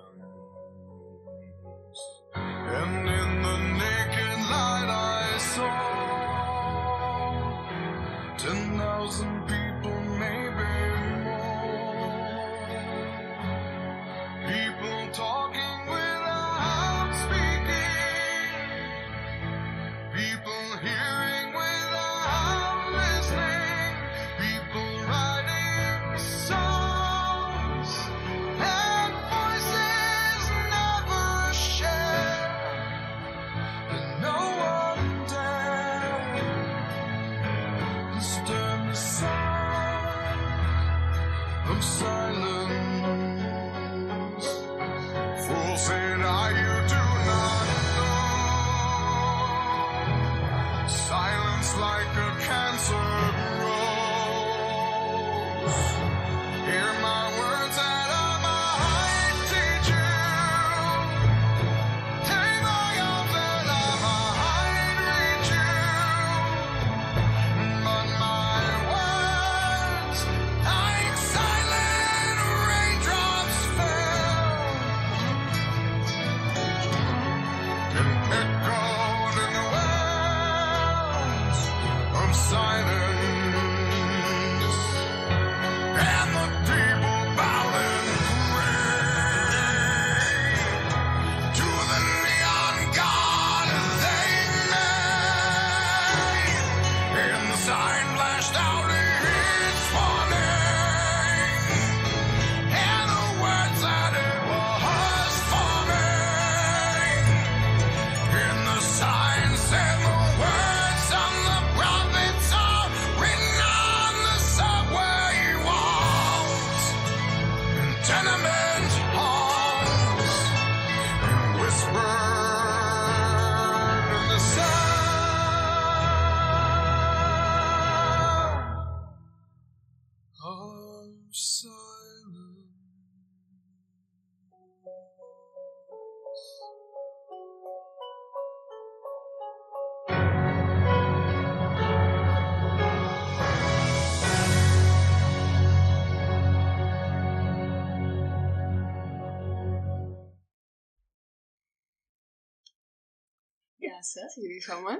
Σας, 154.12 154.30
γυρίσαμε. 154.40 154.92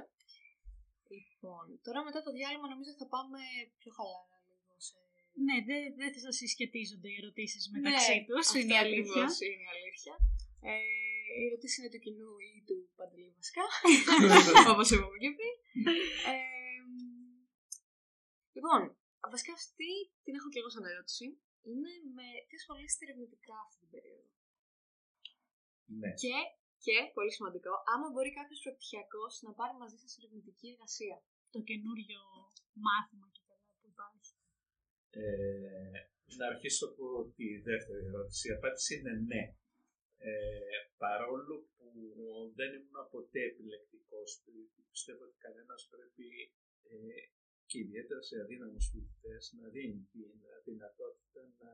Λοιπόν, 1.17 1.65
τώρα 1.85 1.99
μετά 2.07 2.19
το 2.25 2.31
διάλειμμα 2.37 2.67
νομίζω 2.73 2.91
θα 3.01 3.07
πάμε 3.15 3.39
πιο 3.79 3.91
χαλαρά 3.97 4.37
λίγο 4.47 4.75
σε. 4.87 4.97
Ναι, 5.45 5.55
δεν 5.67 5.81
δεν 5.99 6.09
θα 6.23 6.31
συσχετίζονται 6.39 7.09
οι 7.11 7.17
ερωτήσεις 7.21 7.63
μεταξύ 7.75 8.15
ναι, 8.15 8.25
τους, 8.25 8.39
αυτό 8.43 8.57
είναι 8.59 8.75
η 8.77 8.81
αλήθεια. 8.85 9.23
ακριβώς 9.23 9.39
είναι 9.45 9.65
η 9.67 9.71
αλήθεια. 9.75 10.13
Ε, 10.69 10.73
η 11.39 11.41
ερωτήση 11.47 11.75
είναι 11.79 11.91
του 11.93 12.01
κοινού 12.05 12.31
ή 12.49 12.51
του 12.67 12.77
Παντελή 12.97 13.29
βασικά, 13.39 13.63
όπως 14.73 14.87
είπαμε 14.91 15.17
και 15.23 15.31
πριν. 15.37 15.55
Ε, 16.31 16.35
λοιπόν, 18.55 18.81
βασικά 19.33 19.51
αυτή 19.61 19.91
την 20.23 20.33
έχω 20.37 20.47
και 20.51 20.59
εγώ 20.61 20.69
σαν 20.75 20.85
ερώτηση. 20.93 21.25
Είναι 21.69 21.91
με 22.17 22.27
τι 22.47 22.53
ασχολείστε 22.59 23.01
ερευνητικά 23.05 23.55
αυτή 23.65 23.77
την 23.83 23.89
περίοδο; 23.93 24.29
Ναι. 25.99 26.11
Και, 26.21 26.35
και, 26.85 26.97
πολύ 27.17 27.31
σημαντικό, 27.37 27.73
άμα 27.91 28.07
μπορεί 28.11 28.31
κάποιος 28.39 28.59
προπτυχιακός 28.63 29.33
να 29.45 29.51
πάρει 29.59 29.75
μαζί 29.83 29.97
σας 30.03 30.11
ερευνητική 30.17 30.67
εργασία. 30.73 31.17
Το 31.53 31.59
καινούριο 31.69 32.21
μάθημα 32.85 33.27
και 33.33 33.41
καλά 33.49 33.71
που 33.79 33.87
υπάρχει. 33.93 34.31
Ε, 35.21 35.99
να 36.39 36.45
αρχίσω 36.51 36.83
από 36.91 37.05
τη 37.37 37.47
δεύτερη 37.69 38.03
ερώτηση. 38.11 38.43
Η 38.49 38.55
απάντηση 38.57 38.91
είναι 38.97 39.13
ναι. 39.31 39.43
Ε, 40.29 40.79
παρόλο 41.03 41.55
που 41.75 41.87
δεν 42.57 42.69
ήμουν 42.77 42.97
ποτέ 43.15 43.41
επιλεκτικός, 43.51 44.29
διότι 44.45 44.79
πιστεύω 44.93 45.23
ότι 45.27 45.37
κανένας 45.45 45.81
πρέπει 45.93 46.27
ε, 46.89 47.21
και 47.69 47.77
ιδιαίτερα 47.85 48.21
σε 48.27 48.35
αδύναμους 48.43 48.85
φοιτητές 48.91 49.43
να 49.59 49.67
δίνει 49.75 50.01
την 50.11 50.31
δυνατότητα 50.67 51.41
να 51.61 51.71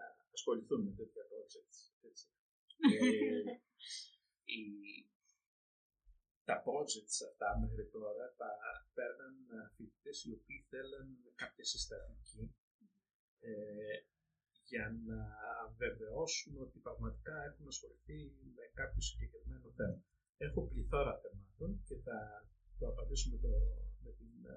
α, 0.00 0.04
ασχοληθούν 0.36 0.80
με 0.86 0.92
τέτοια 0.98 1.24
projects. 1.30 1.78
Έτσι. 2.08 2.26
Ε, 2.84 3.60
η- 4.58 5.08
τα 6.48 6.56
projects 6.66 7.18
αυτά 7.28 7.48
μέχρι 7.62 7.86
τώρα 7.94 8.24
τα 8.40 8.50
παίρναν 8.96 9.34
φοιτητές 9.74 10.16
οι 10.24 10.30
οποίοι 10.38 10.60
θέλαν 10.70 11.06
κάποια 11.42 11.64
συστατική 11.72 12.44
ε, 13.50 13.96
για 14.70 14.86
να 15.08 15.20
βεβαιώσουν 15.82 16.54
ότι 16.66 16.78
πραγματικά 16.86 17.34
έχουν 17.48 17.66
ασχοληθεί 17.72 18.18
με 18.56 18.64
κάποιο 18.78 19.00
συγκεκριμένο 19.10 19.68
θέμα. 19.78 19.98
Έχω 20.46 20.60
πληθώρα 20.70 21.12
θεμάτων 21.22 21.70
και 21.88 21.96
θα 22.06 22.18
το 22.78 22.84
απαντήσουμε 22.92 23.36
το, 23.44 23.52
με 24.04 24.10
την, 24.18 24.32
ε, 24.54 24.56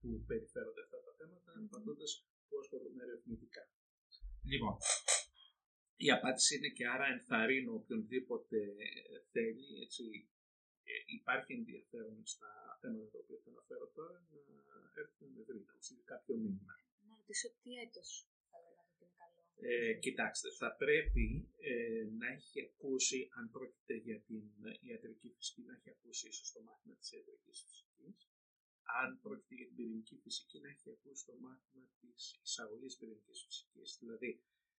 που 0.00 0.08
περιφέρονται 0.30 0.82
αυτά 0.86 0.98
τα 1.06 1.12
θέματα, 1.18 1.50
απαντώντας 1.66 2.10
που 2.48 2.54
ασχολούμαι 2.62 3.02
ερευνητικά. 3.06 3.62
Λοιπόν, 4.52 4.74
η 6.06 6.08
απάντηση 6.18 6.50
είναι 6.56 6.70
και 6.76 6.84
άρα 6.94 7.06
ενθαρρύνω 7.14 7.72
οποιονδήποτε 7.80 8.58
θέλει, 9.32 9.66
έτσι, 9.84 10.04
ε, 10.90 10.92
υπάρχει 11.18 11.52
ενδιαφέρον 11.60 12.20
στα 12.34 12.50
θέματα 12.80 13.06
τα 13.12 13.18
οποία 13.22 13.38
θα 13.44 13.50
αναφέρω 13.54 13.86
τώρα, 13.98 14.16
να 14.68 14.76
έρθει 15.00 15.24
να 15.24 15.30
με 15.34 15.42
βρει, 15.48 15.60
να 15.68 15.74
μου 15.76 15.82
στείλει 15.86 16.04
κάποιο 16.12 16.34
μήνυμα. 16.42 16.74
Να 17.06 17.12
ρωτήσω 17.20 17.48
τι 17.62 17.70
έτος 17.84 18.08
θα 18.50 18.58
λέγατε 18.64 18.90
ότι 18.92 19.02
είναι 19.02 19.14
καλό. 19.22 19.40
Ε, 19.70 19.94
κοιτάξτε, 20.04 20.48
θα 20.60 20.68
πρέπει 20.82 21.26
ε, 21.70 22.02
να 22.20 22.26
έχει 22.36 22.58
ακούσει, 22.68 23.18
αν 23.38 23.44
πρόκειται 23.54 23.94
για 24.06 24.18
την 24.28 24.42
ιατρική 24.88 25.28
φυσική, 25.36 25.62
να 25.68 25.72
έχει 25.76 25.90
ακούσει 25.96 26.24
ίσως 26.32 26.48
το 26.54 26.60
μάθημα 26.66 26.94
της 27.00 27.08
ιατρικής 27.16 27.58
φυσικής. 27.64 28.18
Αν 29.02 29.08
πρόκειται 29.22 29.54
για 29.58 29.66
την 29.66 29.76
πυρηνική 29.76 30.16
φυσική, 30.24 30.56
να 30.64 30.68
έχει 30.74 30.88
ακούσει 30.96 31.22
το 31.30 31.34
μάθημα 31.44 31.86
της 32.00 32.22
εισαγωγής 32.44 32.94
πυρηνικής 32.98 33.38
φυσικής. 33.46 33.88
Δηλαδή, 34.00 34.30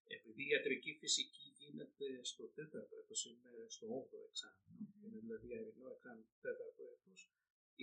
επειδή 0.06 0.42
η 0.42 0.50
ιατρική 0.54 0.92
φυσική 1.00 1.46
γίνεται 1.58 2.06
στο 2.30 2.44
τέταρτο 2.58 2.94
έτος, 3.02 3.20
είναι 3.30 3.52
στο 3.74 3.86
8ο 4.00 4.18
εξάμεινο, 4.28 4.76
είναι 5.02 5.18
δηλαδή 5.22 5.48
αερινό 5.56 5.88
εξάμεινο 5.94 6.26
του 6.30 6.38
τέταρτο 6.46 6.82
έτος, 6.94 7.20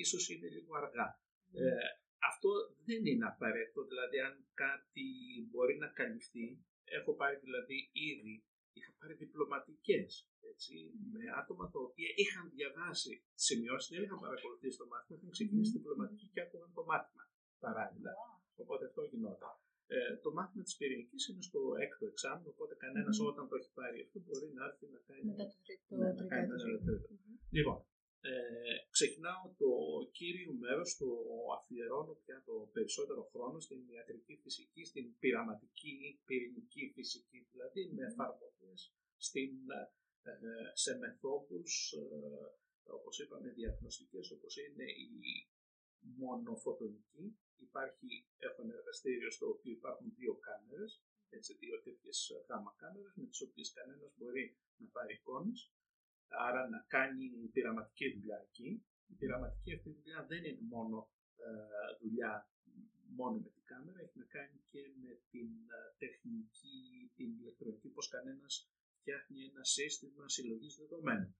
ίσως 0.03 0.23
είναι 0.29 0.47
λίγο 0.55 0.71
αργά. 0.81 1.07
Ε, 1.53 1.87
αυτό 2.31 2.49
δεν 2.87 3.05
είναι 3.05 3.25
απαραίτητο, 3.25 3.81
δηλαδή 3.91 4.17
αν 4.27 4.33
κάτι 4.53 5.07
μπορεί 5.49 5.75
να 5.77 5.87
καλυφθεί, 5.87 6.47
έχω 6.83 7.11
πάρει 7.19 7.37
δηλαδή 7.45 7.89
ήδη, 8.09 8.43
είχα 8.73 8.91
πάρει 8.99 9.13
διπλωματικές, 9.13 10.29
έτσι, 10.51 10.75
με 11.13 11.23
άτομα 11.41 11.65
τα 11.73 11.79
οποία 11.79 12.09
είχαν 12.15 12.45
διαβάσει 12.55 13.23
τις 13.35 13.45
σημειώσεις, 13.49 13.89
δεν 13.93 14.03
είχαν 14.03 14.19
παρακολουθήσει 14.19 14.77
το 14.77 14.87
μάθημα, 14.91 15.17
είχαν 15.19 15.31
ξεκινήσει 15.37 15.71
διπλωματική 15.71 16.27
και 16.33 16.41
άκουγαν 16.41 16.71
το 16.73 16.83
μάθημα 16.89 17.23
παράλληλα. 17.59 18.11
Οπότε 18.55 18.85
αυτό 18.85 19.01
γινόταν. 19.11 19.55
Ε, 19.95 20.15
το 20.23 20.29
μάθημα 20.37 20.63
της 20.67 20.75
πυρηνικής 20.79 21.23
είναι 21.27 21.43
στο 21.49 21.61
έκτο 21.85 22.05
εξάμεινο, 22.13 22.49
οπότε 22.55 22.73
κανένας 22.83 23.17
όταν 23.31 23.43
το 23.49 23.55
έχει 23.59 23.71
πάρει 23.79 23.97
αυτό 24.05 24.17
μπορεί 24.25 24.47
να 24.57 24.63
έρθει 24.69 24.85
να 24.95 24.99
κάνει 25.07 25.25
Μετά 25.31 25.45
το 25.51 25.57
τρίτο, 25.65 25.95
ναι, 25.95 26.07
να 26.07 26.13
τρίτο 26.15 26.27
κάνει 26.33 26.47
έτος. 26.47 26.63
ένα 26.67 26.79
τρίτο. 26.85 27.07
Λοιπόν, 27.57 27.77
ε, 28.21 28.31
ξεκινάω 28.95 29.43
το 29.61 29.71
κύριο 30.17 30.51
μέρος, 30.63 30.89
το 31.01 31.09
αφιερώνω 31.57 32.13
πια 32.23 32.37
το 32.47 32.55
περισσότερο 32.75 33.21
χρόνο 33.31 33.57
στην 33.59 33.79
ιατρική 33.95 34.35
φυσική, 34.43 34.81
στην 34.91 35.05
πειραματική 35.21 35.93
πυρηνική 36.27 36.83
φυσική, 36.95 37.39
δηλαδή 37.51 37.81
με 37.95 38.03
εφαρμογές 38.09 38.81
στην, 39.27 39.51
ε, 40.23 40.31
σε 40.83 40.97
μεθόδους, 40.97 41.73
ε, 41.91 42.91
όπως 42.97 43.19
είπαμε, 43.19 43.49
διαγνωστικές, 43.49 44.31
όπως 44.31 44.53
είναι 44.57 44.87
η 45.07 45.09
μονοφωτονική. 46.21 47.25
Υπάρχει, 47.67 48.11
έχω 48.37 48.61
ένα 48.61 48.73
εργαστήριο 48.79 49.31
στο 49.31 49.45
οποίο 49.53 49.71
υπάρχουν 49.71 50.07
δύο 50.19 50.33
κάμερες, 50.47 50.91
έτσι, 51.29 51.53
δύο 51.61 51.81
τέτοιες 51.81 52.17
γάμα 52.47 52.75
κάμερες, 52.77 53.13
με 53.15 53.25
τις 53.25 53.41
οποίες 53.41 53.73
κανένας 53.77 54.11
μπορεί 54.17 54.57
να 54.77 54.87
πάρει 54.87 55.13
εικόνες 55.13 55.59
άρα 56.29 56.69
να 56.69 56.79
κάνει 56.87 57.25
πειραματική 57.53 58.13
δουλειά 58.13 58.37
εκεί. 58.47 58.83
Η 59.07 59.13
πειραματική 59.13 59.73
αυτή 59.73 59.89
δουλειά 59.91 60.25
δεν 60.29 60.43
είναι 60.43 60.65
μόνο 60.69 61.09
ε, 61.35 61.49
δουλειά 62.01 62.49
μόνο 63.19 63.37
με 63.37 63.49
την 63.49 63.63
κάμερα, 63.65 63.99
έχει 63.99 64.17
να 64.17 64.25
κάνει 64.25 64.59
και 64.71 64.81
με 65.03 65.11
την 65.31 65.49
ε, 65.77 65.79
τεχνική, 65.97 67.11
την 67.15 67.29
ηλεκτρονική, 67.39 67.89
πως 67.89 68.07
κανένας 68.07 68.53
φτιάχνει 68.99 69.39
ένα 69.51 69.63
σύστημα 69.63 70.29
συλλογής 70.29 70.75
δεδομένων. 70.75 71.35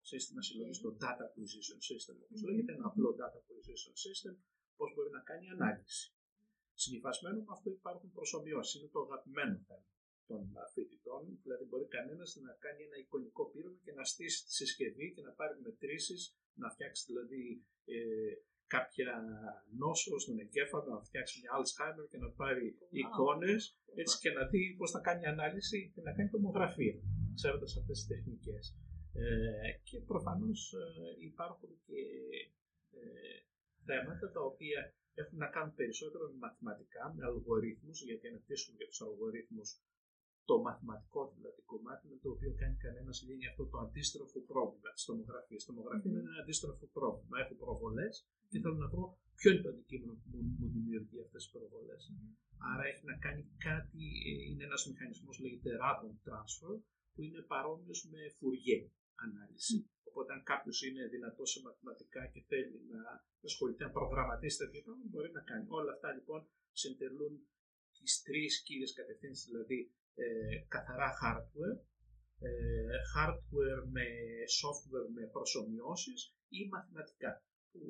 Σύστημα 0.00 0.42
συλλογής, 0.42 0.80
το 0.80 0.96
Data 1.00 1.24
Acquisition 1.28 1.78
System, 1.88 2.16
όπως 2.24 2.42
λέγεται, 2.42 2.72
ένα 2.72 2.86
απλό 2.86 3.16
Data 3.20 3.38
Acquisition 3.42 3.94
System, 4.04 4.34
πώς 4.78 4.88
μπορεί 4.94 5.10
να 5.18 5.22
κάνει 5.30 5.46
ανάλυση. 5.56 6.04
Συνυφασμένο 6.82 7.38
με 7.46 7.52
αυτό 7.56 7.68
υπάρχουν 7.70 8.08
προσωμιώσεις, 8.16 8.74
είναι 8.74 8.90
το 8.94 9.00
αγαπημένο 9.06 9.56
θέμα 9.68 9.88
των 10.30 10.42
α, 10.62 10.64
φοιτητών, 10.74 11.22
δηλαδή 11.44 11.64
μπορεί 11.68 11.86
κανένας 11.98 12.30
να 12.46 12.52
κάνει 12.64 12.82
ένα 12.88 12.96
εικονικό 13.02 13.42
πείραμα 13.50 13.78
και 13.84 13.92
να 13.98 14.04
στήσει 14.04 14.38
τη 14.46 14.52
συσκευή 14.58 15.06
και 15.14 15.22
να 15.28 15.32
πάρει 15.38 15.54
μετρήσεις, 15.66 16.22
να 16.62 16.68
φτιάξει 16.74 17.02
δηλαδή 17.10 17.42
ε, 17.84 18.32
κάποια 18.66 19.10
νόσος 19.82 20.22
στον 20.22 20.38
εγκέφαλο, 20.44 20.88
να 20.98 21.02
φτιάξει 21.08 21.40
μια 21.40 21.52
Alzheimer 21.58 22.06
και 22.10 22.18
να 22.24 22.30
πάρει 22.40 22.66
εικόνες 22.90 23.60
έτσι 24.00 24.18
και 24.22 24.30
να 24.30 24.42
δει 24.50 24.74
πώς 24.78 24.90
θα 24.90 25.00
κάνει 25.00 25.24
ανάλυση 25.26 25.92
και 25.94 26.02
να 26.06 26.12
κάνει 26.12 26.30
τομογραφία, 26.30 26.96
ξέροντας 27.34 27.76
αυτές 27.80 27.96
τις 27.98 28.06
τεχνικές. 28.12 28.64
Ε, 29.12 29.70
και 29.88 29.98
προφανώς 30.00 30.72
ε, 30.72 31.24
υπάρχουν 31.30 31.70
και 31.86 32.00
ε, 32.90 33.02
θέματα 33.88 34.26
τα 34.36 34.42
οποία 34.50 34.80
έχουν 35.20 35.38
να 35.44 35.48
κάνουν 35.54 35.74
περισσότερο 35.80 36.24
με 36.32 36.36
μαθηματικά, 36.44 37.04
με 37.16 37.22
αλγορίθμους, 37.30 37.98
γιατί 38.08 38.24
αναπτύσσουμε 38.28 38.76
για 38.80 38.88
τους 38.90 39.00
αλγορίθμους 39.06 39.68
το 40.48 40.54
μαθηματικό 40.66 41.22
δηλαδή 41.36 41.60
κομμάτι 41.72 42.04
με 42.12 42.16
το 42.22 42.28
οποίο 42.34 42.52
κάνει 42.60 42.76
κανένας 42.86 43.16
λύνει 43.26 43.46
αυτό 43.50 43.62
το 43.70 43.76
αντίστροφο 43.84 44.38
πρόβλημα 44.50 44.90
της 44.94 45.04
τομογραφίας. 45.10 45.62
Η 45.62 45.66
τομογραφία 45.70 46.10
είναι 46.10 46.22
ένα 46.26 46.34
αντίστροφο 46.42 46.86
πρόβλημα. 46.98 47.34
Έχω 47.42 47.54
προβολές 47.62 48.14
και 48.50 48.58
θέλω 48.62 48.78
να 48.84 48.88
βρω 48.92 49.04
ποιο 49.38 49.48
είναι 49.50 49.62
το 49.66 49.70
αντικείμενο 49.74 50.14
που 50.20 50.28
μου, 50.32 50.40
μου 50.58 50.68
δημιουργεί 50.76 51.18
αυτές 51.26 51.42
τις 51.42 51.52
προβολές. 51.54 52.02
Άρα 52.72 52.84
έχει 52.90 53.04
να 53.10 53.16
κάνει 53.24 53.42
κάτι, 53.68 54.04
ε, 54.30 54.32
είναι 54.48 54.64
ένας 54.68 54.82
μηχανισμός 54.90 55.36
λέγεται 55.42 55.70
random 55.82 56.14
transfer, 56.26 56.74
που 57.12 57.20
είναι 57.26 57.40
παρόμοιος 57.52 58.00
με 58.12 58.20
φουριέ 58.38 58.78
ανάλυση. 59.24 59.76
Οπότε, 60.08 60.32
αν 60.32 60.42
κάποιος 60.42 60.82
είναι 60.86 61.06
δυνατός 61.14 61.50
σε 61.50 61.60
μαθηματικά 61.66 62.26
και 62.32 62.40
θέλει 62.50 62.78
να 62.94 63.00
ασχοληθεί, 63.42 63.82
να 63.82 63.90
προγραμματίσει 63.90 64.58
τέτοια 64.58 64.82
πράγματα, 64.82 65.08
μπορεί 65.12 65.30
να 65.32 65.40
κάνει. 65.40 65.64
Όλα 65.68 65.92
αυτά 65.92 66.12
λοιπόν 66.12 66.40
συντελούν 66.72 67.34
τι 67.94 68.04
τρεις 68.26 68.62
κύριες 68.62 68.92
κατευθύνσεις, 68.92 69.44
δηλαδή 69.46 69.92
ε, 70.14 70.24
καθαρά 70.68 71.10
hardware, 71.20 71.78
ε, 72.38 72.96
hardware 73.14 73.82
με 73.96 74.06
software 74.60 75.08
με 75.16 75.22
προσωμιώσεις 75.34 76.20
ή 76.48 76.68
μαθηματικά 76.68 77.42
που 77.70 77.80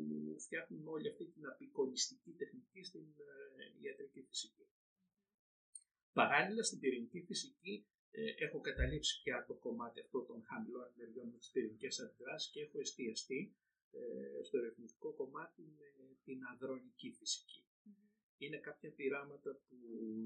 φτιάχνουν 0.45 0.87
όλη 0.89 1.09
αυτή 1.09 1.25
την 1.25 1.47
απεικονιστική 1.47 2.33
τεχνική 2.41 2.83
στην 2.83 3.07
ε, 3.61 3.87
ιατρική 3.87 4.23
φυσική. 4.29 4.67
Παράλληλα 6.13 6.63
στην 6.63 6.79
πυρηνική 6.79 7.21
φυσική 7.29 7.87
ε, 8.17 8.45
έχω 8.45 8.61
καταλήψει 8.61 9.23
πια 9.23 9.45
το 9.49 9.55
κομμάτι 9.55 10.01
αυτό 10.01 10.19
των 10.29 10.43
χαμηλών 10.49 10.93
ενεργειών 10.97 11.29
με 11.29 11.39
τις 11.39 11.51
πυρηνικές 11.51 12.01
αντιδράσεις 12.01 12.51
και 12.53 12.61
έχω 12.61 12.81
εστιαστεί 12.81 13.41
ε, 13.91 14.43
στο 14.43 14.59
ερευνητικό 14.59 15.13
κομμάτι 15.13 15.63
με 15.63 16.17
την 16.25 16.39
αδρονική 16.53 17.11
φυσική. 17.19 17.65
Είναι 18.39 18.57
κάποια 18.57 18.91
πειράματα 18.91 19.51
που 19.69 19.77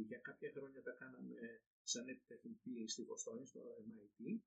για 0.06 0.18
κάποια 0.18 0.50
χρόνια 0.54 0.82
τα 0.82 0.90
κάναμε 0.90 1.36
σαν 1.82 2.08
επιτεχνική 2.08 2.84
στη 2.88 3.02
Βοστόνη, 3.02 3.46
στο 3.46 3.60
MIT. 3.88 4.40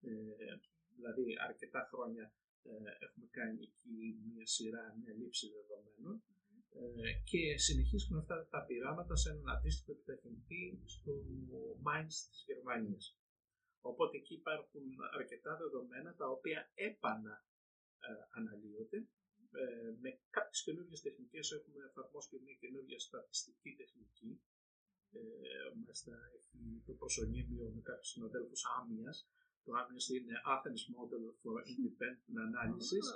Ε, 0.00 0.56
δηλαδή 0.96 1.24
αρκετά 1.48 1.88
χρόνια 1.92 2.34
Ε, 2.66 3.04
έχουμε 3.06 3.26
κάνει 3.30 3.62
εκεί 3.62 3.94
μια 4.32 4.46
σειρά 4.46 4.84
μια 5.00 5.12
λήψη 5.12 5.46
δεδομένων 5.56 6.16
ε, 6.16 6.43
και 7.24 7.58
συνεχίζουμε 7.58 8.18
αυτά 8.18 8.48
τα 8.50 8.60
πειράματα 8.64 9.16
σε 9.16 9.30
έναν 9.30 9.48
αντίστοιχο 9.48 9.92
επιταχυντή 9.92 10.82
στο 10.86 11.12
Mainz 11.86 12.14
της 12.30 12.44
Γερμανίας. 12.46 13.18
Οπότε 13.80 14.16
εκεί 14.16 14.34
υπάρχουν 14.34 14.82
αρκετά 15.18 15.56
δεδομένα 15.56 16.14
τα 16.14 16.26
οποία 16.36 16.70
έπανα 16.74 17.34
ε, 18.08 18.12
αναλύονται. 18.38 19.00
Ε, 19.62 19.90
με 20.02 20.10
κάποιες 20.36 20.62
καινούργιες 20.66 21.00
τεχνικές 21.06 21.46
έχουμε 21.56 21.80
εφαρμόσει 21.88 22.28
και 22.30 22.40
μια 22.44 22.56
καινούργια 22.62 22.98
στατιστική 22.98 23.70
τεχνική. 23.80 24.30
Ε, 25.12 25.20
μάλιστα 25.80 26.12
έχει 26.36 26.82
το 26.86 26.92
προσωνύμιο 27.00 27.66
με 27.74 27.80
κάποιους 27.88 28.08
συνοδέλφους 28.12 28.62
άμυας. 28.78 29.16
Το 29.64 29.70
άμυας 29.80 30.08
είναι 30.08 30.34
Athens 30.54 30.82
Model 30.94 31.24
for 31.40 31.56
Independent 31.74 32.38
Analysis, 32.48 33.06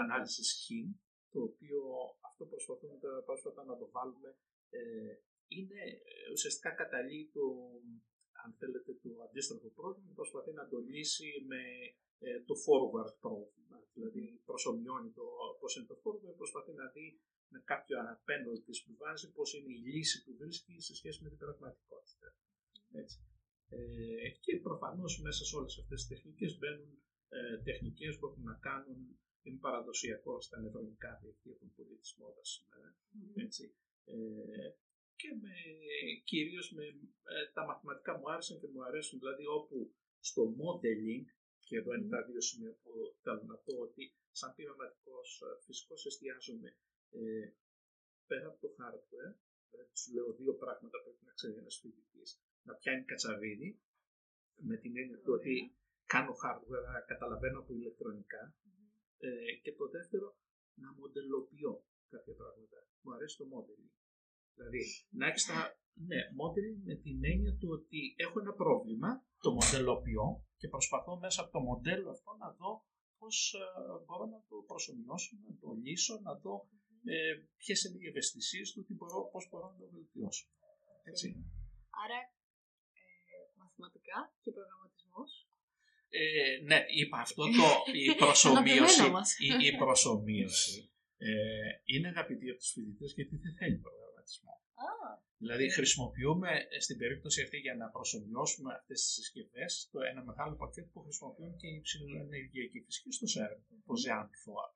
ανάλυσης 0.00 0.48
σχήν, 0.54 0.86
το 1.32 1.40
οποίο 1.50 1.80
αυτό 2.28 2.42
προσπαθούμε 2.52 2.96
τώρα 3.04 3.20
πρόσφατα 3.28 3.64
να 3.64 3.76
το 3.80 3.86
βάλουμε. 3.96 4.30
Ε, 4.70 5.12
είναι 5.56 5.80
ε, 6.10 6.32
ουσιαστικά 6.34 6.70
καταλήγει 6.82 7.28
το, 7.36 7.44
αν 8.42 8.50
θέλετε, 8.58 8.92
το 9.02 9.10
αντίστοιχο 9.26 9.68
πρόβλημα, 9.78 10.12
προσπαθεί 10.20 10.52
να 10.60 10.68
το 10.68 10.78
λύσει 10.78 11.28
με 11.50 11.62
ε, 12.18 12.40
το 12.48 12.54
forward 12.64 13.12
πρόβλημα. 13.20 13.76
Δηλαδή 13.94 14.24
προσωμιώνει 14.48 15.10
το 15.18 15.26
πώς 15.60 15.76
είναι 15.76 15.86
το 15.92 15.98
forward, 16.02 16.36
προσπαθεί 16.36 16.72
να 16.72 16.86
δει 16.94 17.20
με 17.52 17.62
κάποια 17.64 18.00
penalties 18.28 18.78
που 18.84 18.92
βάζει 19.02 19.32
πώς 19.32 19.54
είναι 19.54 19.72
η 19.72 19.80
λύση 19.94 20.16
που 20.24 20.32
βρίσκει 20.40 20.80
σε 20.80 20.94
σχέση 20.94 21.22
με 21.22 21.28
την 21.28 21.38
πραγματικότητα. 21.38 22.28
Έτσι. 22.92 23.18
Ε, 23.68 24.28
και 24.44 24.56
προφανώς 24.56 25.20
μέσα 25.20 25.44
σε 25.44 25.56
όλες 25.56 25.78
αυτές 25.78 25.98
τις 26.00 26.08
τεχνικές 26.08 26.58
μπαίνουν 26.58 26.90
ε, 27.28 27.62
τεχνικές 27.62 28.18
που 28.18 28.26
έχουν 28.26 28.42
να 28.42 28.58
κάνουν 28.68 29.18
είναι 29.48 29.58
παραδοσιακό 29.66 30.40
στα 30.40 30.60
νευρονικά 30.60 31.20
δίκτυα 31.22 31.54
που 31.56 31.64
είναι 31.64 31.72
πολύ 31.76 31.96
της 32.02 32.14
μόδας 32.18 32.48
σήμερα. 32.54 32.96
Έτσι. 33.44 33.74
Ε, 34.04 34.70
και 35.20 35.30
με, 35.42 35.54
κυρίως 36.24 36.72
με 36.76 36.84
ε, 37.34 37.46
τα 37.54 37.62
μαθηματικά 37.64 38.18
μου 38.18 38.30
άρεσαν 38.32 38.60
και 38.60 38.68
μου 38.72 38.84
αρέσουν, 38.84 39.18
δηλαδή 39.18 39.46
όπου 39.46 39.94
στο 40.20 40.42
modeling, 40.60 41.26
και 41.66 41.76
εδώ 41.76 41.90
είναι 41.94 42.08
τα 42.08 42.24
δύο 42.28 42.40
σημεία 42.40 42.74
που 42.82 42.90
θέλω 43.22 43.42
να 43.52 43.56
πω 43.64 43.72
ότι 43.86 44.02
σαν 44.30 44.54
πειραματικός 44.54 45.28
ε, 45.42 45.62
φυσικός 45.64 46.06
εστιάζομαι 46.06 46.68
ε, 47.10 47.48
πέρα 48.26 48.46
από 48.46 48.58
το 48.62 48.68
hardware, 48.78 49.34
δηλαδή 49.70 49.96
σου 50.00 50.12
λέω 50.14 50.32
δύο 50.40 50.54
πράγματα 50.62 50.96
που 50.98 51.10
πρέπει 51.10 51.24
να 51.24 51.32
ξέρει 51.38 51.54
ένας 51.62 51.76
φοιτητής, 51.80 52.30
να 52.62 52.74
πιάνει 52.74 53.04
κατσαβίδι, 53.04 53.80
με 54.68 54.76
την 54.76 54.96
έννοια 54.96 55.18
του 55.22 55.32
ότι 55.32 55.54
κάνω 56.06 56.32
hardware, 56.42 56.84
αλλά 56.88 57.00
καταλαβαίνω 57.12 57.58
από 57.58 57.72
ηλεκτρονικά, 57.72 58.54
ε, 59.18 59.52
και 59.62 59.72
το 59.78 59.84
δεύτερο, 59.88 60.36
να 60.82 60.88
μοντελοποιώ 60.98 61.72
κάποια 62.12 62.34
πράγματα. 62.40 62.78
Μου 63.02 63.12
αρέσει 63.14 63.36
το 63.40 63.44
modeling. 63.52 63.92
Δηλαδή, 64.54 64.80
να 65.18 65.26
έχεις 65.26 65.44
τα. 65.46 65.58
Ναι, 66.08 66.20
modeling 66.40 66.78
με 66.88 66.94
την 67.04 67.24
έννοια 67.24 67.52
του 67.60 67.68
ότι 67.78 68.14
έχω 68.16 68.40
ένα 68.40 68.52
πρόβλημα, 68.52 69.10
το 69.44 69.50
μοντελοποιώ 69.52 70.26
και 70.56 70.68
προσπαθώ 70.68 71.18
μέσα 71.18 71.42
από 71.42 71.50
το 71.52 71.60
μοντέλο 71.60 72.10
αυτό 72.10 72.30
να 72.42 72.48
δω 72.58 72.84
πώς 73.18 73.36
μπορώ 74.04 74.24
να 74.34 74.40
το 74.48 74.56
προσωμιώσω, 74.66 75.36
να 75.46 75.52
το 75.60 75.68
λύσω, 75.84 76.20
να 76.26 76.32
δω 76.34 76.68
ε, 77.04 77.34
ποιες 77.56 77.84
είναι 77.84 77.98
οι 78.00 78.06
ευαισθησίες 78.06 78.72
του, 78.72 78.86
πώς 79.32 79.48
μπορώ 79.50 79.66
να 79.70 79.76
το 79.78 79.88
βελτιώσω. 79.94 80.46
Έτσι. 81.02 81.26
Άρα, 82.02 82.18
ε, 82.92 83.58
μαθηματικά 83.58 84.18
και 84.40 84.50
προγραμματισμός. 84.56 85.45
Ε, 86.20 86.62
ναι, 86.68 86.78
είπα 87.00 87.18
αυτό 87.18 87.42
το, 87.44 87.66
η 87.92 88.14
προσωμείωση, 88.22 89.00
Αγαπημένο 89.00 89.12
μας. 89.12 89.28
η, 89.38 89.66
η 89.68 89.76
προσωμείωση 89.76 90.90
ε, 91.18 91.30
είναι 91.84 92.08
αγαπητή 92.08 92.50
από 92.50 92.58
τους 92.58 92.70
φοιτητές 92.74 93.12
γιατί 93.16 93.36
δεν 93.36 93.54
θέλει 93.58 93.76
προγραμματισμό. 93.86 94.54
Α, 94.74 94.90
Δηλαδή 95.44 95.66
χρησιμοποιούμε 95.76 96.50
ε, 96.74 96.80
στην 96.80 96.96
περίπτωση 97.02 97.42
αυτή 97.42 97.58
για 97.66 97.74
να 97.74 97.86
προσωμιώσουμε 97.96 98.70
αυτές 98.78 98.98
τις 99.02 99.12
συσκευές 99.16 99.88
το 99.92 99.98
ένα 100.10 100.22
μεγάλο 100.24 100.54
πακέτο 100.56 100.88
που 100.92 101.00
χρησιμοποιούν 101.06 101.56
και 101.60 101.68
η 101.76 101.80
ψηλοενεργειακή 101.86 102.78
φυσική 102.86 103.10
στο 103.18 103.26
CERN, 103.34 103.58
το 103.88 103.94
ZEANT4. 104.04 104.68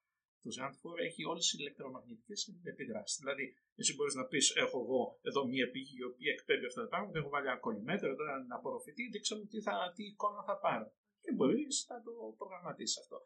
Το 0.42 0.50
ZEANT4 0.56 0.84
έχει 1.08 1.22
όλες 1.30 1.42
τις 1.48 1.58
ηλεκτρομαγνητικές 1.60 2.40
επιδράσεις. 2.72 3.18
Δηλαδή, 3.22 3.44
εσύ 3.80 3.94
μπορείς 3.94 4.14
να 4.20 4.24
πεις, 4.30 4.46
έχω 4.64 4.76
εγώ 4.84 5.02
εδώ 5.28 5.40
μία 5.52 5.66
πηγή 5.72 5.96
η 6.02 6.06
οποία 6.12 6.30
εκπέμπει 6.36 6.66
αυτά 6.70 6.80
τα 6.84 6.88
πράγματα, 6.92 7.18
έχω 7.18 7.28
βάλει 7.34 7.46
ένα 7.46 7.60
κολλημέτρο, 7.66 8.08
τώρα 8.20 8.34
να 8.50 8.56
απορροφηθεί, 8.56 9.02
δείξα 9.12 9.36
μου 9.36 9.46
τι, 9.50 9.58
θα, 9.66 9.92
τι 9.94 10.02
εικόνα 10.04 10.42
θα 10.48 10.56
πάρω. 10.64 10.86
Και 11.30 11.36
μπορείς 11.36 11.86
να 11.88 12.02
το 12.06 12.12
προγραμματίσεις 12.38 12.98
αυτό. 13.02 13.16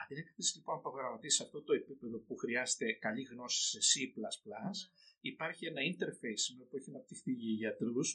Αντί 0.00 0.14
να 0.18 0.22
καθίσει 0.28 0.52
λοιπόν 0.56 0.74
να 0.76 0.80
προγραμματίσεις 0.80 1.40
αυτό 1.40 1.58
το 1.62 1.72
επίπεδο 1.80 2.18
που 2.26 2.34
χρειάζεται 2.42 2.86
καλή 2.92 3.22
γνώση 3.22 3.60
σε 3.70 3.78
C, 3.90 3.92
υπάρχει 5.20 5.66
ένα 5.66 5.80
interface 5.90 6.44
με 6.58 6.64
που 6.64 6.76
έχει 6.76 6.90
αναπτυχθεί 6.90 7.32
για 7.32 7.52
γιατρούς. 7.62 8.08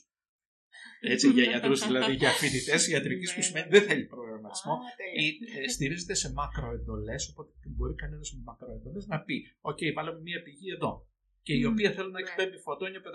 Έτσι, 1.14 1.26
για 1.32 1.44
γιατρούς, 1.44 1.86
δηλαδή 1.88 2.14
για 2.14 2.32
φοιτητές 2.32 2.88
ιατρικής, 2.88 3.34
που 3.36 3.42
σημαίνει 3.42 3.70
δεν 3.70 3.84
θέλει 3.88 4.06
προγραμματισμό. 4.06 4.74
α, 4.74 4.78
τέλεια. 5.00 5.28
Ή, 5.28 5.62
ε, 5.64 5.68
στηρίζεται 5.68 6.14
σε 6.14 6.32
μακροεντολές, 6.32 7.30
οπότε 7.30 7.52
μπορεί 7.76 7.96
κανένας 7.96 8.34
με 8.34 8.42
μακροεντολές 8.44 9.08
να 9.08 9.22
πει: 9.22 9.56
OK, 9.62 9.94
βάλαμε 9.96 10.20
μία 10.20 10.42
πηγή 10.42 10.72
εδώ. 10.72 11.08
Και 11.42 11.54
η 11.54 11.64
Μμμ, 11.64 11.72
οποία 11.72 11.92
θέλω 11.92 12.10
να 12.10 12.20
ναι. 12.20 12.28
εκπέμπει 12.28 12.58
φωτόνιο 12.58 13.02
511 13.02 13.08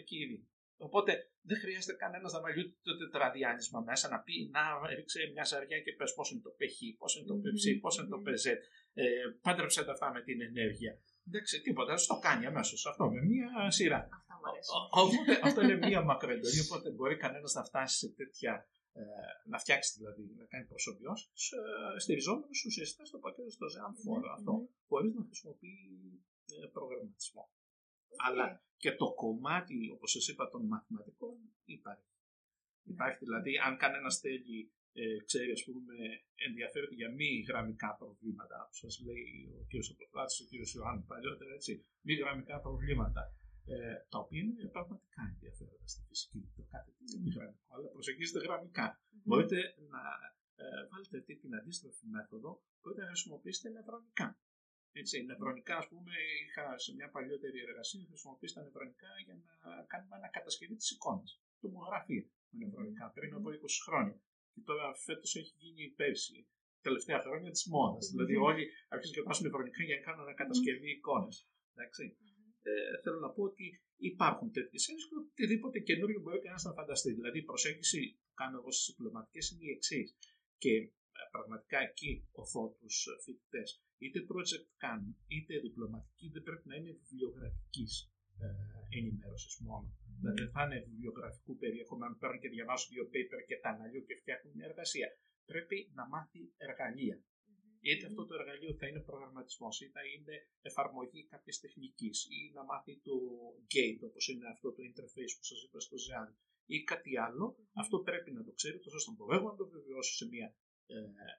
εκεί 0.00 0.16
ήδη. 0.16 0.46
Οπότε 0.86 1.12
δεν 1.48 1.58
χρειάζεται 1.62 1.92
κανένας 2.02 2.32
να 2.32 2.40
βάλει 2.40 2.60
ούτε 2.60 2.76
το 2.82 2.96
τετραδιάνισμα 2.98 3.80
μέσα 3.80 4.08
να 4.08 4.18
πει 4.26 4.34
να 4.52 4.62
ρίξε 4.96 5.20
μια 5.34 5.44
ζαριά 5.44 5.78
και 5.80 5.92
πες 5.92 6.14
πώς 6.14 6.30
είναι 6.30 6.40
το 6.40 6.50
π, 6.58 6.60
πώς 6.98 7.10
είναι 7.16 7.26
το 7.26 7.34
π, 7.34 7.44
πώς 7.80 7.96
είναι 7.98 8.08
το 8.08 8.18
πζ. 8.24 8.44
Ε, 8.46 9.04
πάντρεψε 9.40 9.84
τα 9.84 9.92
αυτά 9.92 10.12
με 10.12 10.20
την 10.22 10.40
ενέργεια. 10.42 10.92
Εντάξει, 11.28 11.60
τίποτα, 11.60 11.94
το 12.06 12.18
κάνει 12.26 12.46
αμέσως 12.46 12.86
αυτό 12.86 13.04
με 13.10 13.20
μια 13.32 13.70
σειρά. 13.70 14.00
Αυτά 14.18 14.34
μου 14.38 14.46
αρέσουν. 14.50 14.74
Ο- 14.76 15.00
Οπότε 15.02 15.32
αυτό 15.48 15.60
είναι 15.62 15.76
μία 15.86 16.00
μακροεντολή, 16.10 16.60
οπότε 16.66 16.90
μπορεί 16.90 17.16
κανένας 17.16 17.52
να 17.54 17.64
φτάσει 17.64 17.96
σε 17.98 18.08
τέτοια. 18.20 18.52
Ε, 18.92 19.00
να 19.52 19.58
φτιάξει 19.58 19.94
δηλαδή, 19.98 20.22
να 20.40 20.44
κάνει 20.52 20.64
προσωπιώσει, 20.66 21.26
ε, 21.96 21.98
στηριζόμενος 22.04 22.64
ουσιαστικά 22.66 23.04
στο 23.04 23.18
πακέτο 23.18 23.50
στο 23.50 23.66
ZAM 23.74 23.92
φόρο 24.04 24.28
αυτό, 24.36 24.52
χωρίς 24.88 25.12
να 25.14 25.22
χρησιμοποιεί 25.28 25.76
ε, 26.62 26.66
προγραμματισμό. 26.76 27.44
Αλλά 28.16 28.62
και 28.82 28.92
το 29.00 29.06
κομμάτι, 29.22 29.90
όπως 29.94 30.10
σας 30.10 30.28
είπα, 30.28 30.44
των 30.52 30.62
μαθηματικών 30.66 31.36
υπάρχει. 31.64 32.10
Υπάρχει 32.94 33.24
δηλαδή, 33.24 33.52
αν 33.66 33.76
κανένα 33.82 34.10
θέλει, 34.22 34.58
ε, 34.92 35.18
ξέρει, 35.28 35.50
ας 35.58 35.62
πούμε, 35.64 35.94
ενδιαφέρεται 36.46 36.94
για 37.00 37.10
μη 37.18 37.30
γραμμικά 37.48 37.90
προβλήματα, 38.00 38.56
που 38.68 38.76
σας 38.82 38.94
λέει 39.06 39.28
ο 39.58 39.60
κ. 39.70 39.72
Αποφράτη, 39.92 40.34
ο 40.42 40.46
κ. 40.50 40.52
Ιωάννης 40.74 41.06
παλιότερα, 41.12 41.50
έτσι, 41.58 41.72
μη 42.06 42.14
γραμμικά 42.22 42.56
προβλήματα, 42.66 43.22
ε, 43.72 43.94
τα 44.12 44.18
οποία 44.22 44.40
είναι 44.40 44.64
πραγματικά 44.76 45.20
ενδιαφέροντα 45.32 45.86
στη 45.92 46.00
φυσική. 46.08 46.40
Το 46.56 46.62
κάθε 46.72 46.90
τι 46.96 47.02
είναι 47.06 47.20
μη 47.24 47.30
γραμμικό, 47.36 47.68
αλλά 47.74 47.88
προσεγγίζεται 47.94 48.40
γραμμικά. 48.46 48.86
Μπορείτε 49.26 49.58
να 49.92 50.02
ε, 50.62 50.64
βάλετε 50.90 51.16
αυτή 51.20 51.34
την 51.42 51.52
αντίστροφη 51.58 52.04
μέθοδο, 52.14 52.50
μπορείτε 52.80 53.02
να 53.06 53.10
χρησιμοποιήσετε 53.12 53.68
νευρονικά. 53.76 54.28
Έτσι, 54.92 55.24
νευρονικά, 55.24 55.76
ας 55.76 55.88
πούμε, 55.88 56.12
είχα 56.44 56.78
σε 56.78 56.94
μια 56.94 57.08
παλιότερη 57.10 57.58
εργασία 57.66 58.04
χρησιμοποιήσει 58.08 58.54
τα 58.54 58.62
νευρονικά 58.62 59.10
για 59.24 59.34
να 59.42 59.84
κάνουμε 59.92 60.14
ανακατασκευή 60.16 60.76
της 60.76 60.90
εικόνας. 60.90 61.30
Τομογραφία 61.60 62.24
με 62.50 62.64
νευρονικά 62.64 63.04
πριν 63.16 63.34
από 63.34 63.48
20 63.50 63.80
χρόνια. 63.86 64.16
Και 64.52 64.60
τώρα 64.68 64.86
φέτος 65.06 65.30
έχει 65.40 65.54
γίνει 65.62 65.84
πέρσι, 66.00 66.38
τελευταία 66.80 67.20
χρόνια 67.24 67.50
της 67.50 67.64
μόδας. 67.72 68.04
Δηλαδή, 68.12 68.34
όλοι 68.48 68.64
αρχίζουν 68.92 69.14
και 69.16 69.24
βάζουν 69.26 69.44
νευρονικά 69.48 69.80
για 69.88 69.96
να 69.98 70.02
κάνουν 70.06 70.20
ανακατασκευή 70.26 70.90
εικόνες. 70.96 71.36
Εντάξει. 71.74 72.04
Ε, 72.62 73.00
θέλω 73.02 73.18
να 73.26 73.30
πω 73.34 73.42
ότι 73.42 73.66
υπάρχουν 74.10 74.46
τέτοιες 74.56 74.82
έννοιες 74.88 75.06
και 75.08 75.16
οτιδήποτε 75.22 75.78
καινούριο 75.88 76.20
μπορεί 76.20 76.38
κανένας 76.44 76.64
να 76.64 76.72
φανταστεί. 76.72 77.10
Δηλαδή, 77.18 77.38
η 77.38 77.46
προσέγγιση 77.50 78.00
που 78.24 78.34
κάνω 78.40 78.58
εγώ 78.60 78.70
στις 78.72 78.86
διπλωματικέ 78.88 79.40
είναι 79.50 79.64
η 79.68 79.70
εξής. 79.76 80.08
Και 80.62 80.72
ε, 81.18 81.22
πραγματικά 81.34 81.78
εκεί 81.88 82.10
οθώ 82.32 82.64
του 82.78 82.88
φοιτητές. 83.24 83.68
Είτε 84.04 84.18
project 84.30 84.66
κάνουν, 84.84 85.12
είτε 85.34 85.54
διπλωματική, 85.64 86.26
δεν 86.34 86.42
πρέπει 86.42 86.66
να 86.70 86.76
είναι 86.78 86.92
βιβλιογραφικής 87.00 87.92
ε, 88.44 88.46
ενημέρωσης 88.98 89.54
μόνο. 89.68 89.88
Δηλαδή 90.18 90.38
δεν 90.42 90.50
θα 90.54 90.62
είναι 90.64 90.78
βιβλιογραφικού 90.90 91.52
περιεχομένου. 91.62 92.16
Παίρνουν 92.20 92.40
και 92.42 92.50
διαβάζουν 92.56 92.88
δύο 92.94 93.04
paper 93.12 93.40
και 93.48 93.56
τα 93.62 93.68
αναλύουν 93.74 94.06
και 94.08 94.16
φτιάχνουν 94.20 94.52
μια 94.56 94.66
εργασία. 94.70 95.08
Πρέπει 95.50 95.76
να 95.98 96.04
μάθει 96.12 96.40
εργαλεία. 96.66 97.16
Είτε 97.80 98.04
αυτό 98.10 98.22
το 98.26 98.34
εργαλείο 98.40 98.72
θα 98.80 98.86
είναι 98.88 99.00
προγραμματισμός, 99.10 99.74
ή 99.84 99.86
θα 99.96 100.02
είναι 100.12 100.36
εφαρμογή 100.68 101.20
κάποια 101.32 101.54
τεχνικής, 101.64 102.16
ή 102.38 102.40
να 102.56 102.62
μάθει 102.70 102.92
το 103.08 103.16
gate, 103.72 104.00
όπως 104.08 104.24
είναι 104.28 104.46
αυτό 104.54 104.68
το 104.76 104.80
interface 104.90 105.34
που 105.38 105.46
σας 105.50 105.58
είπα 105.64 105.80
στο 105.86 105.96
ZAN, 106.06 106.28
ή 106.74 106.76
κάτι 106.92 107.12
άλλο. 107.26 107.46
Αυτό 107.82 107.96
πρέπει 108.08 108.30
να 108.32 108.42
το 108.46 108.52
ξέρει, 108.58 108.78
τόσο 108.84 108.96
ώστε 108.96 109.10
να 109.10 109.16
μπορώ 109.16 109.34
εγώ 109.38 109.48
να 109.52 109.58
το 109.60 109.66
βεβαιώσω 109.74 110.14
σε 110.20 110.26
μια 110.32 110.48
ε, 110.86 110.98
ε, 111.24 111.32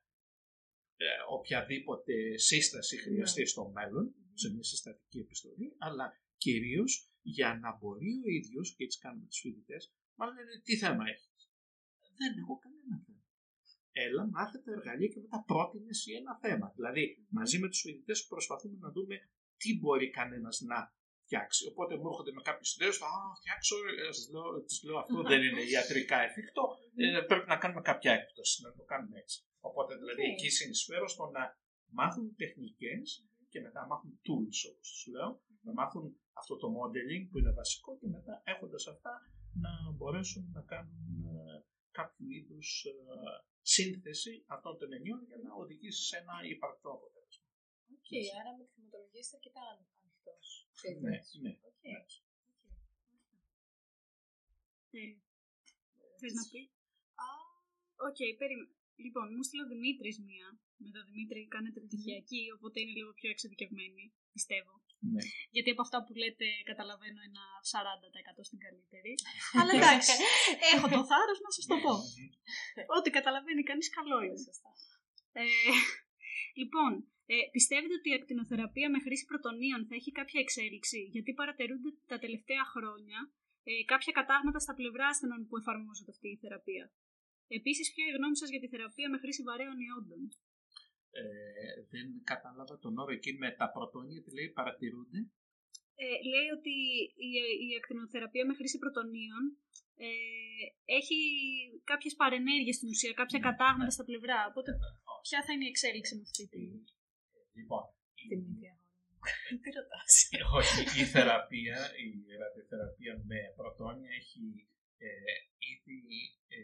οποιαδήποτε 1.38 2.38
σύσταση 2.38 2.98
χρειαστεί 2.98 3.46
στο 3.46 3.64
μέλλον, 3.76 4.16
σε 4.34 4.52
μια 4.54 4.64
συστατική 4.64 5.20
επιστολή, 5.20 5.76
αλλά 5.78 6.06
κυρίως 6.38 6.92
για 7.22 7.50
να 7.62 7.70
μπορεί 7.78 8.12
ο 8.26 8.30
ίδιος, 8.40 8.76
και 8.76 8.84
έτσι 8.84 9.00
κάνουμε 9.00 9.26
τους 9.30 9.38
φοιτητές, 9.44 9.94
μάλλον 10.18 10.36
λένε 10.36 10.62
τι 10.64 10.78
θέμα 10.78 11.04
έχεις; 11.14 11.44
Δεν 12.20 12.32
έχω 12.42 12.56
κανένα 12.64 12.96
θέμα. 13.06 13.24
έλα, 13.92 14.24
μάθε 14.36 14.58
τα 14.66 14.72
εργαλεία 14.78 15.10
και 15.14 15.20
μετά 15.20 15.44
πρότεινε 15.50 15.98
εσύ 15.98 16.12
ένα 16.22 16.34
θέμα. 16.44 16.68
Δηλαδή, 16.78 17.04
μαζί 17.30 17.58
με 17.60 17.68
τους 17.72 17.82
φοιτητές 17.86 18.20
προσπαθούμε 18.32 18.78
να 18.86 18.90
δούμε 18.96 19.16
τι 19.62 19.70
μπορεί 19.80 20.10
κανένας 20.10 20.56
να 20.72 20.78
φτιάξει. 21.24 21.62
Οπότε 21.72 21.94
μου 21.98 22.08
έρχονται 22.12 22.34
με 22.38 22.42
κάποιες 22.50 22.70
ιδέες, 22.76 22.98
θα 22.98 23.10
φτιάξω, 23.40 23.76
ε, 23.90 24.12
σας 24.18 24.28
λέω, 24.34 24.48
τους 24.68 24.80
λέω 24.86 24.98
αυτό 25.04 25.22
δεν 25.32 25.42
είναι 25.48 25.64
ιατρικά 25.74 26.18
εφικτό, 26.28 26.64
ε, 26.96 27.22
πρέπει 27.30 27.48
να 27.54 27.58
κάνουμε 27.62 27.82
κάποια 27.82 28.12
έκπτωση, 28.20 28.56
να 28.66 28.72
το 28.78 28.84
κάνουμε 28.92 29.18
έτσι. 29.24 29.38
Οπότε 29.60 29.96
δηλαδή 29.96 30.22
Οκ. 30.22 30.28
εκεί 30.32 30.50
συνεισφέρω 30.50 31.08
στο 31.08 31.30
να 31.30 31.58
μάθουν 31.90 32.36
τεχνικές 32.36 33.28
και 33.50 33.60
μετά 33.62 33.80
να 33.82 33.88
μάθουν 33.88 34.12
tools 34.26 34.60
όπως 34.72 34.88
τους 34.92 35.06
λέω, 35.14 35.42
να 35.62 35.74
μάθουν 35.74 36.04
αυτό 36.34 36.56
το 36.62 36.68
modeling 36.78 37.24
που 37.30 37.38
είναι 37.40 37.52
βασικό 37.52 37.98
και 37.98 38.08
μετά 38.08 38.42
έχοντας 38.46 38.88
αυτά 38.88 39.14
να 39.64 39.72
μπορέσουν 39.96 40.52
να 40.54 40.62
κάνουν 40.62 41.26
ε, 41.26 41.64
κάποιο 41.92 42.28
είδους 42.30 42.86
ε, 42.86 42.92
σύνθεση 43.62 44.44
αυτών 44.48 44.78
των 44.78 44.94
εννοιών 44.94 45.24
για 45.30 45.38
να 45.44 45.54
οδηγήσει 45.54 46.02
σε 46.10 46.18
ένα 46.18 46.36
υπαρκτό 46.54 46.90
αποτέλεσμα. 46.98 47.48
Οκ, 47.96 48.10
άρα 48.40 48.52
με 48.58 48.64
τη 48.64 48.72
θεματολογία 48.76 49.20
είστε 49.20 49.36
αρκετά 49.40 49.62
ανοιχτός. 49.74 50.48
Ναι, 51.02 51.16
ναι. 51.44 51.54
Οκ. 51.70 51.82
ναι. 51.82 51.98
Ε, 54.92 55.18
θες 56.20 56.34
να 56.40 56.44
πεις; 56.52 56.70
Οκ, 58.08 58.20
περίμενε. 58.42 58.74
Λοιπόν, 59.06 59.26
μου 59.36 59.44
'στειλε 59.48 59.64
ο 59.66 59.70
Δημήτρης 59.74 60.18
μία. 60.28 60.48
Με 60.84 60.90
τον 60.96 61.04
Δημήτρη 61.10 61.40
κάνετε 61.56 61.80
πτυχιακή, 61.86 62.44
οπότε 62.56 62.78
είναι 62.80 62.94
λίγο 63.00 63.12
πιο 63.20 63.30
εξειδικευμένη, 63.34 64.04
πιστεύω. 64.36 64.74
ναι. 65.14 65.24
Γιατί 65.56 65.70
από 65.76 65.84
αυτά 65.86 65.98
που 66.04 66.14
λέτε 66.22 66.48
καταλαβαίνω 66.70 67.20
ένα 67.30 67.44
40% 67.74 68.48
στην 68.50 68.60
καλύτερη. 68.66 69.14
Αλλά 69.60 69.72
εντάξει, 69.80 70.14
έχω 70.74 70.88
το 70.96 71.02
θάρρος 71.10 71.40
να 71.46 71.52
σας 71.56 71.66
το 71.72 71.78
πω. 71.86 71.94
Ό,τι 72.98 73.10
καταλαβαίνει 73.18 73.64
κανείς 73.70 73.88
καλό 73.98 74.18
είναι. 74.26 74.42
Ε, 75.42 75.46
λοιπόν, 76.62 76.92
ε, 77.34 77.36
πιστεύετε 77.56 77.96
ότι 78.00 78.10
η 78.14 78.16
ακτινοθεραπεία 78.20 78.88
με 78.94 79.00
χρήση 79.06 79.26
πρωτονίων 79.32 79.82
θα 79.88 79.96
έχει 80.00 80.12
κάποια 80.20 80.40
εξέλιξη, 80.46 81.00
γιατί 81.16 81.32
παρατηρούνται 81.40 81.92
τα 82.12 82.18
τελευταία 82.24 82.64
χρόνια 82.74 83.20
ε, 83.70 83.72
κάποια 83.92 84.14
κατάγματα 84.20 84.60
στα 84.66 84.74
πλευρά 84.80 85.06
ασθενών 85.14 85.42
που 85.48 85.56
εφαρμόζεται 85.62 86.12
αυτή 86.16 86.28
η 86.36 86.38
θεραπεία. 86.44 86.86
Επίσης, 87.58 87.86
ποια 87.92 88.02
είναι 88.04 88.14
η 88.14 88.18
γνώμη 88.18 88.38
σας 88.42 88.50
για 88.54 88.62
τη 88.64 88.68
θεραπεία 88.74 89.08
με 89.14 89.18
χρήση 89.24 89.42
βαρέων 89.48 89.78
ιόντων; 89.88 90.22
Ε, 91.20 91.24
δεν 91.94 92.08
κατάλαβα 92.32 92.76
τον 92.84 92.94
όρο 93.02 93.12
εκεί 93.18 93.32
με 93.44 93.50
τα 93.60 93.68
πρωτόνια, 93.76 94.20
τι 94.24 94.30
λέει, 94.38 94.50
παρατηρούνται. 94.60 95.20
Ε, 96.04 96.08
λέει 96.32 96.50
ότι 96.58 96.76
η, 97.28 97.30
η 97.68 97.70
ακτινοθεραπεία 97.80 98.46
με 98.50 98.54
χρήση 98.60 98.78
πρωτονίων 98.84 99.44
ε, 100.08 100.10
έχει 101.00 101.18
κάποιες 101.92 102.14
παρενέργειες 102.22 102.76
στην 102.80 102.90
ουσία, 102.94 103.14
κάποια 103.22 103.40
Ναι, 103.40 103.48
κατάγματα 103.48 103.90
ναι. 103.92 103.96
στα 103.98 104.04
πλευρά. 104.10 104.40
Οπότε, 104.52 104.72
ποια 105.26 105.40
θα 105.46 105.52
είναι 105.54 105.66
η 105.68 105.72
εξέλιξη 105.74 106.14
με 106.18 106.24
αυτή 106.28 106.44
τη... 106.54 106.62
Λοιπόν, 107.60 107.84
Δημήτρη, 108.30 108.68
αγόρι 108.74 109.02
μου. 109.16 109.18
Τι 109.62 109.70
ρωτάς; 109.78 110.12
όχι, 110.60 110.80
η 111.02 111.06
θεραπεία, 111.14 111.80
η 112.06 112.08
ραδιοθεραπεία 112.42 113.14
με 113.30 113.40
πρωτόνια 113.60 114.12
έχει 114.22 114.44
ε, 115.06 115.10
ήδη 115.72 116.00
ε, 116.56 116.60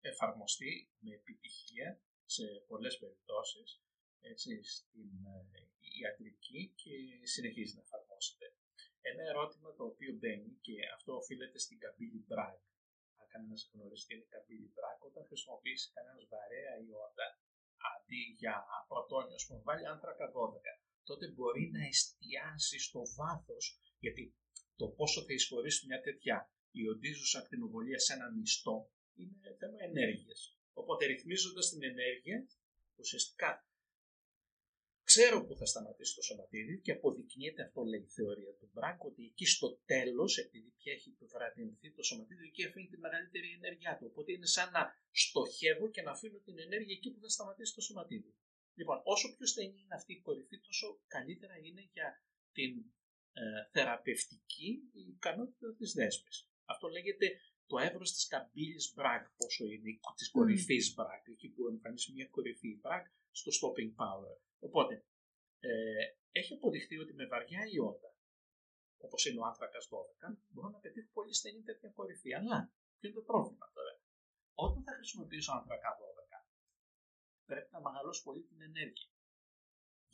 εφαρμοστεί 0.00 0.90
με 0.98 1.10
επιτυχία 1.14 2.00
σε 2.24 2.44
πολλές 2.66 2.98
περιπτώσεις 2.98 3.82
έτσι, 4.20 4.62
στην 4.62 5.10
ε, 5.26 5.68
ιατρική 6.00 6.72
και 6.82 6.94
συνεχίζει 7.34 7.74
να 7.76 7.82
εφαρμόζεται. 7.86 8.46
Ένα 9.10 9.22
ερώτημα 9.32 9.68
το 9.78 9.84
οποίο 9.92 10.12
μπαίνει 10.18 10.50
και 10.66 10.74
αυτό 10.96 11.10
οφείλεται 11.20 11.58
στην 11.64 11.78
καμπύλη 11.82 12.20
Bragg. 12.30 12.60
Αν 13.20 13.26
κανένας 13.32 13.70
γνωρίζει 13.72 14.04
τι 14.06 14.14
είναι 14.14 14.28
καμπύλη 14.34 14.68
Bragg, 14.76 14.98
όταν 15.10 15.22
χρησιμοποιήσει 15.30 15.86
κανένας 15.96 16.24
βαρέα 16.32 16.72
ιόντα 16.86 17.28
αντί 17.92 18.22
για 18.40 18.54
πρωτόνιο, 18.90 19.34
ας 19.40 19.44
πούμε, 19.46 19.60
βάλει 19.68 19.86
άνθρακα 19.94 20.26
12, 20.32 20.72
τότε 21.08 21.24
μπορεί 21.34 21.64
να 21.74 21.82
εστιάσει 21.90 22.78
στο 22.88 23.00
βάθος, 23.18 23.64
γιατί 24.04 24.22
το 24.80 24.86
πόσο 24.98 25.20
θα 25.26 25.32
εισχωρήσει 25.32 25.86
μια 25.86 26.00
τέτοια 26.00 26.36
ιοντίζουσα 26.70 27.38
ακτινοβολία 27.38 27.98
σε 27.98 28.12
έναν 28.12 28.32
ιστό 28.46 28.76
είναι 29.18 29.56
θέμα 29.58 29.78
ενέργειας. 29.90 30.40
Οπότε 30.72 31.06
ρυθμίζοντας 31.06 31.70
την 31.70 31.82
ενέργεια, 31.82 32.48
ουσιαστικά 32.96 33.68
ξέρω 35.10 35.38
που 35.46 35.54
θα 35.60 35.66
σταματήσει 35.72 36.14
το 36.14 36.22
σωματίδι 36.22 36.74
και 36.84 36.92
αποδεικνύεται 36.92 37.62
αυτό 37.62 37.80
λέει 37.90 38.00
η 38.00 38.12
θεωρία 38.18 38.52
του 38.58 38.68
Μπράκ 38.72 39.04
ότι 39.10 39.22
εκεί 39.30 39.46
στο 39.56 39.68
τέλος, 39.92 40.38
επειδή 40.44 40.70
πια 40.78 40.92
έχει 40.92 41.08
επιβραδυνθεί 41.14 41.88
το 41.96 42.02
σωματίδι, 42.02 42.44
εκεί 42.46 42.62
αφήνει 42.68 42.88
τη 42.92 42.98
μεγαλύτερη 42.98 43.48
ενέργειά 43.58 43.92
του. 43.98 44.06
Οπότε 44.10 44.32
είναι 44.32 44.46
σαν 44.56 44.68
να 44.76 44.82
στοχεύω 45.10 45.86
και 45.94 46.02
να 46.02 46.10
αφήνω 46.10 46.38
την 46.38 46.58
ενέργεια 46.58 46.94
εκεί 46.98 47.08
που 47.12 47.20
θα 47.20 47.28
σταματήσει 47.28 47.74
το 47.74 47.80
σωματίδι. 47.80 48.32
Λοιπόν, 48.78 49.00
όσο 49.04 49.26
πιο 49.36 49.46
στενή 49.46 49.80
είναι 49.84 49.94
αυτή 50.00 50.12
η 50.12 50.20
κορυφή, 50.26 50.56
τόσο 50.60 50.86
καλύτερα 51.06 51.54
είναι 51.66 51.82
για 51.92 52.08
την 52.52 52.72
ε, 53.32 53.42
θεραπευτική 53.72 54.70
ικανότητα 54.92 55.74
της 55.78 55.92
δέσμης. 55.92 56.36
Αυτό 56.64 56.88
λέγεται 56.88 57.26
το 57.70 57.76
εύρος 57.78 58.10
της 58.12 58.26
καμπύλης 58.32 58.94
Bragg, 58.96 59.24
πόσο 59.36 59.64
είναι, 59.72 59.90
της 60.16 60.30
κορυφής 60.30 60.94
Bragg, 60.96 61.22
εκεί 61.34 61.48
που 61.48 61.68
εμφανίζει 61.68 62.12
μια 62.12 62.26
κορυφή 62.34 62.80
Bragg 62.84 63.04
στο 63.30 63.50
stopping 63.58 63.90
power. 64.00 64.36
Οπότε, 64.66 64.94
ε, 65.60 66.04
έχει 66.32 66.52
αποδειχθεί 66.54 66.96
ότι 66.98 67.12
με 67.14 67.26
βαριά 67.26 67.62
ιόντα, 67.74 68.10
όπως 69.06 69.26
είναι 69.26 69.40
ο 69.40 69.44
άνθρακας 69.50 69.84
12, 69.88 70.38
μπορώ 70.48 70.68
να 70.68 70.78
πετύχω 70.78 71.10
πολύ 71.12 71.34
στενή 71.34 71.62
τέτοια 71.62 71.90
κορυφή. 71.98 72.30
Αλλά, 72.34 72.58
ποιο 72.98 73.08
είναι 73.08 73.18
το 73.20 73.24
πρόβλημα 73.30 73.66
τώρα; 73.74 73.92
Όταν 74.54 74.82
θα 74.86 74.92
χρησιμοποιήσω 74.98 75.52
άνθρακα 75.52 75.90
12, 76.00 76.46
πρέπει 77.48 77.70
να 77.72 77.80
μεγαλώσω 77.86 78.22
πολύ 78.22 78.42
την 78.50 78.60
ενέργεια. 78.68 79.10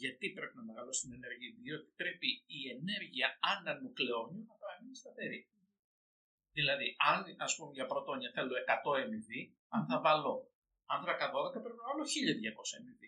Γιατί 0.02 0.26
πρέπει 0.36 0.56
να 0.56 0.64
μεγαλώσει 0.70 1.00
την 1.04 1.12
ενέργεια, 1.18 1.50
διότι 1.62 1.88
πρέπει 2.00 2.28
η 2.58 2.60
ενέργεια 2.76 3.38
ανανουκλεόνιου 3.52 4.44
να 4.50 4.54
παραμείνει 4.60 4.96
σταθερή. 5.02 5.40
Δηλαδή, 6.58 6.88
αν 7.10 7.20
ας 7.46 7.52
πούμε 7.56 7.72
για 7.78 7.86
πρωτόνια 7.92 8.30
θέλω 8.36 8.54
100 8.54 8.94
MV, 9.12 9.30
αν 9.74 9.82
θα 9.88 9.96
βάλω 10.04 10.34
άνθρακα 10.94 11.26
12 11.34 11.62
πρέπει 11.64 11.78
να 11.80 11.86
βάλω 11.88 12.04
1200 12.14 12.76
MV. 12.86 13.02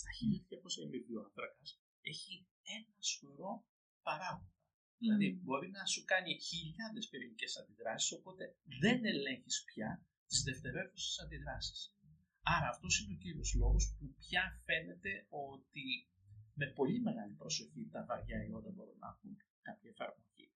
Στα 0.00 0.10
1200 0.20 0.88
MV 0.88 1.06
ο 1.18 1.20
άνθρακας 1.26 1.70
έχει 2.12 2.34
ένα 2.76 2.96
σωρό 3.12 3.52
παράγοντα. 4.06 4.54
Δηλαδή, 5.02 5.28
μπορεί 5.42 5.68
να 5.78 5.84
σου 5.92 6.04
κάνει 6.04 6.40
χιλιάδες 6.48 7.08
πυρηνικές 7.08 7.56
αντιδράσεις, 7.60 8.12
οπότε 8.18 8.44
δεν 8.82 8.98
ελέγχεις 9.04 9.64
πια 9.68 9.90
τις 10.28 10.42
δευτερεύουσες 10.42 11.18
αντιδράσεις. 11.24 11.80
Άρα, 12.54 12.68
αυτός 12.68 12.92
είναι 12.98 13.14
ο 13.16 13.18
κύριος 13.24 13.54
λόγος 13.62 13.84
που 13.96 14.14
πια 14.20 14.42
φαίνεται 14.64 15.12
ότι 15.28 15.84
με 16.60 16.66
πολύ 16.78 17.00
μεγάλη 17.00 17.34
προσοχή 17.42 17.88
τα 17.92 18.04
βαριά 18.08 18.38
ιόντα 18.44 18.70
μπορούν 18.70 18.98
να 18.98 19.08
έχουν 19.14 19.30
κάποια 19.62 19.90
εφαρμογή. 19.90 20.46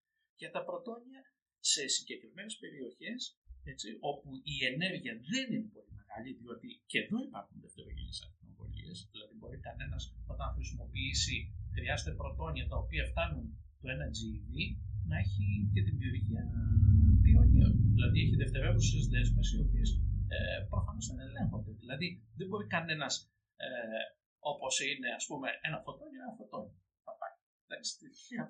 Για 0.40 0.50
τα 0.50 0.64
πρωτόνια, 0.64 1.22
σε 1.60 1.82
συγκεκριμένες 1.96 2.54
περιοχές, 2.62 3.20
έτσι, 3.72 3.88
όπου 4.10 4.28
η 4.54 4.56
ενέργεια 4.72 5.14
δεν 5.32 5.46
είναι 5.54 5.68
πολύ 5.76 5.92
μεγάλη, 6.00 6.30
διότι 6.40 6.68
και 6.90 6.98
εδώ 7.04 7.18
υπάρχουν 7.28 7.56
δευτερογενείς 7.64 8.18
ακτινοβολίες, 8.26 8.96
δηλαδή 9.12 9.34
μπορεί 9.38 9.58
κανένας 9.68 10.02
όταν 10.32 10.48
χρησιμοποιήσει, 10.56 11.36
χρειάζεται 11.76 12.12
πρωτόνια 12.20 12.64
τα 12.72 12.76
οποία 12.82 13.04
φτάνουν 13.10 13.46
το 13.80 13.86
1 13.94 14.08
GeV, 14.18 14.54
να 15.10 15.16
έχει 15.24 15.46
και 15.72 15.82
τη 15.84 15.90
δημιουργία 15.90 16.42
διονύων. 17.24 17.72
Δηλαδή 17.96 18.18
έχει 18.24 18.36
δευτερεύουσες 18.42 19.02
δέσμες 19.14 19.46
οι 19.52 19.58
οποίες 19.64 19.88
ε, 20.34 20.38
προφανώς 20.72 21.06
δεν 21.08 21.18
ελέγχονται. 21.26 21.72
Δηλαδή 21.82 22.08
δεν 22.38 22.46
μπορεί 22.48 22.66
κανένας 22.76 23.14
ε, 23.56 23.68
όπως 24.52 24.74
είναι 24.88 25.08
ας 25.18 25.24
πούμε 25.28 25.48
ένα 25.66 25.78
φωτόνιο, 25.86 26.20
ένα 26.24 26.34
φωτόνιο. 26.40 26.76
Θα 27.06 27.12
πάει. 27.20 27.34
Εντάξει, 27.66 27.92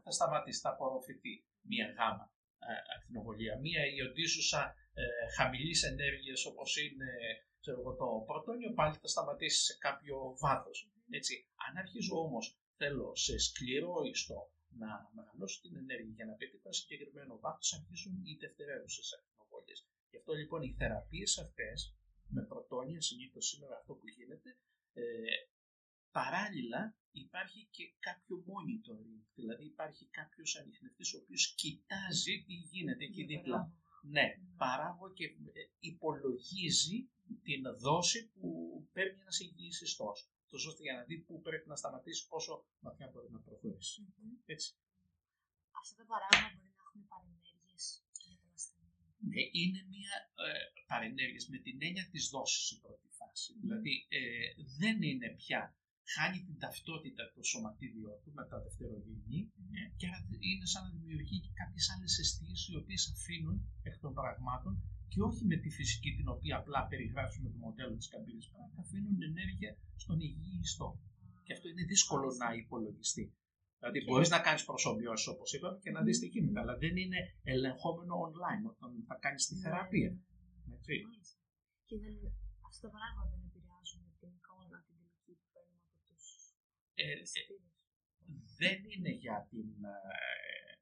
θα 0.05 0.11
σταματήσει, 0.19 0.61
θα 0.65 0.71
απορροφηθεί 0.75 1.33
μία 1.71 1.87
γάμα 1.97 2.27
ε, 2.29 2.40
ακτινοβολία. 2.97 3.59
Μία 3.59 3.83
ιοντίζουσα 3.99 4.75
ε, 4.95 5.03
χαμηλής 5.37 5.83
ενέργειας 5.83 6.45
όπως 6.45 6.77
είναι 6.77 7.11
ξέρω 7.61 7.81
εγώ, 7.81 7.93
το 8.01 8.07
πρωτόνιο, 8.27 8.71
πάλι 8.79 8.95
θα 9.03 9.09
σταματήσει 9.15 9.61
σε 9.69 9.75
κάποιο 9.79 10.17
βάθος. 10.45 10.79
Αν 11.67 11.77
αρχίζω 11.77 12.15
όμως 12.27 12.45
θέλω 12.77 13.17
σε 13.17 13.39
σκληρό 13.39 13.95
ιστό 14.13 14.41
να 14.83 14.91
μεγαλώσω 15.17 15.61
την 15.61 15.77
ενέργεια 15.77 16.15
για 16.19 16.27
να 16.31 16.35
πετύχω 16.39 16.63
ένα 16.65 16.79
συγκεκριμένο 16.81 17.39
βάθος, 17.45 17.73
αρχίζουν 17.79 18.15
οι 18.27 18.35
δευτερεύουσες 18.43 19.07
ακτινοβολίες. 19.17 19.81
Γι' 20.11 20.17
αυτό 20.21 20.33
λοιπόν 20.41 20.61
οι 20.63 20.75
θεραπείες 20.79 21.39
αυτές 21.39 21.79
με 22.35 22.43
πρωτόνια, 22.51 23.01
συνήθως 23.01 23.45
σήμερα 23.51 23.75
αυτό 23.81 23.93
που 23.95 24.07
γίνεται, 24.17 24.51
ε, 24.93 25.03
παράλληλα 26.13 26.97
υπάρχει 27.13 27.69
και 27.71 27.93
κάποιο 27.99 28.45
monitoring, 28.51 29.23
δηλαδή 29.35 29.65
υπάρχει 29.65 30.05
κάποιος 30.07 30.57
ανιχνευτής 30.57 31.15
ο 31.15 31.19
οποίος 31.19 31.55
κοιτάζει 31.55 32.45
τι 32.47 32.55
γίνεται 32.55 33.05
εκεί 33.05 33.25
δίπλα. 33.25 33.73
Ναι, 34.03 34.27
παράγω 34.57 35.13
και 35.13 35.25
ε, 35.25 35.63
υπολογίζει 35.79 37.09
την 37.43 37.63
δόση 37.79 38.31
που 38.41 38.51
παίρνει 38.93 39.21
ένας 39.21 39.41
υγιής 39.41 39.81
ιστός. 39.81 40.31
Τόσο 40.51 40.69
ώστε 40.69 40.83
για 40.83 40.95
να 40.95 41.03
δει 41.03 41.19
πού 41.19 41.41
πρέπει 41.41 41.69
να 41.69 41.77
σταματήσει, 41.77 42.29
πόσο 42.29 42.67
βαθιά 42.81 43.11
μπορεί 43.13 43.31
να 43.31 43.41
προχωρήσει. 43.41 44.01
Έτσι. 44.45 44.75
Αυτά 45.81 45.95
τα 45.97 46.05
παράγοντα 46.13 46.49
μπορεί 46.55 46.73
να 46.77 46.83
έχουν 46.87 47.03
παρενέργειες 47.13 47.85
για 48.27 48.39
τον 48.43 48.51
ασθενή. 48.57 48.91
Ναι, 49.33 49.43
είναι 49.61 49.83
μια 49.95 50.15
ε, 50.47 50.65
παρενέργεια 50.87 51.43
με 51.49 51.59
την 51.59 51.77
έννοια 51.87 52.09
της 52.13 52.29
δόσης 52.29 52.71
η 52.71 52.81
πρώτη 52.81 53.09
φάση. 53.19 53.51
Δηλαδή 53.61 54.07
ε, 54.09 54.21
δεν 54.79 55.03
είναι 55.03 55.29
πια, 55.41 55.77
χάνει 56.15 56.39
την 56.47 56.57
ταυτότητα 56.63 57.23
το 57.35 57.43
σωματίδιο 57.51 58.11
του 58.23 58.31
μετά 58.39 58.57
δευτερογενή 58.65 59.41
ε, 59.79 59.81
και 59.99 60.07
άρα 60.09 60.19
είναι 60.49 60.67
σαν 60.73 60.83
να 60.87 60.91
δημιουργεί 60.97 61.39
και 61.45 61.53
κάποιες 61.61 61.85
άλλες 61.93 62.13
αισθήσεις 62.21 62.69
οι 62.69 62.77
οποίες 62.83 63.03
αφήνουν 63.15 63.57
εκ 63.89 63.97
των 64.05 64.13
πραγμάτων 64.19 64.75
και 65.13 65.21
όχι 65.29 65.43
με 65.51 65.57
τη 65.63 65.69
φυσική 65.79 66.11
την 66.19 66.29
οποία 66.35 66.55
απλά 66.61 66.81
περιγράψουμε 66.91 67.49
το 67.55 67.59
μοντέλο 67.65 67.95
της 68.01 68.09
καμπύλης 68.13 68.49
πράγμα, 68.53 68.79
αφήνουν 68.85 69.23
ενέργεια 69.31 69.71
στον 70.03 70.17
υγιή 70.21 70.59
ιστό. 70.67 70.89
Και 71.45 71.53
αυτό 71.57 71.67
είναι 71.69 71.85
δύσκολο 71.93 72.29
να 72.43 72.49
υπολογιστεί. 72.63 73.25
Δηλαδή, 73.79 73.99
μπορείς 74.07 74.31
να 74.35 74.41
κάνεις 74.47 74.65
προσωμιώσει 74.65 75.29
όπως 75.35 75.49
είπαμε 75.55 75.79
και 75.85 75.91
να 75.97 76.01
δεις 76.07 76.19
τι 76.21 76.27
γίνεται, 76.33 76.61
αλλά 76.63 76.75
δεν 76.83 76.95
είναι 77.03 77.21
ελεγχόμενο 77.53 78.15
online 78.27 78.65
όταν 78.73 78.91
θα 79.09 79.17
κάνεις 79.25 79.43
τη 79.49 79.55
θεραπεία. 79.63 80.11
Έτσι. 81.19 81.35
Και 81.89 81.97
δεν, 82.03 82.15
αυτά 82.69 82.81
τα 82.87 82.91
πράγματα 82.97 83.29
δεν 83.33 83.43
επηρεάζουν 83.49 84.03
την 84.21 84.31
εικόνα, 84.39 84.77
την 84.87 84.95
τελική 85.01 85.33
που 85.39 85.47
παίρνουμε 85.53 85.81
από 85.83 85.95
του 85.95 86.15
Ε, 86.90 86.90
ε, 86.90 86.90
δεν 88.61 88.77
είναι 88.93 89.13
για 89.25 89.37
την. 89.51 89.69
ε, 89.85 89.99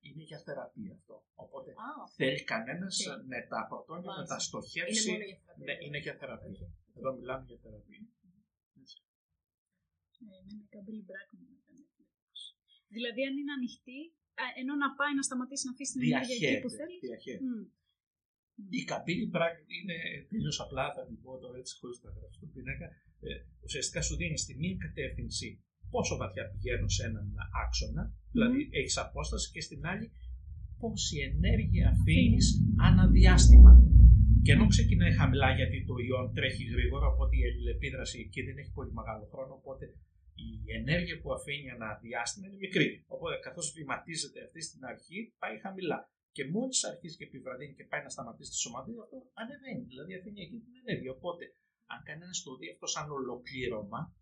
είναι 0.06 0.22
για 0.30 0.40
θεραπεία 0.46 0.92
αυτό. 0.98 1.16
Οπότε 1.44 1.70
Α, 1.88 1.90
θέλει 2.18 2.42
κανένας 2.52 2.94
οκ. 3.06 3.24
με 3.32 3.38
τα 3.52 3.60
πρωτόνια 3.70 4.08
να 4.10 4.14
Μάλιστα. 4.14 4.34
τα 4.34 4.38
στοχεύσει. 4.46 5.10
είναι 5.10 5.18
μόνο 5.18 5.24
για 5.30 5.38
θεραπεία. 5.44 5.64
Ναι, 5.66 5.74
είναι 5.84 5.98
για 6.04 6.14
θεραπεία. 6.20 6.66
Εδώ 6.98 7.10
μιλάμε 7.18 7.44
για 7.50 7.58
θεραπεία. 7.64 8.02
Έτσι. 8.80 8.96
Ε, 10.24 10.34
εμένα 10.40 10.60
η 10.66 10.68
καμπύλη 10.74 11.02
Bragg 11.08 11.28
μου 11.38 11.46
έκανε 11.58 11.80
εντύπωση. 11.88 12.48
Δηλαδή, 12.96 13.20
αν 13.28 13.34
είναι 13.40 13.52
ανοιχτή, 13.58 14.00
α, 14.42 14.44
ενώ 14.60 14.72
να 14.84 14.88
πάει 14.98 15.12
να 15.18 15.22
σταματήσει 15.28 15.64
να 15.68 15.72
αφήσει 15.74 15.92
την 15.94 16.02
ενέργεια 16.08 16.36
εκεί 16.36 16.56
που 16.64 16.70
Διαχέεται. 16.72 16.78
θέλει. 16.80 16.96
διαχέεται. 17.08 17.44
Μμ. 17.50 17.62
Η 18.80 18.82
καμπύλη 18.90 19.26
πράγματι 19.36 19.72
είναι 19.80 19.96
τελείως 20.30 20.58
απλά, 20.64 20.84
θα 20.96 21.02
την 21.08 21.16
πω 21.22 21.30
τώρα 21.42 21.56
έτσι 21.62 21.72
χωρίς 21.80 21.98
να 22.04 22.10
γράψω 22.16 22.36
στον 22.40 22.50
πίνακα. 22.54 22.86
Ε, 23.28 23.32
ουσιαστικά 23.66 24.00
σου 24.06 24.14
δίνει 24.20 24.38
στη 24.44 24.52
μία 24.62 24.76
κατεύθυνση 24.84 25.48
πόσο 25.90 26.16
βαθιά 26.16 26.44
πηγαίνω 26.50 26.88
σε 26.88 27.02
έναν 27.08 27.26
άξονα, 27.64 28.02
δηλαδή 28.32 28.68
έχεις 28.78 28.96
απόσταση, 28.98 29.50
και 29.50 29.60
στην 29.60 29.86
άλλη 29.86 30.06
πόση 30.80 31.16
ενέργεια 31.30 31.88
αφήνεις 31.94 32.46
αναδιάστημα. 32.88 33.72
Και 34.44 34.52
ενώ 34.52 34.66
ξεκινάει 34.74 35.12
χαμηλά 35.20 35.48
γιατί 35.58 35.84
το 35.88 35.94
ιόν 36.06 36.34
τρέχει 36.36 36.64
γρήγορα, 36.64 37.06
οπότε 37.12 37.36
η 37.36 37.42
αλληλεπίδραση 37.48 38.16
εκεί 38.26 38.40
δεν 38.42 38.56
έχει 38.58 38.72
πολύ 38.78 38.92
μεγάλο 38.92 39.24
χρόνο, 39.32 39.52
οπότε 39.60 39.84
η 40.46 40.72
ενέργεια 40.78 41.16
που 41.20 41.32
αφήνει 41.36 41.68
ένα 41.76 41.88
διάστημα 42.04 42.46
είναι 42.46 42.56
μικρή. 42.66 42.88
Οπότε 43.14 43.36
καθώς 43.46 43.66
βηματίζεται 43.76 44.38
αυτή 44.46 44.60
στην 44.68 44.84
αρχή, 44.92 45.18
πάει 45.40 45.56
χαμηλά. 45.64 45.98
Και 46.36 46.44
μόλις 46.54 46.84
αρχίζει 46.90 47.16
και 47.18 47.26
επιβραδύνει 47.30 47.74
και 47.78 47.86
πάει 47.90 48.02
να 48.06 48.10
σταματήσει 48.14 48.50
τη 48.50 48.58
σωματίδα, 48.64 49.02
αυτό 49.06 49.16
ανεβαίνει. 49.40 49.84
Δηλαδή 49.92 50.12
αφήνει 50.18 50.40
εκεί 50.44 50.56
την 50.66 50.74
ενέργεια. 50.82 51.10
Οπότε, 51.18 51.44
αν 51.92 51.98
κανένα 52.08 52.34
το 52.44 52.52
δει 52.58 52.66
αυτό 52.74 52.86
σαν 52.94 53.06
ολοκλήρωμα, 53.18 54.00
δι- 54.08 54.17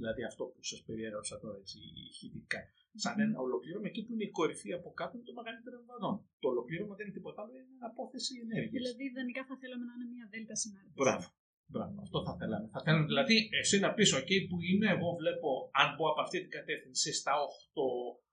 δηλαδή 0.00 0.22
αυτό 0.30 0.42
που 0.52 0.60
σας 0.70 0.80
περιέγραψα 0.86 1.34
τώρα 1.42 1.56
έτσι 1.62 1.78
ηχητικά, 2.10 2.60
σαν 3.04 3.14
ένα 3.24 3.36
ολοκλήρωμα, 3.46 3.86
εκεί 3.92 4.00
που 4.04 4.12
είναι 4.14 4.26
η 4.30 4.32
κορυφή 4.38 4.70
από 4.78 4.88
κάτω 5.00 5.12
είναι 5.16 5.28
το 5.30 5.36
μεγαλύτερο 5.40 5.76
εμβαδόν. 5.82 6.14
Το 6.42 6.46
ολοκλήρωμα 6.52 6.94
δεν 6.96 7.04
είναι 7.06 7.16
τίποτα 7.18 7.38
άλλο, 7.42 7.52
είναι 7.58 7.70
μια 7.74 7.86
απόθεση 7.92 8.32
ενέργειας. 8.44 8.80
Δηλαδή, 8.80 9.02
ιδανικά 9.10 9.42
θα 9.48 9.54
θέλαμε 9.60 9.84
να 9.88 9.92
είναι 9.96 10.08
μια 10.14 10.26
δέλτα 10.32 10.54
συνάρτηση. 10.62 10.98
Μπράβο. 11.02 11.26
Μπράβο. 11.72 11.96
Αυτό 12.06 12.18
θα 12.26 12.32
θέλαμε. 12.40 12.66
Θα 12.74 12.80
θέλαμε 12.84 13.06
δηλαδή 13.12 13.36
εσύ 13.60 13.76
να 13.84 13.90
πεις: 13.96 14.10
OK, 14.18 14.30
που 14.48 14.56
είναι, 14.70 14.88
εγώ 14.96 15.08
βλέπω, 15.20 15.48
αν 15.80 15.88
μπω 15.94 16.04
από 16.12 16.20
αυτή 16.26 16.38
την 16.44 16.52
κατεύθυνση 16.58 17.10
στα 17.20 17.32
8, 17.32 17.42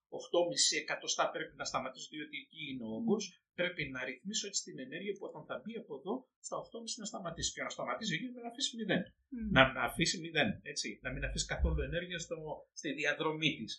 8,5 0.09 0.81
εκατοστά 0.81 1.23
πρέπει 1.35 1.55
να 1.61 1.65
σταματήσω, 1.71 2.07
διότι 2.11 2.37
εκεί 2.43 2.61
είναι 2.71 2.83
ο 2.89 2.91
όγκος. 2.99 3.23
Πρέπει 3.59 3.83
να 3.95 3.99
ρυθμίσω 4.03 4.47
έτσι 4.47 4.61
την 4.67 4.79
ενέργεια 4.79 5.13
που 5.17 5.25
όταν 5.29 5.43
θα 5.49 5.55
μπει 5.61 5.73
από 5.81 5.93
εδώ 5.99 6.13
στα 6.39 6.55
8,5 6.57 7.01
να 7.01 7.05
σταματήσει. 7.11 7.53
Και 7.53 7.63
να 7.67 7.69
σταματήσει 7.69 8.13
εκεί 8.15 8.27
να 8.43 8.47
αφήσει 8.51 8.71
0. 8.79 8.91
Μμ. 9.29 9.51
Να, 9.55 9.61
να 9.77 9.83
αφήσει 9.89 10.17
0. 10.23 10.59
Έτσι. 10.71 10.99
Να 11.03 11.09
μην 11.13 11.23
αφήσει 11.27 11.45
καθόλου 11.53 11.81
ενέργεια 11.81 12.19
στο, 12.19 12.37
στη 12.79 12.93
διαδρομή 12.93 13.51
της. 13.59 13.73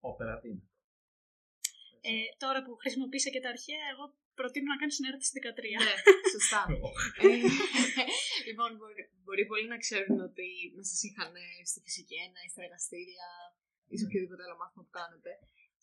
Οπερατίνα. 0.00 0.62
Ε, 2.10 2.12
τώρα 2.42 2.58
που 2.64 2.72
χρησιμοποίησα 2.82 3.30
και 3.34 3.42
τα 3.44 3.50
αρχαία, 3.54 3.84
εγώ 3.92 4.04
προτείνω 4.38 4.68
να 4.72 4.78
κάνεις 4.80 4.94
συνέρτηση 4.98 5.30
13. 5.34 5.38
Ναι, 5.86 5.94
σωστά. 6.34 6.60
Ε, 7.24 7.28
λοιπόν, 8.48 8.70
μπορεί, 8.78 9.02
μπορεί 9.24 9.42
πολλοί 9.50 9.66
να 9.74 9.78
ξέρουν 9.84 10.18
ότι 10.28 10.46
να 10.76 10.82
σας 10.90 11.00
είχαν 11.06 11.32
ε, 11.44 11.46
στη 11.70 11.78
φυσική 11.84 12.16
ένα 12.26 12.38
ή 12.46 12.48
στα 12.52 12.62
εργαστήρια 12.66 13.28
ή 13.92 13.94
σε 13.98 14.04
οποιοδήποτε 14.06 14.42
άλλο 14.44 14.56
μάθημα 14.60 14.82
που 14.86 14.94
κάνετε. 15.00 15.30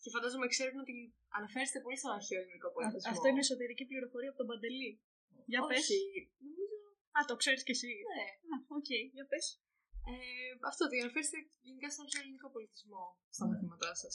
Και 0.02 0.10
φαντάζομαι 0.14 0.46
ξέρουν 0.54 0.78
ότι 0.84 0.94
αναφέρεστε 1.38 1.78
πολύ 1.84 1.98
στον 2.00 2.12
αρχαίο 2.18 2.40
ελληνικό 2.44 2.68
Α- 2.70 2.74
πολιτισμό. 2.76 3.10
Αυτό 3.14 3.26
είναι 3.30 3.42
εσωτερική 3.46 3.84
πληροφορία 3.90 4.30
από 4.32 4.38
τον 4.42 4.48
Παντελή. 4.50 4.90
Για 5.52 5.60
πες. 5.68 5.78
Όχι, 5.82 5.98
νομίζω. 6.44 6.76
Α, 7.16 7.20
το 7.30 7.34
ξέρεις 7.42 7.62
κι 7.66 7.74
εσύ. 7.76 7.90
Ναι. 8.16 8.26
Α, 8.52 8.54
οκ, 8.78 8.90
για 9.16 9.26
πες. 9.30 9.46
Ε, 10.10 10.14
αυτό, 10.70 10.82
ότι 10.88 10.96
αναφέρεστε 11.04 11.36
γενικά 11.66 11.88
στον 11.92 12.04
αρχαίο 12.04 12.22
ελληνικό 12.24 12.48
πολιτισμό 12.56 13.04
στα 13.34 13.44
Ναι. 13.44 13.50
μαθήματά 13.50 13.90
σας. 14.02 14.14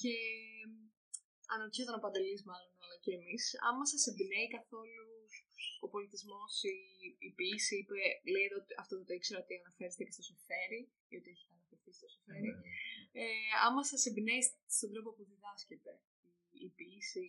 Και 0.00 0.14
αναρωτιόταν 1.54 1.94
ο 1.98 2.02
Παντελής 2.04 2.42
μάλλον, 2.50 2.72
αλλά 2.82 2.96
και 3.04 3.12
εμείς, 3.18 3.42
άμα 3.68 3.84
σας 3.92 4.02
εμπνέει 4.10 4.48
καθόλου 4.56 5.04
ο 5.84 5.86
πολιτισμός, 5.94 6.52
η, 6.72 6.76
η 7.26 7.30
ποίηση, 7.38 7.74
είπε, 7.80 8.00
λέει 8.32 8.46
εδώ, 8.50 8.58
αυτό 8.82 8.92
δεν 8.98 9.06
το 9.08 9.14
ήξερα 9.18 9.38
ότι 9.44 9.52
αναφέρεστε 9.62 10.02
και 10.06 10.14
στο 10.16 10.24
σοφέρι, 10.30 10.80
γιατί 11.12 11.28
έχει 11.34 11.44
αναφερθεί 11.54 11.90
στο 11.98 12.06
σοφέρι. 12.14 12.50
Ε, 13.16 13.24
άμα 13.66 13.82
σας 13.90 14.06
εμπνέει 14.06 14.42
στον 14.76 14.90
τρόπο 14.92 15.10
που 15.16 15.24
διδάσκεται 15.30 15.92
η, 16.26 16.64
η 16.66 16.68
ποιήση, 16.76 17.26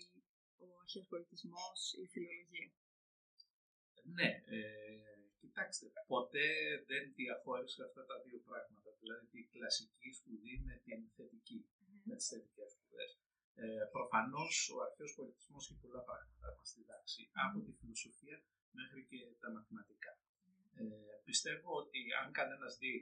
ο 0.63 0.65
αρχαίος 0.81 1.07
πολιτισμός, 1.13 1.77
η 2.03 2.05
φιλολογία. 2.13 2.69
Ναι, 4.17 4.29
ε, 4.45 4.59
κοιτάξτε, 5.41 5.85
ποτέ 6.13 6.47
δεν 6.89 7.03
διαχώρισα 7.19 7.83
αυτά 7.87 8.01
τα 8.09 8.15
δύο 8.25 8.39
πράγματα. 8.47 8.89
Δηλαδή 9.01 9.25
την 9.33 9.45
κλασική 9.53 10.09
σπουδή 10.19 10.55
με 10.67 10.75
την 10.85 10.99
θετική, 11.15 11.59
με 12.07 12.15
τις 12.15 12.27
θετικές 12.31 12.71
σπουδές. 12.71 13.11
Ε, 13.55 13.65
προφανώς 13.95 14.53
ο 14.73 14.77
αρχαίος 14.85 15.13
πολιτισμός 15.19 15.63
έχει 15.69 15.79
πολλά 15.85 16.01
πράγματα 16.07 16.35
να 16.47 16.55
μας 16.57 16.69
διδάξει, 16.75 17.21
από 17.45 17.57
τη 17.65 17.71
φιλοσοφία 17.79 18.37
μέχρι 18.77 19.01
και 19.09 19.19
τα 19.41 19.49
μαθηματικά. 19.55 20.13
Ε, 20.81 20.85
πιστεύω 21.27 21.69
ότι 21.81 21.99
αν 22.21 22.31
κανένας 22.31 22.77
δει 22.77 22.93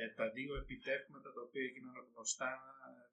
ε, 0.00 0.04
τα 0.18 0.26
δύο 0.36 0.52
επιτεύγματα 0.62 1.28
τα 1.34 1.40
οποία 1.46 1.64
έγιναν 1.68 1.94
γνωστά 2.10 2.52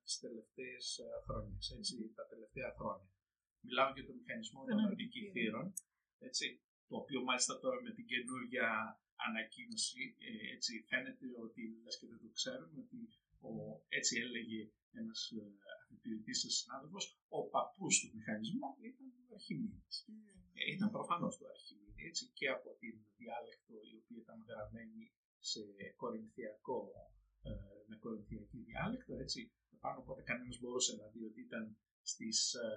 τις 0.03 0.15
τελευταίες 0.23 0.85
ε, 0.97 1.05
χρόνιες, 1.25 1.65
έτσι, 1.77 1.95
τα 2.17 2.25
τελευταία 2.31 2.71
χρόνια. 2.77 3.09
Μιλάω 3.65 3.89
για 3.95 4.05
το 4.07 4.13
μηχανισμό 4.19 4.59
των 4.65 4.77
Των 4.77 4.91
αντικειθήρων, 4.91 5.65
έτσι, 6.29 6.45
το 6.89 6.95
οποίο 7.01 7.19
μάλιστα 7.27 7.53
τώρα 7.63 7.77
με 7.85 7.91
την 7.97 8.05
καινούργια 8.11 8.67
ανακοίνωση 9.27 10.01
ε, 10.27 10.53
έτσι, 10.55 10.71
φαίνεται 10.89 11.25
ότι 11.45 11.61
λες 11.83 11.95
και 11.99 12.07
δεν 12.11 12.19
το 12.23 12.29
ξέρουν 12.37 12.71
ότι 12.83 12.99
ο, 13.47 13.51
έτσι 13.97 14.13
έλεγε 14.25 14.61
ένας 15.01 15.19
ε, 15.39 15.43
αφιπηρετής 15.81 16.39
σας 16.41 16.53
συνάδελφος 16.59 17.05
ο 17.37 17.39
παππούς 17.53 17.93
του 17.99 18.09
μηχανισμού 18.15 18.69
ήταν 18.89 19.07
ο 19.29 19.33
Αρχιμίδης. 19.37 19.97
Ε, 20.59 20.63
ήταν 20.75 20.89
προφανώς 20.97 21.33
το 21.37 21.45
Αρχιμίδη 21.53 22.03
έτσι, 22.09 22.23
και 22.37 22.47
από 22.55 22.69
την 22.81 22.95
διάλεκτο 23.17 23.73
η 23.91 23.93
οποία 24.01 24.19
ήταν 24.25 24.39
γραμμένη 24.49 25.01
σε 25.49 25.59
κορινθιακό 25.95 26.79
ε, 27.41 27.51
με 27.87 27.95
κορινθιακή 28.05 28.57
διάλεκτο 28.57 29.13
έτσι, 29.25 29.51
πάνω 29.79 29.99
οπότε 29.99 30.21
κανένας 30.21 30.59
μπορούσε 30.59 30.95
να 30.95 31.05
δει 31.11 31.21
ότι 31.25 31.41
ήταν 31.41 31.77
στις 32.01 32.53
ε, 32.53 32.67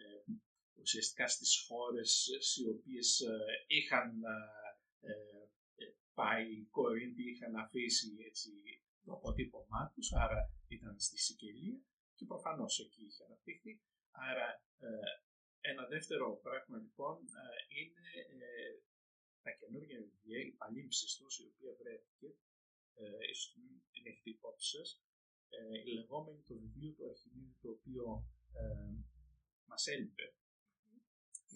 ε, 0.00 0.32
ουσιαστικά 0.80 1.26
στις 1.28 1.52
χώρες 1.66 2.10
οι 2.60 2.68
οποίες 2.74 3.20
ε, 3.20 3.36
είχαν 3.66 4.08
ε, 5.00 5.12
ε, 5.12 5.86
πάει 6.14 6.46
η 6.60 6.66
Κορίνθη, 6.78 7.22
είχαν 7.30 7.54
αφήσει 7.56 8.08
έτσι, 8.28 8.50
το 9.04 9.12
αποτύπωμά 9.12 9.82
τους, 9.94 10.12
άρα 10.12 10.40
ήταν 10.68 10.94
στη 11.06 11.18
Σικελία 11.18 11.78
και 12.16 12.24
προφανώς 12.24 12.78
εκεί 12.84 13.02
είχε 13.04 13.24
αναπτύχθει. 13.24 13.72
Άρα 14.28 14.48
ε, 14.78 14.88
ένα 15.70 15.84
δεύτερο 15.94 16.26
πράγμα 16.46 16.76
λοιπόν 16.84 17.16
ε, 17.42 17.44
είναι 17.80 18.06
ε, 18.40 18.72
τα 19.42 19.50
καινούργια 19.50 20.00
βιβλία, 20.00 20.40
η 20.40 20.50
παλίμψιστος 20.50 21.38
η 21.38 21.44
οποία 21.52 21.72
βρέθηκε, 21.80 22.28
ε, 22.94 23.30
ίσως 23.30 23.56
μην 23.56 23.82
την 23.92 24.06
έχετε 24.06 24.30
υπόψη 24.30 24.68
σας, 24.76 24.88
ε, 25.48 25.78
η 25.84 25.92
λεγόμενη 25.98 26.42
το 26.48 26.54
βιβλίο 26.54 26.92
του 26.92 27.06
Αρχιμίδη 27.08 27.56
το 27.60 27.70
οποίο 27.70 28.04
ε, 28.52 28.92
μας 29.64 29.86
έλειπε. 29.86 30.34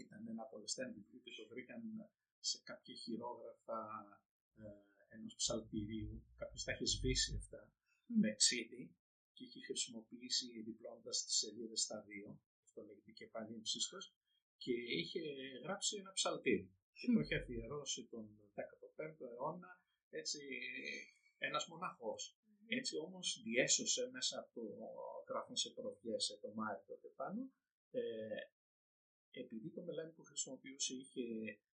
Ήταν 0.04 0.26
ένα 0.28 0.42
απολεσθέν 0.42 0.92
βιβλίο 0.94 1.20
και 1.20 1.34
το 1.38 1.46
βρήκαν 1.48 2.10
σε 2.40 2.58
κάποια 2.64 2.94
χειρόγραφα 2.94 3.82
ε, 4.56 5.14
ενός 5.14 5.34
ψαλτηρίου. 5.34 6.24
Κάποιος 6.36 6.64
τα 6.64 6.72
είχε 6.72 6.86
σβήσει 6.86 7.34
αυτά 7.36 7.72
με 8.06 8.34
ξύδι 8.34 8.94
και 9.32 9.44
είχε 9.44 9.60
χρησιμοποιήσει 9.60 10.62
διπλώντας 10.62 11.24
τις 11.24 11.36
σελίδες 11.36 11.80
στα 11.80 12.00
δύο, 12.02 12.40
αυτό 12.64 12.82
λέγεται 12.82 13.10
και 13.10 13.26
πάλι 13.26 13.60
ψήστος, 13.60 14.14
και 14.56 14.72
είχε 14.72 15.20
γράψει 15.62 15.96
ένα 15.96 16.12
ψαλτήρι 16.12 16.70
και 16.98 17.06
το 17.12 17.20
είχε 17.20 17.36
αφιερώσει 17.36 18.04
τον 18.12 18.26
15ο 18.54 19.26
αιώνα 19.32 19.80
έτσι 20.10 20.40
ένας 21.38 21.68
μοναχός. 21.68 22.36
Έτσι 22.68 22.98
όμως 22.98 23.40
διέσωσε 23.44 24.08
μέσα 24.12 24.38
από 24.38 24.50
το 24.54 24.62
γράφουν 25.28 25.56
σε 25.56 25.70
προβιές 25.70 26.38
το 26.42 26.48
Μάρι 26.54 26.82
τότε 26.86 27.08
πάνω 27.16 27.50
ε, 27.90 28.00
επειδή 29.30 29.68
το 29.70 29.82
μελάνι 29.82 30.12
που 30.12 30.22
χρησιμοποιούσε 30.22 30.94
είχε 30.94 31.24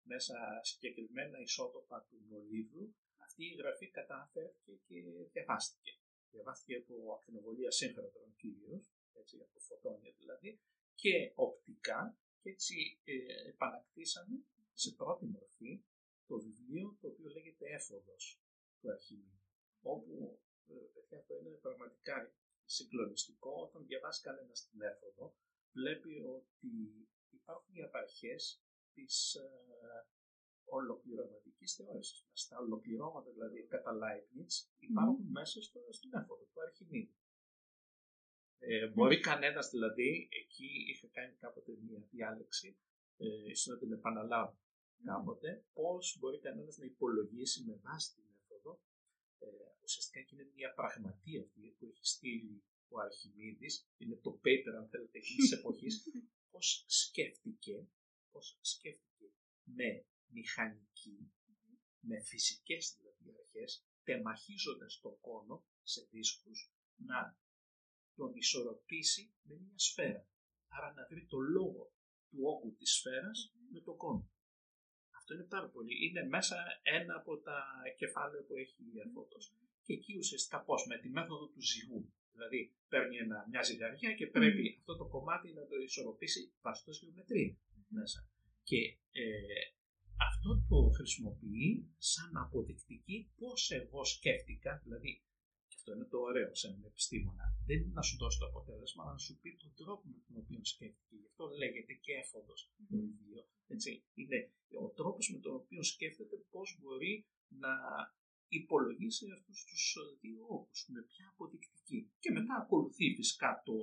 μέσα 0.03 0.35
συγκεκριμένα 0.61 1.37
ισότοπα 1.39 2.05
του 2.09 2.17
μολύβδου, 2.29 2.95
αυτή 3.17 3.43
η 3.45 3.55
γραφή 3.59 3.87
κατάφερε 3.89 4.51
και 4.87 4.97
διαβάστηκε. 5.33 5.93
Διαβάστηκε 6.31 6.75
από 6.75 7.13
ακτινοβολία 7.13 7.71
σύγχρονων 7.71 8.35
κυρίω, 8.37 8.83
έτσι 9.13 9.35
από 9.45 9.59
φωτόνια 9.59 10.11
δηλαδή, 10.17 10.59
και 10.95 11.31
οπτικά 11.35 12.17
και 12.41 12.49
έτσι 12.49 12.99
ε, 13.03 13.49
επανακτήσαμε 13.49 14.35
σε 14.83 14.91
πρώτη 14.99 15.25
μορφή 15.25 15.83
το 16.27 16.35
βιβλίο 16.39 16.97
το 17.01 17.07
οποίο 17.07 17.29
λέγεται 17.35 17.65
Έφοδος 17.77 18.41
του 18.79 18.91
Αρχιμίδη. 18.91 19.41
Όπου 19.81 20.39
ε, 20.67 20.73
παιδιά, 20.93 21.17
αυτό 21.17 21.33
είναι 21.39 21.49
πραγματικά 21.49 22.33
συγκλονιστικό 22.65 23.51
όταν 23.67 23.85
διαβάσει 23.85 24.21
κανένας 24.21 24.67
την 24.69 24.81
Έφοδο 24.81 25.35
βλέπει 25.71 26.13
ότι 26.37 26.71
υπάρχουν 27.29 27.75
οι 27.75 27.81
απαρχές 27.81 28.63
της 28.93 29.33
ε, 29.33 29.47
ολοκληρωματικής 30.63 31.75
θεώρησης. 31.75 32.27
Στα 32.33 32.57
ολοκληρώματα 32.59 33.31
δηλαδή 33.31 33.67
κατά 33.67 33.91
Leibniz 34.01 34.53
υπάρχουν 34.77 35.25
μέσα 35.31 35.61
στο, 35.61 35.79
στην 35.89 36.13
Έφοδο 36.13 36.43
του 36.43 36.61
Αρχιμίδη. 36.61 37.15
Ε, 38.59 38.87
μπορεί 38.87 39.19
κανένας 39.19 39.69
δηλαδή, 39.69 40.27
εκεί 40.31 40.69
είχα 40.91 41.07
κάνει 41.07 41.33
κάποτε 41.33 41.71
μια 41.81 42.07
διάλεξη, 42.11 42.77
ε, 43.17 43.49
ίσως 43.49 43.65
να 43.73 43.77
την 43.77 43.91
επαναλάβω 43.91 44.57
κάποτε, 45.03 45.65
πώς 45.73 46.17
μπορεί 46.19 46.39
κανένας 46.39 46.77
να 46.77 46.85
υπολογίσει 46.85 47.63
με 47.63 47.75
βάση 47.83 48.13
την 48.13 48.23
μέθοδο, 48.29 48.81
ε, 49.39 49.47
ουσιαστικά 49.83 50.21
και 50.21 50.35
είναι 50.35 50.51
μια 50.55 50.73
πραγματία 50.73 51.41
αυτή 51.41 51.75
που 51.77 51.85
έχει 51.85 52.05
στείλει 52.05 52.63
ο 52.87 52.99
Αρχιμίδης, 52.99 53.87
είναι 53.97 54.15
το 54.15 54.39
paper 54.43 54.73
αν 54.77 54.89
θέλετε 54.89 55.17
εκείνης 55.17 55.49
της 55.49 55.59
εποχής, 55.59 56.03
πώς 56.51 56.85
σκέφτηκε, 56.87 57.87
πώς 58.31 58.57
σκέφτηκε 58.61 59.31
με 59.63 60.05
μηχανική, 60.27 61.31
με 61.99 62.21
φυσικές 62.21 62.95
δηλαδή 62.97 63.39
αρχές, 63.39 63.85
τεμαχίζοντας 64.03 64.99
τον 64.99 65.19
κόνο 65.19 65.65
σε 65.83 66.07
δίσκους, 66.11 66.73
να 66.95 67.37
τον 68.15 68.35
ισορροπήσει 68.35 69.33
με 69.41 69.55
μια 69.55 69.77
σφαίρα. 69.77 70.27
Άρα 70.67 70.93
να 70.93 71.07
βρει 71.09 71.25
το 71.25 71.39
λόγο 71.39 71.93
του 72.29 72.39
όγκου 72.41 72.75
της 72.75 72.91
σφαίρας 72.91 73.53
με 73.71 73.81
τον 73.81 73.97
κόνο. 73.97 74.29
Αυτό 75.29 75.41
είναι 75.41 75.55
πάρα 75.57 75.69
πολύ. 75.75 75.93
Είναι 76.05 76.23
μέσα 76.35 76.57
ένα 76.99 77.13
από 77.21 77.33
τα 77.47 77.57
κεφάλαια 78.01 78.43
που 78.47 78.55
έχει 78.63 78.79
η 78.95 78.99
Αφότος. 79.05 79.43
Και 79.85 79.93
εκεί 79.93 80.13
ουσιαστικά 80.17 80.57
πώς, 80.67 80.81
με 80.89 80.97
τη 81.01 81.09
μέθοδο 81.09 81.45
του 81.53 81.61
ζυγού. 81.71 82.01
Δηλαδή 82.33 82.59
παίρνει 82.91 83.15
ένα, 83.25 83.37
μια 83.51 83.61
ζυγαριά 83.69 84.11
και 84.13 84.27
πρέπει 84.27 84.63
αυτό 84.79 84.93
το 84.97 85.05
κομμάτι 85.13 85.47
να 85.53 85.63
το 85.69 85.75
ισορροπήσει 85.87 86.41
βάσει 86.61 86.83
γεωμετρία 87.01 87.57
μέσα. 87.87 88.19
Και 88.63 88.79
ε, 89.21 89.63
αυτό 90.29 90.49
το 90.69 90.79
χρησιμοποιεί 90.97 91.71
σαν 91.97 92.31
αποδεικτική 92.43 93.17
πώς 93.37 93.71
εγώ 93.71 94.03
σκέφτηκα, 94.05 94.81
δηλαδή 94.83 95.11
αυτό 95.89 96.01
είναι 96.01 96.11
το 96.15 96.19
ωραίο 96.29 96.51
σε 96.55 96.67
έναν 96.67 96.83
επιστήμονα. 96.91 97.45
Δεν 97.67 97.77
είναι 97.81 97.93
να 97.99 98.03
σου 98.07 98.15
δώσει 98.21 98.37
το 98.39 98.45
αποτέλεσμα, 98.51 99.03
αλλά 99.03 99.11
να 99.11 99.23
σου 99.27 99.33
πει 99.41 99.49
τον 99.63 99.73
τρόπο 99.81 100.03
με 100.13 100.19
τον 100.25 100.35
οποίο 100.43 100.61
σκέφτηκε. 100.73 101.15
Γι' 101.21 101.29
αυτό 101.31 101.43
λέγεται 101.61 101.93
και 102.03 102.13
έφοδος 102.21 102.59
το 102.89 102.97
βιβλίο. 103.03 103.41
Έτσι. 103.75 103.91
Είναι 104.19 104.39
ο 104.83 104.87
τρόπος 104.99 105.25
με 105.33 105.39
τον 105.45 105.53
οποίο 105.61 105.83
σκέφτεται 105.83 106.35
πώς 106.53 106.67
μπορεί 106.79 107.13
να 107.63 107.73
υπολογίσει 108.59 109.25
αυτούς 109.37 109.59
τους 109.67 109.83
δύο 110.21 110.41
όγκους, 110.55 110.79
με 110.93 111.01
ποια 111.09 111.25
αποδεικτική. 111.33 111.99
Και 112.19 112.31
μετά 112.31 112.53
ακολουθεί 112.63 113.05
φυσικά 113.19 113.51
το, 113.65 113.77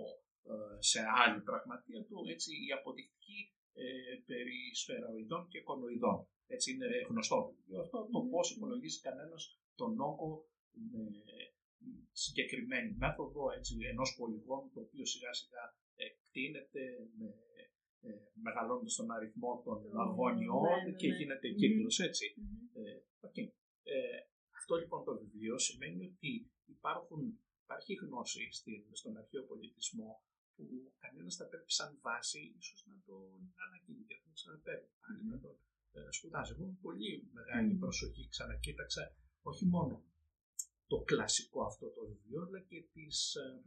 ε, 0.52 0.76
σε 0.90 1.00
άλλη 1.22 1.40
πραγματεία 1.48 2.00
του 2.04 2.16
έτσι, 2.34 2.50
η 2.66 2.68
αποδεικτική 2.78 3.40
ε, 3.72 3.84
περί 4.28 4.60
σφαιροειδών 4.80 5.42
και 5.52 5.60
κονοειδών. 5.68 6.18
Έτσι 6.46 6.72
είναι 6.72 6.88
γνωστό 7.08 7.36
βιβλίο 7.48 7.80
αυτό, 7.80 7.98
το 8.12 8.20
πώς 8.32 8.50
υπολογίζει 8.54 9.00
κανένας 9.00 9.42
τον 9.74 10.00
όγκο 10.00 10.30
με 10.92 11.04
συγκεκριμένη 12.24 12.90
μέθοδο 13.02 13.42
έτσι, 13.56 13.72
ενός 13.92 14.10
πολυγόνου 14.18 14.70
το 14.74 14.80
οποίο 14.80 15.04
σιγά 15.12 15.32
σιγά 15.40 15.64
εκτείνεται 16.06 16.82
με, 17.18 17.28
ε, 18.06 18.10
μεγαλώνοντας 18.44 18.94
τον 18.94 19.10
αριθμό 19.16 19.62
των 19.64 19.78
γωνιών 20.04 20.78
ναι, 20.84 20.90
ναι, 20.90 20.96
και 21.00 21.08
ναι. 21.08 21.16
γίνεται 21.16 21.48
Μμμ. 21.48 21.56
κύκλος 21.60 21.98
έτσι. 22.08 22.24
Μμμ. 22.36 22.82
Ε, 22.82 23.02
οκ. 23.26 23.36
ε, 23.36 24.18
αυτό 24.58 24.72
λοιπόν 24.80 25.00
το 25.04 25.12
βιβλίο 25.22 25.58
σημαίνει 25.58 26.02
ότι 26.12 26.30
υπάρχουν, 26.76 27.20
υπάρχει 27.64 27.92
γνώση 27.94 28.42
στην, 28.58 28.80
στον 28.92 29.16
αρχαίο 29.16 29.42
πολιτισμό 29.50 30.10
που 30.54 30.64
κανένας 31.02 31.34
θα 31.36 31.46
πρέπει 31.50 31.72
σαν 31.78 31.98
βάση 32.02 32.40
ίσως 32.60 32.80
να 32.90 32.96
τον 33.06 33.54
ανακοίνει 33.64 34.04
και 34.08 34.16
να 34.24 34.32
ξαναπέρει 34.38 34.86
πάλι 35.00 35.22
να 35.32 35.38
τον 35.44 35.56
ε, 35.96 36.00
σπουδάζει. 36.16 36.52
Εγώ 36.52 36.64
με 36.66 36.76
πολύ 36.86 37.12
μεγάλη 37.38 37.72
Μμμ. 37.72 37.78
προσοχή 37.78 38.28
ξανακοίταξα 38.34 39.02
όχι 39.50 39.64
μόνο 39.74 39.94
το 40.86 40.98
κλασικό 41.00 41.64
αυτό 41.64 41.86
το 41.90 42.06
βιβλίο, 42.06 42.42
αλλά 42.42 42.60
και 42.60 42.82
τις, 42.92 43.34
ε, 43.34 43.62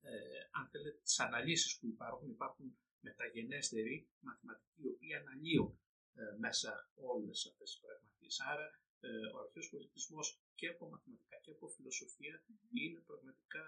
ε, 0.00 0.40
αν 0.50 0.68
θέλετε, 0.70 0.98
τις 1.02 1.20
αναλύσεις 1.20 1.78
που 1.78 1.86
υπάρχουν. 1.86 2.30
Υπάρχουν 2.30 2.78
μεταγενέστεροι 3.00 4.08
μαθηματικοί 4.20 4.82
οι 4.82 4.88
οποίοι 4.88 5.14
αναλύουν 5.14 5.78
ε, 6.14 6.36
μέσα 6.38 6.90
όλες 6.94 7.46
αυτές 7.46 7.70
τις 7.70 7.80
πραγματικές. 7.80 8.40
Άρα 8.40 8.66
ε, 9.00 9.08
ο 9.34 9.38
αρχαίος 9.38 9.68
πολιτισμός 9.68 10.40
και 10.54 10.68
από 10.68 10.88
μαθηματικά 10.88 11.36
και 11.42 11.50
από 11.50 11.68
φιλοσοφία 11.68 12.44
είναι 12.72 13.00
πραγματικά 13.00 13.64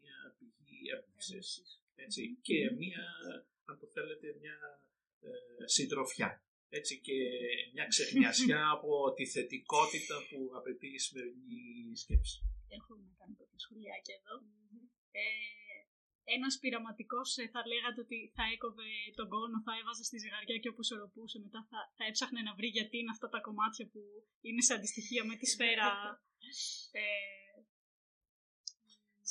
μια 0.00 0.36
πηγή 0.38 0.78
έμπνευσης. 0.94 1.82
Έτσι, 1.94 2.38
και 2.42 2.70
μια, 2.70 3.04
αν 3.64 3.78
το 3.78 3.86
θέλετε, 3.86 4.36
μια 4.40 4.56
ε, 5.20 5.30
συντροφιά. 5.64 6.45
Έτσι 6.68 7.00
και 7.06 7.18
μια 7.74 7.86
ξεχνιασιά 7.92 8.60
από 8.76 9.12
τη 9.16 9.24
θετικότητα 9.34 10.16
που 10.28 10.38
απαιτεί 10.58 10.88
η 10.98 10.98
σημερινή 10.98 11.96
σκέψη. 12.02 12.38
Έχω 12.78 12.92
να 13.04 13.10
κάνω 13.18 13.34
κάποια 13.40 13.58
σχολιάκια 13.64 14.14
εδώ. 14.20 14.34
Ε, 15.20 15.24
ένας 16.36 16.54
πειραματικός 16.60 17.28
ε, 17.42 17.44
θα 17.54 17.60
λέγατε 17.70 18.00
ότι 18.06 18.18
θα 18.36 18.44
έκοβε 18.54 18.88
τον 19.18 19.28
κόνο, 19.32 19.58
θα 19.66 19.72
έβαζε 19.80 20.02
στη 20.08 20.16
ζυγαριά 20.22 20.56
και 20.62 20.70
όπου 20.72 20.82
ισορροπούσε 20.86 21.38
μετά 21.46 21.60
θα, 21.70 21.78
θα 21.96 22.04
έψαχνε 22.10 22.40
να 22.48 22.52
βρει 22.58 22.68
γιατί 22.78 22.94
είναι 22.98 23.14
αυτά 23.16 23.28
τα 23.34 23.40
κομμάτια 23.46 23.84
που 23.92 24.00
είναι 24.48 24.62
σε 24.66 24.72
αντιστοιχεία 24.78 25.22
με 25.28 25.34
τη 25.40 25.46
σφαίρα. 25.52 25.90
Ε, 27.02 27.04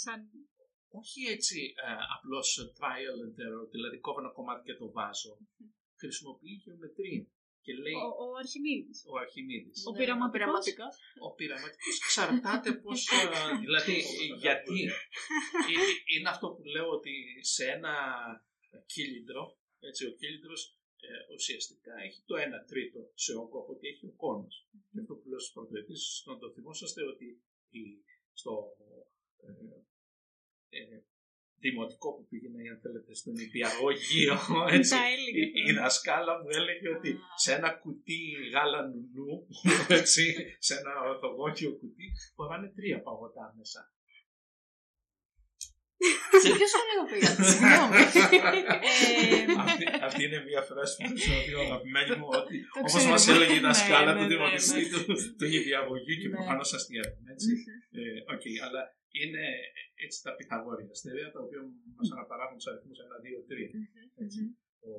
σαν... 0.01 0.19
Όχι 0.99 1.21
έτσι 1.35 1.59
ε, 1.85 1.95
απλώς 2.15 2.47
trial 2.77 3.17
and 3.25 3.37
error, 3.45 3.65
δηλαδή 3.75 3.97
κόβω 3.99 4.19
ένα 4.19 4.31
κομμάτι 4.37 4.63
και 4.67 4.79
το 4.81 4.91
βάζω. 4.91 5.33
Χρησιμοποιεί 6.01 6.53
γεωμετρία 6.63 7.25
και 7.65 7.73
λέει 7.83 7.93
Ο, 7.93 8.07
ο 8.23 8.35
Αρχιμίδης. 8.43 8.97
ο 9.11 9.13
Αρχιμίδης. 9.23 9.79
Ο 9.89 9.91
πειραματικός. 9.91 10.31
πειραματικός. 10.35 10.95
Ο 11.27 11.29
πειραματικός 11.37 11.95
εξαρτάται 12.03 12.69
πώς, 12.83 12.99
ε, 13.11 13.21
δηλαδή 13.63 13.95
γιατί. 14.43 14.77
Ε- 14.83 15.93
είναι 16.13 16.29
αυτό 16.29 16.47
που 16.53 16.63
λέω 16.73 16.87
ότι 16.97 17.13
σε 17.53 17.63
ένα 17.75 17.93
κύλινδρο, 18.85 19.43
έτσι 19.79 20.05
ο 20.09 20.11
κύλινδρος 20.19 20.61
ε, 21.07 21.33
ουσιαστικά 21.33 21.93
έχει 22.07 22.21
το 22.25 22.35
1 22.35 22.65
τρίτο 22.71 22.99
σε 23.13 23.31
όγκο 23.41 23.57
από 23.61 23.71
ό,τι 23.73 23.87
έχει 23.87 24.05
ο 24.05 24.13
κόνος. 24.23 24.67
Και 24.91 24.99
αυτό 24.99 25.13
που 25.15 25.27
λέω 25.29 25.39
στους 25.39 25.53
πρωτοετής, 25.53 26.23
να 26.25 26.37
το 26.37 26.51
θυμόσαστε 26.55 27.01
ότι 27.03 27.27
η, 27.69 27.81
στο 28.33 28.75
ε, 30.69 30.77
ε, 30.77 31.03
δημοτικό 31.63 32.07
που 32.15 32.23
πήγαινα, 32.29 32.57
αν 32.73 32.79
θέλετε, 32.83 33.11
στον 33.21 33.35
υπηαγωγείο, 33.47 34.35
έτσι, 34.77 34.91
Τα 34.95 35.03
έλεγε 35.15 35.43
η, 35.45 35.51
η 35.67 35.73
τώρα. 35.73 35.81
δασκάλα 35.81 36.33
μου 36.41 36.49
έλεγε 36.59 36.87
ότι 36.97 37.09
σε 37.43 37.49
ένα 37.57 37.69
κουτί 37.81 38.19
γάλα 38.53 38.79
νουνού, 38.89 39.33
έτσι, 39.99 40.23
σε 40.67 40.73
ένα 40.79 40.91
ορθογόνιο 41.11 41.71
κουτί, 41.79 42.05
φοράνε 42.35 42.67
τρία 42.77 42.97
παγωτά 43.05 43.45
μέσα. 43.57 43.81
Σε 46.43 46.49
ποιο 46.57 46.69
σχολείο 46.73 47.01
πήγατε, 47.09 47.41
συγγνώμη. 47.51 47.95
Ε, 48.89 49.45
αυτή, 49.65 49.83
αυτή 50.07 50.21
είναι 50.25 50.39
μια 50.49 50.61
φράση 50.69 50.93
που 50.99 51.07
χρησιμοποιώ 51.11 51.59
αγαπημένη 51.67 52.13
μου, 52.19 52.27
ότι 52.39 52.55
Το 52.61 52.79
όπως 52.79 52.91
ξέρουμε. 52.91 53.11
μας 53.15 53.23
έλεγε 53.33 53.55
η 53.61 53.63
δασκάλα 53.67 54.11
Ναι, 54.13 54.17
του 54.19 54.25
ναι, 54.27 54.31
δημοτικού 54.33 54.81
ναι, 54.83 54.89
του, 54.93 55.01
του 55.37 55.45
νηπιαγωγείου 55.59 56.17
και 56.21 56.27
Ναι. 56.29 56.35
προφανώς 56.35 56.69
αστειεύομαι, 56.77 57.27
έτσι. 57.35 57.49
Ε, 57.99 58.01
οκ, 58.33 58.43
αλλά 58.65 58.81
είναι 59.21 59.45
έτσι 60.05 60.17
τα 60.25 60.31
πυθαγόρεια 60.37 60.89
στερεά, 60.95 61.27
τα 61.33 61.39
οποία 61.45 61.61
μας 61.97 62.07
αναπαράγουν 62.15 62.57
τους 62.59 62.67
αριθμούς 62.71 62.99
1, 62.99 63.19
2, 63.25 63.41
3. 63.49 63.71
Έτσι. 64.23 64.41
Ο 64.89 64.93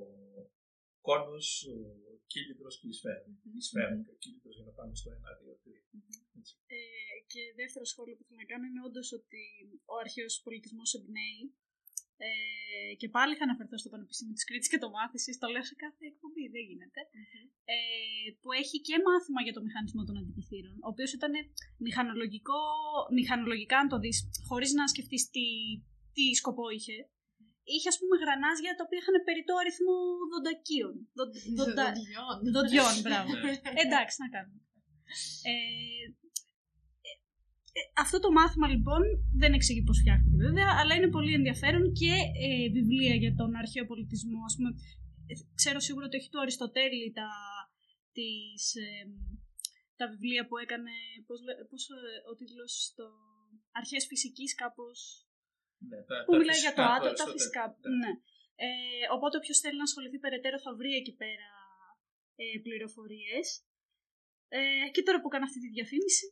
κώνος, 1.08 1.46
ο 2.10 2.12
κύλινδρος 2.30 2.74
και 2.80 2.88
η 2.92 2.94
σφαίρα. 2.98 3.24
Η 3.58 3.62
σφαίρα 3.68 3.94
και 4.04 4.12
ο 4.14 4.18
κύλινδρος 4.22 4.54
για 4.58 4.66
να 4.68 4.72
πάμε 4.78 4.94
στο 5.00 5.08
1, 5.10 5.32
2, 5.40 5.54
3. 5.64 5.82
Έτσι. 6.38 6.52
Ε, 6.66 6.78
και 7.32 7.42
δεύτερο 7.60 7.84
σχόλιο 7.92 8.14
που 8.16 8.24
θέλω 8.26 8.40
να 8.42 8.48
κάνω 8.50 8.64
είναι 8.70 8.82
όντως 8.88 9.08
ότι 9.18 9.42
ο 9.92 9.94
αρχαίος 10.04 10.34
πολιτισμός 10.46 10.90
εμπνέει. 10.98 11.42
Ε, 12.26 12.28
και 13.00 13.08
πάλι 13.16 13.32
θα 13.38 13.44
αναφερθώ 13.48 13.76
στο 13.82 13.90
Πανεπιστήμιο 13.94 14.34
της 14.38 14.44
Κρήτης 14.48 14.68
και 14.72 14.80
το 14.84 14.88
μάθηση, 14.96 15.30
το 15.42 15.46
λέω 15.54 15.64
σε 15.70 15.74
κάθε 15.84 16.02
εκπομπή, 16.12 16.44
δεν 16.54 16.62
γίνεται. 16.70 17.00
Ε, 17.74 17.76
που 18.40 18.48
έχει 18.62 18.76
και 18.86 18.96
μάθημα 19.08 19.40
για 19.46 19.54
το 19.56 19.62
μηχανισμό 19.66 20.02
των 20.08 20.14
αντικειθήρων, 20.20 20.74
ο 20.86 20.88
οποίος 20.92 21.10
ήταν 21.18 21.32
μηχανολογικό, 21.86 22.60
μηχανολογικά 23.18 23.76
αν 23.82 23.88
το 23.92 23.98
δεις, 24.04 24.16
χωρίς 24.48 24.70
να 24.78 24.84
σκεφτείς 24.92 25.22
τι, 25.34 25.46
τι 26.16 26.24
σκοπό 26.40 26.64
είχε. 26.76 26.96
είχε 27.72 27.88
ας 27.92 27.98
πούμε 28.00 28.14
γρανάζια 28.22 28.72
τα 28.76 28.82
οποία 28.86 28.98
είχαν 29.02 29.16
περιττό 29.28 29.54
αριθμό 29.62 29.96
δοντακίων. 30.32 30.94
Δο- 31.18 31.32
δοντα- 31.58 31.92
Δοντιών. 31.96 32.36
Δοντιών, 32.56 32.94
μπράβο. 33.04 33.30
Ναι. 33.44 33.52
Εντάξει, 33.84 34.16
να 34.24 34.28
κάνουμε. 34.34 34.60
Ε, 35.50 35.52
ε, 35.52 35.54
ε, 35.54 36.04
αυτό 38.04 38.16
το 38.24 38.30
μάθημα 38.38 38.66
λοιπόν 38.74 39.02
δεν 39.42 39.52
εξηγεί 39.58 39.82
πώς 39.88 39.98
φτιάχτηκε 40.00 40.36
βέβαια, 40.46 40.68
αλλά 40.80 40.92
είναι 40.94 41.10
πολύ 41.16 41.32
ενδιαφέρον 41.40 41.84
και 42.00 42.12
ε, 42.46 42.68
βιβλία 42.76 43.14
για 43.22 43.32
τον 43.40 43.50
αρχαίο 43.62 43.84
πολιτισμό. 43.92 44.38
Ας 44.48 44.54
πούμε, 44.56 44.70
ε, 45.30 45.34
ξέρω 45.60 45.78
σίγουρα 45.86 46.04
ότι 46.06 46.16
έχει 46.18 46.30
του 46.32 46.40
Αριστοτέλη 46.44 47.04
τα, 47.18 47.28
τις, 48.16 48.62
ε, 48.86 48.90
τα 49.98 50.06
βιβλία 50.12 50.42
που 50.48 50.56
έκανε, 50.64 50.92
πώς, 51.26 51.38
λέ- 51.46 51.62
πώς 51.70 51.82
ε, 51.96 51.96
ο 52.30 52.32
τίτλος 52.38 52.72
στο 52.90 53.06
αρχές 53.80 54.02
φυσικής 54.10 54.50
κάπως 54.62 54.98
Ναι, 55.90 55.98
τα- 56.08 56.22
που 56.26 56.32
τα 56.34 56.38
μιλάει 56.40 56.60
για 56.66 56.74
το 56.78 56.82
φυσικά 56.82 56.92
του 56.92 56.96
άτομο, 56.96 57.14
τα 57.18 57.24
Αριστοτέλη. 57.24 57.38
φυσικά. 57.38 57.64
Ναι. 57.68 57.96
Ναι. 58.04 58.12
Ε, 58.64 58.68
οπότε 59.16 59.34
όποιος 59.40 59.58
θέλει 59.62 59.78
να 59.82 59.86
ασχοληθεί 59.88 60.18
περαιτέρω 60.24 60.58
θα 60.64 60.72
βρει 60.78 60.92
εκεί 61.00 61.14
πέρα 61.22 61.48
ε, 62.42 62.44
πληροφορίες. 62.66 63.46
Ε, 64.58 64.88
και 64.94 65.02
τώρα 65.06 65.18
που 65.20 65.30
κάνω 65.32 65.44
αυτή 65.48 65.60
τη 65.64 65.68
διαφήμιση, 65.76 66.26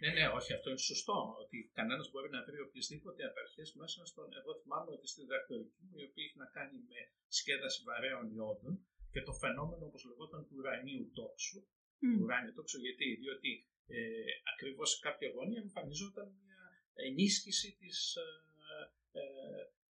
Ναι, 0.00 0.10
ναι, 0.16 0.24
όχι, 0.38 0.50
αυτό 0.56 0.66
είναι 0.70 0.84
σωστό. 0.92 1.18
Ότι 1.42 1.56
κανένας 1.78 2.06
μπορεί 2.10 2.28
να 2.36 2.40
βρει 2.46 2.58
οποιασδήποτε 2.66 3.20
απαρχέ 3.30 3.64
μέσα 3.82 4.00
στον. 4.10 4.28
Εγώ 4.40 4.52
θυμάμαι 4.60 4.90
ότι 4.96 5.06
στη 5.12 5.20
διδακτορική 5.24 5.80
μου, 5.86 5.96
η 6.02 6.04
οποία 6.08 6.24
έχει 6.26 6.38
να 6.44 6.48
κάνει 6.56 6.76
με 6.90 7.00
σκέδαση 7.38 7.80
βαρέων 7.88 8.26
ιόντων 8.36 8.74
και 9.12 9.22
το 9.28 9.32
φαινόμενο, 9.42 9.82
όπως 9.90 10.02
λεγόταν, 10.08 10.40
του 10.46 10.54
ουρανίου 10.58 11.04
τόξου. 11.18 11.58
Μμ. 12.02 12.20
Ουράνιο 12.22 12.52
τόξο, 12.58 12.78
γιατί, 12.86 13.06
διότι 13.22 13.50
ε, 13.96 13.98
ακριβώς 14.52 14.88
σε 14.92 14.98
κάποια 15.06 15.28
γωνία 15.36 15.60
εμφανιζόταν 15.66 16.28
μια 16.42 16.60
ενίσχυση 17.08 17.68
της 17.80 17.98
ε, 18.16 18.26
ε, 19.20 19.22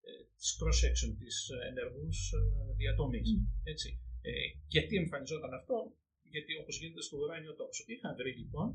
ε, 0.10 0.23
της 0.40 0.49
cross-section, 0.60 1.11
της 1.22 1.36
ενεργούς 1.69 2.19
ε, 2.31 2.40
διατομής. 2.81 3.30
Έτσι. 3.64 3.90
Ε, 4.22 4.31
γιατί 4.68 4.95
εμφανιζόταν 4.95 5.53
αυτό, 5.53 5.77
γιατί 6.23 6.52
όπως 6.61 6.80
γίνεται 6.80 7.02
στο 7.02 7.18
ουράνιο 7.18 7.53
τόξο. 7.56 7.84
Είχα 7.88 8.15
βρει 8.19 8.31
λοιπόν 8.41 8.68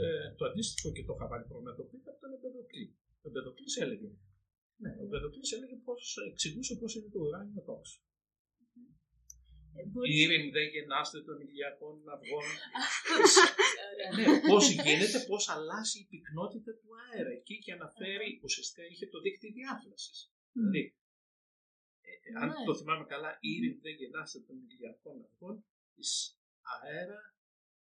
ε, 0.00 0.34
το 0.38 0.44
αντίστοιχο 0.48 0.88
και 0.96 1.04
το 1.06 1.12
είχα 1.16 1.26
βάλει 1.30 1.46
προμετωπίδα 1.52 2.10
από 2.12 2.20
τον 2.22 2.32
Εμπεδοκλή. 2.36 2.86
Ο 3.22 3.26
Εμπεδοκλής 3.30 3.74
έλεγε. 3.84 4.10
Ναι, 4.82 4.90
ο 5.00 5.02
Εμπεδοκλής 5.08 5.50
έλεγε 5.56 5.76
πώς, 5.86 6.00
εξηγούσε 6.30 6.72
πώς 6.80 6.90
είναι 6.94 7.10
το 7.14 7.18
ουράνιο 7.24 7.62
τόξο. 7.68 7.96
ε, 9.76 9.82
Η 9.82 9.88
μπορεί... 9.90 10.08
ήρεμη 10.22 10.50
δεν 10.56 10.66
γεννάστε 10.74 11.18
των 11.26 11.36
ηλιακών 11.46 11.96
αυγών. 12.14 12.48
ναι, 14.16 14.24
πώς 14.50 14.64
γίνεται, 14.70 15.18
πώς 15.30 15.42
αλλάζει 15.54 15.98
η 16.04 16.06
πυκνότητα 16.10 16.72
του 16.80 16.88
αέρα. 17.04 17.30
Εκεί 17.38 17.56
και 17.64 17.72
αναφέρει, 17.78 18.28
ουσιαστικά 18.46 18.82
είχε 18.90 19.06
το 19.12 19.18
δίκτυο 19.24 19.50
διάφλασης. 19.58 20.18
Δηλαδή, 20.52 20.84
ε, 22.08 22.12
ε, 22.28 22.30
αν 22.42 22.48
Ναι. 22.48 22.64
το 22.66 22.72
θυμάμαι 22.78 23.04
καλά, 23.12 23.30
η 23.46 23.48
ήρεμη 23.56 23.78
δεν 23.86 23.94
γεννάστε 24.00 24.38
των 24.46 24.56
ηλιακών 24.68 25.16
αυγών 25.26 25.56
της 25.94 26.10
αέρα 26.74 27.20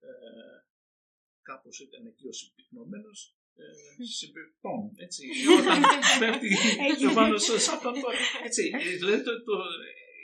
ε, 0.07 0.09
κάπως 1.49 1.75
ήταν 1.85 2.03
εκεί 2.11 2.25
ο 2.31 2.33
συμπυκνωμένος 2.39 3.19
ε, 3.61 4.03
συμπυκτών, 4.19 4.81
έτσι. 5.05 5.21
Όταν 5.57 5.77
πέφτει 6.19 6.49
Έγινε. 6.87 7.13
πάνω 7.19 7.37
σε 7.45 7.59
σαν 7.65 7.79
τον 7.83 7.95
έτσι. 8.47 8.63
ε, 8.87 8.95
Δηλαδή 9.01 9.21
το, 9.27 9.33
το, 9.47 9.55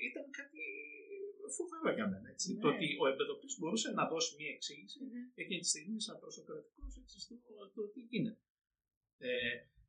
ήταν 0.10 0.26
κάτι 0.40 0.62
φοβερό 1.58 1.90
για 1.98 2.08
μένα. 2.12 2.28
Έτσι. 2.34 2.48
Ναι. 2.54 2.62
Το 2.64 2.68
ότι 2.74 2.88
ο 3.02 3.06
εμπεδοκλής 3.12 3.56
μπορούσε 3.60 3.90
να 4.00 4.04
δώσει 4.12 4.30
μια 4.40 4.52
εξήγηση 4.58 5.00
εκείνη 5.42 5.62
τη 5.64 5.70
στιγμή 5.74 5.98
σαν 6.06 6.16
προσωπικratικός 6.24 6.92
έτσι 7.02 7.18
στο 7.24 7.36
το 7.76 7.82
τι 7.94 8.02
γίνεται. 8.12 8.42
Ε, 9.18 9.30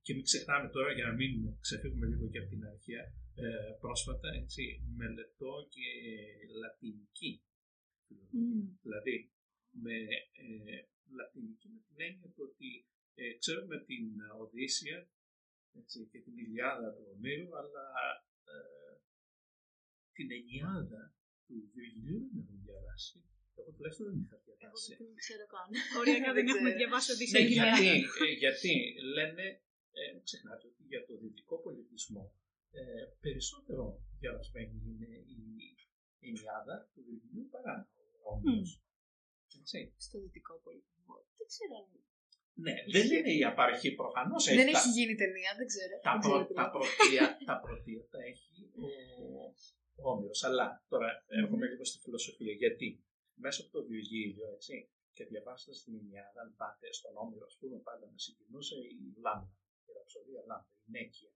και 0.04 0.14
μην 0.14 0.24
ξεχνάμε 0.30 0.68
τώρα 0.76 0.90
για 0.92 1.06
να 1.08 1.14
μην 1.20 1.32
ξεφύγουμε 1.60 2.06
λίγο 2.12 2.24
και 2.32 2.38
από 2.42 2.50
την 2.54 2.64
αρχαία 2.72 3.04
ε, 3.44 3.72
πρόσφατα 3.82 4.28
έτσι, 4.42 4.62
μελετώ 4.98 5.54
και 5.74 5.86
λατινική 6.60 7.32
φιλολογία. 8.06 8.56
Μμ. 8.56 8.62
Δηλαδή 8.82 9.14
με 9.84 9.96
ε, 10.44 10.76
λατινική 11.18 11.68
με 11.74 11.80
την 11.86 11.96
έννοια 12.06 12.28
του 12.34 12.42
ότι 12.50 12.70
ε, 13.20 13.24
ξέρουμε 13.42 13.76
την 13.88 14.04
Οδύσσια 14.42 14.98
έτσι, 15.80 15.98
και 16.10 16.18
την 16.26 16.34
Ιλιάδα 16.44 16.88
του 16.96 17.04
Ομήρου, 17.14 17.48
αλλά 17.60 17.86
ε, 18.52 18.56
την 20.16 20.28
Ενιάδα 20.38 21.02
του 21.46 21.56
Βιργιλίου 21.74 22.20
δεν 22.32 22.36
έχουμε 22.42 22.60
διαβάσει. 22.68 23.18
Εγώ 23.58 23.70
τουλάχιστον 23.74 24.04
δεν 24.10 24.16
είχα 24.22 24.36
Εγώ 24.44 24.54
διαβάσει. 24.60 24.90
δεν 25.00 25.14
ξέρω 25.24 25.44
καν. 25.54 25.68
Οριακά 26.00 26.30
δεν 26.36 26.44
ξέρω. 26.44 26.58
έχουμε 26.58 26.70
διαβάσει 26.80 27.08
ότι 27.14 27.24
Ναι, 27.24 27.30
είσαι 27.30 27.40
γιατί, 27.58 27.88
ε, 28.26 28.32
γιατί 28.44 28.72
λένε, 29.16 29.46
ε, 29.98 30.02
μην 30.14 30.24
ξεχνάτε 30.28 30.64
ότι 30.70 30.82
για 30.92 31.02
το 31.08 31.12
δυτικό 31.22 31.54
πολιτισμό 31.66 32.24
ε, 32.78 33.04
περισσότερο 33.24 33.84
διαβασμένη 34.22 34.76
είναι 34.90 35.10
η 35.36 35.40
Ενιάδα 36.28 36.76
του 36.92 37.00
Βιργιλίου 37.06 37.48
παρά 37.54 37.76
ο 38.24 38.32
Όμηρος. 38.34 38.70
Έτσι. 39.68 39.94
Στο 40.06 40.16
δυτικό 40.24 40.54
πολιτισμό. 40.64 41.14
Δεν 41.38 41.46
ξέρω 41.52 41.74
αν. 41.80 41.86
Ναι, 42.64 42.74
δεν 42.94 43.06
είναι 43.16 43.32
η 43.40 43.44
απαρχή 43.52 43.90
προφανώς. 44.00 44.44
Δεν 44.44 44.56
τα- 44.72 44.78
έχει 44.78 44.88
γίνει 44.98 45.14
ταινία, 45.22 45.50
δεν 45.58 45.66
ξέρω. 45.72 45.94
τα, 46.06 46.12
Δεν 46.12 46.20
πρω, 46.24 46.36
ξέρω 46.44 46.54
τα, 46.58 46.64
τι. 46.64 46.70
πρωτεία, 46.76 47.24
τα 47.50 47.56
πρωτεία 47.64 48.02
τα 48.14 48.18
έχει 48.30 48.52
ο, 48.84 48.86
ο 50.00 50.10
Όμηρος. 50.12 50.40
Αλλά 50.48 50.66
τώρα 50.92 51.08
έρχομαι 51.40 51.66
λίγο 51.72 51.84
στη 51.90 51.98
φιλοσοφία. 52.04 52.52
Γιατί 52.62 52.88
μέσα 53.44 53.58
από 53.62 53.70
το 53.76 53.80
Βιργίλιο, 53.88 54.46
έτσι, 54.56 54.74
και 55.16 55.24
διαβάζοντας 55.24 55.82
την 55.84 55.94
Αινειάδα, 56.00 56.40
αν 56.44 56.50
πάτε 56.60 56.86
στον 56.98 57.12
Όμηρο, 57.24 57.44
ας 57.50 57.56
πούμε, 57.60 57.76
πάντα 57.88 58.04
με 58.12 58.18
συγκινούσε 58.26 58.76
η 58.76 58.98
Λάμδα, 59.24 59.48
η 59.88 59.90
ραψωδία 59.98 60.42
Λάμδα, 60.50 60.68
η 60.86 60.90
Νέκυια. 60.96 61.30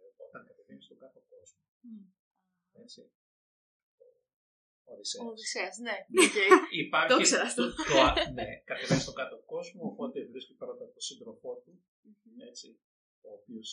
Ε, 0.00 0.04
Όταν 0.26 0.40
κατεβαίνει 0.48 0.82
στον 0.82 0.98
κάτω 1.02 1.20
κόσμο. 1.32 1.60
Έτσι. 2.84 3.00
Ο 4.88 4.92
Οδυσσέας. 4.94 5.24
Ο 5.24 5.28
Οδυσσέας, 5.32 5.74
ναι. 5.86 5.96
Ναι. 6.14 6.24
Οκ. 6.24 6.36
Υπάρχει 6.84 7.10
Το 7.12 7.16
ήξερα 7.22 7.44
αυτό. 7.50 7.62
το, 7.68 7.74
το- 7.90 8.30
ναι, 8.38 8.48
κατεβαίνει 8.68 9.00
στον 9.06 9.16
κάτω 9.20 9.36
κόσμο, 9.54 9.82
οπότε 9.92 10.16
βρίσκει 10.32 10.54
πρώτα 10.62 10.84
τον 10.94 11.00
σύντροφό 11.08 11.52
του, 11.64 11.72
έτσι, 12.50 12.68
ο 13.28 13.30
οποίος 13.38 13.70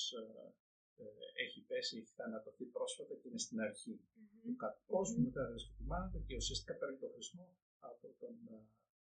έχει 1.45 1.59
πέσει, 1.69 1.93
έχει 1.97 2.11
θανατωθεί 2.19 2.65
πρόσφατα 2.77 3.13
και 3.19 3.27
είναι 3.29 3.37
στην 3.45 3.59
αρχή 3.67 3.93
του 4.41 4.55
κάτω 4.63 4.79
κόσμου, 4.93 5.21
μετά 5.27 5.41
βρίσκει 5.51 5.73
τη 5.79 5.83
μάνα 5.91 6.09
του 6.11 6.23
και 6.27 6.35
ουσιαστικά 6.35 6.73
παίρνει 6.79 6.97
τον 7.03 7.11
χρησμό 7.13 7.45
από 7.79 8.07
τον 8.21 8.33
ε, 8.53 8.57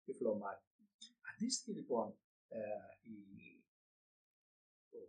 τυφλό 0.05 0.33
Μάρι. 0.41 0.61
Αντίστοιχη 1.31 1.71
λοιπόν, 1.79 2.07
ε, 2.47 2.59
η, 3.13 3.17
ο 4.89 4.99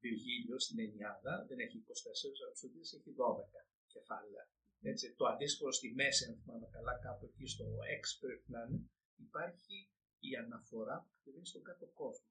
Βιργίλιο 0.00 0.58
στην 0.58 0.78
Ενιάδα 0.86 1.34
δεν 1.48 1.58
έχει 1.58 1.76
24 1.86 2.46
ραψοδίες, 2.46 2.92
έχει 2.92 3.10
12 3.16 3.64
κεφάλαια. 3.94 4.44
Έτσι, 4.82 5.14
το 5.14 5.24
αντίστοιχο 5.26 5.72
στη 5.72 5.88
μέση, 5.94 6.24
αν 6.28 6.34
θυμάμαι 6.40 6.68
καλά, 6.76 6.94
κάπου 7.06 7.24
εκεί 7.24 7.46
στο 7.46 7.64
6 7.64 8.20
πρέπει 8.20 8.46
να 8.54 8.60
είναι, 8.64 8.80
υπάρχει 9.16 9.76
η 10.18 10.36
αναφορά 10.44 10.96
που 11.02 11.10
κατεβαίνει 11.16 11.46
στον 11.46 11.62
κάτω 11.62 11.86
κόσμο. 11.86 12.28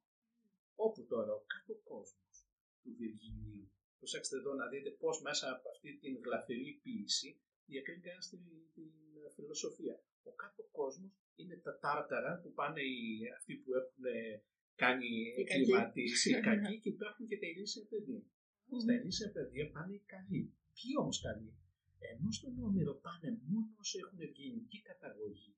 Όπου 0.76 1.06
τώρα 1.06 1.32
ο 1.40 1.44
κάτω 1.54 1.74
κόσμος 1.92 2.36
του 2.82 2.92
Βιργιλίου, 2.98 3.72
προσέξτε 4.00 4.36
εδώ 4.38 4.54
να 4.54 4.68
δείτε 4.72 4.90
πώς 4.90 5.22
μέσα 5.22 5.46
από 5.56 5.70
αυτή 5.74 5.90
την 6.02 6.14
γλαφυρή 6.24 6.80
ποίηση 6.84 7.30
διακρίνει 7.66 8.02
κανένας 8.06 8.30
την, 8.30 8.44
την 8.76 8.92
φιλοσοφία. 9.36 9.96
Ο 10.30 10.32
κάτω 10.42 10.64
κόσμος 10.80 11.12
είναι 11.36 11.56
τα 11.66 11.74
τάρταρα 11.84 12.40
που 12.42 12.50
πάνε 12.54 12.82
οι, 12.82 13.04
αυτοί 13.38 13.54
που 13.62 13.70
έχουν 13.80 14.06
κάνει 14.76 15.10
Οι 15.38 15.44
κακοί. 15.44 15.64
κλιματίσει, 15.64 16.30
οι 16.32 16.40
κακοί 16.50 16.76
και 16.84 16.90
υπάρχουν 16.90 17.28
και 17.28 17.38
τα 17.42 17.48
ηλίσια 17.48 17.84
παιδεία. 17.90 18.24
Στα 18.84 18.94
ηλίσια 18.94 19.32
παιδεία 19.32 19.66
πάνε 19.76 19.94
οι 19.94 20.04
καλοί. 20.14 20.44
Ποιοι 20.76 20.92
όμως 21.02 21.18
καλοί, 21.22 21.54
ενώ 22.12 22.32
στον 22.38 22.54
Όμηρο 22.68 22.94
πάνε 23.06 23.30
μόνο 23.50 23.70
όσοι 23.82 23.96
έχουν 24.04 24.20
ευγενική 24.28 24.80
καταγωγή. 24.90 25.54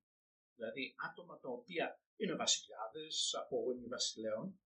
Δηλαδή 0.55 0.83
άτομα 1.07 1.35
τα 1.43 1.49
οποία 1.57 1.85
είναι 2.19 2.35
βασιλιάδες, 2.43 3.13
απόγονοι 3.43 3.85
βασιλέων. 3.95 4.59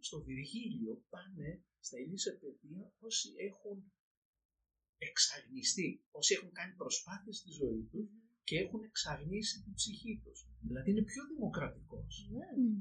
Στο 0.00 0.22
Βυργίλιο 0.26 0.94
πάνε 1.12 1.50
στα 1.86 1.96
ηλίσια 1.98 2.38
παιδεία 2.40 2.92
όσοι 2.98 3.28
έχουν 3.48 3.92
εξαγνιστεί, 4.98 5.88
όσοι 6.10 6.34
έχουν 6.34 6.52
κάνει 6.58 6.74
προσπάθειες 6.74 7.36
στη 7.36 7.50
ζωή 7.60 7.82
τους 7.90 8.06
και 8.48 8.56
έχουν 8.64 8.82
εξαγνίσει 8.90 9.62
την 9.62 9.74
ψυχή 9.80 10.14
τους. 10.24 10.38
Δηλαδή 10.66 10.90
είναι 10.90 11.04
πιο 11.12 11.22
δημοκρατικός. 11.32 12.12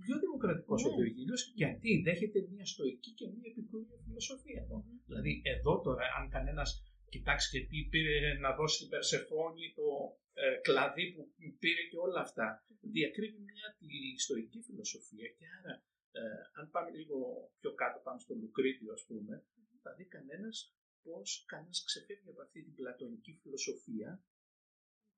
Πιο 0.06 0.16
δημοκρατικός 0.24 0.80
ο 0.86 0.90
Ναι. 0.90 0.95
Βυργίλιος 0.95 1.41
γιατί 1.62 1.90
δέχεται 2.06 2.40
μια 2.53 2.66
στοική 2.72 3.12
και 3.18 3.26
μια 3.34 3.48
επικούρια 3.52 3.98
φιλοσοφία 4.03 4.62
εδώ. 4.66 4.78
Δηλαδή 5.07 5.41
εδώ 5.53 5.74
τώρα 5.86 6.06
αν 6.18 6.30
κανένας 6.36 6.70
κοιτάξει 7.10 7.48
και 7.53 7.65
τι 7.69 7.88
πήρε 7.91 8.34
να 8.44 8.56
δώσει 8.56 8.77
την 8.82 8.90
Περσεφόνη 8.90 9.73
το 9.76 9.88
ε, 10.34 10.56
κλαδί 10.65 11.06
που 11.14 11.22
πήρε 11.60 11.82
και 11.90 11.98
όλα 11.98 12.22
αυτά. 12.22 12.48
Διακρίνει 12.82 13.40
μια 13.40 13.65
τη 13.80 14.19
στοική 14.23 14.60
φιλοσοφία 14.61 15.27
και 15.38 15.45
άρα 15.60 15.73
ε, 16.11 16.22
αν 16.60 16.69
πάμε 16.73 16.90
λίγο 16.90 17.18
πιο 17.60 17.72
κάτω 17.73 17.99
πάμε 18.06 18.19
στο 18.19 18.34
Λουκρίτιο 18.36 18.94
ας 18.94 19.03
πούμε 19.07 19.44
θα 19.82 19.94
δει 19.94 20.06
κανένας 20.06 20.57
πως 21.03 21.44
κανένας 21.48 21.84
ξεφεύγει 21.84 22.30
από 22.30 22.41
αυτή 22.41 22.64
την 22.64 22.76
πλατωνική 22.76 23.40
φιλοσοφία 23.41 24.23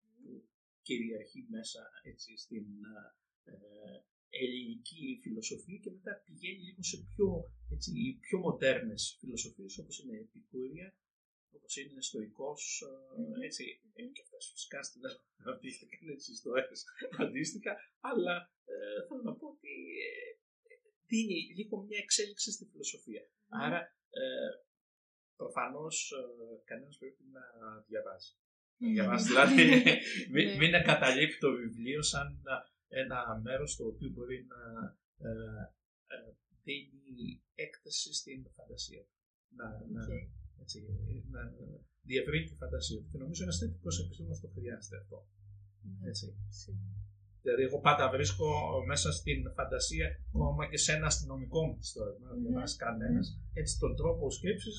που 0.01 0.47
κυριαρχεί 0.81 1.45
μέσα 1.49 1.81
έτσι, 2.03 2.37
στην 2.37 2.65
ε, 3.43 3.53
ελληνική 4.29 5.19
φιλοσοφία 5.23 5.77
και 5.77 5.91
μετά 5.91 6.23
πηγαίνει 6.25 6.61
λίγο 6.67 6.83
σε 6.83 6.97
πιο, 7.09 7.27
έτσι, 7.69 8.17
πιο 8.21 8.37
μοντέρνες 8.39 9.17
φιλοσοφίες 9.19 9.77
όπως 9.77 9.99
είναι 9.99 10.15
η 10.15 10.19
επικούρια, 10.27 10.95
όπως 11.57 11.73
είναι 11.77 12.01
στοικός, 12.01 12.61
ε, 13.41 13.45
έτσι, 13.47 13.63
ε, 13.93 14.01
και 14.15 14.21
αυτές 14.25 14.43
φυσικά 14.53 14.79
στην 14.87 15.01
αυτή 15.51 15.67
είχε 15.67 15.85
κάνει 15.91 16.15
τις 16.15 16.29
ιστορίες 16.37 16.79
αντίστοιχα, 17.23 17.73
αλλά 18.09 18.35
ε, 18.71 18.99
θέλω 19.07 19.21
να 19.29 19.33
πω 19.39 19.45
ότι 19.55 19.73
ε, 20.07 20.11
δίνει 21.09 21.39
λίγο 21.57 21.75
μια 21.87 21.99
εξέλιξη 22.05 22.51
στη 22.51 22.63
φιλοσοφία. 22.71 23.23
Άρα, 23.65 23.79
ε, 24.21 24.49
προφανώς 25.35 26.11
ε, 26.11 26.21
κανένας 26.69 26.97
πρέπει 26.97 27.23
να 27.35 27.43
διαβάζει. 27.87 28.33
Να 28.77 28.87
διαβάσει, 28.89 29.27
δηλαδή, 29.27 29.63
μην, 30.33 30.45
Ναι. 30.49 30.55
μην 30.59 30.73
εγκαταλείπει 30.73 31.37
το 31.37 31.51
βιβλίο 31.51 32.01
σαν 32.01 32.27
ε, 32.87 32.99
ένα 33.01 33.39
μέρος 33.43 33.75
το 33.75 33.85
οποίο 33.85 34.09
μπορεί 34.09 34.47
να 34.53 34.61
ε, 35.17 35.31
ε, 36.07 36.33
δίνει 36.63 37.43
έκταση 37.55 38.13
στην 38.13 38.39
φαντασία 38.55 39.01
του. 39.03 39.15
Να, 39.49 39.65
να, 39.93 40.01
Οκ. 40.01 40.09
Έτσι, 40.67 40.77
να 41.33 41.41
διευρύνει 42.09 42.45
τη 42.49 42.55
φαντασία 42.61 42.97
του. 43.01 43.09
Και 43.11 43.17
νομίζω 43.23 43.39
ένας 43.47 43.57
θετικός 43.61 43.95
επιστήμονας 44.03 44.39
το 44.43 44.49
χρειάζεται 44.55 44.97
αυτό. 45.03 45.17
Ναι, 45.81 46.07
Έτσι. 46.09 46.25
σίγουρα. 46.61 46.95
Δηλαδή, 47.43 47.63
εγώ 47.69 47.79
πάντα 47.87 48.05
βρίσκω 48.15 48.47
μέσα 48.91 49.09
στην 49.19 49.39
φαντασία, 49.57 50.07
ακόμα 50.27 50.63
και 50.69 50.77
σε 50.85 50.91
ένα 50.97 51.07
αστυνομικό 51.13 51.59
μου 51.65 51.77
ιστορία, 51.87 52.17
να 52.23 52.29
Ναι. 52.35 52.39
διαβάσει 52.41 52.75
κανένας, 52.85 53.25
έτσι 53.61 53.73
τον 53.83 53.93
τρόπο 53.99 54.23
σκέψης. 54.37 54.77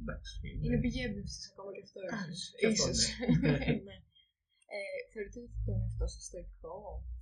εντάξει. 0.00 0.32
Είναι 0.64 0.78
πηγή 0.84 1.00
έμπνευσης 1.06 1.38
ακόμα 1.52 1.70
και 1.74 1.82
αυτό. 1.86 1.98
Α, 2.16 2.18
ίσως. 2.32 2.50
και 2.58 2.66
αυτό, 2.70 2.84
Ίσως. 2.90 2.98
ναι. 3.42 3.56
Ναι. 3.88 3.96
Ε, 4.76 4.80
Θεωρείτε 5.12 5.38
ότι 5.44 5.56
τον 5.66 5.76
εαυτό 5.82 6.06
σας 6.12 6.22
στοικό, 6.28 6.44
θα 6.52 6.88
λέγατε. 7.04 7.17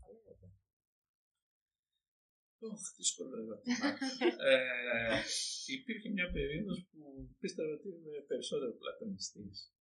Ωχ, 2.59 2.81
δύσκολο 2.97 3.35
ερώτημα. 3.43 3.87
ε, 4.51 5.21
υπήρχε 5.77 6.09
μια 6.17 6.31
περίοδος 6.31 6.79
που 6.91 7.01
πίστευα 7.41 7.73
ότι 7.79 7.89
είμαι 7.89 8.21
περισσότερο 8.31 8.73
πλατωνιστής. 8.73 9.73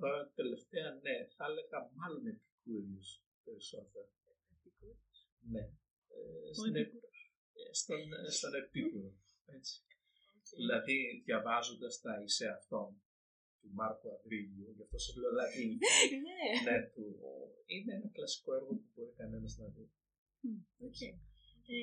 Τώρα 0.00 0.32
τελευταία 0.34 0.88
ναι, 1.04 1.16
θα 1.36 1.44
έλεγα 1.50 1.78
μάλλον 1.98 2.26
επικούριος 2.26 3.22
περισσότερο. 3.44 4.08
Ναι. 5.52 5.64
Ε, 6.16 6.52
στην, 6.52 6.76
ε, 6.76 6.84
στον, 7.70 8.12
ε, 8.12 8.30
στον 8.30 8.54
επίκουρο. 8.54 9.10
Έτσι. 9.56 9.82
Δηλαδή 10.56 11.22
διαβάζοντας 11.24 12.00
τα 12.00 12.22
είσαι 12.24 12.46
αυτόν 12.48 13.02
του 13.60 13.70
Μάρκου 13.72 14.08
Αυρήλιου, 14.14 14.70
γι' 14.76 14.82
αυτό 14.82 14.98
σας 14.98 15.14
λέω 15.16 15.30
δηλαδή 15.30 15.78
Ναι. 16.26 16.70
ναι, 16.70 16.78
του, 16.94 17.04
είναι 17.66 17.92
ένα 17.94 18.08
κλασικό 18.16 18.54
έργο 18.54 18.72
που 18.74 18.88
μπορεί 18.94 19.12
κανένας 19.16 19.56
να 19.56 19.66
δει. 19.74 19.90
Οκ. 20.86 21.00
Ε, 21.74 21.78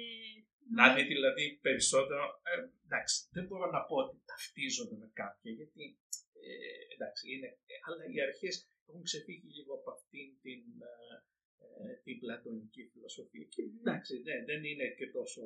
Να 0.77 0.85
δει 0.95 1.03
δηλαδή 1.13 1.45
περισσότερο. 1.67 2.23
Ε, 2.49 2.55
εντάξει, 2.85 3.15
δεν 3.35 3.45
μπορώ 3.47 3.67
να 3.75 3.81
πω 3.87 3.95
ότι 4.05 4.17
ταυτίζονται 4.31 4.95
με 5.03 5.07
κάποια, 5.21 5.51
γιατί 5.59 5.83
ε, 6.45 6.93
εντάξει, 6.93 7.23
είναι, 7.33 7.49
ε, 7.71 7.75
αλλά 7.87 8.03
οι 8.13 8.17
αρχές 8.27 8.55
έχουν 8.89 9.03
ξεφύγει 9.09 9.47
λίγο 9.57 9.71
από 9.79 9.89
αυτήν 9.97 10.27
την, 10.45 10.61
ε, 10.93 11.15
ε, 11.81 11.93
την 12.05 12.15
πλατωνική 12.21 12.81
φιλοσοφία. 12.91 13.45
Και 13.53 13.61
εντάξει, 13.79 14.13
ναι, 14.27 14.35
δεν 14.49 14.59
είναι 14.69 14.87
και 14.97 15.07
τόσο 15.17 15.41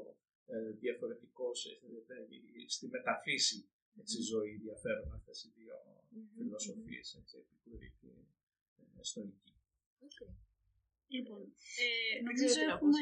ε, 0.53 0.71
διαφορετικό 0.83 1.45
σε- 1.61 1.79
ε, 2.15 2.67
στη 2.75 2.85
μεταφύση 2.95 3.57
έτσι, 4.01 4.17
ζωή 4.21 4.51
διαφέρουν 4.65 5.11
αυτές 5.17 5.37
οι 5.43 5.49
δύο 5.57 5.75
φιλοσοφίες, 6.35 7.07
έτσι, 7.19 7.35
επικούρεια 7.43 7.89
και 8.01 8.07
ε, 8.99 9.03
στοική. 9.09 9.53
Οκ. 10.07 10.19
Λοιπόν, 11.15 11.41
ε, 11.83 12.13
Δεν 12.13 12.23
νομίζω 12.23 12.45
ξέρω 12.45 12.61
τι 12.65 12.71
να 12.71 12.77
πω, 12.77 12.85
έχουμε... 12.87 13.01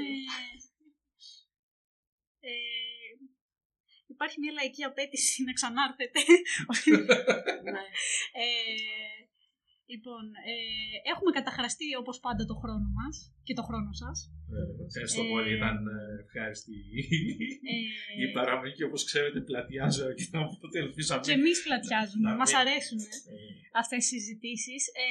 sorry. 2.48 2.54
Ε, 2.54 3.26
υπάρχει 4.14 4.38
μια 4.40 4.54
λαϊκή 4.58 4.84
απαίτηση 4.90 5.44
να 5.48 5.54
ξανάρθετε. 5.58 6.20
Ναι. 7.74 7.84
ε, 8.44 8.46
λοιπόν, 9.94 10.24
ε, 10.52 10.56
έχουμε 11.14 11.32
καταχραστεί 11.40 11.88
όπως 12.02 12.18
πάντα 12.26 12.44
το 12.52 12.56
χρόνο 12.62 12.88
μας 13.00 13.16
και 13.48 13.54
το 13.60 13.64
χρόνο 13.70 13.92
σας. 14.04 14.18
Ε, 14.56 14.62
Ευχαριστώ 14.90 15.22
Ε, 15.28 15.30
πολύ, 15.34 15.50
ήταν 15.60 15.78
ε, 15.96 16.00
ευχάριστη 16.24 16.76
Ε, 17.72 17.76
η 18.24 18.26
παραμονή 18.36 18.72
και 18.78 18.86
όπως 18.90 19.02
ξέρετε 19.10 19.40
πλατιάζω 19.50 20.06
και 20.18 20.26
να 20.36 20.40
πω 20.48 20.54
ότι 20.68 20.78
ελπίζαμε. 20.86 21.22
και 21.28 21.36
εμείς 21.40 21.58
πλατιάζουμε, 21.68 22.26
Να 22.30 22.36
μας 22.42 22.50
μην- 22.52 22.62
αρέσουν 22.62 23.00
Ε, 23.00 23.40
αυτές 23.82 24.02
οι 24.06 24.08
συζητήσεις. 24.14 24.82
Ε, 25.04 25.06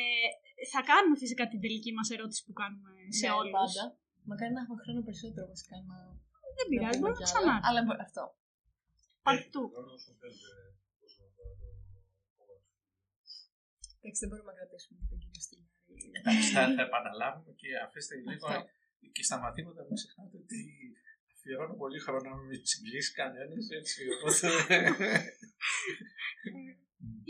θα 0.72 0.80
κάνουμε 0.90 1.16
φυσικά 1.22 1.44
την 1.52 1.60
τελική 1.64 1.90
μας 1.98 2.08
ερώτηση 2.14 2.40
που 2.46 2.54
κάνουμε 2.60 2.90
σε 3.20 3.26
Ναι, 3.26 3.32
όλους. 3.38 3.54
πάντα. 3.60 3.84
Μακάρι 4.30 4.52
να 4.56 4.60
έχουμε 4.64 4.78
χρόνο 4.82 5.00
περισσότερο 5.08 5.46
βασικά 5.52 5.76
να. 5.88 5.96
Δεν 6.58 6.66
πειράζει, 6.70 6.98
να 6.98 7.02
μπορεί 7.02 7.12
πούμε 7.12 7.12
να 7.12 7.18
κι 7.18 7.24
άλλα. 7.24 7.32
ξανάρθει. 7.32 7.66
Αλλά 7.68 7.80
μπο- 7.86 8.00
αυτό. 8.06 8.24
Παρτού. 9.26 9.62
Εντάξει, 14.00 14.20
δεν 14.22 14.28
μπορούμε 14.30 14.50
να 14.52 14.56
κρατήσουμε 14.58 14.94
και 15.00 15.06
τον 15.12 15.18
κύριο 15.22 15.42
Στυλιάρη. 15.46 15.74
Εντάξει, 16.18 16.46
θα, 16.56 16.62
θα 16.76 16.82
επαναλάβουμε 16.88 17.52
και 17.60 17.68
αφήστε 17.86 18.14
λίγο 18.26 18.46
Αυτό. 18.48 18.68
και 19.16 19.22
στα 19.28 19.36
μαθήματα 19.42 19.80
μην 19.86 19.94
ξεχνάτε 20.00 20.36
ότι 20.44 20.60
αφιερώνω 21.34 21.74
πολύ 21.82 21.98
χρόνο 22.06 22.28
να 22.34 22.36
μην 22.48 22.60
συγκλήσει 22.72 23.10
κανένας 23.20 23.64
έτσι. 23.80 24.00
Οπότε. 24.14 24.46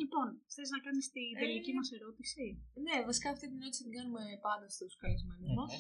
Λοιπόν, 0.00 0.26
θες 0.54 0.68
να 0.74 0.80
κάνεις 0.86 1.06
τη 1.14 1.22
Ε, 1.36 1.38
τελική 1.42 1.72
μας 1.78 1.88
ερώτηση; 1.96 2.44
Ναι, 2.86 2.96
βασικά 3.08 3.28
αυτή 3.34 3.44
την 3.50 3.58
ερώτηση 3.62 3.82
την 3.86 3.92
κάνουμε 3.98 4.22
πάντα 4.46 4.66
στους 4.74 4.92
καλεσμένους 5.02 5.50
μας. 5.58 5.72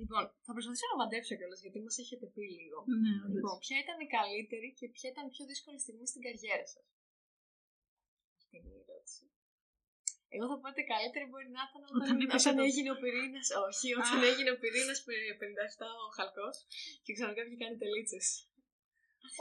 Ε, 0.00 0.02
λοιπόν, 0.02 0.24
θα 0.46 0.50
προσπαθήσω 0.54 0.86
να 0.92 0.96
μαντέψω 1.02 1.32
κιόλας 1.38 1.60
γιατί 1.64 1.78
μας 1.86 1.96
έχετε 2.02 2.26
πει 2.34 2.44
λίγο. 2.58 2.78
Ναι, 3.04 3.14
Λοιπόν, 3.34 3.54
ποια 3.64 3.76
ήταν 3.84 3.96
η 4.06 4.08
καλύτερη 4.18 4.68
και 4.78 4.86
ποια 4.96 5.08
ήταν 5.12 5.24
η 5.30 5.32
πιο 5.36 5.44
δύσκολη 5.50 5.78
στιγμή 5.84 6.06
στην 6.12 6.22
καριέρα 6.26 6.66
σας; 6.74 6.86
Αυτή 8.38 8.54
είναι 8.58 8.70
η 8.76 8.78
ερώτηση. 8.84 9.24
Εγώ 10.34 10.44
θα 10.50 10.56
πω 10.60 10.66
ότι 10.72 10.82
η 10.86 10.88
καλύτερη 10.94 11.24
μπορεί 11.30 11.48
να 11.56 11.62
ήταν 11.68 11.80
όταν, 11.88 11.96
Όταν 12.02 12.16
έπεσε 12.24 12.48
όταν 12.48 12.56
το- 12.58 12.66
έγινε 12.68 12.90
ο 12.94 12.98
πυρήνα. 13.02 13.40
Όχι, 13.68 13.86
όταν 14.02 14.18
Α. 14.24 14.28
έγινε 14.30 14.50
ο 14.54 14.58
πυρήνας 14.62 14.98
57 15.42 15.88
ο 16.04 16.08
Χαλκός 16.16 16.56
και 17.04 17.12
ξαφνικά 17.16 17.42
βγήκαν 17.46 17.70
οι 17.74 17.78
τελίτσες. 17.84 18.26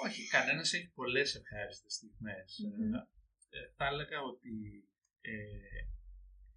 Όχι, 0.05 0.21
κανένας 0.35 0.67
έχει 0.75 0.89
πολλές 0.99 1.29
ευχάριστες 1.39 1.93
στιγμές. 1.97 2.49
Μμμ. 2.63 2.93
Ε, 2.95 2.99
ε, 3.57 3.59
θα 3.77 3.85
έλεγα 3.91 4.19
ότι 4.31 4.53
ε, 5.31 5.33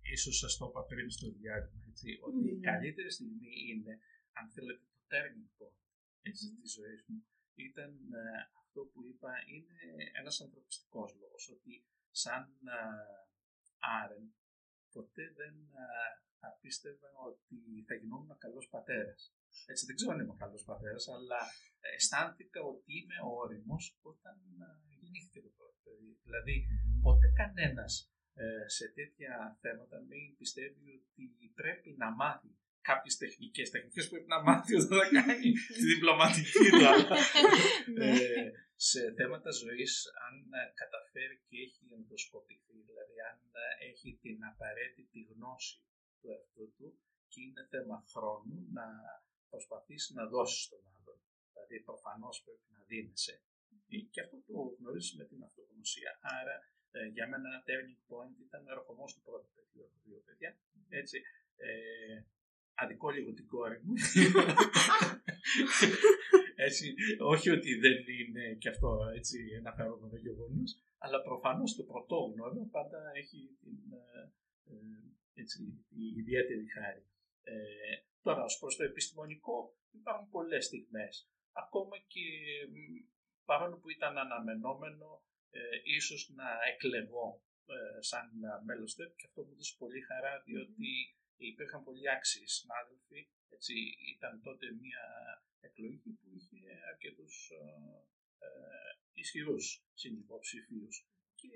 ίσως 0.03 0.37
σας 0.39 0.57
το 0.57 0.67
είπα 0.69 0.83
πριν 0.91 1.11
στο 1.11 1.27
διάλειμμα, 1.39 1.83
έτσι, 1.91 2.09
ότι 2.27 2.49
η 2.49 2.55
Μμμ. 2.55 2.61
καλύτερη 2.61 3.11
στιγμή 3.11 3.53
είναι, 3.71 3.93
αν 4.39 4.45
θέλετε, 4.55 4.85
το 4.91 4.99
turning 5.11 5.51
point 5.59 5.83
έτσι, 6.29 6.45
της 6.61 6.73
ζωής 6.79 7.01
μου, 7.07 7.19
ήταν 7.55 7.93
ε, 8.13 8.25
αυτό 8.61 8.81
που 8.91 9.01
είπα, 9.11 9.31
είναι 9.55 9.79
ένας 10.21 10.41
ανθρωπιστικός 10.41 11.09
λόγος, 11.21 11.45
ότι 11.55 11.85
σαν 12.11 12.45
ε, 12.67 12.81
Άρεν 14.01 14.27
ποτέ 14.95 15.25
δεν 15.41 15.55
ε, 15.85 16.23
θα 16.41 16.49
πίστευα 16.61 17.11
ότι 17.31 17.59
θα 17.87 17.95
γινόμουν 17.95 18.39
καλός 18.45 18.67
πατέρας. 18.69 19.21
Έτσι, 19.67 19.87
δεν 19.87 19.95
ξέρω 19.97 20.13
αν 20.15 20.21
είμαι 20.21 20.37
καλός 20.45 20.65
πατέρας, 20.71 21.05
αλλά 21.17 21.41
αισθάνθηκα 21.97 22.61
ότι 22.73 22.91
είμαι 22.99 23.19
όριμος 23.41 23.85
όταν 24.11 24.37
ε, 24.61 24.69
γεννήθηκε 25.01 25.41
το 25.47 25.51
πρώτο 25.57 25.77
παιδί. 25.85 26.11
Δηλαδή, 26.27 26.55
ποτέ 27.07 27.29
κανένας 27.41 27.93
ε, 28.03 28.22
σε 28.67 28.87
τέτοια 28.97 29.59
θέματα 29.61 29.97
μην 30.09 30.37
πιστεύει 30.37 31.05
ότι 31.15 31.53
πρέπει 31.55 31.95
να 31.99 32.11
μάθει 32.11 32.51
κάποιες 32.91 33.17
τεχνικές. 33.23 33.71
Τεχνικές 33.71 34.09
πρέπει 34.11 34.31
να 34.35 34.41
μάθει 34.47 34.73
όταν 34.83 34.99
θα 35.01 35.09
κάνει 35.19 35.51
τη 35.77 35.83
διπλωματική 35.93 36.69
του. 36.71 36.87
αλλά, 36.93 37.17
ε, 38.07 38.51
σε 38.91 39.01
θέματα 39.19 39.51
ζωής, 39.63 39.93
αν 40.27 40.35
ε, 40.61 40.61
καταφέρει 40.83 41.37
και 41.49 41.57
έχει 41.67 41.83
ενδοσκοπηθεί, 41.99 42.77
δηλαδή 42.89 43.17
αν 43.31 43.39
ε, 43.65 43.67
έχει 43.91 44.09
την 44.25 44.39
απαραίτητη 44.53 45.19
γνώση 45.31 45.77
του 46.19 46.27
εαυτού 46.35 46.65
του 46.77 46.89
και 47.31 47.41
είναι 47.47 47.65
θέμα 47.73 47.99
χρόνου 48.13 48.57
να 48.79 48.87
προσπαθήσει 49.53 50.11
να 50.19 50.25
δώσει 50.35 50.59
στον 50.67 50.83
άλλον. 50.95 51.19
Δηλαδή 51.51 51.77
προφανώς 51.89 52.37
πρέπει 52.45 52.69
να 52.77 52.83
δίνεσαι. 52.91 53.35
Ε, 53.93 53.99
Και 54.13 54.21
αυτό 54.25 54.37
το 54.47 54.57
γνωρίζεις 54.79 55.15
με 55.19 55.25
την 55.31 55.41
αυτογνωσία. 55.49 56.11
Άρα 56.39 56.57
ε, 56.97 57.07
για 57.17 57.27
μένα 57.29 57.47
ένα 57.51 57.63
turning 57.69 58.03
point 58.11 58.37
ήταν 58.47 58.61
ο 58.69 58.71
ερχομός 58.77 59.11
του 59.15 59.23
πρώτου 59.27 59.51
παιδιού, 59.55 59.83
από 59.89 59.99
δύο 60.05 60.21
παιδιά. 60.27 60.51
Έτσι, 60.89 61.19
ε, 61.57 61.71
αδικό 62.75 63.11
λίγο 63.11 63.33
την 63.33 63.47
κόρη 63.47 63.81
μου. 63.85 63.93
έτσι, 66.67 66.95
όχι 67.33 67.51
ότι 67.51 67.71
δεν 67.85 67.97
είναι 68.21 68.55
και 68.55 68.69
αυτό 68.69 68.89
έτσι, 69.15 69.39
ένα 69.59 69.73
χαρούμενο 69.77 70.17
γεγονό, 70.17 70.63
αλλά 70.99 71.23
προφανώς 71.23 71.77
το 71.77 71.83
πρωτόγνωρο 71.83 72.69
πάντα 72.71 73.11
έχει 73.15 73.57
την 73.61 73.93
ε, 73.93 74.33
ε, 74.71 74.75
έτσι, 75.35 75.59
η 75.89 76.05
ιδιαίτερη 76.21 76.67
χάρη. 76.77 77.07
Ε, 77.43 77.55
τώρα, 78.23 78.43
ως 78.45 78.59
προς 78.59 78.77
το 78.77 78.85
επιστημονικό, 78.85 79.77
υπάρχουν 79.91 80.29
πολλές 80.29 80.65
στιγμές. 80.65 81.29
Ακόμα 81.53 81.97
και 82.13 82.25
μ, 82.73 82.75
παρόλο 83.45 83.77
που 83.79 83.91
ήταν 83.91 84.19
αναμενόμενο, 84.19 85.23
ε, 85.59 85.61
ίσως 85.97 86.21
να 86.39 86.49
εκλεγώ 86.71 87.29
ε, 87.75 88.03
σαν 88.11 88.27
ε, 88.45 88.65
μέλος 88.67 88.95
του 88.95 89.15
και 89.19 89.27
αυτό 89.29 89.41
μου 89.45 89.53
έδωσε 89.55 89.75
πολύ 89.79 90.01
χαρά, 90.09 90.43
διότι 90.47 90.91
υπήρχαν 91.37 91.85
πολλοί 91.87 92.11
άξιοι 92.11 92.47
συνάδελφοι. 92.59 93.21
Έτσι, 93.49 93.75
ήταν 94.15 94.43
τότε 94.43 94.67
μια 94.83 95.05
εκλογή 95.61 95.99
που 96.21 96.29
είχε 96.37 96.63
αρκετούς 96.93 97.35
ε, 97.51 97.67
ε, 98.47 98.49
ισχυρούς 99.13 99.67
συνυποψηφίους. 99.95 100.97
και 101.35 101.49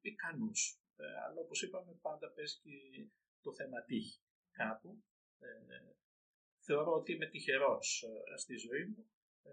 ικανούς. 0.00 0.78
Ε, 0.96 1.04
αλλά 1.24 1.40
όπως 1.40 1.62
είπαμε 1.62 1.92
πάντα 2.06 2.26
παίζει 2.34 2.58
και 2.62 3.08
το 3.42 3.54
θέμα 3.54 3.84
τύχη 3.84 4.20
κάπου. 4.52 5.02
Ε, 5.38 5.48
θεωρώ 6.66 6.92
ότι 6.92 7.12
είμαι 7.12 7.26
τυχερός 7.26 8.02
ε, 8.02 8.36
στη 8.36 8.56
ζωή 8.56 8.84
μου. 8.84 9.10
Ε, 9.42 9.52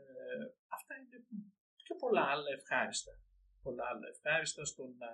αυτά 0.68 0.94
είναι 1.00 1.26
και 1.86 1.94
πολλά 2.00 2.24
άλλα 2.34 2.50
ευχάριστα. 2.58 3.12
Πολλά 3.62 3.86
άλλα 3.92 4.08
ευχάριστα 4.08 4.66
στο 4.66 4.84
να 5.02 5.12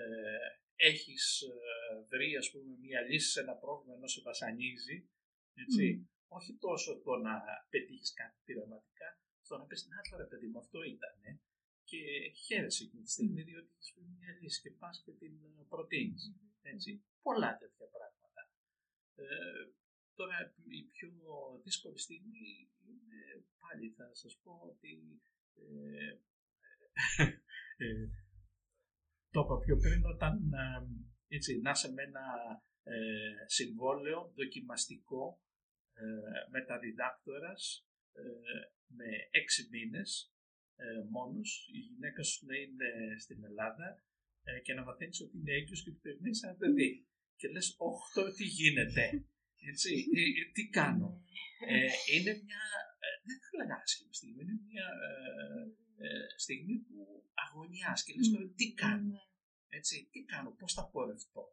ε, 0.00 0.48
έχεις 0.76 1.40
ε, 1.40 2.04
βρει 2.10 2.36
ας 2.36 2.50
πούμε 2.50 2.76
μια 2.86 3.00
λύση 3.00 3.30
σε 3.30 3.40
ένα 3.40 3.54
πρόβλημα 3.54 3.94
ενώ 3.94 4.06
σε 4.06 4.20
βασανίζει. 4.20 5.08
Έτσι. 5.54 6.08
Όχι 6.28 6.52
τόσο 6.66 7.00
το 7.00 7.16
να 7.16 7.34
πετύχεις 7.70 8.12
κάτι 8.12 8.38
πειραματικά, 8.44 9.08
στο 9.40 9.56
να 9.58 9.64
πεις 9.64 9.86
να 9.86 10.00
τώρα 10.10 10.26
παιδί 10.26 10.46
μου 10.46 10.58
αυτό 10.58 10.82
ήταν 10.82 11.40
και 11.90 12.02
χαίρεσαι 12.44 12.84
εκείνη 12.84 13.02
τη 13.02 13.10
στιγμή 13.10 13.42
διότι 13.42 13.70
έχεις 13.74 13.92
βρει 13.94 14.06
μια 14.18 14.30
λύση 14.40 14.60
και 14.62 14.70
πας 14.70 15.02
και 15.04 15.12
την 15.12 15.34
ε, 15.44 15.64
προτείνεις. 15.68 16.22
Έτσι. 16.62 17.04
Πολλά 17.22 17.56
τέτοια 17.60 17.86
πράγματα. 17.96 18.42
Ε, 19.14 19.26
τώρα 20.14 20.54
η 20.78 20.82
πιο 20.82 21.10
δύσκολη 21.64 21.98
στιγμή 21.98 22.70
είναι 22.88 23.20
πάλι 23.58 23.90
θα 23.96 24.14
σας 24.14 24.34
πω 24.42 24.52
ότι 24.70 24.92
ε, 25.54 26.18
ε, 27.76 27.86
το 29.30 29.40
είπα 29.40 29.58
πιο 29.64 29.76
πριν 29.76 30.04
όταν 30.04 30.52
ε, 30.52 31.36
έτσι, 31.36 31.60
να 31.60 31.70
είσαι 31.70 31.92
με 31.92 32.02
ένα 32.02 32.26
ε, 32.82 32.96
συμβόλαιο 33.46 34.32
δοκιμαστικό 34.36 35.42
ε, 35.92 36.04
μεταδιδάκτορας 36.50 37.86
ε, 38.12 38.22
με 38.86 39.08
έξι 39.30 39.68
μήνες 39.70 40.32
ε, 40.76 40.84
μόνος, 41.10 41.68
η 41.72 41.78
γυναίκα 41.78 42.22
σου 42.22 42.46
να 42.46 42.56
είναι 42.56 42.90
στην 43.18 43.44
Ελλάδα 43.44 43.88
ε, 44.42 44.60
και 44.60 44.74
να 44.74 44.82
μαθαίνεις 44.84 45.20
ότι 45.20 45.36
είναι 45.38 45.52
έγκυος 45.52 45.82
και 45.82 45.90
ότι 45.90 45.98
περιμένεις 45.98 46.42
ένα 46.42 46.54
παιδί. 46.54 47.06
Και 47.36 47.48
λες, 47.48 47.74
όχι 47.78 48.12
τώρα 48.14 48.32
τι 48.32 48.44
γίνεται, 48.44 49.04
έτσι, 49.70 49.90
ε, 50.18 50.20
ε, 50.40 50.44
τι 50.54 50.62
κάνω. 50.78 51.08
Ε, 51.68 51.88
είναι 52.14 52.32
μια, 52.46 52.64
ε, 53.04 53.08
δεν 53.26 53.38
θα 53.42 53.50
λέγα 53.58 53.76
άσχημη 53.82 54.14
στιγμή, 54.14 54.42
είναι 54.42 54.58
μια 54.70 54.88
ε, 55.98 56.08
ε, 56.08 56.38
στιγμή 56.44 56.76
που 56.86 56.96
αγωνιάς 57.44 58.04
και 58.04 58.12
λες 58.16 58.30
τώρα 58.32 58.48
τι 58.58 58.66
κάνω. 58.82 59.20
Έτσι, 59.68 60.08
τι 60.12 60.20
κάνω, 60.32 60.50
πώς 60.58 60.72
θα 60.76 60.84
πορευτώ. 60.92 61.44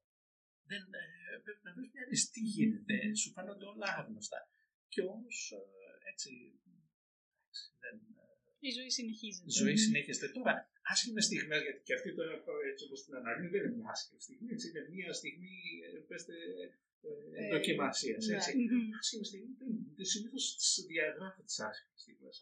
Δεν, 0.69 0.81
ε, 0.81 1.37
πρέπει 1.43 1.63
να 1.63 1.73
βρεις 1.73 1.89
μια 1.93 2.05
λύση, 2.09 2.31
τι 2.31 2.41
γίνεται, 2.53 3.15
σου 3.15 3.29
φαίνονται 3.35 3.65
όλα 3.65 3.87
άγνωστα. 3.99 4.39
Και 4.93 5.01
όμως, 5.01 5.37
ε, 5.51 6.09
έτσι, 6.11 6.29
εντάξει, 7.41 7.63
δεν, 7.81 7.95
Η 8.59 8.71
ζωή 8.77 8.89
συνεχίζεται. 8.89 9.45
η 9.51 9.53
ζωή 9.61 9.77
συνέχιζεται. 9.85 10.27
Τώρα, 10.37 10.53
άσχημες 10.91 11.25
στιγμές, 11.25 11.61
γιατί 11.61 11.81
και 11.87 11.93
αυτή 11.93 12.09
τώρα 12.15 12.33
έτσι 12.71 12.83
όπως 12.87 12.99
την 13.03 13.15
αναλύεις 13.15 13.49
δεν 13.53 13.61
είναι 13.63 13.75
μια 13.75 13.89
άσχημη 13.95 14.21
στιγμή. 14.21 14.47
Έτσι, 14.55 14.65
είναι 14.69 14.83
μια 14.97 15.13
στιγμή, 15.13 15.55
ε, 15.85 15.99
πέστε, 16.09 16.33
ε, 16.61 16.65
Ε, 17.39 17.49
δοκιμασίας. 17.55 18.25
ναι. 18.27 18.35
Έτσι. 18.35 18.51
Μμμ. 18.57 18.89
Άσχημη 18.99 19.25
στιγμή 19.25 19.53
δεν 19.59 19.69
είναι. 19.69 20.03
Συνήθως 20.13 20.43
τις 20.57 20.85
διαγράφω 20.87 21.41
τις 21.43 21.59
άσχημες 21.59 22.01
στιγμές. 22.01 22.37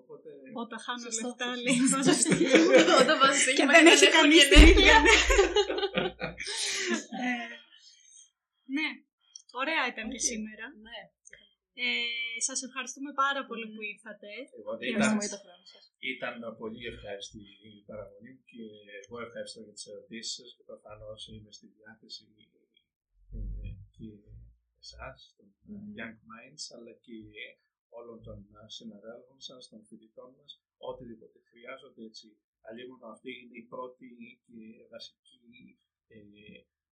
Οπότε. 0.00 0.28
Όταν 0.62 0.78
χάνω 0.86 1.02
Σωστό, 1.08 1.26
λεφτά, 1.28 1.46
σωστό. 1.48 1.62
λέει, 1.64 1.78
βάζω 1.92 2.12
στοίχημα. 2.22 2.52
Όταν 3.02 3.14
βάζεις 3.22 3.42
Και 3.44 3.50
στοίχημα 3.50 3.72
δεν 3.76 3.84
και 3.86 3.92
έχει 3.96 4.06
έχω 4.08 4.16
κανείς 4.18 4.42
γενέθλια. 4.42 4.66
στοιχεία. 4.66 4.96
Ε, 7.24 7.48
Ναι, 8.76 8.88
ωραία 9.60 9.82
ήταν 9.92 10.04
και 10.12 10.20
Οκ. 10.22 10.28
σήμερα. 10.32 10.66
Ναι. 10.86 11.00
Ε, 11.84 11.86
σας 12.48 12.58
ευχαριστούμε 12.68 13.10
πάρα 13.24 13.40
πολύ 13.48 13.66
που 13.72 13.80
ήρθατε. 13.92 14.30
Εγώ 14.58 14.72
δεν 14.78 14.86
Ήταν- 14.88 15.00
ήταν, 15.00 15.00
Ευχαριστούμε 15.00 15.24
για 15.28 15.34
το 15.36 15.40
χρόνο 15.44 15.64
σας. 15.72 15.82
ήταν 16.14 16.34
πολύ 16.62 16.82
ευχάριστη 16.92 17.40
η 17.68 17.72
παραγωγή 17.88 18.30
μου 18.34 18.42
και 18.50 18.62
εγώ 19.02 19.16
ευχαριστώ 19.26 19.58
για 19.66 19.74
τις 19.76 19.86
ερωτήσεις 19.92 20.32
σας 20.38 20.48
και 20.56 20.64
προφανώς 20.70 21.20
είμαι 21.30 21.52
στη 21.58 21.66
διάθεση 21.76 22.24
ε, 23.36 23.70
και 23.94 24.08
εσάς, 24.84 25.18
των 25.36 25.46
ε, 25.70 25.76
Young 25.98 26.16
Minds, 26.30 26.64
αλλά 26.76 26.92
και 27.04 27.14
όλων 27.98 28.22
των 28.22 28.38
ε, 28.62 28.68
συναδέλφων 28.76 29.40
σας, 29.40 29.68
των 29.68 29.80
φοιτητών 29.88 30.30
μας, 30.38 30.62
οτιδήποτε 30.76 31.38
χρειάζονται 31.50 32.02
έτσι. 32.10 32.28
Αλλήμον 32.68 33.00
αυτή 33.14 33.30
είναι 33.40 33.58
η 33.62 33.64
πρώτη 33.72 34.08
και 34.46 34.86
βασική, 34.90 35.78
ε, 36.08 36.18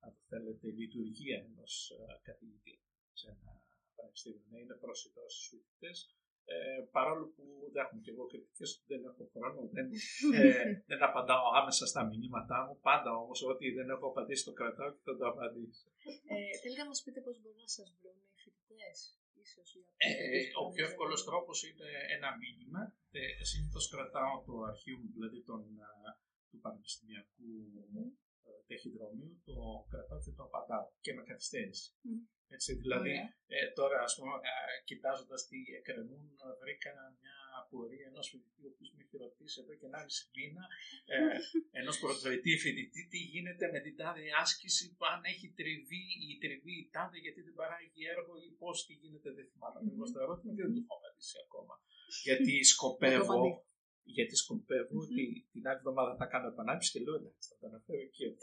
αν 0.05 0.11
το 0.17 0.23
θέλετε, 0.31 0.67
λειτουργία 0.71 1.39
ενός 1.49 1.75
ε, 1.91 2.21
καθηγητή 2.29 2.77
σε 3.13 3.27
ένα 3.35 3.53
πανεπιστήμιο. 3.97 4.45
Να 4.51 4.59
είναι 4.59 4.75
προσιτός 4.85 5.31
στους 5.35 5.49
φοιτητές, 5.49 5.99
ε, 6.55 6.81
παρόλο 6.97 7.25
που 7.35 7.45
δεν 7.73 7.83
έχουμε 7.85 8.01
και 8.05 8.13
εγώ 8.15 8.25
κριτικές, 8.31 8.71
δεν 8.91 9.01
έχω 9.11 9.25
χρόνο, 9.35 9.61
δεν, 9.77 9.87
ε, 10.35 10.73
δεν 10.91 11.01
απαντάω 11.09 11.45
άμεσα 11.61 11.85
στα 11.87 12.03
μηνύματά 12.11 12.59
μου. 12.67 12.75
Πάντα 12.89 13.11
όμως 13.23 13.39
ό,τι 13.51 13.67
δεν 13.79 13.89
έχω 13.95 14.07
απαντήσει 14.13 14.45
το 14.45 14.53
κρατάω 14.53 14.91
και 14.95 15.03
θα 15.07 15.17
το 15.17 15.25
απαντήσω. 15.33 15.87
Ε, 16.33 16.59
θέλετε 16.61 16.83
να 16.83 16.89
μας 16.91 17.03
πείτε 17.05 17.21
πώς 17.27 17.37
μπορούν 17.41 17.61
να 17.67 17.73
σας 17.77 17.89
βρουν 17.99 18.17
οι 18.25 18.33
φοιτητές, 18.43 18.99
ίσως. 19.47 19.69
για 19.75 19.85
Ε, 19.97 20.11
να 20.53 20.59
ο 20.63 20.65
πιο 20.75 20.85
εύκολος 20.89 21.21
τρόπος 21.29 21.59
είναι 21.69 21.89
ένα 22.17 22.31
μήνυμα. 22.43 22.81
Ε, 23.19 23.45
συνήθως 23.51 23.85
κρατάω 23.93 24.35
το 24.47 24.55
αρχείο 24.71 24.97
μου, 25.01 25.11
δηλαδή 25.17 25.39
τον, 25.49 25.61
α, 25.89 26.11
του 26.51 26.59
πανεπιστημιακού 26.65 27.51
ε, 28.47 28.51
ταχυδρομείου, 28.69 29.35
το 29.49 29.55
κρατάω 29.91 30.21
και 30.25 30.33
το 30.39 30.43
απαντάω 30.49 30.87
και 31.05 31.13
με 31.17 31.23
καθυστέρηση. 31.29 31.89
Μμμ. 32.07 32.23
Έτσι, 32.57 32.71
δηλαδή, 32.83 33.13
Ωραία. 33.17 33.35
ε, 33.47 33.71
τώρα, 33.79 33.99
ας 34.09 34.13
πούμε, 34.17 34.33
κοιτάζοντας 34.89 35.41
τι 35.49 35.59
εκκρεμούν, 35.79 36.25
βρήκα 36.63 36.93
μια 37.21 37.37
απορία 37.61 38.07
ενό 38.11 38.23
φοιτητής, 38.31 38.65
ο 38.67 38.71
οποίος 38.73 38.91
με 38.95 39.01
έχει 39.05 39.17
ρωτήσει 39.25 39.57
εδώ 39.63 39.73
και 39.79 39.87
1,5 39.93 40.37
μήνα, 40.37 40.65
ε, 41.15 41.19
ενός 41.81 41.97
πρωτοετή 42.03 42.53
φοιτητή, 42.63 43.03
τι 43.13 43.19
γίνεται 43.33 43.65
με 43.75 43.81
την 43.85 43.95
τάδε 44.01 44.25
άσκηση, 44.43 44.85
που 44.97 45.05
αν 45.13 45.21
έχει 45.33 45.47
τριβή 45.59 46.05
η 46.33 46.35
τριβή 46.43 46.75
η 46.85 46.87
τάδε, 46.95 47.19
γιατί 47.25 47.41
δεν 47.47 47.55
παράγει 47.61 48.03
έργο 48.15 48.35
ή 48.47 48.51
πώς 48.61 48.77
τι 48.87 48.93
γίνεται, 49.03 49.29
δεν 49.39 49.47
θυμάμαι 49.51 49.79
ακριβώς 49.83 50.09
το 50.13 50.19
ερώτημα 50.25 50.51
και 50.55 50.63
δεν 50.67 50.73
το 50.77 50.81
έχω 50.85 50.95
απαντήσει 50.99 51.37
ακόμα. 51.47 51.75
γιατί 52.27 52.53
σκοπεύω, 52.73 53.37
απαντήσω. 53.39 53.76
Γιατί 54.17 54.35
σκοπεύω 54.43 54.97
ότι 55.07 55.25
την 55.53 55.63
άλλη 55.69 55.79
εβδομάδα 55.83 56.13
θα 56.21 56.27
κάνω 56.33 56.47
επανάληψη 56.55 56.91
και 56.93 57.01
λέω 57.05 57.15
εντάξει, 57.21 57.45
θα 57.51 57.57
το 57.61 57.65
αναφέρω 57.71 58.01
εκεί. 58.09 58.27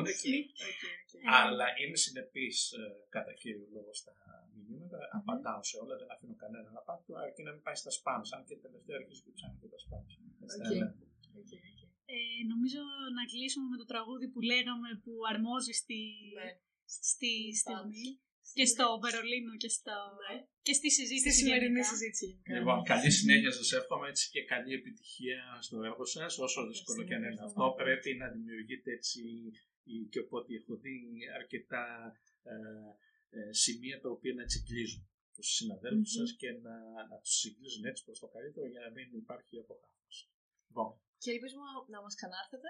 Οκ, 0.00 0.22
οκ, 0.70 0.80
οκ. 1.02 1.10
Αλλά 1.40 1.66
είμαι 1.80 1.96
συνεπής 2.04 2.56
κατά 3.16 3.32
κύριο 3.40 3.66
λόγο 3.76 3.92
στα 4.00 4.12
μηνύματα. 4.54 4.98
Απαντάω 5.18 5.62
σε 5.70 5.76
όλα, 5.82 5.94
δεν 6.00 6.08
αφήνω 6.14 6.34
κανέναν 6.42 6.74
απάντητο, 6.82 7.12
αρκεί 7.26 7.42
να 7.48 7.52
μην 7.54 7.62
πάει 7.66 7.78
στα 7.82 7.90
spams. 7.98 8.28
Αν 8.36 8.40
και 8.48 8.56
τελευταία 8.66 8.96
αρχίζω 9.00 9.20
και 9.24 9.32
ψάχνω 9.36 9.56
και 9.62 9.70
τα 9.74 9.78
spams. 9.84 10.10
Έτσι, 10.44 10.56
Οκ. 10.60 10.66
αλλά- 10.66 10.90
Οκ, 11.40 11.50
οκ. 11.58 11.80
Ε, 12.14 12.18
νομίζω 12.52 12.80
να 13.18 13.22
κλείσουμε 13.32 13.66
με 13.72 13.76
το 13.82 13.86
τραγούδι 13.92 14.26
που 14.32 14.40
λέγαμε 14.52 14.88
που 15.04 15.12
αρμόζει 15.32 15.72
στη, 15.82 16.00
Ναι. 16.38 16.48
στη 16.98 17.32
στιγμή 17.62 18.04
Πάμε. 18.12 18.31
Και 18.58 18.64
στο 18.72 18.84
Βερολίνο 19.04 19.52
και, 19.62 19.68
στο, 19.76 19.96
Ναι. 20.32 20.46
και 20.66 20.72
στη 20.78 20.88
συζήτηση 20.98 21.30
Στη 21.30 21.38
σημερινή 21.40 21.78
γενικά. 21.80 21.88
συζήτηση. 21.92 22.26
γενικά. 22.26 22.52
Λοιπόν, 22.58 22.78
καλή 22.92 23.10
συνέχεια 23.20 23.52
σας 23.58 23.72
εύχομαι 23.78 24.08
έτσι 24.12 24.24
και 24.34 24.42
καλή 24.52 24.72
επιτυχία 24.80 25.40
στο 25.66 25.76
έργο 25.88 26.04
σας. 26.04 26.38
Όσο 26.46 26.60
δύσκολο 26.70 27.00
και 27.06 27.14
αν 27.14 27.22
είναι 27.22 27.32
Ευχαριστούμε. 27.32 27.66
αυτό, 27.66 27.82
πρέπει 27.82 28.10
να 28.22 28.26
δημιουργείτε 28.34 28.88
έτσι 28.98 29.20
η- 29.84 30.06
και 30.12 30.18
από 30.24 30.36
ό,τι 30.40 30.52
έχω 30.54 30.74
δει 30.76 30.96
αρκετά 31.40 31.84
ε, 32.52 32.54
ε, 33.38 33.52
σημεία 33.52 34.00
τα 34.00 34.08
οποία 34.10 34.32
να 34.34 34.44
τσιγκλίζουν 34.44 35.02
τους 35.34 35.48
συναδέλφους 35.56 36.14
Μμμ. 36.16 36.18
σας 36.20 36.30
και 36.40 36.50
να, 36.66 36.74
να 37.10 37.16
τους 37.22 37.34
συγκλίζουν 37.42 37.84
έτσι 37.84 38.04
προς 38.04 38.18
το 38.18 38.26
καλύτερο 38.36 38.66
για 38.68 38.80
να 38.80 38.90
μην 38.90 39.06
υπάρχει 39.22 39.58
αποκάθωση. 39.58 40.24
Λοιπόν, 40.68 40.88
Και 41.22 41.30
ελπίζουμε 41.36 41.64
να 41.94 41.98
μας 42.04 42.14
ξανάρθετε. 42.18 42.68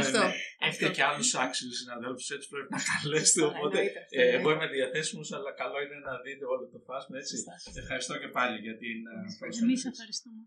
Αυτό. 0.00 0.20
Αυτό. 0.20 0.22
Έχετε 0.66 0.88
και 0.96 1.04
άλλους 1.08 1.30
άξιους 1.44 1.74
συναδέλφους, 1.80 2.26
έτσι 2.34 2.46
πρέπει 2.52 2.70
να 2.76 2.80
καλέσετε. 2.90 3.40
Α, 3.44 3.46
Οπότε 3.52 3.76
εννοείται 3.78 4.00
αυτό, 4.04 4.14
ε, 4.18 4.22
εννοείται. 4.22 4.38
εγώ 4.38 4.48
είμαι 4.54 4.68
διαθέσιμο, 4.76 5.22
αλλά 5.36 5.50
καλό 5.62 5.76
είναι 5.84 5.98
να 6.08 6.14
δείτε 6.24 6.44
όλο 6.54 6.64
το 6.74 6.78
φάσμα. 6.88 7.14
Έτσι. 7.20 7.32
Σωστά, 7.36 7.54
σωστά. 7.64 7.80
Ευχαριστώ 7.82 8.14
και 8.22 8.30
πάλι 8.36 8.56
για 8.66 8.76
την 8.82 8.98
ε, 9.12 9.16
πρόσκληση. 9.38 9.64
Εμείς 9.66 9.82
ευχαριστούμε. 9.92 10.40